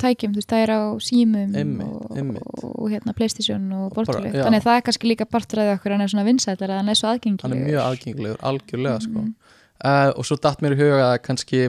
tækjum, 0.02 0.32
þú 0.34 0.40
veist, 0.42 0.50
það 0.52 0.64
er 0.66 0.72
á 0.76 0.82
símum 1.00 1.56
Einmitt, 1.56 1.88
og, 1.88 2.18
einmitt. 2.18 2.64
og 2.64 2.90
hérna 2.92 3.14
Playstation 3.16 3.72
og 3.72 3.94
Bara, 3.94 4.06
bortuleitt, 4.06 4.34
já. 4.36 4.44
þannig 4.44 4.62
að 4.62 4.68
það 4.68 4.78
er 4.78 4.82
kannski 4.88 5.08
líka 5.12 5.26
parturæði 5.30 5.74
okkur 5.78 5.92
hann 5.92 6.02
er 6.02 6.08
svona 6.12 6.26
vinsætlar 6.28 6.70
að 6.74 6.78
hann 6.82 6.90
er 6.90 7.00
svo 7.00 7.08
aðgengilegur 7.14 7.50
hann 7.50 7.58
er 7.58 7.68
mjög 7.72 7.84
aðgengilegur, 7.88 8.40
algjörlega 8.52 9.02
sko. 9.02 9.20
Mhm. 9.22 9.34
uh, 9.86 10.10
og 10.18 10.26
svo 10.26 10.36
datt 10.42 10.62
mér 10.62 10.74
í 10.76 10.80
huga 10.82 11.14
að 11.14 11.22
kannski 11.22 11.62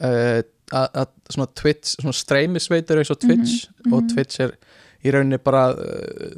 uh, 0.00 0.42
að, 0.72 0.88
að 0.94 1.06
svona 1.30 1.48
Twitch, 1.54 1.94
svona 2.00 2.12
streymisveitur 2.16 2.98
eins 2.98 3.10
og 3.10 3.20
Twitch 3.20 3.68
Mhm, 3.84 3.92
og 3.92 4.02
mhm. 4.02 4.08
Twitch 4.14 4.40
er 4.40 4.52
í 5.04 5.12
rauninni 5.14 5.38
bara 5.38 5.74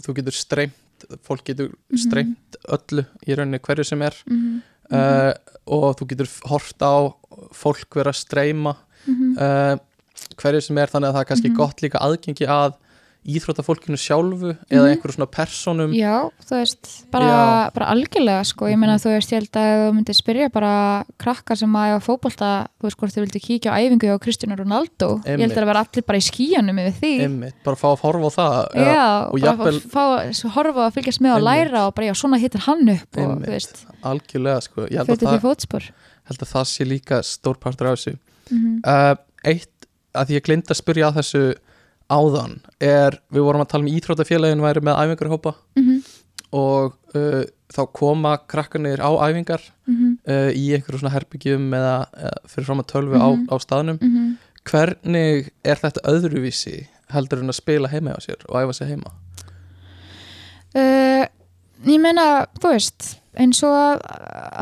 þú 0.04 0.14
getur 0.14 0.32
streymt, 0.36 0.74
fólk 1.26 1.44
getur 1.44 1.70
Mhm. 1.90 1.98
streymt 1.98 2.56
öllu 2.68 3.06
í 3.26 3.34
rauninni 3.34 3.58
hverju 3.58 3.84
sem 3.86 4.02
er 4.02 4.14
Mhm, 4.90 4.98
uh, 4.98 5.32
og 5.70 5.96
þú 6.00 6.06
getur 6.10 6.28
hort 6.50 6.82
á 6.82 6.94
fólk 7.54 7.94
vera 7.94 8.10
að 8.10 8.18
streyma 8.24 8.72
mhm, 9.06 9.36
uh, 9.38 9.76
hverju 10.40 10.62
sem 10.66 10.78
er 10.78 10.90
þannig 10.90 11.08
að 11.10 11.14
það 11.14 11.20
er 11.24 11.28
kannski 11.30 11.50
Mhm. 11.50 11.56
gott 11.56 11.80
líka 11.84 12.00
aðgengi 12.02 12.46
að 12.48 12.74
íþróttafólkinu 13.28 13.98
sjálfu 14.00 14.54
eða 14.70 14.80
Mhm. 14.80 14.90
einhverju 14.94 15.14
svona 15.16 15.26
personum 15.30 15.92
Já, 15.92 16.30
þú 16.48 16.54
veist, 16.56 16.88
bara, 17.12 17.70
bara 17.74 17.86
algjörlega 17.92 18.44
sko, 18.48 18.64
ég 18.66 18.78
meina 18.80 18.96
þú 18.96 19.10
veist, 19.12 19.30
ég 19.32 19.40
held 19.42 19.50
að 19.60 19.72
þú 19.76 19.92
myndir 19.94 20.16
spyrja 20.16 20.48
bara 20.52 21.04
krakkar 21.20 21.56
sem 21.58 21.68
að 21.76 21.86
eiga 21.90 22.00
fótbolta 22.00 22.50
þú 22.80 22.88
veist 22.88 22.96
hvort 22.96 23.12
þau 23.12 23.20
vildi 23.26 23.40
kíkja 23.44 23.72
á 23.72 23.76
æfingu 23.76 24.08
á 24.08 24.16
Kristján 24.18 24.56
Ronaldo, 24.56 25.20
ég 25.26 25.38
held 25.38 25.52
að 25.52 25.58
það 25.60 25.66
vera 25.70 25.84
allir 25.84 26.06
bara 26.06 26.18
í 26.18 26.24
skíjanum 26.30 26.80
yfir 26.80 26.96
því. 27.00 27.12
Einmitt, 27.26 27.54
bara 27.64 27.76
fá 27.76 27.88
að 27.92 28.00
horfa 28.00 28.26
á 28.26 28.32
það 28.40 28.54
Já, 28.74 29.30
bara 29.30 29.44
jafnvel- 29.44 29.80
fá, 29.80 30.04
fá, 30.32 30.48
horfa 30.56 30.86
að 30.88 30.94
fylgjast 30.96 31.20
með 31.20 31.36
og 31.36 31.42
læra 31.44 31.86
og 31.86 31.94
bara 31.94 32.06
já, 32.08 32.14
svona 32.16 32.40
hittir 32.40 32.60
hann 32.64 32.88
upp 32.88 33.18
og 33.18 33.42
veist, 33.46 33.84
algjörlega 34.02 34.62
sko, 34.62 34.86
ég 34.88 34.96
held 34.96 35.08
að, 35.08 35.18
fyrir 35.20 35.40
það, 35.40 35.90
held 36.24 36.38
að 36.40 36.52
það 36.54 36.64
sé 36.72 36.84
líka 36.88 37.20
stór 37.22 37.56
partur 37.60 37.86
af 37.92 37.98
þessu. 37.98 38.16
Mm 38.50 38.80
uh, 38.84 39.14
eitt 39.44 39.68
að 40.14 40.28
ég 40.34 40.42
gleymd 40.42 40.66
að 40.66 40.76
spyrja 40.80 41.06
að 41.12 41.20
þessu 41.20 41.54
áðan 42.10 42.58
er, 42.82 43.16
við 43.32 43.44
vorum 43.46 43.62
að 43.62 43.70
tala 43.72 43.86
um 43.86 43.92
íþróttafélagin 43.94 44.62
væri 44.64 44.80
með 44.82 44.98
æfingarhópa 45.04 45.52
-hmm. 45.78 46.00
og 46.52 46.96
uh, 47.14 47.44
þá 47.70 47.82
koma 47.94 48.36
krakkanir 48.50 48.98
á 48.98 49.10
æfingar 49.30 49.62
Mm 49.86 50.18
uh, 50.26 50.50
í 50.54 50.74
einhverju 50.74 50.98
svona 51.00 51.14
herbyggjum 51.14 51.72
eða, 51.74 52.06
fyrir 52.46 52.66
fram 52.66 52.80
að 52.82 52.90
tölvu 52.92 53.16
á, 53.18 53.28
Mhm. 53.30 53.46
á 53.50 53.54
staðnum 53.58 53.98
-hmm. 53.98 54.36
hvernig 54.64 55.50
er 55.64 55.76
þetta 55.76 56.00
öðruvísi 56.04 56.86
heldur 57.10 57.38
en 57.40 57.48
að 57.48 57.58
spila 57.58 57.88
heima 57.88 58.14
á 58.14 58.20
sér 58.20 58.42
og 58.48 58.54
æfa 58.62 58.72
sig 58.72 58.88
heima 58.88 59.10
uh, 60.74 61.26
Ég 61.86 62.00
meina, 62.00 62.46
þú 62.60 62.74
veist 62.74 63.19
eins 63.38 63.62
og 63.62 63.70
að, 63.70 64.00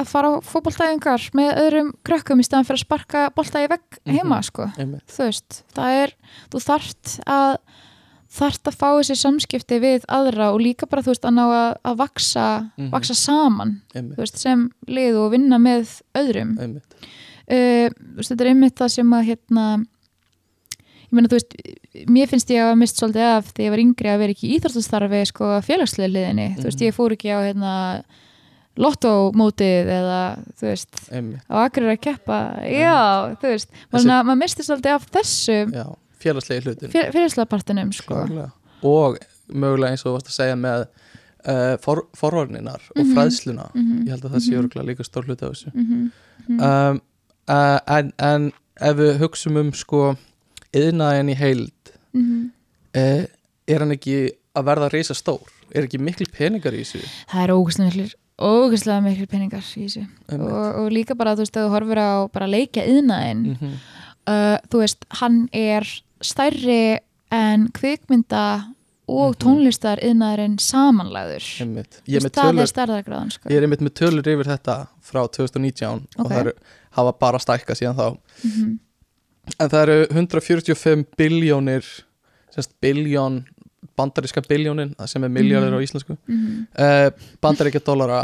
að 0.03 0.09
fara 0.11 0.29
á 0.29 0.33
fótboltæðingar 0.45 1.23
með 1.39 1.51
öðrum 1.63 1.93
krökkum 2.05 2.41
í 2.41 2.45
staðan 2.45 2.67
fyrir 2.69 2.81
að 2.83 2.85
sparka 2.85 3.31
bolta 3.37 3.63
í 3.65 3.69
vegg 3.71 4.01
heima 4.07 4.37
Mhm. 4.39 4.45
sko. 4.45 4.67
einmitt, 4.79 5.07
þú 5.09 5.25
veist, 5.25 5.63
það 5.75 6.03
er 6.03 6.13
þú 6.53 6.61
þarft 6.67 7.15
að 7.27 7.57
þarft 8.29 8.69
að 8.69 8.77
fá 8.77 8.89
þessi 9.01 9.17
samskipti 9.17 9.79
við 9.81 10.05
aðra 10.07 10.51
og 10.53 10.61
líka 10.61 10.87
bara 10.87 11.01
þú 11.03 11.15
veist 11.15 11.25
að 11.25 11.33
ná 11.39 11.45
að, 11.49 11.77
að 11.85 11.97
vaksa, 11.97 12.71
Mhm. 12.77 12.91
vaksa 12.93 13.15
saman 13.15 13.81
einmitt, 13.95 14.17
þú 14.19 14.21
veist, 14.21 14.37
sem 14.39 14.71
lið 14.87 15.17
og 15.17 15.31
vinna 15.33 15.57
með 15.59 16.03
öðrum 16.15 16.53
uh, 16.61 17.89
veist, 18.17 18.29
þetta 18.31 18.41
er 18.45 18.51
einmitt 18.53 18.77
það 18.77 18.91
sem 18.91 19.11
að 19.17 19.25
hérna 19.33 19.87
ég 21.09 21.13
meina 21.17 21.29
þú 21.33 21.39
veist, 21.39 21.55
mér 22.07 22.29
finnst 22.29 22.51
ég 22.53 22.61
að 22.69 22.77
mist 22.77 23.01
svolítið 23.01 23.25
af 23.39 23.47
þegar 23.55 23.65
ég 23.65 23.71
var 23.73 23.83
yngri 23.87 24.09
að 24.13 24.19
vera 24.19 24.35
ekki 24.37 24.49
í 24.53 24.59
íþróttastarfi 24.59 25.27
sko 25.31 25.45
félagslega 25.65 26.13
liðinni, 26.13 26.49
þú 26.59 26.65
veist, 26.69 26.81
Mhm. 26.83 26.87
ég 26.87 26.95
fór 26.95 27.17
ekki 27.17 27.33
á 27.33 27.39
hérna 27.49 28.03
lottómótið 28.79 29.89
eða 29.99 30.19
þú 30.59 30.67
veist, 30.71 31.01
einmitt. 31.11 31.43
á 31.51 31.57
akkur 31.67 31.89
að 31.91 32.01
keppa 32.05 32.39
já, 32.69 32.95
þú 33.41 33.51
veist, 33.53 33.69
Þessi- 33.91 34.07
maður, 34.11 34.29
maður 34.31 34.41
misti 34.45 34.67
svolítið 34.67 34.95
af 34.95 35.09
þessu 35.17 35.59
Já, 35.75 35.85
félagslegi 36.23 36.65
hlutin 36.67 36.93
fyr, 36.95 37.11
fyrirslega 37.15 37.49
partinum 37.51 37.93
sko. 37.93 38.15
Klárlega. 38.15 38.53
og 38.83 39.19
mögulega 39.51 39.91
eins 39.93 40.05
og 40.07 40.11
þú 40.11 40.15
varst 40.19 40.31
að 40.31 40.39
segja 40.39 40.57
með 40.57 40.87
uh, 41.49 41.77
for, 41.83 42.05
forvarninar 42.19 42.81
og 42.97 43.05
Mhm. 43.05 43.15
fræðsluna 43.17 43.71
Mhm. 43.75 44.05
ég 44.07 44.11
held 44.11 44.25
að 44.25 44.33
það 44.35 44.43
sé 44.47 44.53
Mhm. 44.53 44.63
örgulega 44.63 44.89
líka 44.91 45.05
stór 45.07 45.25
hluti 45.27 45.43
af 45.47 45.53
þessu 45.53 45.71
um, 45.75 47.01
uh, 47.49 47.79
en, 47.89 48.13
en 48.19 48.53
ef 48.81 48.97
við 48.97 49.19
hugsum 49.19 49.57
um 49.57 49.73
sko 49.73 50.17
yðnaðin 50.73 51.31
í 51.33 51.37
heild 51.37 51.73
uh, 52.15 53.25
er 53.69 53.79
hann 53.83 53.93
ekki 53.95 54.31
að 54.57 54.65
verða 54.65 54.89
reysa 54.93 55.15
stór 55.15 55.41
er 55.75 55.85
ekki 55.87 55.99
miklu 56.01 56.27
peningar 56.33 56.73
í 56.77 56.83
þessu 56.85 57.03
það 57.31 57.43
er 57.45 57.53
ógæslega 57.55 57.89
miklir 57.91 58.15
ógæslega 58.39 59.03
miklir 59.03 59.27
peningar 59.31 59.61
í 59.77 59.85
þessu 59.89 60.05
og, 60.39 60.81
og 60.85 60.91
líka 60.95 61.17
bara 61.19 61.35
þú 61.35 61.43
veist 61.45 61.57
að 61.59 61.67
þú 61.67 61.73
horfir 61.75 61.99
á 61.99 62.11
bara 62.33 62.47
leikja 62.47 62.85
yðnaðinn 62.87 63.45
Mhm. 63.57 63.73
uh, 64.29 64.57
þú 64.71 64.83
veist, 64.85 65.05
hann 65.21 65.49
er 65.53 65.83
stærri 66.23 66.99
en 67.33 67.69
kvikmynda 67.73 68.75
og 69.09 69.35
Mhm. 69.35 69.39
tónlistar 69.43 69.99
yðnaðurinn 70.05 70.59
samanlæður 70.61 71.45
er 72.63 72.73
stærðargráðan 72.73 73.31
sko. 73.33 73.49
ég 73.49 73.57
er 73.57 73.63
einmitt 73.67 73.81
með 73.81 73.95
tölur 73.95 74.27
yfir 74.27 74.45
þetta 74.53 74.87
frá 75.03 75.23
2019 75.29 76.07
og 76.19 76.27
Ok. 76.27 76.31
það 76.33 76.41
eru, 76.41 76.53
hafa 76.91 77.13
bara 77.19 77.39
stækka 77.39 77.75
síðan 77.75 77.97
þá 77.97 78.19
mm 78.45 78.79
en 79.61 79.69
það 79.71 79.83
eru 79.89 80.07
145 80.13 81.07
biljónir 81.17 81.85
semst 82.53 82.75
biljón 82.83 83.47
bandaríska 83.99 84.43
biljónin, 84.49 84.95
sem 85.07 85.25
er 85.25 85.29
miljardir 85.35 85.71
Mhm. 85.73 85.79
á 85.79 85.85
íslensku 85.87 86.17
-hmm. 86.17 86.67
uh, 86.79 87.11
bandaríkja 87.43 87.81
dollara 87.87 88.21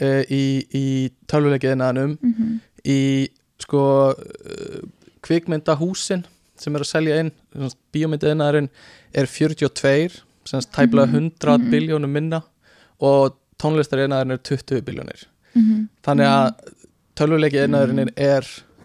uh, 0.00 0.22
í, 0.30 0.64
í 0.74 1.10
tölvuleikiðinaðinum 1.28 2.18
Mm 2.22 2.60
í 2.84 3.28
sko 3.60 4.14
uh, 4.14 4.80
kvikmyndahúsin 5.22 6.22
sem 6.58 6.74
er 6.76 6.80
að 6.84 6.86
selja 6.92 7.18
inn 7.20 7.32
bíómyndiðinaðurinn 7.92 8.68
er 9.14 9.26
42 9.26 10.22
semst 10.46 10.70
tæplega 10.72 11.06
Mhm, 11.06 11.30
100 11.40 11.58
mhm. 11.58 11.70
biljónum 11.70 12.10
minna 12.10 12.40
og 13.00 13.34
tónlistariðinaðurinn 13.62 14.32
er 14.32 14.42
20 14.42 14.80
biljónir 14.86 15.26
-hmm. 15.54 15.88
þannig 16.06 16.26
að 16.26 16.46
Mhm. 16.46 16.74
tölvuleikiðinaðurinn 17.16 18.12
er 18.16 18.44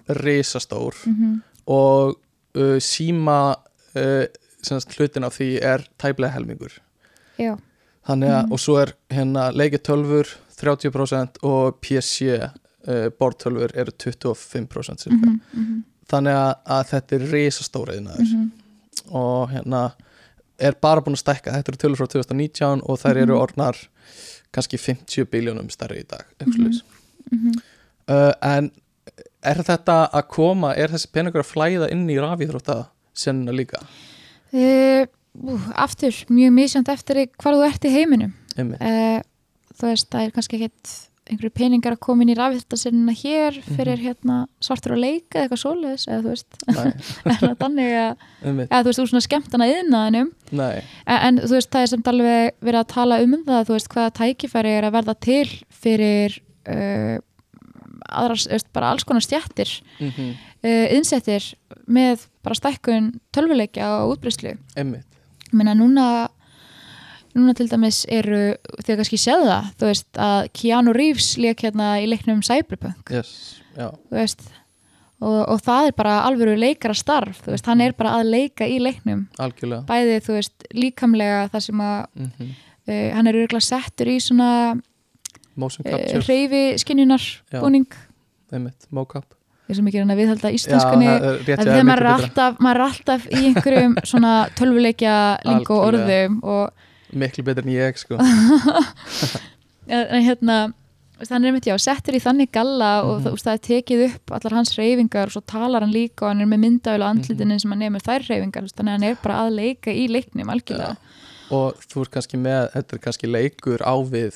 risastór 0.10 0.94
-hmm. 1.06 1.41
og 1.68 2.18
uh, 2.57 2.78
síma 2.80 3.56
uh, 3.95 4.26
semst 4.64 4.95
hlutin 4.98 5.23
af 5.27 5.38
því 5.38 5.49
er 5.61 5.85
tæplega 5.99 6.34
helmingur 6.35 6.80
já, 7.40 7.57
þannig 8.07 8.30
að, 8.30 8.44
Mhm. 8.44 8.52
og 8.53 8.60
svo 8.60 8.77
er 8.81 8.94
hérna 9.10 9.52
leikitölfur 9.52 10.27
30% 10.57 11.38
og 11.44 11.80
PC 11.81 12.22
uh, 12.88 13.10
bortölfur 13.19 13.72
eru 13.76 13.91
25% 13.91 14.98
cirka. 14.99 15.15
mm 15.26 15.40
-hmm. 15.53 15.84
þannig 16.10 16.34
að, 16.34 16.56
að 16.65 16.85
þetta 16.91 17.15
er 17.15 17.27
risastóriðinaður 17.31 18.34
Mhm. 18.34 18.52
og 19.11 19.49
hérna 19.52 19.91
er 20.60 20.73
bara 20.81 21.02
búin 21.02 21.15
að 21.15 21.23
stækka, 21.23 21.52
þetta 21.52 21.69
eru 21.69 21.77
tölur 21.77 21.98
frá 21.98 22.07
2019 22.07 22.81
og 22.84 22.99
þær 22.99 23.18
eru 23.18 23.34
Mhm. 23.35 23.41
orðnar 23.41 23.88
kannski 24.53 24.77
50 24.77 25.26
biljónum 25.26 25.69
stærri 25.69 25.99
í 26.03 26.07
dag 26.07 26.26
mm. 26.45 26.81
-hmm. 27.31 27.61
uh, 28.07 28.34
en 28.41 28.72
er 29.44 29.56
þetta 29.56 30.10
að 30.14 30.27
koma, 30.27 30.73
er 30.76 30.88
þessi 30.90 31.07
peningur 31.11 31.41
að 31.44 31.52
flæða 31.53 31.91
inn 31.91 32.10
í 32.10 32.18
rafíþrótta 32.19 32.85
senna 33.14 33.52
líka 33.52 33.77
uh, 34.53 35.05
aftur, 35.85 36.19
mjög 36.30 36.53
misjönd 36.57 36.91
eftir 36.93 37.23
hvar 37.41 37.57
þú 37.57 37.65
ert 37.67 37.88
í 37.89 37.93
heiminum. 37.93 38.35
Uh, 38.57 39.19
þú 39.73 39.89
veist, 39.89 40.11
það 40.13 40.27
er 40.27 40.35
kannski 40.35 40.59
ekkit 40.59 40.93
einhverju 41.30 41.53
peningar 41.55 41.95
að 41.95 42.01
koma 42.03 42.25
inn 42.25 42.34
í 42.34 42.35
rafþjóttasirina 42.35 43.13
hér 43.15 43.57
fyrir 43.63 44.01
hérna 44.01 44.41
svartur 44.63 44.95
að 44.97 45.03
leika 45.05 45.39
eða 45.39 45.45
eitthvað 45.45 45.61
svoleiðis 45.61 46.07
eða 46.09 46.23
þú 46.23 46.34
veist, 46.34 46.57
það 47.43 47.53
þannig 47.61 47.93
að 47.95 48.25
eða 48.43 48.49
þú 48.49 48.57
veist, 48.57 48.73
þú 48.73 49.03
er 49.05 49.11
svona 49.11 49.23
skemmtana 49.27 49.69
yðnaðinum 49.71 50.31
en, 50.51 50.81
en 51.15 51.39
þú 51.39 51.53
veist, 51.55 51.71
það 51.71 51.85
er 51.85 51.91
samt 51.93 52.09
alveg 52.11 52.57
verið 52.59 52.80
að 52.81 52.89
tala 52.95 53.21
um 53.23 53.38
það, 53.47 53.61
þú 53.69 53.77
veist, 53.77 53.91
hvaða 53.95 54.15
tækifæri 54.19 54.73
er 54.75 54.88
að 54.89 54.95
verða 54.97 55.15
til 55.27 55.45
fyrir 55.84 56.38
uh, 56.67 57.15
aðrar, 58.09 58.39
þú 58.43 58.53
veist, 58.55 58.69
bara 58.73 58.91
alls 58.91 59.03
konar 59.07 59.21
stjættir 59.21 59.69
mm 59.99 60.09
-hmm. 60.09 60.31
uh, 60.63 60.95
innsettir 60.95 61.53
með 61.88 62.27
bara 62.43 62.55
stækkun 62.55 63.19
tölvuleikja 63.31 64.03
og 64.03 64.17
útbreyslu 64.17 64.57
meina 65.51 65.73
núna 65.73 66.30
núna 67.35 67.53
til 67.53 67.69
dæmis 67.69 68.05
eru 68.09 68.55
þegar 68.85 68.95
kannski 69.01 69.17
séð 69.17 69.45
það, 69.45 69.69
þú 69.80 69.85
veist 69.85 70.17
að 70.17 70.49
Keanu 70.53 70.93
Reeves 70.93 71.38
leik 71.38 71.63
hérna 71.63 72.01
í 72.01 72.07
leiknum 72.07 72.41
Cyberpunk, 72.41 73.09
yes. 73.11 73.61
Veist 74.11 74.41
og, 75.23 75.39
og 75.53 75.61
það 75.63 75.89
er 75.89 75.95
bara 75.97 76.15
alvöru 76.27 76.55
leikara 76.59 76.95
starf 76.97 77.41
veist, 77.47 77.67
hann 77.69 77.81
er 77.81 77.95
bara 77.97 78.17
að 78.19 78.31
leika 78.34 78.67
í 78.67 78.80
leiknum 78.81 79.27
algjörlega 79.41 79.88
bæði, 79.89 80.19
þú 80.25 80.38
veist, 80.38 80.67
líkamlega 80.73 81.49
það 81.53 81.65
sem 81.67 81.84
að 81.84 81.99
mm 82.13 82.31
-hmm. 82.38 82.49
uh, 82.88 83.09
hann 83.15 83.27
er 83.27 83.39
örgulega 83.43 83.67
settur 83.69 84.07
í 84.07 84.19
svona 84.19 84.49
Capture, 85.84 86.21
hreyfi 86.27 86.63
skinjunar 86.81 87.23
búning. 87.51 87.88
Mocap. 88.91 89.25
Reyna 89.69 90.13
að 90.13 90.19
viðhalda 90.19 90.49
íslenskunni 90.53 91.07
það 91.07 91.23
er 91.23 91.38
rétt 91.47 91.47
En 91.47 91.47
hjá 91.47 91.55
þér, 91.55 91.63
þegar 91.63 91.85
maður 91.88 92.03
er, 92.03 92.11
alltaf, 92.13 92.57
er 92.69 92.81
alltaf 92.84 93.27
í 93.31 93.39
einhverjum 93.47 93.93
svona 94.11 94.34
tölvuleikja 94.59 95.13
lingo 95.47 95.77
orðum 95.88 96.39
og 96.43 96.71
miklu 97.13 97.43
betur 97.47 97.63
en 97.63 97.73
ég 97.73 97.97
sko. 97.97 98.17
En 99.88 100.23
hérna 100.23 100.57
hann 101.30 101.45
er 101.45 101.53
mitt 101.55 101.65
já, 101.67 101.75
settur 101.80 102.15
í 102.17 102.21
þannig 102.23 102.49
galla 102.51 103.03
og 103.03 103.19
Mhm. 103.19 103.25
þú 103.25 103.31
veist, 103.35 103.45
það 103.47 103.53
er 103.53 103.63
tekið 103.67 104.03
upp 104.09 104.31
allar 104.35 104.53
hans 104.57 104.71
reyfingar 104.77 105.27
og 105.30 105.31
svo 105.35 105.41
talar 105.47 105.81
hann 105.85 105.93
líka 105.93 106.23
og 106.25 106.30
hann 106.34 106.41
er 106.41 106.45
með 106.51 106.59
myndaölu 106.65 107.03
Mhm. 107.03 107.11
andlitinu 107.11 107.59
sem 107.61 107.71
hann 107.71 107.80
nefnir 107.80 108.03
þær 108.03 108.27
reyfingar 108.30 108.63
þannig 108.73 108.89
að 108.91 108.97
hann 108.97 109.03
er 109.03 109.17
bara 109.23 109.35
að 109.43 109.55
leika 109.55 109.91
í 109.91 110.07
leiknum 110.09 110.49
algjörlega. 110.49 110.97
Og 111.51 111.75
þú 111.88 112.01
ert 112.01 112.11
kannski 112.11 112.38
með, 112.38 112.71
þetta 112.73 112.93
er 112.93 112.99
kannski 112.99 113.27
leikur 113.31 113.80
á 113.84 113.95
við 114.03 114.34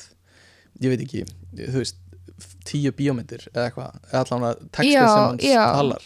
ég 0.81 0.89
veit 0.93 1.01
ekki, 1.05 1.23
þú 1.57 1.77
veist 1.81 1.97
tíu 2.67 2.91
bíómyndir 2.93 3.47
eða 3.53 3.65
eitthvað 3.69 3.95
eða 4.11 4.21
allavega 4.21 4.69
texti 4.71 4.93
Já, 4.93 5.07
sem 5.07 5.23
hann 5.23 5.39
já. 5.41 5.63
talar 5.73 6.03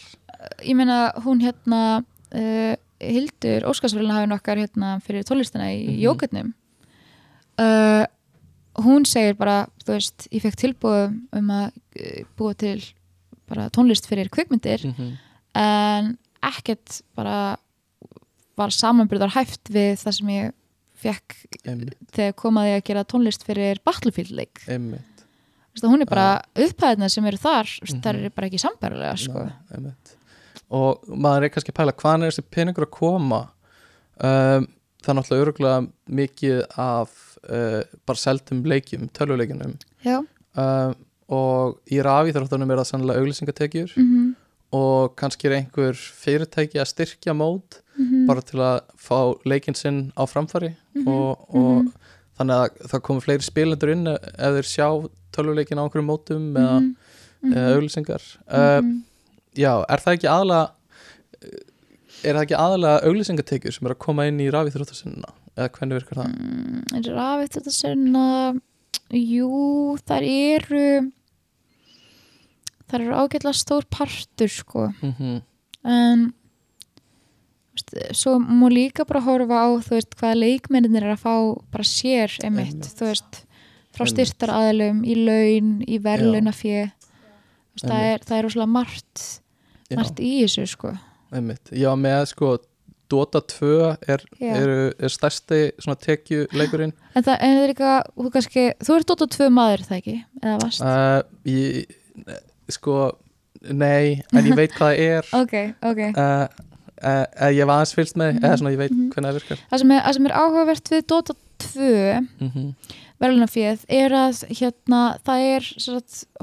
ég 0.64 0.76
meina 0.78 0.98
hún 1.26 1.42
hérna 1.44 1.80
uh, 2.00 2.74
Hildur 3.02 3.66
Óskarsvölinu 3.68 4.14
hafinn 4.14 4.32
okkar 4.36 4.60
hérna 4.62 4.94
fyrir 5.04 5.24
tónlistina 5.28 5.68
í 5.74 5.78
mm 5.82 5.92
Mhm. 5.92 6.02
jókutnum 6.06 6.52
uh, 7.60 8.04
hún 8.80 9.04
segir 9.04 9.36
bara 9.36 9.66
þú 9.84 9.92
veist, 9.98 10.28
ég 10.32 10.42
fekk 10.46 10.56
tilbúið 10.62 11.18
um 11.36 11.50
að 11.50 11.66
uh, 12.00 12.24
búa 12.38 12.54
til 12.56 12.78
bara 13.50 13.68
tónlist 13.70 14.06
fyrir 14.08 14.30
kvikmyndir 14.32 14.86
mm 14.86 14.94
-hmm. 14.96 15.12
en 15.54 16.18
ekkert 16.42 17.02
bara 17.14 17.56
var 18.56 18.70
samanbyrðar 18.70 19.34
hæft 19.36 19.68
við 19.70 19.96
það 20.00 20.12
sem 20.12 20.28
ég 20.28 20.52
fekk 21.02 21.36
einmitt, 21.66 21.96
þegar 22.14 22.36
komaði 22.38 22.74
að 22.76 22.84
gera 22.88 23.04
tónlist 23.08 23.46
fyrir 23.46 23.80
Battlefield 23.86 24.32
leik. 24.38 24.62
Einmitt. 24.70 25.24
Vist, 25.72 25.86
hún 25.88 26.04
er 26.04 26.10
bara 26.10 26.42
upphæðina 26.58 27.08
sem 27.10 27.24
eru 27.30 27.40
þar 27.40 27.68
mm 27.68 27.88
Mhm. 27.94 28.02
þar 28.04 28.18
eru 28.20 28.30
bara 28.36 28.48
ekki 28.50 28.60
sambærilega 28.60 29.16
sko. 29.18 29.46
Einmitt. 29.74 30.16
og 30.72 31.02
maður 31.08 31.44
er 31.44 31.52
kannski 31.52 31.72
að 31.72 31.78
pæla 31.80 31.92
hvaðan 31.92 32.22
er 32.24 32.30
þessi 32.30 32.44
peningur 32.50 32.86
að 32.86 32.90
koma? 32.96 33.40
Um, 34.22 34.66
það 35.02 35.08
er 35.08 35.16
náttúrulega 35.18 35.44
öruglega 35.44 35.78
mikið 36.08 36.58
af 36.78 37.10
uh, 37.48 37.82
bara 38.06 38.16
seldum 38.20 38.62
leikjum, 38.64 39.08
tölvuleikjunum. 39.12 39.74
Já. 40.04 40.20
Um, 40.56 40.94
og 41.32 41.80
í 41.90 42.00
rafíþróttunum 42.04 42.70
er 42.70 42.80
það 42.82 42.90
sannlega 42.92 43.20
auglýsingatekjur. 43.20 43.96
Mm 43.96 44.36
og 44.72 45.16
kannski 45.20 45.50
er 45.50 45.54
einhver 45.58 45.92
fyrirtæki 45.92 46.78
að 46.80 46.86
styrkja 46.88 47.34
mót. 47.36 47.82
-hmm. 47.98 48.11
Bara 48.28 48.42
til 48.42 48.60
að 48.60 48.80
fá 48.98 49.18
leikinn 49.48 49.74
sinn 49.78 50.00
á 50.18 50.22
framfæri 50.28 50.74
Mhm, 50.94 51.08
og, 51.08 51.46
og 51.54 51.84
mhm. 51.84 51.92
þannig 52.38 52.56
að 52.60 52.90
það 52.92 53.02
komur 53.08 53.24
fleiri 53.24 53.42
spilendur 53.46 53.92
inn 53.94 54.06
ef 54.12 54.52
þeir 54.58 54.68
sjá 54.68 54.86
tölvuleikin 55.32 55.80
á 55.80 55.84
einhverjum 55.86 56.10
mótum 56.10 56.50
eða, 56.56 56.78
Mhm. 57.42 57.52
eða 57.56 57.74
auglýsingar 57.76 58.22
uh, 58.48 58.82
Já, 59.56 59.72
er 59.88 59.98
það 60.00 60.14
ekki 60.16 60.28
aðalega 60.32 60.70
er 62.22 62.36
það 62.36 62.42
ekki 62.44 62.56
aðalega 62.58 63.00
auglýsingatekjur 63.08 63.72
sem 63.74 63.86
er 63.88 63.94
að 63.96 63.98
koma 64.04 64.26
inn 64.30 64.38
í 64.40 64.50
rafíþróttasinna 64.54 65.32
eða 65.56 65.68
hvernig 65.74 65.98
virkar 65.98 66.20
það? 66.22 66.36
mm, 66.38 67.08
rafið 67.16 67.50
þetta 67.56 67.72
senna 67.74 68.26
jú, 69.12 69.98
þar 70.06 70.22
eru 70.28 70.84
þar 72.92 73.00
eru 73.06 73.16
ágætlega 73.24 73.56
stór 73.56 73.88
partur 73.90 74.52
sko 74.52 74.90
Mm 75.02 75.40
en 75.84 76.28
veist, 77.94 78.18
svo 78.22 78.36
má 78.40 78.66
líka 78.72 79.06
bara 79.08 79.22
horfa 79.24 79.62
á 79.64 79.68
þú 79.84 79.96
veist 79.96 80.16
hvaða 80.18 80.40
leikmenninir 80.40 81.06
er 81.06 81.14
að 81.16 81.22
fá 81.24 81.34
bara 81.72 81.86
sér 81.86 82.34
einmitt, 82.42 82.74
Einmitt. 82.74 82.90
þú 82.98 83.08
veist 83.10 83.40
frá 83.92 84.08
styrtar 84.08 84.52
aðlum, 84.56 85.02
í 85.04 85.16
laun 85.20 85.72
í 85.84 85.98
verðlaunafé. 86.02 86.90
Það 87.82 88.04
er, 88.08 88.24
það 88.24 88.36
er 88.38 88.44
rosalega 88.46 88.72
margt 88.72 89.22
Já, 89.92 89.96
margt 89.98 90.20
í 90.20 90.32
þessu 90.42 90.66
sko. 90.72 90.92
Einmitt. 91.32 91.72
Já, 91.76 91.90
með 91.96 92.26
sko 92.32 92.54
Dota 93.12 93.42
2 93.44 93.70
er, 94.08 94.22
er, 94.40 94.70
er 94.96 95.12
stærsti 95.12 95.60
svona 95.82 95.98
tekjuleikurinn. 96.00 96.94
En 97.12 97.26
það 97.26 97.42
en 97.44 97.58
er 97.60 97.72
líka, 97.72 97.96
þú 98.16 98.32
kannski 98.32 98.64
þú 98.80 98.96
ert 98.96 99.10
Dota 99.10 99.28
2 99.36 99.48
maður 99.52 99.84
það 99.88 99.98
ekki, 99.98 100.14
eða 100.40 100.54
vast 100.62 100.84
uh, 100.86 101.18
ég, 101.48 101.92
sko 102.72 102.98
nei, 103.68 104.22
en 104.32 104.48
ég 104.48 104.56
veit 104.62 104.72
hvað 104.78 104.94
það 104.94 105.02
er. 105.10 105.32
Ok, 105.42 105.56
ok. 105.92 106.02
Uh, 106.16 106.71
uh, 107.02 107.48
ég 107.52 107.66
var 107.66 107.78
aðeins 107.80 107.94
fylgst 107.96 108.16
með 108.16 108.34
Mhm. 108.34 108.44
eða 108.44 108.58
svona 108.58 108.72
ég 108.72 108.78
veit 108.82 108.90
Mhm. 108.92 109.08
hvernig 109.12 109.30
það 109.30 109.38
virkar. 109.40 109.58
Það 109.70 109.78
sem 109.78 109.90
er, 109.90 110.02
það 110.02 110.14
sem 110.14 110.26
er 110.26 110.32
áhugavert 110.32 110.92
við 110.92 111.06
Dota 111.06 111.34
2 111.58 112.20
mm 112.40 112.50
-hmm. 112.50 112.74
verðlunafíð 113.22 113.84
er 113.88 114.10
að 114.10 114.44
hérna, 114.60 115.00
það 115.24 115.38
er 115.56 115.62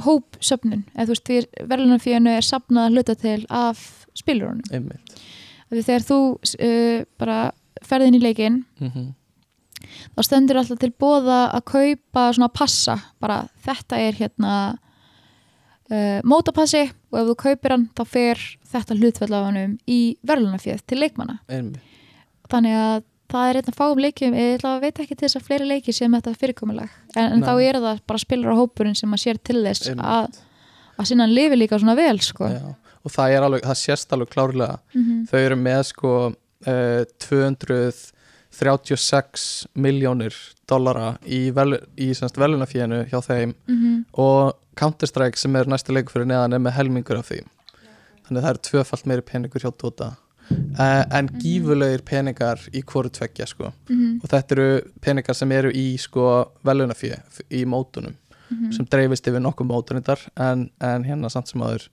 hópsöfnun. 0.05 0.83
Eða 0.95 1.45
verðlunafíðinu 1.67 2.29
er 2.37 2.41
safnað 2.41 2.85
að 2.87 2.93
hluta 2.93 3.15
til 3.15 3.45
af 3.49 4.05
spilurunum. 4.15 4.91
Þegar 5.69 6.01
þú 6.01 6.19
uh, 6.63 7.05
bara 7.17 7.51
ferðin 7.83 8.15
í 8.15 8.21
leikinn 8.21 8.65
mm 8.79 9.13
þá 10.15 10.23
stendur 10.23 10.59
alltaf 10.59 10.79
til 10.79 10.91
bóða 10.91 11.39
að 11.55 11.63
kaupa 11.65 12.33
svona 12.35 12.49
passa. 12.53 12.97
Bara 13.21 13.47
þetta 13.65 13.97
er 13.97 14.13
hérna 14.19 14.77
uh, 15.91 16.19
mótapassi 16.23 16.85
og 17.11 17.21
ef 17.21 17.29
þú 17.29 17.35
kaupir 17.43 17.75
hann 17.75 17.85
þá 17.97 18.03
fer 18.07 18.37
þetta 18.71 18.99
hlutfell 18.99 19.33
af 19.33 19.47
hannum 19.49 19.77
í 19.89 20.01
verðlunafíð 20.27 20.83
til 20.89 21.01
leikmanna 21.03 21.39
einmitt 21.47 21.85
þannig 22.49 22.75
að 22.79 23.03
það 23.29 23.49
er 23.49 23.57
einn 23.59 23.69
að 23.69 23.77
fáum 23.77 23.99
leikjum 24.01 24.33
ég 24.37 24.63
veit 24.81 24.99
ekki 25.03 25.15
til 25.15 25.27
þess 25.27 25.39
að 25.39 25.47
fleiri 25.47 25.65
leiki 25.69 25.91
sem 25.93 26.15
þetta 26.17 26.39
fyrirkomulag 26.41 26.89
en, 27.15 27.27
en 27.35 27.41
þá 27.45 27.53
er 27.61 27.75
það 27.83 27.97
bara 28.09 28.23
spilar 28.23 28.53
á 28.57 28.59
hópurinn 28.59 28.97
sem 28.97 29.13
að 29.13 29.23
sér 29.23 29.37
til 29.45 29.59
þess 29.65 29.83
að, 29.93 30.25
að 30.97 31.05
sinna 31.11 31.23
hann 31.27 31.37
lifi 31.37 31.55
líka 31.59 31.81
svona 31.81 31.99
vel 31.99 32.19
sko. 32.25 32.43
Já. 32.49 32.67
og 33.05 33.09
það 33.13 33.27
er 33.35 33.41
alveg, 33.47 33.61
það 33.67 33.81
sést 33.83 34.09
alveg 34.15 34.29
klárlega 34.33 34.75
mm 34.95 35.03
þau 35.29 35.39
eru 35.41 35.57
með 35.61 35.81
sko 35.91 36.11
uh, 36.29 37.03
236 37.27 39.45
miljónir 39.77 40.33
dollara 40.69 41.07
í, 41.25 41.51
vel, 41.53 41.71
í 41.97 42.13
velunafíðinu 42.13 42.99
hjá 43.11 43.19
þeim 43.25 43.51
-hmm. 43.67 44.03
og 44.17 44.53
Counter-Strike 44.79 45.39
sem 45.39 45.55
er 45.59 45.69
næsta 45.69 45.93
leikur 45.95 46.17
fyrir 46.17 46.29
neðan 46.31 46.55
er 46.57 46.63
með 46.63 46.77
helmingur 46.77 47.19
af 47.19 47.29
því. 47.29 47.43
Þannig 48.27 48.39
að 48.39 48.47
það 48.47 48.53
er 48.53 48.63
tvöfalt 48.69 49.05
meiri 49.09 49.25
peningur 49.27 49.65
hjá 49.65 49.71
Dota. 49.75 50.13
Uh, 50.49 51.03
en 51.13 51.27
gífulegir 51.41 52.01
peningar 52.07 52.63
í 52.73 52.81
hvoru 52.81 53.11
tveggja 53.13 53.45
sko. 53.49 53.69
Mm 53.89 54.23
og 54.23 54.31
þetta 54.31 54.55
eru 54.55 54.69
peningar 55.01 55.37
sem 55.37 55.51
eru 55.53 55.69
í 55.69 55.91
sko 56.01 56.25
velunafíð 56.65 57.43
í 57.53 57.65
mótunum 57.69 58.15
-hmm. 58.49 58.71
sem 58.75 58.87
dreifist 58.89 59.27
yfir 59.29 59.43
nokkuð 59.43 59.69
mótunindar 59.69 60.19
en, 60.39 60.67
en 60.81 61.05
hérna 61.07 61.29
samt 61.31 61.51
sem 61.51 61.61
aður 61.63 61.87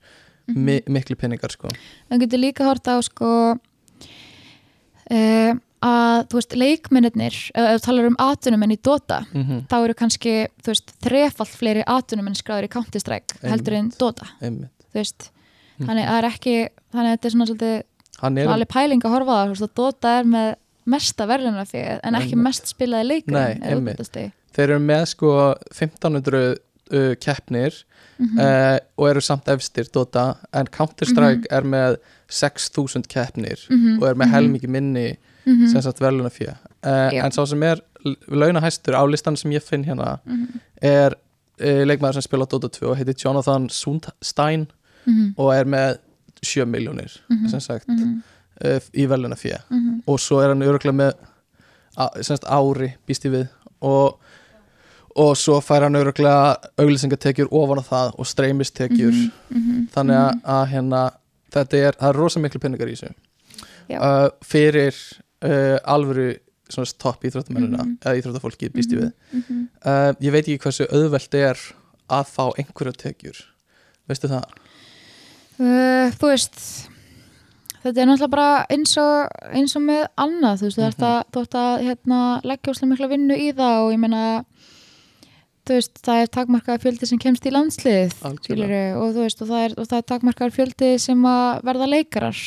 mi 0.47 0.79
miklu 0.87 1.17
peningar 1.19 1.51
sko. 1.51 1.71
Það 2.07 2.21
getur 2.23 2.39
líka 2.41 2.67
hort 2.67 2.87
á 2.87 2.95
sko 3.03 3.29
uh, 5.11 5.53
að 5.85 6.27
þú 6.31 6.33
veist 6.39 6.55
leikmennir 6.57 7.35
ef 7.53 7.81
þú 7.81 7.85
talar 7.85 8.05
um 8.09 8.15
atunumenn 8.19 8.71
í 8.73 8.79
Dota 8.83 9.19
mm 9.33 9.43
-hmm. 9.43 9.67
þá 9.69 9.75
eru 9.83 9.93
kannski 9.93 10.47
þú 10.63 10.67
veist 10.73 10.93
þrefalt 11.03 11.55
fleiri 11.57 11.83
atunumenn 11.87 12.35
skráður 12.35 12.63
í 12.65 12.73
Counter-Strike 12.75 13.39
heldur 13.43 13.73
en 13.73 13.91
Dota 13.99 14.25
einmitt 14.41 14.69
þú 14.93 14.95
veist 14.95 15.29
Mhm. 15.79 15.87
þannig 15.89 16.05
að 16.05 16.09
það 16.09 16.17
er 16.17 16.29
ekki 16.31 16.67
þannig 16.93 17.07
að 17.11 17.13
þetta 17.17 17.25
er 17.25 17.31
svona 17.31 17.45
svolítið 17.45 17.83
hann 18.21 18.37
er, 18.37 18.43
svona 18.45 18.53
alveg 18.55 18.67
pæling 18.73 19.01
að 19.05 19.09
horfa 19.11 19.31
það 19.31 19.45
þú 19.45 19.49
veist, 19.49 19.61
að 19.61 19.75
Dota 19.75 20.19
er 20.19 20.23
með 20.23 20.55
mesta 20.85 21.25
verðlunafið 21.27 21.99
en 22.03 22.13
ekki 22.15 22.31
Einmitt. 22.33 22.43
mest 22.43 22.65
spilaði 22.67 23.07
leikur 23.07 23.31
Nei, 23.33 23.59
einmitt. 23.61 24.31
þeir 24.55 24.69
eru 24.69 24.79
með 24.79 25.05
sko 25.05 25.55
1500 25.71 26.55
uh, 26.91 27.15
keppnir 27.19 27.83
Mhm. 28.19 28.39
uh, 28.39 28.79
og 28.97 29.09
eru 29.09 29.21
samt 29.21 29.45
efstir 29.47 29.85
Dota 29.93 30.37
en 30.51 30.65
Counter-Strike 30.65 31.45
er 31.51 31.61
með 31.61 31.97
6000 32.27 33.03
keppnir 33.07 33.59
Mhm. 33.69 34.01
og 34.01 34.07
er 34.09 34.15
með 34.15 34.31
helmingi 34.31 34.67
minni 34.67 35.17
Mhm. 35.47 35.67
sem 35.71 35.81
sagt 35.81 36.01
veluna 36.01 36.29
fjö 36.29 36.49
uh, 36.51 37.09
Já. 37.13 37.23
en 37.25 37.31
sá 37.31 37.45
sem 37.47 37.63
er 37.63 37.79
launahæstur 38.27 38.93
á 38.95 39.03
listan 39.09 39.35
sem 39.37 39.51
ég 39.51 39.63
finn 39.63 39.83
hérna 39.85 40.19
Mhm. 40.25 40.59
er 40.81 41.13
uh, 41.61 41.83
leikmaður 41.87 42.13
sem 42.13 42.21
spila 42.21 42.45
Dota 42.45 42.67
2 42.69 42.89
og 42.91 42.97
heitir 42.97 43.15
Jonathan 43.25 43.69
Sundstein 43.69 44.67
Mhm. 45.05 45.33
og 45.37 45.53
er 45.55 45.63
með 45.65 45.97
7 46.43 46.65
miljónir 46.65 47.17
Mhm. 47.29 47.47
sem 47.49 47.59
sagt 47.59 47.87
uh, 47.89 48.79
í 48.93 49.07
veluna 49.07 49.35
fjö 49.35 49.57
og 50.07 50.19
svo 50.19 50.39
er 50.43 50.47
hann 50.49 50.61
öruglega 50.61 50.93
með 50.95 51.13
á- 51.97 52.13
sem 52.21 52.37
sagt 52.37 52.43
ári 52.45 52.93
býst 53.07 53.25
ég 53.25 53.31
við 53.31 53.47
og, 53.81 54.19
og 55.15 55.35
svo 55.37 55.59
fær 55.61 55.81
hann 55.83 55.95
öruglega 55.95 56.55
auglýsingatekjur 56.77 57.47
ofan 57.51 57.79
á 57.79 57.83
það 57.89 58.11
og 58.19 58.25
streymistekjur 58.25 59.11
Mhm. 59.13 59.31
Mhm. 59.49 59.87
þannig 59.95 60.15
að, 60.15 60.41
að 60.43 60.67
hérna 60.67 61.11
þetta 61.51 61.73
er, 61.77 61.93
er 62.01 62.13
rosa 62.13 62.39
miklu 62.39 62.59
peningar 62.59 62.87
í 62.87 62.91
þessu 62.95 63.13
uh, 63.89 64.29
fyrir 64.43 64.93
uh, 65.43 65.77
alvöru 65.85 66.35
topp 66.99 67.23
íþróttamennina 67.23 67.83
Mhm. 67.83 67.97
eða 68.03 68.17
íþróttafólki 68.21 68.69
býst 68.73 68.91
ég 68.91 68.99
við 68.99 69.11
Mhm. 69.33 69.67
uh, 69.85 70.13
ég 70.19 70.31
veit 70.31 70.45
ekki 70.47 70.59
hversu 70.59 70.87
auðvelt 70.91 71.33
er 71.33 71.57
að 72.09 72.25
fá 72.27 72.51
einhverja 72.57 72.93
tekjur 72.93 73.37
veistu 74.09 74.27
það? 74.27 74.43
Uh, 75.59 76.11
þú 76.19 76.27
veist 76.33 76.59
þetta 77.83 78.01
er 78.01 78.05
náttúrulega 78.09 78.29
bara 78.29 78.65
eins 78.69 78.97
og, 78.97 79.29
eins 79.53 79.75
og 79.75 79.81
með 79.87 80.07
annað 80.17 80.59
þú 80.59 80.67
veist, 80.67 80.79
ert 80.79 80.97
Mhm. 80.99 81.07
að, 81.07 81.23
þú 81.31 81.41
ert 81.41 81.55
að 81.55 81.81
hérna, 81.87 82.41
leggja 82.43 82.73
úslega 82.73 82.91
mikla 82.91 83.07
vinnu 83.09 83.35
í 83.37 83.53
það 83.55 83.85
og 83.85 83.91
ég 83.93 83.99
meina 83.99 84.45
þú 85.67 85.73
veist, 85.75 85.93
það 86.03 86.21
er 86.21 86.27
takmarkaðar 86.27 86.79
fjöldi 86.83 87.07
sem 87.07 87.19
kemst 87.19 87.43
í 87.45 87.51
landslið 87.51 88.11
skilurðu, 88.43 88.83
og 89.01 89.15
þú 89.15 89.23
veist, 89.25 89.41
og 89.41 89.47
það 89.47 89.63
er, 89.65 89.73
og 89.77 89.87
það 89.87 89.97
er 89.97 90.05
takmarkaðar 90.11 90.55
fjöldi 90.55 90.99
sem 90.99 91.23
að 91.23 91.63
verða 91.63 91.87
leikarar 91.91 92.37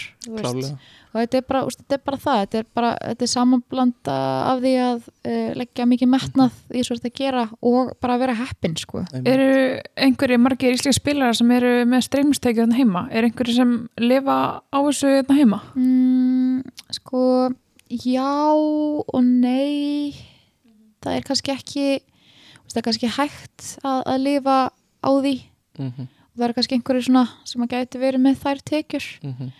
og 1.10 1.16
þetta 1.18 1.40
er 1.40 1.46
bara, 1.48 1.62
úst, 1.66 1.80
þetta 1.82 1.96
er 1.96 2.02
bara 2.06 2.20
það 2.22 2.40
þetta 2.40 2.60
er 2.60 2.66
bara, 2.78 2.90
þetta 3.02 3.26
er 3.26 3.30
samanblanda 3.32 4.16
af 4.50 4.62
því 4.62 4.74
að 4.84 5.00
uh, 5.08 5.50
leggja 5.58 5.86
mikið 5.90 6.12
metnað 6.12 6.58
í 6.70 6.84
svo 6.86 6.96
þetta 6.98 7.10
að 7.10 7.18
gera 7.20 7.44
og 7.72 7.92
bara 8.02 8.18
vera 8.22 8.36
heppin 8.38 8.76
sko. 8.78 9.04
Eru 9.20 9.50
einhverju 10.06 10.40
margir 10.42 10.76
íslenski 10.76 11.00
spilarar 11.00 11.38
sem 11.38 11.50
eru 11.56 11.74
með 11.90 12.06
streymistekju 12.08 12.64
þarna 12.64 12.78
heima? 12.78 13.04
Er 13.10 13.28
einhverju 13.28 13.56
sem 13.58 13.74
lifa 14.00 14.38
á 14.62 14.78
þessu 14.78 15.14
þarna 15.20 15.38
heima? 15.40 15.60
mm, 15.74 16.84
sko 17.00 17.24
já 17.90 18.54
og 18.54 19.22
nei 19.26 20.14
það 21.02 21.16
er 21.16 21.24
kannski 21.26 21.54
ekki 21.56 21.86
veist, 21.98 22.74
það 22.74 22.82
er 22.82 22.88
kannski 22.90 23.14
hægt 23.18 23.70
að, 23.82 24.02
að 24.04 24.26
lifa 24.28 24.58
á 24.70 25.10
því 25.10 25.36
Mhm, 25.80 26.08
og 26.10 26.40
það 26.40 26.46
er 26.46 26.54
kannski 26.56 26.76
einhverju 26.76 27.04
svona 27.06 27.26
sem 27.48 27.64
að 27.64 27.74
gæti 27.74 28.00
verið 28.02 28.24
með 28.24 28.40
þær 28.42 28.62
tekjur 28.70 29.06
mhm. 29.24 29.52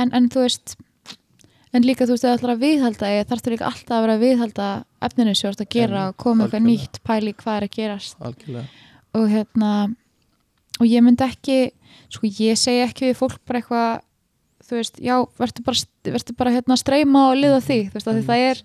en, 0.00 0.12
en 0.18 0.28
þú 0.32 0.44
veist 0.44 0.76
en 1.74 1.86
líka 1.86 2.06
þú 2.06 2.14
veist, 2.14 2.24
það 2.24 2.38
ætlar 2.38 2.54
að 2.54 2.64
viðhalda 2.64 3.12
ég 3.12 3.28
þarf 3.30 3.50
líka 3.52 3.68
alltaf 3.70 3.96
að 3.96 4.04
vera 4.04 4.16
að 4.16 4.24
viðhalda 4.24 4.70
efninu 5.08 5.34
sem 5.34 5.44
þú 5.44 5.52
ert 5.52 5.64
að 5.64 5.74
gera 5.74 6.06
og 6.08 6.16
koma 6.22 6.46
eitthvað 6.46 6.66
nýtt 6.68 7.00
pæli 7.06 7.34
hvað 7.34 7.58
er 7.58 7.68
að 7.68 7.76
gerast. 7.78 8.16
Algjörlega. 8.22 8.66
Og 9.14 9.28
hérna 9.30 9.72
og 10.80 10.86
ég 10.90 11.04
myndi 11.06 11.26
ekki 11.26 11.58
sko 12.12 12.30
ég 12.30 12.58
segi 12.58 12.82
ekki 12.84 13.10
við 13.10 13.18
fólk 13.20 13.38
bara 13.46 13.60
eitthvað 13.60 14.02
þú 14.64 14.78
veist, 14.78 15.00
já, 15.02 15.16
verður 15.38 15.66
bara, 15.66 15.84
verður 16.08 16.36
bara 16.38 16.54
hérna 16.54 16.78
streyma 16.80 17.28
og 17.30 17.38
liða 17.38 17.60
því, 17.64 17.80
þú 17.90 17.98
veist, 17.98 18.10
því 18.10 18.26
það 18.28 18.44
er 18.48 18.62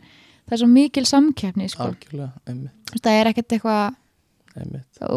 það 0.49 0.55
er 0.55 0.61
svo 0.61 0.69
mikil 0.71 1.05
samkeppni, 1.07 1.69
sko. 1.71 1.89
Þú 2.09 3.01
það 3.03 3.17
er 3.17 3.31
ekkert 3.31 3.55
eitthvað 3.57 3.97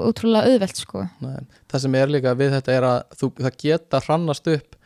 útrúlega 0.02 0.52
auðvelt, 0.52 0.82
sko. 0.82 1.06
Nei. 1.24 1.38
það 1.70 1.84
sem 1.84 1.98
er 1.98 2.12
líka 2.12 2.34
við 2.38 2.56
þetta 2.58 2.76
er 2.76 2.88
að 2.88 2.98
þú, 3.20 3.30
það 3.38 3.58
geta 3.64 4.02
hrannast 4.04 4.50
upp 4.52 4.78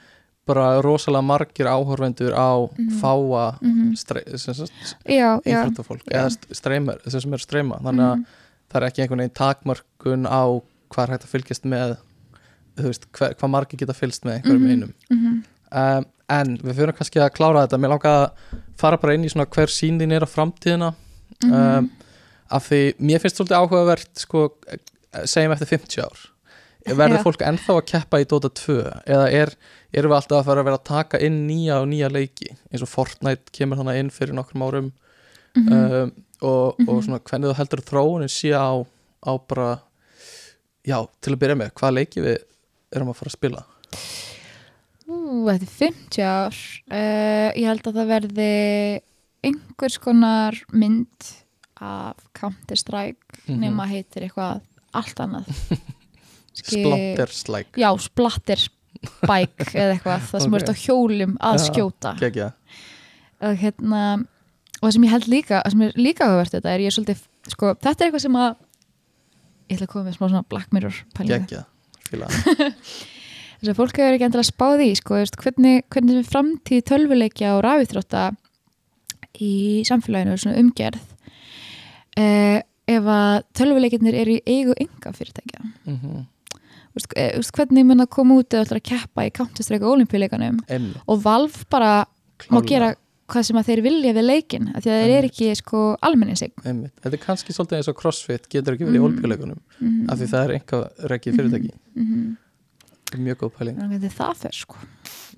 bara 0.47 0.81
rosalega 0.85 1.23
margir 1.27 1.66
áhorfendur 1.66 2.32
á 2.39 2.51
fáa 3.01 3.59
stre, 3.98 4.23
sem 4.39 4.55
sagt, 4.55 4.73
Já, 5.05 5.40
já, 5.44 5.62
íþróttafólk 5.64 6.05
eða 6.06 6.31
st- 6.31 6.55
streymar, 6.55 7.01
þeir 7.05 7.20
sem 7.24 7.32
eru 7.35 7.43
streyma. 7.43 7.78
Þannig 7.82 8.05
að 8.06 8.16
Mhm. 8.16 8.27
það 8.70 8.77
er 8.82 8.86
ekki 8.90 9.02
einhvern 9.02 9.23
veginn 9.24 9.39
takmörkun 9.43 10.27
á 10.31 10.43
hvað 10.90 11.02
er 11.02 11.12
hægt 11.16 11.24
að 11.27 11.35
fylgjast 11.35 11.64
með 11.66 11.97
þú 12.77 12.85
veist, 12.90 13.06
hver, 13.12 13.35
hvað 13.35 13.51
margir 13.51 13.78
geta 13.78 13.93
fylgst 13.97 14.23
með 14.24 14.35
einhverjum 14.43 14.62
Mhm. 14.62 14.70
einum. 15.10 15.44
um, 15.73 16.06
en 16.28 16.56
við 16.59 16.74
fyrir 16.74 16.93
kannski 16.97 17.20
að 17.20 17.31
klára 17.35 17.66
þetta. 17.66 17.78
Mér 17.81 17.90
langar 17.94 18.12
að 18.27 18.31
fara 18.77 18.97
bara 18.98 19.14
inn 19.14 19.24
í 19.24 19.31
svona 19.31 19.47
hver 19.47 19.66
sín 19.66 19.98
þín 19.98 20.12
er 20.12 20.20
á 20.23 20.27
framtíðina. 20.28 20.94
Um, 21.44 21.90
af 22.51 22.68
því 22.70 22.94
mér 23.01 23.18
finnst 23.20 23.36
svolítið 23.39 23.59
áhugavert 23.59 24.09
sko, 24.18 24.51
segjum 25.24 25.52
eftir 25.52 25.66
50 25.78 26.02
ár 26.02 26.16
verður 26.94 27.22
fólk 27.24 27.42
ennþá 27.42 27.74
að 27.76 27.86
keppa 27.90 28.20
í 28.22 28.26
Dota 28.30 28.48
2 28.48 28.76
eða 29.06 29.26
er, 29.32 29.50
erum 29.92 30.10
við 30.12 30.16
alltaf 30.20 30.38
að 30.38 30.44
fara 30.50 30.60
að 30.62 30.68
vera 30.68 30.78
að 30.78 30.84
taka 30.90 31.20
inn 31.26 31.46
nýja 31.48 31.80
og 31.82 31.88
nýja 31.90 32.10
leiki? 32.12 32.50
Eins 32.70 32.82
og 32.86 32.88
Fortnite 32.92 33.50
kemur 33.52 33.76
þannig 33.80 33.98
inn 34.00 34.10
fyrir 34.10 34.34
nokkrum 34.38 34.62
árum. 34.66 34.92
Mhm. 35.56 35.72
um, 35.72 36.12
og, 36.42 36.74
og 36.78 36.94
Mhm. 36.94 37.02
svona 37.06 37.18
hvernig 37.24 37.48
þú 37.50 37.56
heldur 37.56 37.80
þróunin 37.88 38.28
sé 38.28 38.50
á, 38.52 38.70
á 39.24 39.32
bara 39.48 39.80
já, 40.86 40.98
til 41.20 41.32
að 41.32 41.38
byrja 41.40 41.56
með, 41.56 41.70
hvað 41.72 41.94
leiki 41.96 42.20
við 42.22 42.36
erum 42.92 43.08
að 43.08 43.16
fara 43.16 43.30
að 43.30 43.38
spila? 43.38 43.64
Ú, 45.08 45.46
þetta 45.46 45.62
er 45.62 45.74
50 45.78 46.22
ár. 46.26 46.56
Uh, 46.90 47.48
ég 47.56 47.66
held 47.70 47.86
að 47.88 47.96
það 48.00 48.08
verði 48.10 49.00
einhvers 49.46 49.98
konar 50.02 50.56
mynd 50.72 51.32
af 51.80 52.16
Counter-Strike 52.34 53.42
Mhm. 53.46 53.60
nema 53.60 53.86
heitir 53.86 54.26
eitthvað 54.26 54.60
allt 54.96 55.16
annað 55.20 55.46
Splatterslæk 56.62 57.80
Já, 57.80 57.88
Splatter 58.00 58.62
Bike 59.22 59.68
eða 59.82 59.96
eitthvað, 59.96 60.22
það 60.30 60.44
sem 60.44 60.54
Ok. 60.54 60.60
okay. 60.60 60.66
er 60.66 60.72
á 60.72 60.82
hjólum 60.86 61.34
að 61.40 61.58
Já. 61.58 61.64
skjóta 61.70 62.14
Gekja. 62.20 62.48
og 63.44 63.58
hérna 63.60 64.04
og 64.76 64.86
það 64.86 64.94
sem 64.96 65.06
ég 65.06 65.12
held 65.16 65.28
líka, 65.32 65.60
það 65.64 65.74
sem 65.74 65.82
er 65.86 65.98
líka 66.00 66.28
áhugavert 66.28 66.56
þetta 66.56 66.72
er 66.72 66.84
ég 66.84 66.90
er 66.90 66.96
svolítið, 66.96 67.20
sko, 67.52 67.74
þetta 67.80 67.96
er 67.96 68.08
eitthvað 68.08 68.24
sem 68.26 68.38
að 68.40 68.48
ég 69.66 69.76
ætla 69.76 69.86
að 69.88 69.92
koma 69.92 70.04
með 70.06 70.16
smá 70.18 70.26
svona 70.28 70.46
Black 70.52 70.72
Mirror 70.76 70.98
pælingu 71.16 71.62
þess 73.56 73.70
að 73.72 73.78
fólk 73.78 73.96
hefur 73.98 74.14
ekki 74.16 74.26
endilega 74.28 74.46
spáð 74.50 74.82
í 74.84 74.90
sko, 74.98 75.16
veist, 75.16 75.36
hvernig, 75.40 75.84
hvernig 75.92 76.20
er 76.20 76.28
framtíð 76.28 76.82
tölvuleikja 76.90 77.54
og 77.56 77.62
rafithrótta 77.64 78.28
í 79.42 79.82
samfélaginu, 79.88 80.36
svona 80.40 80.60
umgerð 80.60 81.00
uh, 82.20 82.60
ef 82.86 83.08
að 83.16 83.36
tölvuleikjarnir 83.58 84.16
eru 84.22 84.36
í 84.36 84.42
eigu 84.46 84.76
enga 84.80 85.12
fyrirtækja 85.16 85.64
mm 85.88 86.24
veist, 86.97 87.12
eh, 87.16 87.32
veist, 87.36 87.52
hvernig 87.56 87.86
mun 87.86 88.01
að 88.05 88.10
koma 88.16 88.39
út 88.40 88.48
eða 88.56 88.64
ætlar 88.66 88.81
að 88.82 88.89
keppa 88.90 89.27
í 89.27 89.32
Counter-Strike 89.36 89.85
og 89.86 89.97
olimpíuleikanum 89.98 90.60
Einmitt, 90.68 91.02
og 91.06 91.20
Valve 91.24 91.64
bara 91.70 91.90
má 92.06 92.60
klárlega. 92.60 92.66
gera 92.68 92.94
hvað 93.27 93.43
sem 93.48 93.56
að 93.59 93.66
þeir 93.66 93.81
vilja 93.82 94.12
við 94.14 94.27
leikin 94.27 94.68
af 94.77 94.82
því 94.85 94.90
að 94.93 95.01
þeir 95.02 95.14
eru 95.18 95.28
ekki 95.32 95.47
sko 95.59 95.78
almenningsig 96.06 96.52
Einmitt. 96.64 96.93
Þetta 97.02 97.12
er 97.18 97.23
kannski 97.27 97.52
svolítið 97.56 97.77
eins 97.81 97.89
og 97.90 97.97
CrossFit 97.98 98.48
getur 98.48 98.74
ekki 98.77 98.86
verið 98.86 98.97
í 98.97 99.02
Mhm. 99.02 99.09
olpjuleikunum 99.09 99.60
mm 99.81 100.10
af 100.10 100.18
því 100.18 100.27
það 100.31 100.44
er 100.44 100.52
einhver 100.55 100.90
rekið 101.10 101.36
fyrirtæki 101.36 101.73
-hmm. 101.97 102.36
mjög 103.18 103.36
góð 103.43 103.52
pæling 103.59 103.77
þannig 103.81 104.05
að 104.05 104.14
það 104.18 104.36
fer 104.36 104.52
sko 104.55 104.77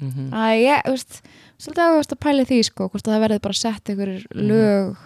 mm 0.01 0.11
-hmm. 0.11 0.29
að 0.33 0.55
ég, 0.63 0.83
þú 0.85 0.91
veist, 0.91 1.23
svolítið 1.59 1.85
áhugast 1.89 2.13
að 2.13 2.21
pæla 2.25 2.43
í 2.43 2.49
því 2.51 2.59
sko, 2.65 2.89
hvort 2.89 3.09
að 3.09 3.13
það 3.15 3.23
verði 3.25 3.41
bara 3.43 3.55
sett 3.55 3.85
einhver 3.91 4.27
lög 4.35 4.97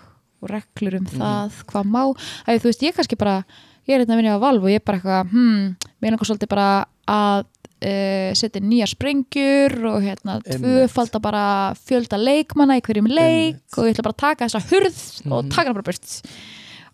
og 0.43 0.49
reglur 0.51 0.95
um 0.99 1.05
Mhm. 1.07 1.19
það 1.20 1.51
hvað 1.70 1.85
má, 1.87 2.03
að 2.47 2.59
þú 2.61 2.66
veist, 2.69 2.83
ég 2.83 2.95
kannski 2.95 3.16
bara 3.19 3.45
ég 3.89 3.95
er 3.97 4.03
hérna 4.05 4.15
að 4.15 4.21
vinna 4.23 4.37
á 4.39 4.45
Valve 4.45 4.65
og 4.69 4.71
ég 4.73 4.81
er 4.81 4.87
bara 4.87 4.99
eitthvað 5.01 5.33
hmm, 5.33 5.75
mér 6.03 6.13
eitthvað 6.15 6.31
svolítið 6.31 6.51
bara 6.53 6.69
að 7.13 7.41
uh, 7.43 8.31
setja 8.39 8.63
nýja 8.63 8.87
sprengjur 8.93 9.75
og 9.91 9.99
hérna 10.05 10.37
Einmitt. 10.39 10.61
tvöfalda 10.63 11.21
bara 11.23 11.45
fjölda 11.83 12.19
leikmanna 12.21 12.77
í 12.79 12.85
hverjum 12.87 13.09
leik 13.11 13.57
Einmitt. 13.59 13.79
og 13.79 13.89
ég 13.89 13.95
ætla 13.97 14.07
bara 14.07 14.17
að 14.17 14.23
taka 14.27 14.47
þessa 14.49 14.63
hurð 14.71 15.01
og 15.33 15.45
Mhm. 15.45 15.51
taka 15.51 15.67
hana 15.69 15.75
bara 15.81 15.89
burt 15.91 16.23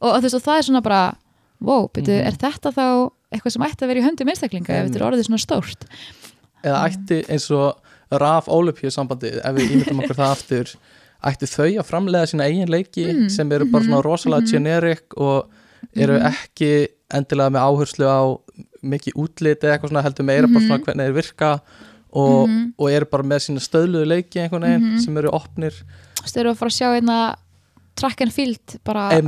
og, 0.00 0.08
og 0.14 0.18
þú 0.18 0.22
veist, 0.28 0.34
og 0.38 0.42
það 0.46 0.58
er 0.58 0.62
svona 0.68 0.82
bara 0.82 1.02
wow, 1.60 1.88
byrju, 1.92 2.14
Mhm. 2.18 2.26
er 2.26 2.32
þetta 2.38 2.72
þá 2.72 3.10
eitthvað 3.34 3.52
sem 3.52 3.62
ætti 3.62 3.82
að 3.84 3.88
vera 3.88 4.00
í 4.00 4.06
höndum 4.08 4.28
einstaklinga 4.32 4.70
ef 4.78 4.86
þetta 4.88 4.96
er 4.96 5.06
orðið 5.10 5.26
svona 5.28 5.44
stórt 5.44 5.84
eða 6.64 6.84
ætti 6.88 7.18
eins 7.28 7.50
og 7.50 7.76
RAF 8.10 8.48
Olympiu 8.48 8.88
sambandið 8.90 9.40
ef 9.44 9.54
við 9.54 9.72
ímyndum 9.74 10.00
okkur 10.00 10.16
það 10.16 10.32
aftur 10.32 10.70
ætti 11.28 11.46
þau 11.50 11.68
að 11.82 11.84
framlega 11.90 12.26
sína 12.30 12.46
eigin 12.48 12.70
leiki 12.72 13.04
Mm, 13.12 13.28
sem 13.30 13.52
eru 13.52 13.66
bara 13.66 13.84
svona 13.84 14.00
mhm, 14.00 14.06
rosalega 14.06 14.40
mhm. 14.40 14.50
generic 14.50 15.02
og 15.18 15.50
eru 15.96 16.18
Mhm. 16.18 16.26
ekki 16.32 16.88
endilega 17.14 17.50
með 17.50 17.64
áherslu 17.68 18.04
á 18.06 18.20
mikið 18.84 19.12
útlit 19.16 19.60
eða 19.64 19.72
eitthvað 19.78 19.88
svona 19.90 20.02
heldur 20.04 20.24
meira 20.24 20.46
bara 20.46 20.60
Mhm. 20.60 20.68
svona 20.68 20.84
hvernig 20.84 21.06
þeir 21.08 21.14
virka 21.14 21.60
og, 22.12 22.48
Mhm. 22.48 22.72
og 22.78 22.90
eru 22.90 23.04
bara 23.06 23.22
með 23.22 23.38
sína 23.44 23.60
stöðluðu 23.60 24.06
leiki 24.06 24.38
einhvern 24.40 24.62
veginn 24.62 24.92
Mhm. 24.94 24.98
sem 25.00 25.16
eru 25.16 25.30
opnir 25.30 25.72
Þú 26.22 26.44
við 26.44 26.50
að 26.50 26.56
fara 26.56 26.70
að 26.70 26.78
sjá 26.78 26.94
einna 26.96 27.34
track 27.96 28.20
and 28.20 28.32
field 28.32 28.60
bara 28.84 29.10
þetta 29.10 29.22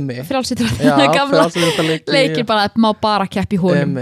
leiki 2.15 2.43
bara 2.47 2.67
að 2.67 2.75
má 2.79 2.93
bara 3.01 3.27
keppa 3.27 3.55
í 3.55 3.59
honum 3.59 3.97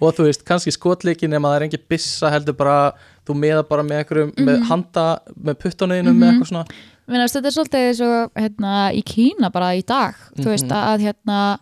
og 0.00 0.14
þú 0.14 0.22
veist, 0.28 0.44
kannski 0.44 0.70
skotleikin 0.74 1.34
ef 1.34 1.42
það 1.42 1.56
er 1.56 1.62
engin 1.66 1.82
bissa 1.88 2.30
heldur 2.30 2.54
bara 2.56 2.92
þú 3.26 3.34
meða 3.34 3.62
bara 3.68 3.82
með 3.82 4.04
einhverjum, 4.04 4.32
með 4.36 4.58
Mhm. 4.58 4.64
handa 4.70 5.18
með 5.42 5.54
puttunniðinu 5.64 6.12
með 6.12 6.14
Mhm. 6.14 6.30
eitthvað 6.30 6.48
svona 6.48 6.66
Menna, 7.08 7.24
þetta 7.24 7.48
er 7.48 7.54
svolítið 7.56 7.84
eins 7.88 8.00
og 8.04 8.32
hérna, 8.36 8.72
í 8.92 9.02
Kína 9.06 9.48
bara 9.52 9.70
í 9.78 9.82
dag 9.86 10.14
þú 10.36 10.44
veist 10.52 10.66
Mhm. 10.68 10.76
að 10.76 11.04
hérna, 11.06 11.58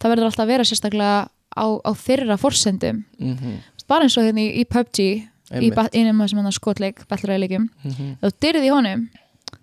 það 0.00 0.10
verður 0.12 0.28
alltaf 0.28 0.44
að 0.44 0.52
vera 0.52 0.64
sérstaklega 0.68 1.28
á, 1.56 1.64
á 1.88 1.90
þeirra 1.96 2.36
forsendum 2.38 3.04
mm 3.18 3.36
-hmm. 3.36 3.56
bara 3.88 4.04
eins 4.04 4.16
og 4.18 4.24
hérna 4.24 4.40
í, 4.44 4.60
í 4.60 4.64
PUBG 4.64 4.98
í 5.00 5.28
Einmitt. 5.50 5.74
ba- 5.74 5.88
einum 5.92 6.20
af 6.20 6.30
þessum 6.30 6.52
skotleik 6.52 7.06
ballræðileikum, 7.08 7.68
mm 7.84 7.90
-hmm. 7.90 8.12
ef 8.22 8.32
þú 8.32 8.38
dyrði 8.40 8.66
í 8.66 8.70
honum 8.74 9.08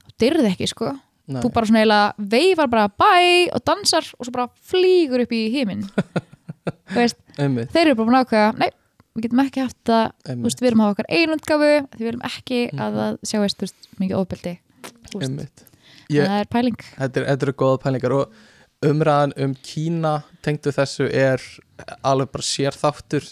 þú 0.07 0.11
dyrði 0.19 0.51
ekki 0.51 0.67
sko 0.67 0.99
Nei. 1.27 1.41
þú 1.41 1.51
bara 1.53 1.65
svona 1.65 1.79
eiginlega 1.79 2.13
veifar 2.17 2.67
bara 2.69 2.87
bæ 2.89 3.49
og 3.53 3.61
dansar 3.65 4.03
og 4.19 4.25
svo 4.25 4.31
bara 4.31 4.49
flýgur 4.63 5.21
upp 5.21 5.31
í 5.31 5.51
þú 6.91 6.95
veist, 6.95 7.15
Einmitt, 7.37 7.71
þeir 7.71 7.87
eru 7.87 7.95
bara 7.95 8.05
búin 8.09 8.15
að 8.19 8.25
ákveða 8.25 8.57
nei, 8.59 8.69
við 9.15 9.21
getum 9.23 9.39
ekki 9.45 9.61
haft 9.61 9.83
þú 9.85 10.11
einmitt, 10.27 10.43
veist, 10.43 10.61
við 10.61 10.67
erum 10.67 10.79
að 10.79 10.83
hafa 10.83 10.93
okkar 10.95 11.09
einundgafu 11.09 11.87
við 11.99 12.07
erum 12.07 12.21
ekki 12.21 12.59
Mhm. 12.73 12.79
að 12.81 12.91
það 12.97 13.17
sjáist 13.23 13.57
þú 13.57 13.61
veist, 13.61 13.75
mikið 13.99 14.17
ofbeldi 14.17 14.57
Ég, 16.07 16.23
það 16.23 16.39
er 16.39 16.51
pæling. 16.51 16.77
Þetta, 16.93 17.19
er, 17.19 17.25
þetta 17.31 17.47
eru 17.47 17.55
góða 17.59 17.81
pælingar 17.83 18.15
og 18.15 18.37
umræðan 18.87 19.33
um 19.43 19.55
Kína 19.65 20.13
tengdu 20.45 20.71
þessu 20.75 21.07
er 21.09 21.43
alveg 22.05 22.31
bara 22.33 22.45
sér 22.45 22.77
þáttur 22.77 23.25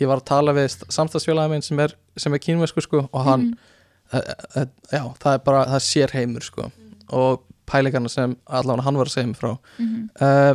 ég 0.00 0.08
var 0.10 0.22
að 0.22 0.28
tala 0.30 0.54
við 0.56 0.80
samstagsfélagi 0.90 1.52
minn 1.52 1.64
sem 1.64 1.80
er, 1.82 1.94
sem 2.18 2.34
er 2.34 2.42
kínversku 2.42 2.84
sko 2.84 3.04
og 3.06 3.26
hann, 3.26 3.50
mm. 3.52 4.72
já, 4.90 5.02
það 5.22 5.32
er 5.32 5.42
bara 5.46 5.64
það 5.68 5.78
er 5.78 5.86
sér 5.86 6.14
heimur 6.16 6.46
sko 6.46 6.68
og 7.16 7.44
pælingarna 7.70 8.10
sem 8.10 8.34
allavega 8.46 8.86
hann 8.86 8.98
var 8.98 9.10
að 9.10 9.14
segja 9.14 9.30
mig 9.30 9.38
frá. 9.38 9.52
Mhm. 9.78 10.08
uh, 10.22 10.54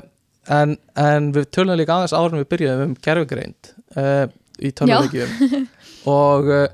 en, 0.55 0.76
en 0.99 1.30
við 1.34 1.47
tölum 1.55 1.77
líka 1.80 1.95
aðeins 1.95 2.13
en 2.13 2.39
við 2.39 2.49
byrjuðum 2.51 2.89
um 2.89 2.95
gerfugreind 3.01 3.69
uh, 3.97 4.26
í 4.61 4.72
tölvuleikjum. 4.77 5.63
Og 6.11 6.51
uh, 6.53 6.67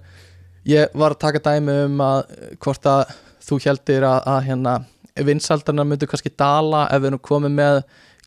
ég 0.68 0.92
var 0.98 1.16
að 1.16 1.22
taka 1.22 1.44
dæmi 1.46 1.78
um 1.86 2.02
að 2.04 2.34
hvort 2.62 2.90
að 2.90 3.14
þú 3.52 3.60
heldir 3.68 4.08
að, 4.08 4.20
að 4.34 4.42
hérna 4.48 4.76
vinsaldarna 5.28 5.84
myndu 5.86 6.08
kannski 6.08 6.32
dala 6.40 6.86
ef 6.90 7.02
við 7.04 7.12
erum 7.12 7.24
komið 7.28 7.56
með 7.60 7.80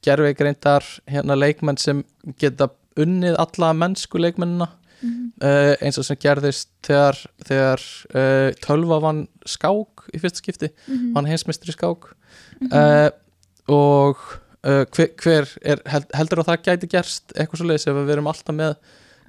gerfugreindar 0.05 0.85
hérna 1.09 1.37
leikmenn 1.39 1.79
sem 1.81 2.03
geta 2.41 2.69
unnið 3.01 3.39
alla 3.41 3.73
mennsku 3.75 4.21
leikmennina 4.23 4.71
Mhm. 5.05 5.25
uh, 5.43 5.75
eins 5.85 5.99
og 6.01 6.05
sem 6.07 6.17
gerðist 6.17 6.69
þegar, 6.87 7.17
þegar 7.45 7.81
uh, 8.15 8.51
tölva 8.65 9.01
vann 9.03 9.25
skák 9.45 10.07
í 10.15 10.21
fyrsta 10.23 10.41
skipti 10.41 10.71
Mhm. 10.89 11.11
vann 11.17 11.27
heimsmystri 11.29 11.75
skák 11.75 12.07
uh, 12.73 13.11
og 13.69 14.17
uh, 14.65 14.85
hver, 14.95 15.11
hver 15.21 15.51
er, 15.61 15.83
held, 15.93 16.07
heldur 16.15 16.41
að 16.41 16.49
það 16.53 16.63
gæti 16.71 16.89
gerst 16.95 17.35
eitthvað 17.37 17.61
svo 17.61 17.67
leiðis 17.69 17.87
ef 17.91 17.99
við 17.99 18.15
erum 18.15 18.31
alltaf 18.33 18.57
með 18.57 18.77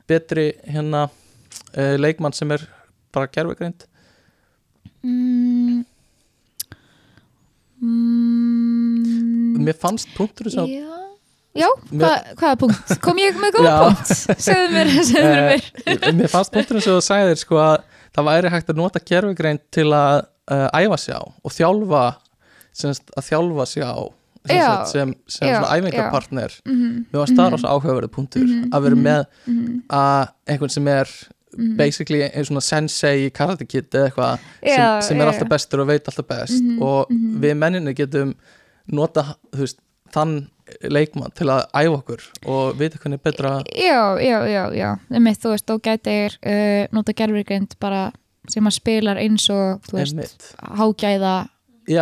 betri 0.08 0.46
hérna 0.70 1.10
leikmann 1.76 2.34
sem 2.36 2.52
er 2.56 2.64
bara 3.12 3.28
gerfugreind 3.28 3.84
Mm. 5.06 5.84
Mm. 8.36 9.64
mér 9.66 9.78
fannst 9.80 10.10
punktur 10.18 10.50
sem 10.52 10.66
Já, 10.70 10.86
Já 11.56 11.68
Mér- 11.92 12.02
hvað, 12.02 12.30
hvaða 12.40 12.56
punkt? 12.64 12.94
Kom 13.04 13.20
ég 13.22 13.38
með 13.40 13.58
góða 13.60 13.76
punkt? 13.86 14.12
Segðu 14.44 14.68
mér, 14.74 14.92
segðu 15.08 15.30
mér 15.30 15.42
mér 15.46 15.62
uh, 15.96 16.14
mér 16.20 16.32
fannst 16.34 16.54
punktur 16.56 16.82
sem 16.84 16.96
þú 16.98 17.04
sagðir 17.06 17.40
sko 17.42 17.60
að 17.62 17.76
það 18.16 18.28
væri 18.30 18.52
hægt 18.56 18.72
að 18.74 18.80
nota 18.82 19.02
gerfugreind 19.12 19.64
til 19.76 19.88
að 19.96 20.22
uh, 20.52 20.68
æfa 20.82 20.98
sig 21.04 21.16
á 21.16 21.24
og 21.24 21.56
þjálfa 21.56 22.04
semst, 22.76 23.12
að 23.16 23.28
þjálfa 23.30 23.66
sig 23.72 23.84
á 23.88 23.96
sem, 24.46 24.60
sem, 24.92 25.14
sem 25.36 25.48
já, 25.50 25.56
svona 25.58 25.78
æfingarpartner 25.80 26.52
Mhm, 26.70 26.90
mér 27.12 27.22
var 27.24 27.32
staðar 27.32 27.56
á 27.56 27.60
svo 27.64 27.72
áhugaverðu 27.76 28.12
punktur 28.14 28.44
Mhm, 28.46 28.68
að 28.76 28.84
vera 28.88 28.96
mhm. 29.00 29.06
með 29.08 29.22
mhm. 29.50 29.80
að 29.90 30.28
einhvern 30.54 30.74
sem 30.76 30.88
er 30.92 31.14
Mhm. 31.56 31.78
basically 31.78 32.22
eins 32.26 32.50
svona 32.50 32.62
sensei 32.62 33.30
Karate 33.32 33.66
Kid 33.66 33.90
eða 33.94 34.10
eitthvað 34.10 34.40
sem, 34.64 35.02
sem 35.10 35.22
er 35.22 35.32
alltaf 35.32 35.50
bestur 35.50 35.84
og 35.84 35.88
veit 35.88 36.08
alltaf 36.08 36.28
best. 36.28 36.62
Mhm, 36.62 36.82
og 36.82 37.08
mhm. 37.10 37.40
við 37.42 37.58
menninni 37.62 37.96
getum 37.96 38.36
nota 38.92 39.26
veist, 39.56 39.80
þann 40.14 40.46
leikmann 40.90 41.34
til 41.38 41.50
að 41.54 41.66
æfa 41.78 41.96
okkur 42.00 42.24
og 42.50 42.78
vita 42.80 43.00
hvernig 43.02 43.20
er 43.20 43.26
betra. 43.28 43.56
Já, 43.70 44.18
já, 44.22 44.38
já, 44.50 44.64
já. 44.74 44.90
Einmitt, 45.14 45.42
þú 45.42 45.52
veist, 45.54 45.66
þú 45.70 45.80
gætir 45.86 46.38
uh, 46.42 46.86
nota 46.96 47.14
gerfurgrind 47.14 47.76
bara 47.82 48.08
sem 48.52 48.66
að 48.66 48.78
spilar 48.78 49.20
eins 49.22 49.48
og, 49.54 49.84
þú 49.90 50.00
veist, 50.00 50.16
einmitt. 50.16 50.48
hágæða 50.80 51.36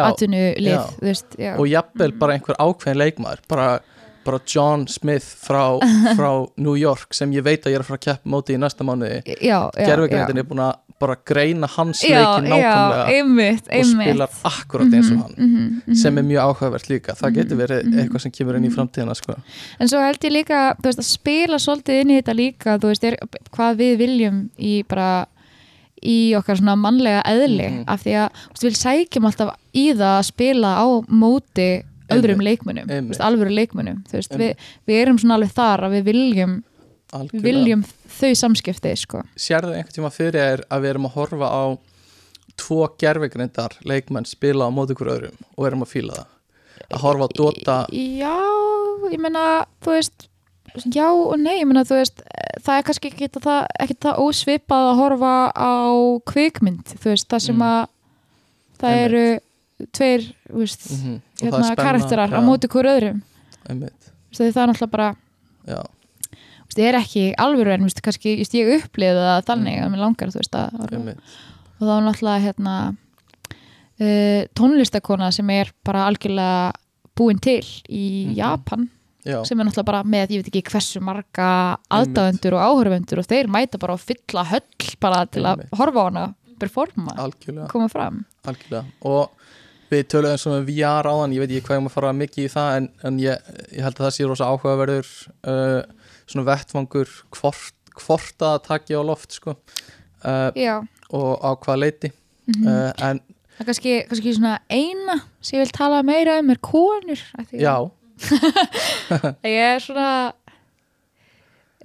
atvinnulið, 0.04 0.78
þú 1.00 1.10
veist, 1.10 1.36
já. 1.40 1.54
Og 1.58 1.68
jafnvel 1.72 2.16
bara 2.20 2.38
einhver 2.38 2.60
ákveðin 2.60 3.02
leikmaður 3.02 3.44
bara, 3.52 3.68
bara 4.26 4.40
John 4.48 4.88
Smith 4.88 5.26
frá, 5.44 5.80
frá 6.18 6.32
New 6.58 6.76
York 6.80 7.14
sem 7.14 7.32
ég 7.36 7.46
veit 7.46 7.66
að 7.66 7.74
ég 7.74 7.80
er 7.80 7.86
að 7.86 7.92
fara 7.92 8.00
að 8.02 8.06
keppa 8.08 8.34
móti 8.36 8.56
í 8.56 8.62
næsta 8.62 8.84
gerfugrindin 8.84 10.38
já. 10.38 10.44
er 10.44 10.48
búin 10.48 10.64
að 10.64 10.74
bara 11.04 11.16
greina 11.28 11.68
hans 11.68 12.04
leikin 12.06 12.48
nákvæmlega 12.48 13.04
einmitt, 13.12 13.66
og 13.68 13.74
einmitt 13.76 14.08
spilar 14.08 14.38
akkurat 14.48 14.94
eins 14.94 15.12
og 15.12 15.20
hann 15.24 15.36
mm 15.38 15.52
-hmm, 15.56 15.98
sem 16.02 16.18
er 16.18 16.24
mjög 16.30 16.46
áhugavert 16.48 16.90
líka 16.90 17.16
það 17.20 17.36
getur 17.38 17.60
verið 17.60 17.84
mhm. 17.84 18.00
eitthvað 18.00 18.22
sem 18.26 18.32
kemur 18.32 18.56
inn 18.58 18.70
í 18.70 18.74
framtíðina 18.74 19.16
sko. 19.16 19.36
En 19.80 19.90
svo 19.90 20.00
held 20.00 20.24
ég 20.24 20.32
líka, 20.32 20.76
veist, 20.84 21.00
að 21.00 21.10
spila 21.10 21.60
svolítið 21.60 22.02
inn 22.02 22.12
í 22.12 22.18
þetta 22.22 22.34
líka, 22.34 22.78
veist, 22.78 23.04
er, 23.04 23.18
hvað 23.52 23.78
við 23.78 23.98
viljum 23.98 24.50
í 24.58 24.84
bara 24.88 25.26
í 26.04 26.36
okkar 26.36 26.60
svona 26.60 26.76
mannlega 26.76 27.24
eðli 27.26 27.70
Mhm. 27.70 27.84
af 27.88 28.04
því 28.04 28.14
að 28.24 28.30
við 28.62 28.76
sækjum 28.76 29.26
alltaf 29.26 29.56
í 29.74 29.94
það 29.94 30.20
að 30.20 30.26
spila 30.26 30.70
á 30.76 30.88
móti 31.08 31.84
öðrum 32.18 32.44
veist, 33.10 33.22
alvöru 33.28 33.54
veist, 34.14 34.36
við, 34.40 34.68
við 34.88 35.02
erum 35.02 35.18
svona 35.22 35.38
alveg 35.40 35.54
þar 35.58 35.86
að 35.88 35.96
við 35.98 36.04
viljum, 36.12 36.54
við 36.64 37.20
Algjörlega. 37.20 37.46
viljum 37.48 37.84
þau 38.20 38.34
samskipti, 38.42 38.94
sko. 38.98 39.24
sérðu 39.38 39.76
einhvern 39.78 39.94
tíma 39.98 40.12
fyrir 40.14 40.40
er 40.42 40.64
að 40.70 40.82
við 40.86 40.90
erum 40.94 41.06
að 41.10 41.16
horfa 41.20 41.50
á 41.50 41.64
tvo 42.58 42.84
gerfugrindar 43.02 43.74
leikmenn 43.90 44.26
spila 44.30 44.68
á 44.70 44.72
móti 44.74 44.94
hver 44.98 45.10
öðrum 45.16 45.38
og 45.58 45.66
erum 45.68 45.82
að 45.86 45.94
fíla 45.96 46.14
það 46.20 46.94
að 46.94 47.02
horfa 47.08 47.26
á 47.26 47.30
Dota 47.38 47.78
Já, 47.94 48.36
ég 49.14 49.20
meina, 49.22 49.66
þú 49.82 49.96
veist 49.98 50.28
já 50.90 51.06
og 51.14 51.38
nei, 51.38 51.60
ég 51.62 51.68
meina, 51.70 51.84
þú 51.86 51.98
veist 52.00 52.22
það 52.66 52.78
er 52.80 52.86
kannski 52.88 53.10
ekki 53.12 53.30
það, 53.42 53.66
ekki 53.84 53.96
það 54.06 54.22
ósvipað 54.24 54.88
að 54.90 55.00
horfa 55.02 55.34
á 55.54 55.74
kvikmynd 56.30 56.94
þú 56.98 57.10
veist, 57.12 57.28
það 57.30 57.44
sem 57.48 57.56
Mm. 57.56 57.66
að 57.68 57.88
það 58.82 58.94
Einmitt. 58.94 59.14
eru 59.14 59.88
tveir, 59.94 60.22
þú 60.50 60.58
veist 60.64 60.82
það 60.90 61.14
er 61.14 61.33
hérna, 61.44 61.76
karakterar 61.76 62.30
á 62.34 62.40
já, 62.40 62.46
móti 62.48 62.68
hver 62.72 62.90
öðrum 62.94 63.20
það 64.34 64.62
er 64.64 64.72
náttúrulega 64.72 64.92
bara 64.92 65.16
ég 66.74 66.90
er 66.90 66.98
ekki 66.98 67.24
alvöru 67.38 67.74
en 67.76 67.88
kannski, 68.02 68.38
just, 68.40 68.54
ég 68.58 68.72
upplifði 68.80 69.22
það 69.22 69.46
þannig 69.50 69.76
Mm. 69.78 69.84
að 69.86 69.92
mér 69.94 70.02
langar, 70.04 70.32
þú 70.34 70.40
veist, 70.42 70.56
að 70.56 70.74
og 71.80 71.88
þá 71.88 71.94
er 71.98 72.06
náttúrulega 72.08 72.44
hérna 72.48 72.76
uh, 74.02 74.42
tónlistakona 74.58 75.32
sem 75.32 75.50
er 75.54 75.72
bara 75.86 76.08
algjörlega 76.10 76.74
búin 77.16 77.40
til 77.40 77.62
í 77.90 78.26
Mhm. 78.28 78.36
Japan 78.36 78.90
já, 79.26 79.44
sem 79.46 79.60
er 79.60 79.66
náttúrulega 79.66 79.86
bara 79.86 80.04
með, 80.04 80.28
ég 80.34 80.44
veit 80.44 80.50
ekki 80.56 80.72
hversu 80.72 81.02
marga 81.02 81.78
aðdáðendur 81.92 82.54
og 82.58 82.64
áhörvendur 82.68 83.20
og 83.22 83.28
þeir 83.30 83.48
mæta 83.48 83.78
bara 83.80 83.94
að 83.94 84.08
fylla 84.10 84.44
höll 84.50 84.96
bara 85.00 85.26
til 85.26 85.44
að 85.44 85.68
horfa 85.78 86.00
á 86.02 86.06
hana 86.10 86.36
performa, 86.60 87.14
algjörlega, 87.18 87.68
koma 87.70 87.90
fram. 87.90 88.26
Algjörlega. 88.46 88.86
Og 89.04 89.30
við 89.94 90.08
töluðum 90.14 90.42
svona 90.42 90.62
um 90.62 90.68
VR 90.68 91.10
áðan 91.10 91.36
ég 91.36 91.44
veit 91.44 91.52
ekki 91.52 91.68
hvað 91.68 91.80
ég 91.80 91.86
maður 91.86 91.96
fara 91.98 92.16
mikið 92.20 92.48
í 92.48 92.54
það 92.54 92.78
en, 92.78 92.90
en 93.10 93.20
ég, 93.24 93.52
ég 93.74 93.86
held 93.86 93.96
að 93.98 94.06
það 94.06 94.16
sé 94.18 94.30
rosa 94.30 94.50
áhugaverður 94.50 95.12
uh, 95.54 95.82
svona 96.26 96.48
vettvangur 96.50 97.14
hvort, 97.38 97.78
hvort 98.00 98.48
að 98.50 98.58
taki 98.68 98.98
á 98.98 99.02
loft 99.06 99.38
sko 99.38 99.56
uh, 99.56 100.84
og 101.14 101.32
á 101.46 101.50
hvað 101.62 101.82
leiti. 101.84 102.14
Mm 102.50 102.68
uh, 102.68 102.92
en 103.08 103.22
það 103.54 103.62
er 103.62 103.70
kannski, 103.70 103.98
kannski 104.10 104.36
svona 104.38 104.54
eina 104.72 105.20
sem 105.42 105.58
ég 105.58 105.66
vil 105.66 105.76
tala 105.76 106.02
meira 106.06 106.40
um 106.42 106.50
er 106.54 106.62
konur 106.64 107.22
já, 107.54 107.76
ég 109.54 109.60
er 109.60 109.84
svona 109.84 110.10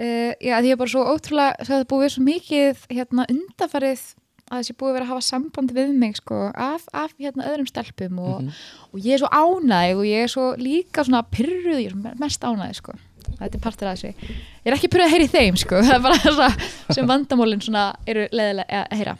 uh, 0.00 0.32
já, 0.40 0.54
því 0.56 0.70
ég 0.70 0.74
er 0.74 0.80
bara 0.80 0.92
svo 0.94 1.04
ótrúlega 1.12 1.68
það 1.68 1.82
er 1.82 1.90
búið 1.92 2.14
svo 2.14 2.24
mikið 2.28 2.86
hérna 2.94 3.28
undafarið 3.28 4.06
að 4.48 4.62
þessi 4.62 4.76
búið 4.80 4.96
verið 4.96 5.06
að 5.06 5.12
hafa 5.12 5.26
samband 5.26 5.74
við 5.76 5.92
mig 6.00 6.16
sko, 6.18 6.40
af, 6.54 6.86
af 6.96 7.12
hérna 7.20 7.48
öðrum 7.50 7.68
stelpum 7.68 8.18
og, 8.22 8.40
mhm, 8.42 8.58
og 8.92 9.04
ég 9.04 9.16
er 9.16 9.22
svo 9.22 9.30
ánæg 9.32 10.00
og 10.00 10.08
ég 10.08 10.24
er 10.24 10.32
svo 10.32 10.48
líka 10.60 11.04
svona 11.06 11.24
pyrruð, 11.28 11.80
ég 11.84 11.92
er 11.92 12.18
mest 12.20 12.44
ánæg 12.44 12.78
sko. 12.80 12.96
þetta 13.28 13.54
er 13.54 13.62
partur 13.62 13.90
af 13.90 13.98
þessu 13.98 14.12
ég 14.12 14.68
er 14.70 14.76
ekki 14.76 14.90
pyrruð 14.92 15.08
að 15.08 15.14
heyra 15.16 15.28
í 15.28 15.32
þeim 15.32 15.58
sko. 15.60 15.82
það 15.86 15.96
er 15.98 16.04
bara 16.06 16.36
það 16.40 16.94
sem 16.96 17.10
vandamólin 17.10 17.64
svona 17.64 17.88
eru 18.06 18.28
leðilega 18.32 18.84
að 18.86 19.02
heyra 19.02 19.18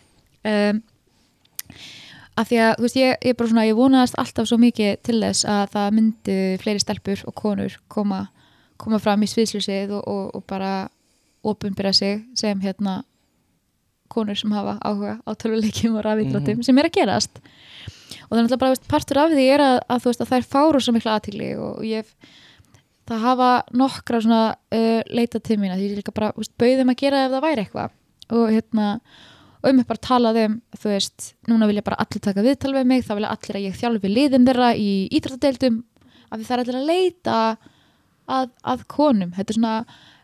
um, 0.48 0.82
af 2.38 2.48
því 2.48 2.60
að 2.62 2.72
veist, 2.84 2.98
ég, 2.98 3.16
ég 3.26 3.42
svona, 3.42 3.66
ég 3.66 3.78
vonaðast 3.78 4.18
alltaf 4.20 4.48
svo 4.48 4.58
mikið 4.62 5.00
til 5.06 5.18
þess 5.22 5.46
að 5.48 5.64
það 5.74 5.96
myndi 5.96 6.38
fleiri 6.62 6.82
stelpur 6.82 7.24
og 7.26 7.34
konur 7.38 7.78
koma, 7.90 8.28
koma 8.78 9.00
fram 9.02 9.24
í 9.26 9.30
sviðsljósið 9.30 9.96
og, 9.98 10.04
og, 10.06 10.24
og 10.38 10.46
bara 10.48 10.72
opinbyrja 11.46 11.92
sig 11.94 12.22
sem 12.38 12.60
hérna 12.62 13.02
konur 14.08 14.36
sem 14.38 14.52
hafa 14.56 14.76
áhuga 14.84 15.14
á 15.24 15.30
tölvuleikjum 15.36 15.96
og 15.98 16.04
rafíþróttum 16.06 16.58
Mhm. 16.58 16.64
sem 16.66 16.78
er 16.78 16.88
að 16.88 16.96
gerast. 16.98 17.38
Og 18.28 18.30
það 18.32 18.38
er 18.38 18.42
náttúrulega 18.44 18.58
bara 18.64 18.74
veist, 18.74 18.88
partur 18.88 19.18
af 19.22 19.30
því 19.32 19.46
er 19.54 19.60
að, 19.60 19.78
að, 19.88 20.04
veist, 20.04 20.20
að 20.20 20.28
það 20.32 20.38
er 20.38 20.50
fáru 20.54 20.80
svo 20.80 20.92
mikla 20.96 21.16
aðtigli 21.18 21.48
og 21.60 21.82
ég 21.84 22.04
það 23.08 23.22
hafa 23.24 23.48
nokkra 23.72 24.20
svona 24.20 24.42
uh, 24.72 25.00
leita 25.08 25.40
til 25.40 25.56
mín 25.60 25.72
að 25.72 25.82
ég 25.86 25.96
líka 25.96 26.12
bara 26.14 26.32
veist, 26.36 26.52
bauðum 26.60 26.92
að 26.92 27.00
gera 27.00 27.24
ef 27.26 27.32
það 27.32 27.44
væri 27.46 27.64
eitthvað. 27.64 27.90
Og 28.36 28.50
hérna 28.52 28.88
og 29.58 29.70
um 29.72 29.80
bara 29.88 29.98
talað 30.04 30.36
um, 30.44 30.60
þú 30.76 30.90
veist 30.92 31.32
núna 31.48 31.66
vilja 31.66 31.82
bara 31.82 31.96
allir 32.04 32.20
taka 32.22 32.44
viðtal 32.44 32.74
við 32.76 32.84
mig, 32.86 33.02
þá 33.04 33.14
vilja 33.16 33.32
allir 33.34 33.56
að 33.58 33.64
ég 33.66 33.78
þjálfi 33.80 34.12
liðin 34.12 34.46
þeirra 34.46 34.68
í 34.78 34.90
íþróttadeildum 35.18 35.80
af 36.30 36.38
því 36.38 36.44
það 36.46 36.54
er 36.54 36.62
allir 36.62 36.78
að 36.78 36.86
leita 36.92 37.38
að, 38.28 38.50
að 38.62 38.84
konum. 38.92 39.32
Þetta 39.34 39.50
er 39.54 39.56
svona, 39.58 39.74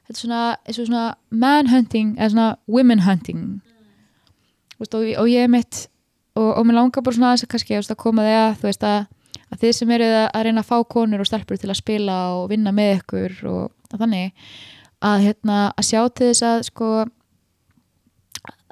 þetta 0.06 0.15
er 0.15 0.20
svona, 0.20 0.43
svona 0.77 1.05
manhunting 1.31 2.15
eða 2.19 2.31
svona 2.35 2.48
women 2.69 3.01
hunting 3.09 3.43
veist, 4.85 4.97
og, 4.98 5.09
og 5.24 5.32
ég 5.32 5.47
er 5.47 5.52
mitt 5.52 5.85
og, 6.35 6.48
og 6.51 6.62
mér 6.66 6.81
langar 6.81 7.05
bara 7.05 7.16
svona 7.16 7.32
aðeins 7.32 7.47
að 7.47 7.52
kannski 7.55 7.78
veist, 7.78 7.93
að 7.94 8.02
koma 8.05 8.27
því 8.27 8.36
að 8.39 8.55
þú 8.61 8.69
veist 8.69 8.86
að, 8.89 9.11
að 9.48 9.61
þið 9.65 9.74
sem 9.78 9.93
eru 9.97 10.09
að, 10.11 10.28
að 10.28 10.47
reyna 10.47 10.65
að 10.65 10.70
fá 10.70 10.77
konur 10.94 11.24
og 11.24 11.31
stelpur 11.31 11.61
til 11.61 11.70
að 11.70 11.81
spila 11.81 12.20
og 12.39 12.48
vinna 12.52 12.74
með 12.74 12.97
ykkur 13.01 13.36
og, 13.51 13.69
þannig 13.94 14.32
að, 15.05 15.20
hérna, 15.28 15.61
að 15.74 15.89
sjá 15.90 16.01
til 16.09 16.31
þess 16.31 16.47
að 16.48 16.65
sko 16.70 16.90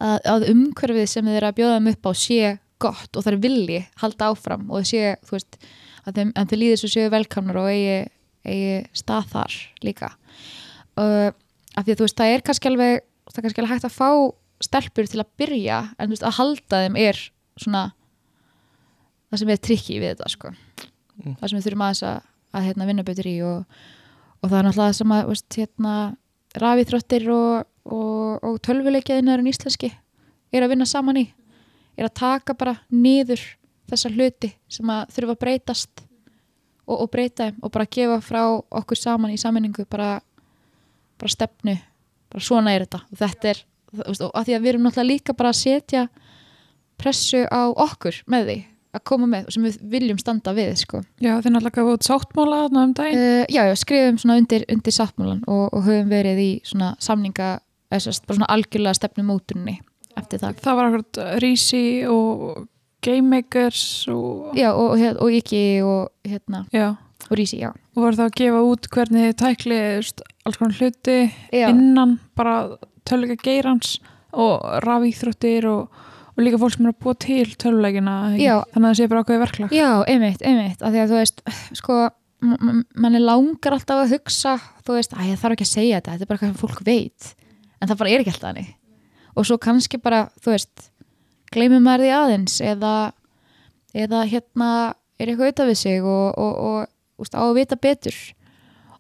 að, 0.03 0.49
umhverfið 0.51 1.09
sem 1.11 1.29
þið 1.29 1.39
eru 1.39 1.51
að 1.51 1.59
bjóða 1.61 1.79
þeim 1.79 1.93
upp 1.93 2.11
á 2.11 2.13
sé 2.19 2.57
gott 2.83 3.15
og 3.15 3.23
það 3.23 3.33
er 3.37 3.43
vilji 3.45 3.81
halda 4.03 4.33
áfram 4.33 4.67
og 4.75 4.89
sé, 4.89 5.15
þú 5.23 5.37
veist 5.37 5.61
að 6.03 6.19
þeim, 6.19 6.35
að 6.35 6.51
þið 6.51 6.63
líður 6.63 6.81
svo 6.83 6.91
séu 6.91 7.13
velkamnar 7.13 7.61
og 7.63 7.71
eigi, 7.71 7.99
eigi 8.43 8.79
stað 8.99 9.29
þar 9.37 9.59
líka. 9.87 10.11
Uh, 10.99 11.31
af 11.79 11.87
því 11.87 11.95
að 11.95 12.01
þú 12.01 12.07
veist, 12.09 12.19
það 12.19 12.33
er 12.33 12.47
kannski 12.49 12.71
alveg 12.73 12.97
það 13.31 13.39
er 13.39 13.47
kannski 13.47 13.63
alveg 13.63 13.75
hægt 13.77 13.87
að 13.89 13.95
fá 13.95 14.11
stelpur 14.65 15.09
til 15.11 15.23
að 15.23 15.33
byrja 15.41 15.81
en 15.97 16.09
þú 16.09 16.15
veist, 16.15 16.27
að 16.27 16.39
halda 16.39 16.83
þeim 16.85 16.99
er 17.03 17.21
svona 17.61 17.83
það 19.33 19.43
sem 19.43 19.53
er 19.53 19.63
trikki 19.69 19.99
við 20.01 20.13
þetta 20.13 20.31
sko. 20.33 20.53
Mm. 21.23 21.35
það 21.41 21.49
sem 21.49 21.59
við 21.59 21.67
þurfum 21.67 21.85
aðeins 21.87 22.05
að, 22.09 22.31
að 22.53 22.67
hérna, 22.69 22.89
vinna 22.89 23.05
betur 23.07 23.29
í 23.29 23.35
og, 23.47 23.81
og 24.41 24.49
það 24.49 24.59
er 24.59 24.67
náttúrulega 24.69 24.99
sem 24.99 25.15
að 25.17 25.27
veist, 25.31 25.59
hérna, 25.59 25.97
rafíþróttir 26.63 27.29
og, 27.33 27.67
og, 27.89 28.47
og 28.49 28.61
tölvuleikjaðinarinn 28.67 29.51
íslenski 29.53 29.93
er 30.53 30.65
að 30.65 30.75
vinna 30.75 30.89
saman 30.89 31.21
í. 31.23 31.27
Er 31.97 32.09
að 32.09 32.17
taka 32.21 32.57
bara 32.57 32.77
niður 32.93 33.41
þessar 33.91 34.17
hluti 34.17 34.53
sem 34.73 34.89
að 34.93 35.13
þurfa 35.17 35.37
að 35.37 35.43
breytast 35.45 36.05
og, 36.87 36.97
og 36.97 37.09
breyta 37.13 37.49
þeim 37.49 37.61
og 37.63 37.73
bara 37.75 37.89
gefa 37.97 38.19
frá 38.25 38.43
okkur 38.53 39.01
saman 39.01 39.35
í 39.35 39.41
saminningu 39.41 39.87
bara, 39.91 40.17
bara 41.21 41.33
stefnu. 41.33 41.77
Bara 42.33 42.45
svona 42.45 42.73
er 42.73 42.87
þetta. 42.87 43.03
Og 43.13 43.21
þetta 43.21 43.53
er, 43.53 43.63
veist, 44.01 44.25
og 44.25 44.35
að 44.35 44.49
því 44.49 44.57
að 44.57 44.63
við 44.63 44.73
erum 44.73 44.87
náttúrulega 44.87 45.13
líka 45.13 45.37
bara 45.39 45.53
að 45.53 45.61
setja 45.63 46.05
pressu 47.01 47.43
á 47.49 47.63
okkur 47.71 48.23
með 48.31 48.49
því 48.49 48.59
að 48.93 49.05
koma 49.09 49.29
með 49.31 49.47
sem 49.55 49.65
við 49.65 49.77
viljum 49.95 50.19
standa 50.21 50.53
við 50.57 50.75
sko. 50.83 51.01
Já, 51.23 51.39
þið 51.41 51.55
náttúrulega 51.55 51.77
gafum 51.79 51.95
út 51.97 52.07
sáttmála 52.07 52.59
um 52.69 52.93
daginn. 52.97 53.23
uh, 53.23 53.45
já, 53.49 53.63
já, 53.71 53.77
skrifum 53.81 54.19
svona 54.21 54.37
undir, 54.41 54.67
undir 54.73 54.95
sáttmálan 54.95 55.41
og, 55.49 55.65
og 55.73 55.87
höfum 55.87 56.13
verið 56.13 56.43
í 56.43 56.51
svona 56.69 56.93
samninga 57.01 57.55
eða 57.93 58.13
svona 58.19 58.51
algjörlega 58.53 58.99
stefnum 59.01 59.33
mótunni 59.33 59.79
eftir 60.19 60.43
það 60.43 60.61
Það 60.65 60.79
var 60.79 60.91
akkurat 60.91 61.23
Rísi 61.43 61.85
og 62.11 62.67
Game 63.03 63.33
Makers 63.33 64.07
og, 64.13 64.53
já, 64.59 64.71
og, 64.73 64.95
og, 64.95 65.23
og 65.25 65.37
ekki 65.41 65.65
og 65.87 66.29
hérna, 66.29 66.65
já, 66.75 66.93
og 67.29 67.35
rísi, 67.39 67.59
já, 67.63 67.73
og 67.97 68.05
var 68.05 68.19
það 68.19 68.29
að 68.29 68.39
gefa 68.43 68.63
út 68.69 68.89
hvernig 68.93 69.27
þið 69.27 69.37
tækli 69.43 69.81
veist, 69.97 70.25
alls 70.47 70.61
konar 70.61 70.79
hluti 70.79 71.19
já. 71.51 71.67
innan 71.73 72.19
bara 72.39 72.57
tölvuleika 73.09 73.43
geirans 73.47 73.99
og 74.33 74.65
rafíþróttir 74.87 75.67
og, 75.69 76.03
og 76.33 76.43
líka 76.43 76.61
fólk 76.61 76.77
sem 76.77 76.87
er 76.87 76.95
að 76.95 77.01
búa 77.05 77.17
til? 77.21 77.47
Já. 78.41 78.55
þannig 78.73 78.87
að 78.87 78.89
það 78.89 78.99
sé 79.01 79.09
bara 79.13 79.25
ákveði 79.25 79.43
verklag 79.45 79.77
Já, 79.77 79.89
einmitt, 80.09 80.45
einmitt, 80.47 80.83
af 80.83 80.95
því 80.95 81.03
að 81.03 81.13
þú 81.13 81.19
veist, 81.21 81.43
sko, 81.81 81.99
mann 82.43 83.19
er 83.19 83.25
langar 83.25 83.77
alltaf 83.77 84.05
að 84.05 84.15
hugsa, 84.17 84.55
þú 84.87 84.97
veist, 84.99 85.17
að 85.17 85.33
ég 85.33 85.43
þarf 85.43 85.57
ekki 85.57 85.69
að 85.69 85.75
segja 85.75 86.01
þetta, 86.01 86.15
þetta 86.15 86.27
er 86.27 86.33
bara 86.33 86.43
hvað 86.43 86.53
sem 86.53 86.63
fólk 86.63 86.87
veit, 86.87 87.35
en 87.79 87.91
það 87.91 88.01
bara 88.03 88.15
er 88.15 88.25
ekki 88.25 88.35
alltaf 88.35 88.49
þannig. 88.49 88.73
og 89.33 89.49
svo 89.49 89.59
kannski 89.63 90.01
bara, 90.03 90.25
þú 90.45 90.55
veist 90.57 90.89
gleymum 91.53 91.85
maður 91.85 92.07
því 92.07 92.13
aðeins 92.17 92.59
eða, 92.65 92.95
eða 93.93 94.25
hérna 94.29 94.71
er 95.21 95.31
eitthvað 95.31 95.51
auðvitað 95.51 95.71
við 95.71 95.81
sig 95.83 96.07
og, 96.07 96.39
og, 96.41 96.87
og 97.23 97.29
á 97.33 97.43
að 97.45 97.57
vita 97.61 97.79
betur 97.79 98.17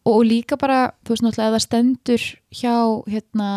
og, 0.08 0.20
líka 0.26 0.58
bara, 0.58 0.92
þú 1.04 1.14
veist 1.14 1.24
náttúrulega 1.24 1.54
það 1.54 1.64
stendur 1.66 2.24
hjá 2.58 2.76
hérna, 3.06 3.48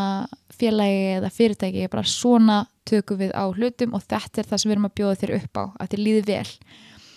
félagi 0.55 1.03
eða 1.17 1.31
fyrirtæki 1.33 1.87
bara 1.91 2.05
svona 2.07 2.59
tökum 2.87 3.19
við 3.19 3.33
á 3.33 3.43
hlutum 3.49 3.95
og 3.97 4.05
þetta 4.05 4.41
er 4.41 4.49
það 4.51 4.61
sem 4.61 4.69
við 4.69 4.75
erum 4.75 4.89
að 4.89 4.95
bjóða 4.99 5.19
þér 5.21 5.33
upp 5.39 5.59
á 5.59 5.63
að 5.81 5.89
þér 5.93 6.03
líði 6.05 6.23
vel. 6.29 6.51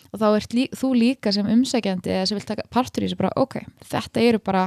Og 0.09 0.23
þá 0.23 0.27
ert 0.31 0.57
lí, 0.57 0.65
þú 0.73 0.91
líka 0.97 1.33
sem 1.37 1.53
umsækjandi 1.53 2.15
eða 2.15 2.29
sem 2.31 2.39
vil 2.39 2.49
taka 2.49 2.67
partur 2.73 3.05
í 3.05 3.09
þessu 3.09 3.21
bara 3.21 3.35
ok, 3.37 3.61
þetta 3.91 4.25
eru 4.25 4.41
bara 4.41 4.65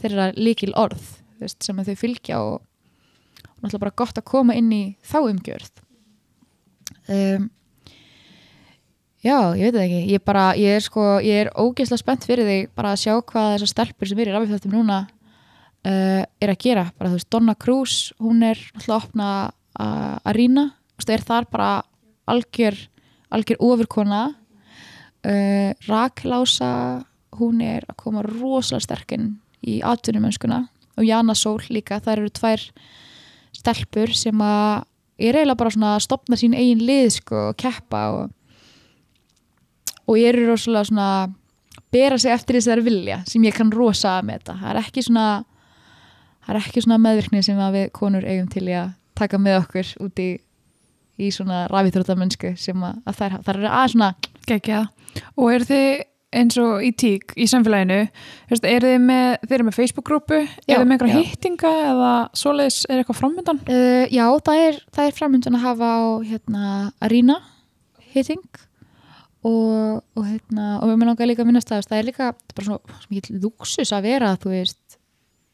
þeirra 0.00 0.28
líkil 0.34 0.72
orð 0.78 1.04
veist, 1.38 1.62
sem 1.62 1.78
þau 1.78 1.96
fylgja 1.98 2.42
og, 2.42 2.60
og 2.60 3.62
náttúrulega 3.62 3.84
bara 3.86 3.98
gott 4.02 4.18
að 4.18 4.28
koma 4.32 4.56
inn 4.58 4.72
í 4.74 4.82
þá 5.06 5.18
umgjörð. 5.22 5.82
Um, 7.06 7.50
já, 9.22 9.36
ég 9.56 9.68
veit 9.68 9.76
það 9.76 9.84
ekki. 9.86 10.02
Ég, 10.12 10.24
bara, 10.26 10.44
ég 10.58 10.76
er 10.76 10.84
sko, 10.84 11.06
ég 11.24 11.44
er 11.44 11.52
ógeðslega 11.54 12.02
spennt 12.02 12.26
fyrir 12.28 12.48
þig 12.48 12.70
bara 12.76 12.94
að 12.94 13.02
sjá 13.04 13.14
hvað 13.20 13.50
þessar 13.54 13.72
stelpur 13.72 14.10
sem 14.10 14.22
er 14.22 14.30
í 14.30 14.34
rafið 14.34 14.68
núna 14.72 14.98
uh, 15.86 16.22
er 16.22 16.52
að 16.52 16.60
gera, 16.62 16.86
bara 16.98 17.12
þú 17.12 17.20
veist, 17.20 17.30
Donna 17.32 17.56
Cruz 17.58 17.96
hún 18.22 18.42
er 18.46 18.60
að 18.82 18.90
opna 18.98 19.28
uh, 19.78 20.18
Arena, 20.28 20.68
þú 20.92 21.02
veist, 21.02 21.14
er 21.14 21.26
þar 21.30 21.48
bara 21.52 21.70
algjör, 22.32 22.78
algjör 23.32 23.64
ofurkona. 23.70 24.22
Uh, 25.22 25.70
Rakel 25.86 26.34
Ása 26.34 26.72
hún 27.38 27.62
er 27.64 27.86
að 27.88 27.98
koma 28.02 28.24
rosalega 28.26 28.82
sterkinn 28.84 29.36
í 29.62 29.78
atvinnumönskuna 29.86 30.64
og 30.98 31.06
Jana 31.06 31.36
Sól 31.38 31.60
líka, 31.70 32.00
það 32.02 32.16
eru 32.16 32.32
tvær 32.34 32.64
stelpur 33.54 34.12
sem 34.16 34.42
að 34.42 34.82
er 35.22 35.38
eiginlega 35.38 35.60
bara 35.60 35.72
svona 35.72 35.92
að 35.96 36.04
stopna 36.06 36.38
sín 36.40 36.56
eigin 36.56 36.82
lið 36.82 37.08
sko 37.20 37.48
og 37.50 37.58
keppa 37.60 38.02
og, 38.16 38.32
og 40.06 40.18
ég 40.18 40.32
eru 40.32 40.48
rosalega 40.50 40.90
svona 40.90 41.08
bera 41.92 42.18
sig 42.18 42.32
eftir 42.32 42.58
þess 42.58 42.68
að 42.68 42.72
það 42.72 42.78
er 42.78 42.86
vilja 42.88 43.18
sem 43.28 43.48
ég 43.48 43.56
kann 43.56 43.72
rosa 43.74 44.18
með 44.24 44.40
þetta 44.40 44.58
það 44.60 44.70
er 44.72 44.80
ekki 44.82 45.06
svona 45.08 45.26
það 46.46 46.54
er 46.54 46.62
ekki 46.62 46.84
svona 46.86 47.02
meðvirkni 47.06 47.44
sem 47.46 47.60
við 47.76 47.90
konur 47.96 48.26
eigum 48.26 48.48
til 48.52 48.66
að 48.70 48.96
taka 49.18 49.38
með 49.38 49.60
okkur 49.62 49.94
út 50.06 50.22
í 50.22 50.30
í 51.20 51.28
svona 51.34 51.66
rafíþróttamönsku 51.70 52.54
sem 52.58 52.78
að, 52.82 53.02
að 53.06 53.18
það, 53.18 53.26
er, 53.26 53.42
það 53.44 53.52
er 53.58 53.68
aðeins 53.68 53.94
svona 53.96 54.14
Gekja. 54.48 54.86
Og 55.38 55.52
eru 55.52 55.68
þið 55.68 55.90
eins 56.32 56.56
og 56.58 56.82
í 56.82 56.90
tík 56.96 57.34
í 57.36 57.46
samfélaginu, 57.50 57.98
eru 58.48 58.58
þið 58.64 59.02
með, 59.04 59.26
þið 59.42 59.56
eru 59.58 59.66
með 59.66 59.76
Facebook-grúpu, 59.76 60.38
eru 60.40 60.78
þið 60.78 60.86
með 60.86 60.94
einhverja 60.96 61.18
já. 61.18 61.26
hittinga 61.28 61.72
eða 61.90 62.12
svoleiðis 62.40 62.78
er 62.88 63.02
eitthvað 63.02 63.18
framöndan? 63.18 63.60
Uh, 63.68 64.06
já, 64.08 64.24
það 64.48 64.62
er, 64.64 64.78
er 65.04 65.16
framöndan 65.18 65.58
að 65.58 65.66
hafa 65.66 65.90
á 65.92 66.02
hérna, 66.30 66.70
Arena 67.04 67.36
hitting 68.14 68.64
og, 69.42 70.02
og, 70.14 70.22
hérna, 70.26 70.78
og 70.80 70.92
mér 70.94 71.10
langar 71.10 71.28
líka 71.28 71.42
að 71.42 71.50
minnast 71.50 71.70
það, 71.70 71.86
það 71.90 71.98
er 71.98 72.08
líka 72.08 72.22
það 72.28 72.32
er 72.32 72.56
bara 72.56 72.68
svona, 72.68 72.96
svona 73.02 73.16
mikið 73.16 73.44
lúksus 73.44 73.92
að 73.92 74.06
vera 74.06 74.32
þú 74.42 74.54
veist, 74.54 74.98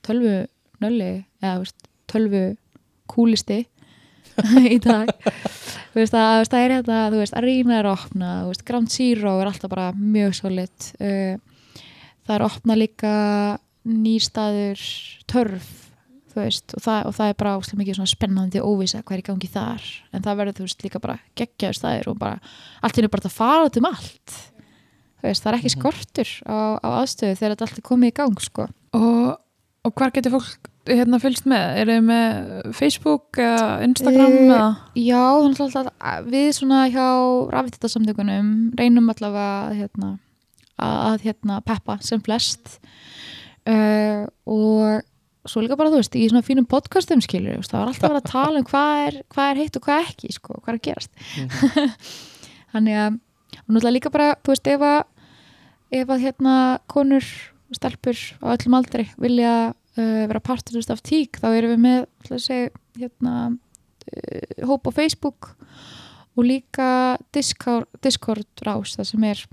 tölvu 0.06 0.36
nölli 0.85 1.10
eða 1.43 1.56
veist, 1.62 1.90
tölvu 2.09 2.44
kúlisti 3.09 3.62
í 4.77 4.78
dag. 4.85 5.10
Þú 5.94 6.02
veist, 6.02 6.15
að, 6.15 6.44
það 6.52 6.65
er 6.65 6.74
hérna 6.77 6.98
þú 7.10 7.23
veist, 7.23 7.36
Arena 7.40 7.78
er 7.78 7.89
að 7.89 7.97
opna, 7.97 8.32
þú 8.44 8.52
veist, 8.52 8.66
Ground 8.69 8.93
Zero 8.94 9.35
er 9.40 9.51
alltaf 9.51 9.73
bara 9.73 9.89
mjög 9.97 10.36
solid 10.39 10.90
uh, 11.01 11.40
það 12.28 12.36
er 12.36 12.44
að 12.44 12.48
opna 12.52 12.77
líka 12.77 13.12
nýrstaður 13.89 14.82
törf 15.31 15.69
þú 15.69 15.88
veist, 16.37 16.75
og 16.77 16.85
það, 16.85 17.01
og 17.09 17.17
það 17.17 17.33
er 17.33 17.37
bara 17.41 17.57
óslega 17.59 17.81
mikið 17.81 18.05
spennandi 18.11 18.61
óvisa 18.63 19.03
hvað 19.03 19.17
er 19.17 19.23
í 19.23 19.27
gangi 19.29 19.51
þar. 19.53 19.89
En 20.13 20.25
það 20.27 20.39
verður, 20.41 20.57
þú 20.59 20.67
veist, 20.69 20.85
líka 20.85 21.03
bara 21.03 21.19
geggjaður 21.39 21.79
staðir 21.81 22.09
og 22.13 22.19
bara, 22.21 22.39
allt 22.83 22.99
er 22.99 23.09
bara 23.09 23.31
að 23.31 23.37
fara 23.37 23.69
um 23.81 23.89
allt. 23.89 24.39
Þú 25.19 25.27
veist, 25.27 25.43
það 25.43 25.53
er 25.53 25.59
ekki 25.59 25.75
skortur 25.75 26.33
á, 26.47 26.57
á 26.79 26.89
aðstöðu 27.01 27.39
þegar 27.39 27.55
þetta 27.55 27.69
allt 27.69 27.79
er 27.81 27.87
komið 27.89 28.13
í 28.13 28.17
gang, 28.21 28.43
sko. 28.43 28.69
Og, 28.99 29.31
og 29.89 29.95
hvar 29.99 30.13
getur 30.15 30.37
fólk 30.37 30.71
hérna 30.89 31.19
fylgst 31.23 31.49
með? 31.49 31.67
Eru 31.83 31.97
þið 31.97 32.07
með 32.09 32.71
Facebook 32.77 33.41
eða 33.43 33.67
Instagram 33.87 34.37
Eh, 34.37 34.47
eða? 34.47 34.69
Já, 34.95 35.25
þannig 35.43 35.61
alltaf 35.67 35.91
að 36.13 36.31
við 36.33 36.49
svona 36.57 36.81
hjá 36.93 37.09
rafvitasamtökunum 37.55 38.55
reynum 38.79 39.13
allavega 39.13 39.77
hérna, 39.77 40.15
að, 40.79 40.97
að 41.11 41.27
hérna, 41.29 41.61
peppa 41.67 41.99
sem 42.05 42.23
flest. 42.25 42.79
Uh, 43.69 44.25
og 44.49 45.03
svo 45.51 45.62
líka 45.65 45.79
bara 45.79 45.93
þú 45.93 46.03
veist, 46.03 46.19
í 46.19 46.27
svona 46.31 46.45
fínum 46.47 46.66
podcastum 46.69 47.23
skilur, 47.25 47.57
þú 47.57 47.62
veist, 47.62 47.73
það 47.73 47.81
var 47.83 47.93
alltaf 47.93 48.12
verið 48.12 48.23
að 48.23 48.33
tala 48.33 48.61
um 48.61 48.69
hvað 48.69 49.05
er, 49.07 49.20
hvað 49.35 49.53
er 49.53 49.62
heitt 49.62 49.79
og 49.79 49.87
hvað 49.87 50.11
ekki, 50.11 50.33
sko, 50.35 50.59
hvað 50.59 50.75
er 50.75 50.79
að 50.79 50.85
gerast. 50.89 51.12
Þannig 52.75 53.01
að 53.05 53.19
og 53.59 53.75
náttúrulega 53.75 53.95
líka 53.97 54.12
bara, 54.12 54.29
þú 54.45 54.55
veist, 54.55 54.69
ef 54.69 54.85
að 54.85 54.99
ef 55.99 56.11
að 56.12 56.25
hérna 56.27 56.55
konur 56.91 57.27
stelpur 57.75 58.19
á 58.45 58.47
öllum 58.55 58.77
aldri 58.79 59.07
vilja 59.20 59.55
uh, 59.73 60.25
vera 60.29 60.43
partur 60.45 60.75
þú 60.75 60.83
veist, 60.83 60.93
af 60.93 61.05
tík, 61.05 61.41
þá 61.41 61.49
erum 61.51 61.75
við 61.75 61.83
með 61.85 62.33
að 62.33 62.43
segja, 62.45 62.73
hérna 62.99 63.35
uh, 63.49 64.66
hóp 64.69 64.89
á 64.89 64.93
Facebook 64.97 65.53
og 66.39 66.47
líka 66.47 67.19
Discord, 67.35 67.89
Discord 68.05 68.65
rás 68.66 68.97
það 68.99 69.11
sem 69.12 69.29
er 69.29 69.45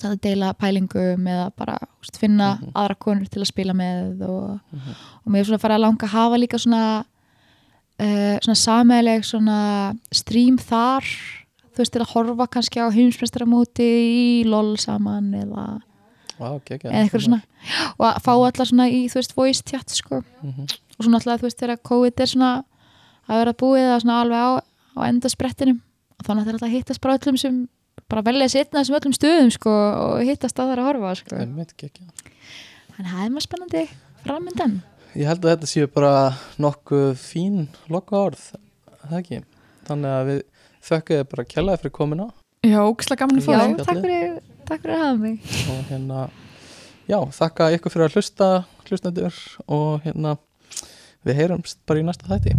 það 0.00 0.12
að 0.16 0.20
deila 0.24 0.52
pælingum 0.54 1.26
eða 1.28 1.50
bara 1.56 1.76
veist, 2.00 2.16
finna 2.18 2.58
Mhm. 2.58 2.72
aðra 2.74 2.94
konur 2.98 3.28
til 3.28 3.42
að 3.42 3.46
spila 3.52 3.72
með 3.72 4.22
og, 4.28 4.60
Mhm. 4.72 4.94
og 5.26 5.32
mér 5.32 5.40
er 5.40 5.44
svona 5.44 5.58
að 5.58 5.60
fara 5.60 5.74
að 5.76 5.80
langa 5.80 6.06
að 6.06 6.14
hafa 6.16 6.38
líka 6.38 6.58
svona 6.58 7.04
uh, 8.00 8.38
svona 8.42 8.56
sameileg 8.56 9.22
svona 9.24 9.96
stream 10.12 10.56
þar 10.58 11.02
þú 11.72 11.78
veist, 11.78 11.92
til 11.92 12.02
að 12.02 12.12
horfa 12.14 12.46
kannski 12.48 12.80
á 12.80 12.88
heimsmeistaramóti 12.92 13.88
í 14.42 14.44
LOL 14.44 14.76
saman 14.76 15.30
eða, 15.34 15.80
Vá, 16.38 16.60
geggja. 16.64 16.90
eða 16.90 17.04
eitthvað 17.06 17.26
svona 17.26 17.42
og 17.98 18.06
að 18.08 18.22
fá 18.22 18.32
allar 18.32 18.66
svona 18.66 18.88
í, 18.90 19.04
þú 19.08 19.14
veist, 19.20 19.34
voice 19.36 19.62
chat 19.62 19.88
sko 19.90 20.22
Mhm. 20.42 20.62
og 20.98 21.04
svona 21.04 21.20
alltaf, 21.20 21.40
þú 21.40 21.46
veist, 21.48 21.58
þegar 21.60 21.82
COVID 21.82 22.20
er 22.20 22.26
svona 22.26 22.64
að 23.28 23.38
vera 23.44 23.52
búið 23.52 23.88
að 23.96 24.00
svona 24.02 24.20
alveg 24.24 24.40
á, 24.40 24.50
á 24.96 25.00
enda 25.08 25.28
sprettinum 25.28 25.80
og 26.18 26.26
þannig 26.26 26.42
að 26.42 26.44
það 26.44 26.48
er 26.48 26.54
alltaf 26.54 26.68
að 26.68 26.76
hittast 26.76 27.00
bara 27.00 27.18
öllum 27.18 27.38
sem 27.38 27.68
bara 28.12 28.24
velja 28.28 28.46
að 28.46 28.54
setna 28.54 28.82
þessum 28.82 28.98
öllum 29.00 29.16
stöðum 29.16 29.52
sko 29.56 29.72
og 29.72 30.22
hittast 30.28 30.60
að 30.60 30.72
það 30.72 30.82
að 30.82 30.88
horfa 30.90 31.12
sko. 31.22 31.42
Þannig 31.42 33.08
að 33.08 33.12
það 33.12 33.22
er 33.24 33.32
maður 33.32 33.46
spennandi 33.48 33.84
framöndan 34.22 34.80
Ég 35.12 35.28
held 35.28 35.44
að 35.44 35.50
þetta 35.52 35.68
séu 35.68 35.88
bara 35.92 36.12
nokkuð 36.62 37.10
fín 37.20 37.66
loka 37.92 38.16
orð, 38.16 38.44
það 39.02 39.18
ekki. 39.18 39.40
Þannig 39.84 40.14
að 40.16 40.30
við 40.30 40.38
þökkum 40.88 41.18
þið 41.18 41.26
bara 41.34 41.44
kjallaði 41.50 41.82
fyrir 41.82 41.94
komina 41.98 42.28
Já, 42.62 42.78
ógislega 42.86 43.24
gaman 43.24 43.42
að 43.42 43.44
fá 43.44 43.52
Já, 43.52 43.60
þig. 43.66 43.82
takk 43.82 44.00
fyrir, 44.06 44.38
takk 44.70 44.84
fyrir 44.86 44.94
að 44.96 45.02
hafa 45.02 45.18
mig 45.18 45.52
og 45.72 45.82
hérna, 45.90 46.22
já, 47.10 47.18
þakka 47.42 47.68
ykkur 47.76 47.96
fyrir 47.96 48.06
að 48.08 48.16
hlusta, 48.16 48.50
hlustendur 48.88 49.42
og 49.66 50.06
hérna, 50.06 50.36
við 51.26 51.42
heyrumst 51.42 51.82
bara 51.90 52.00
í 52.00 52.06
næsta 52.06 52.30
þætti. 52.30 52.56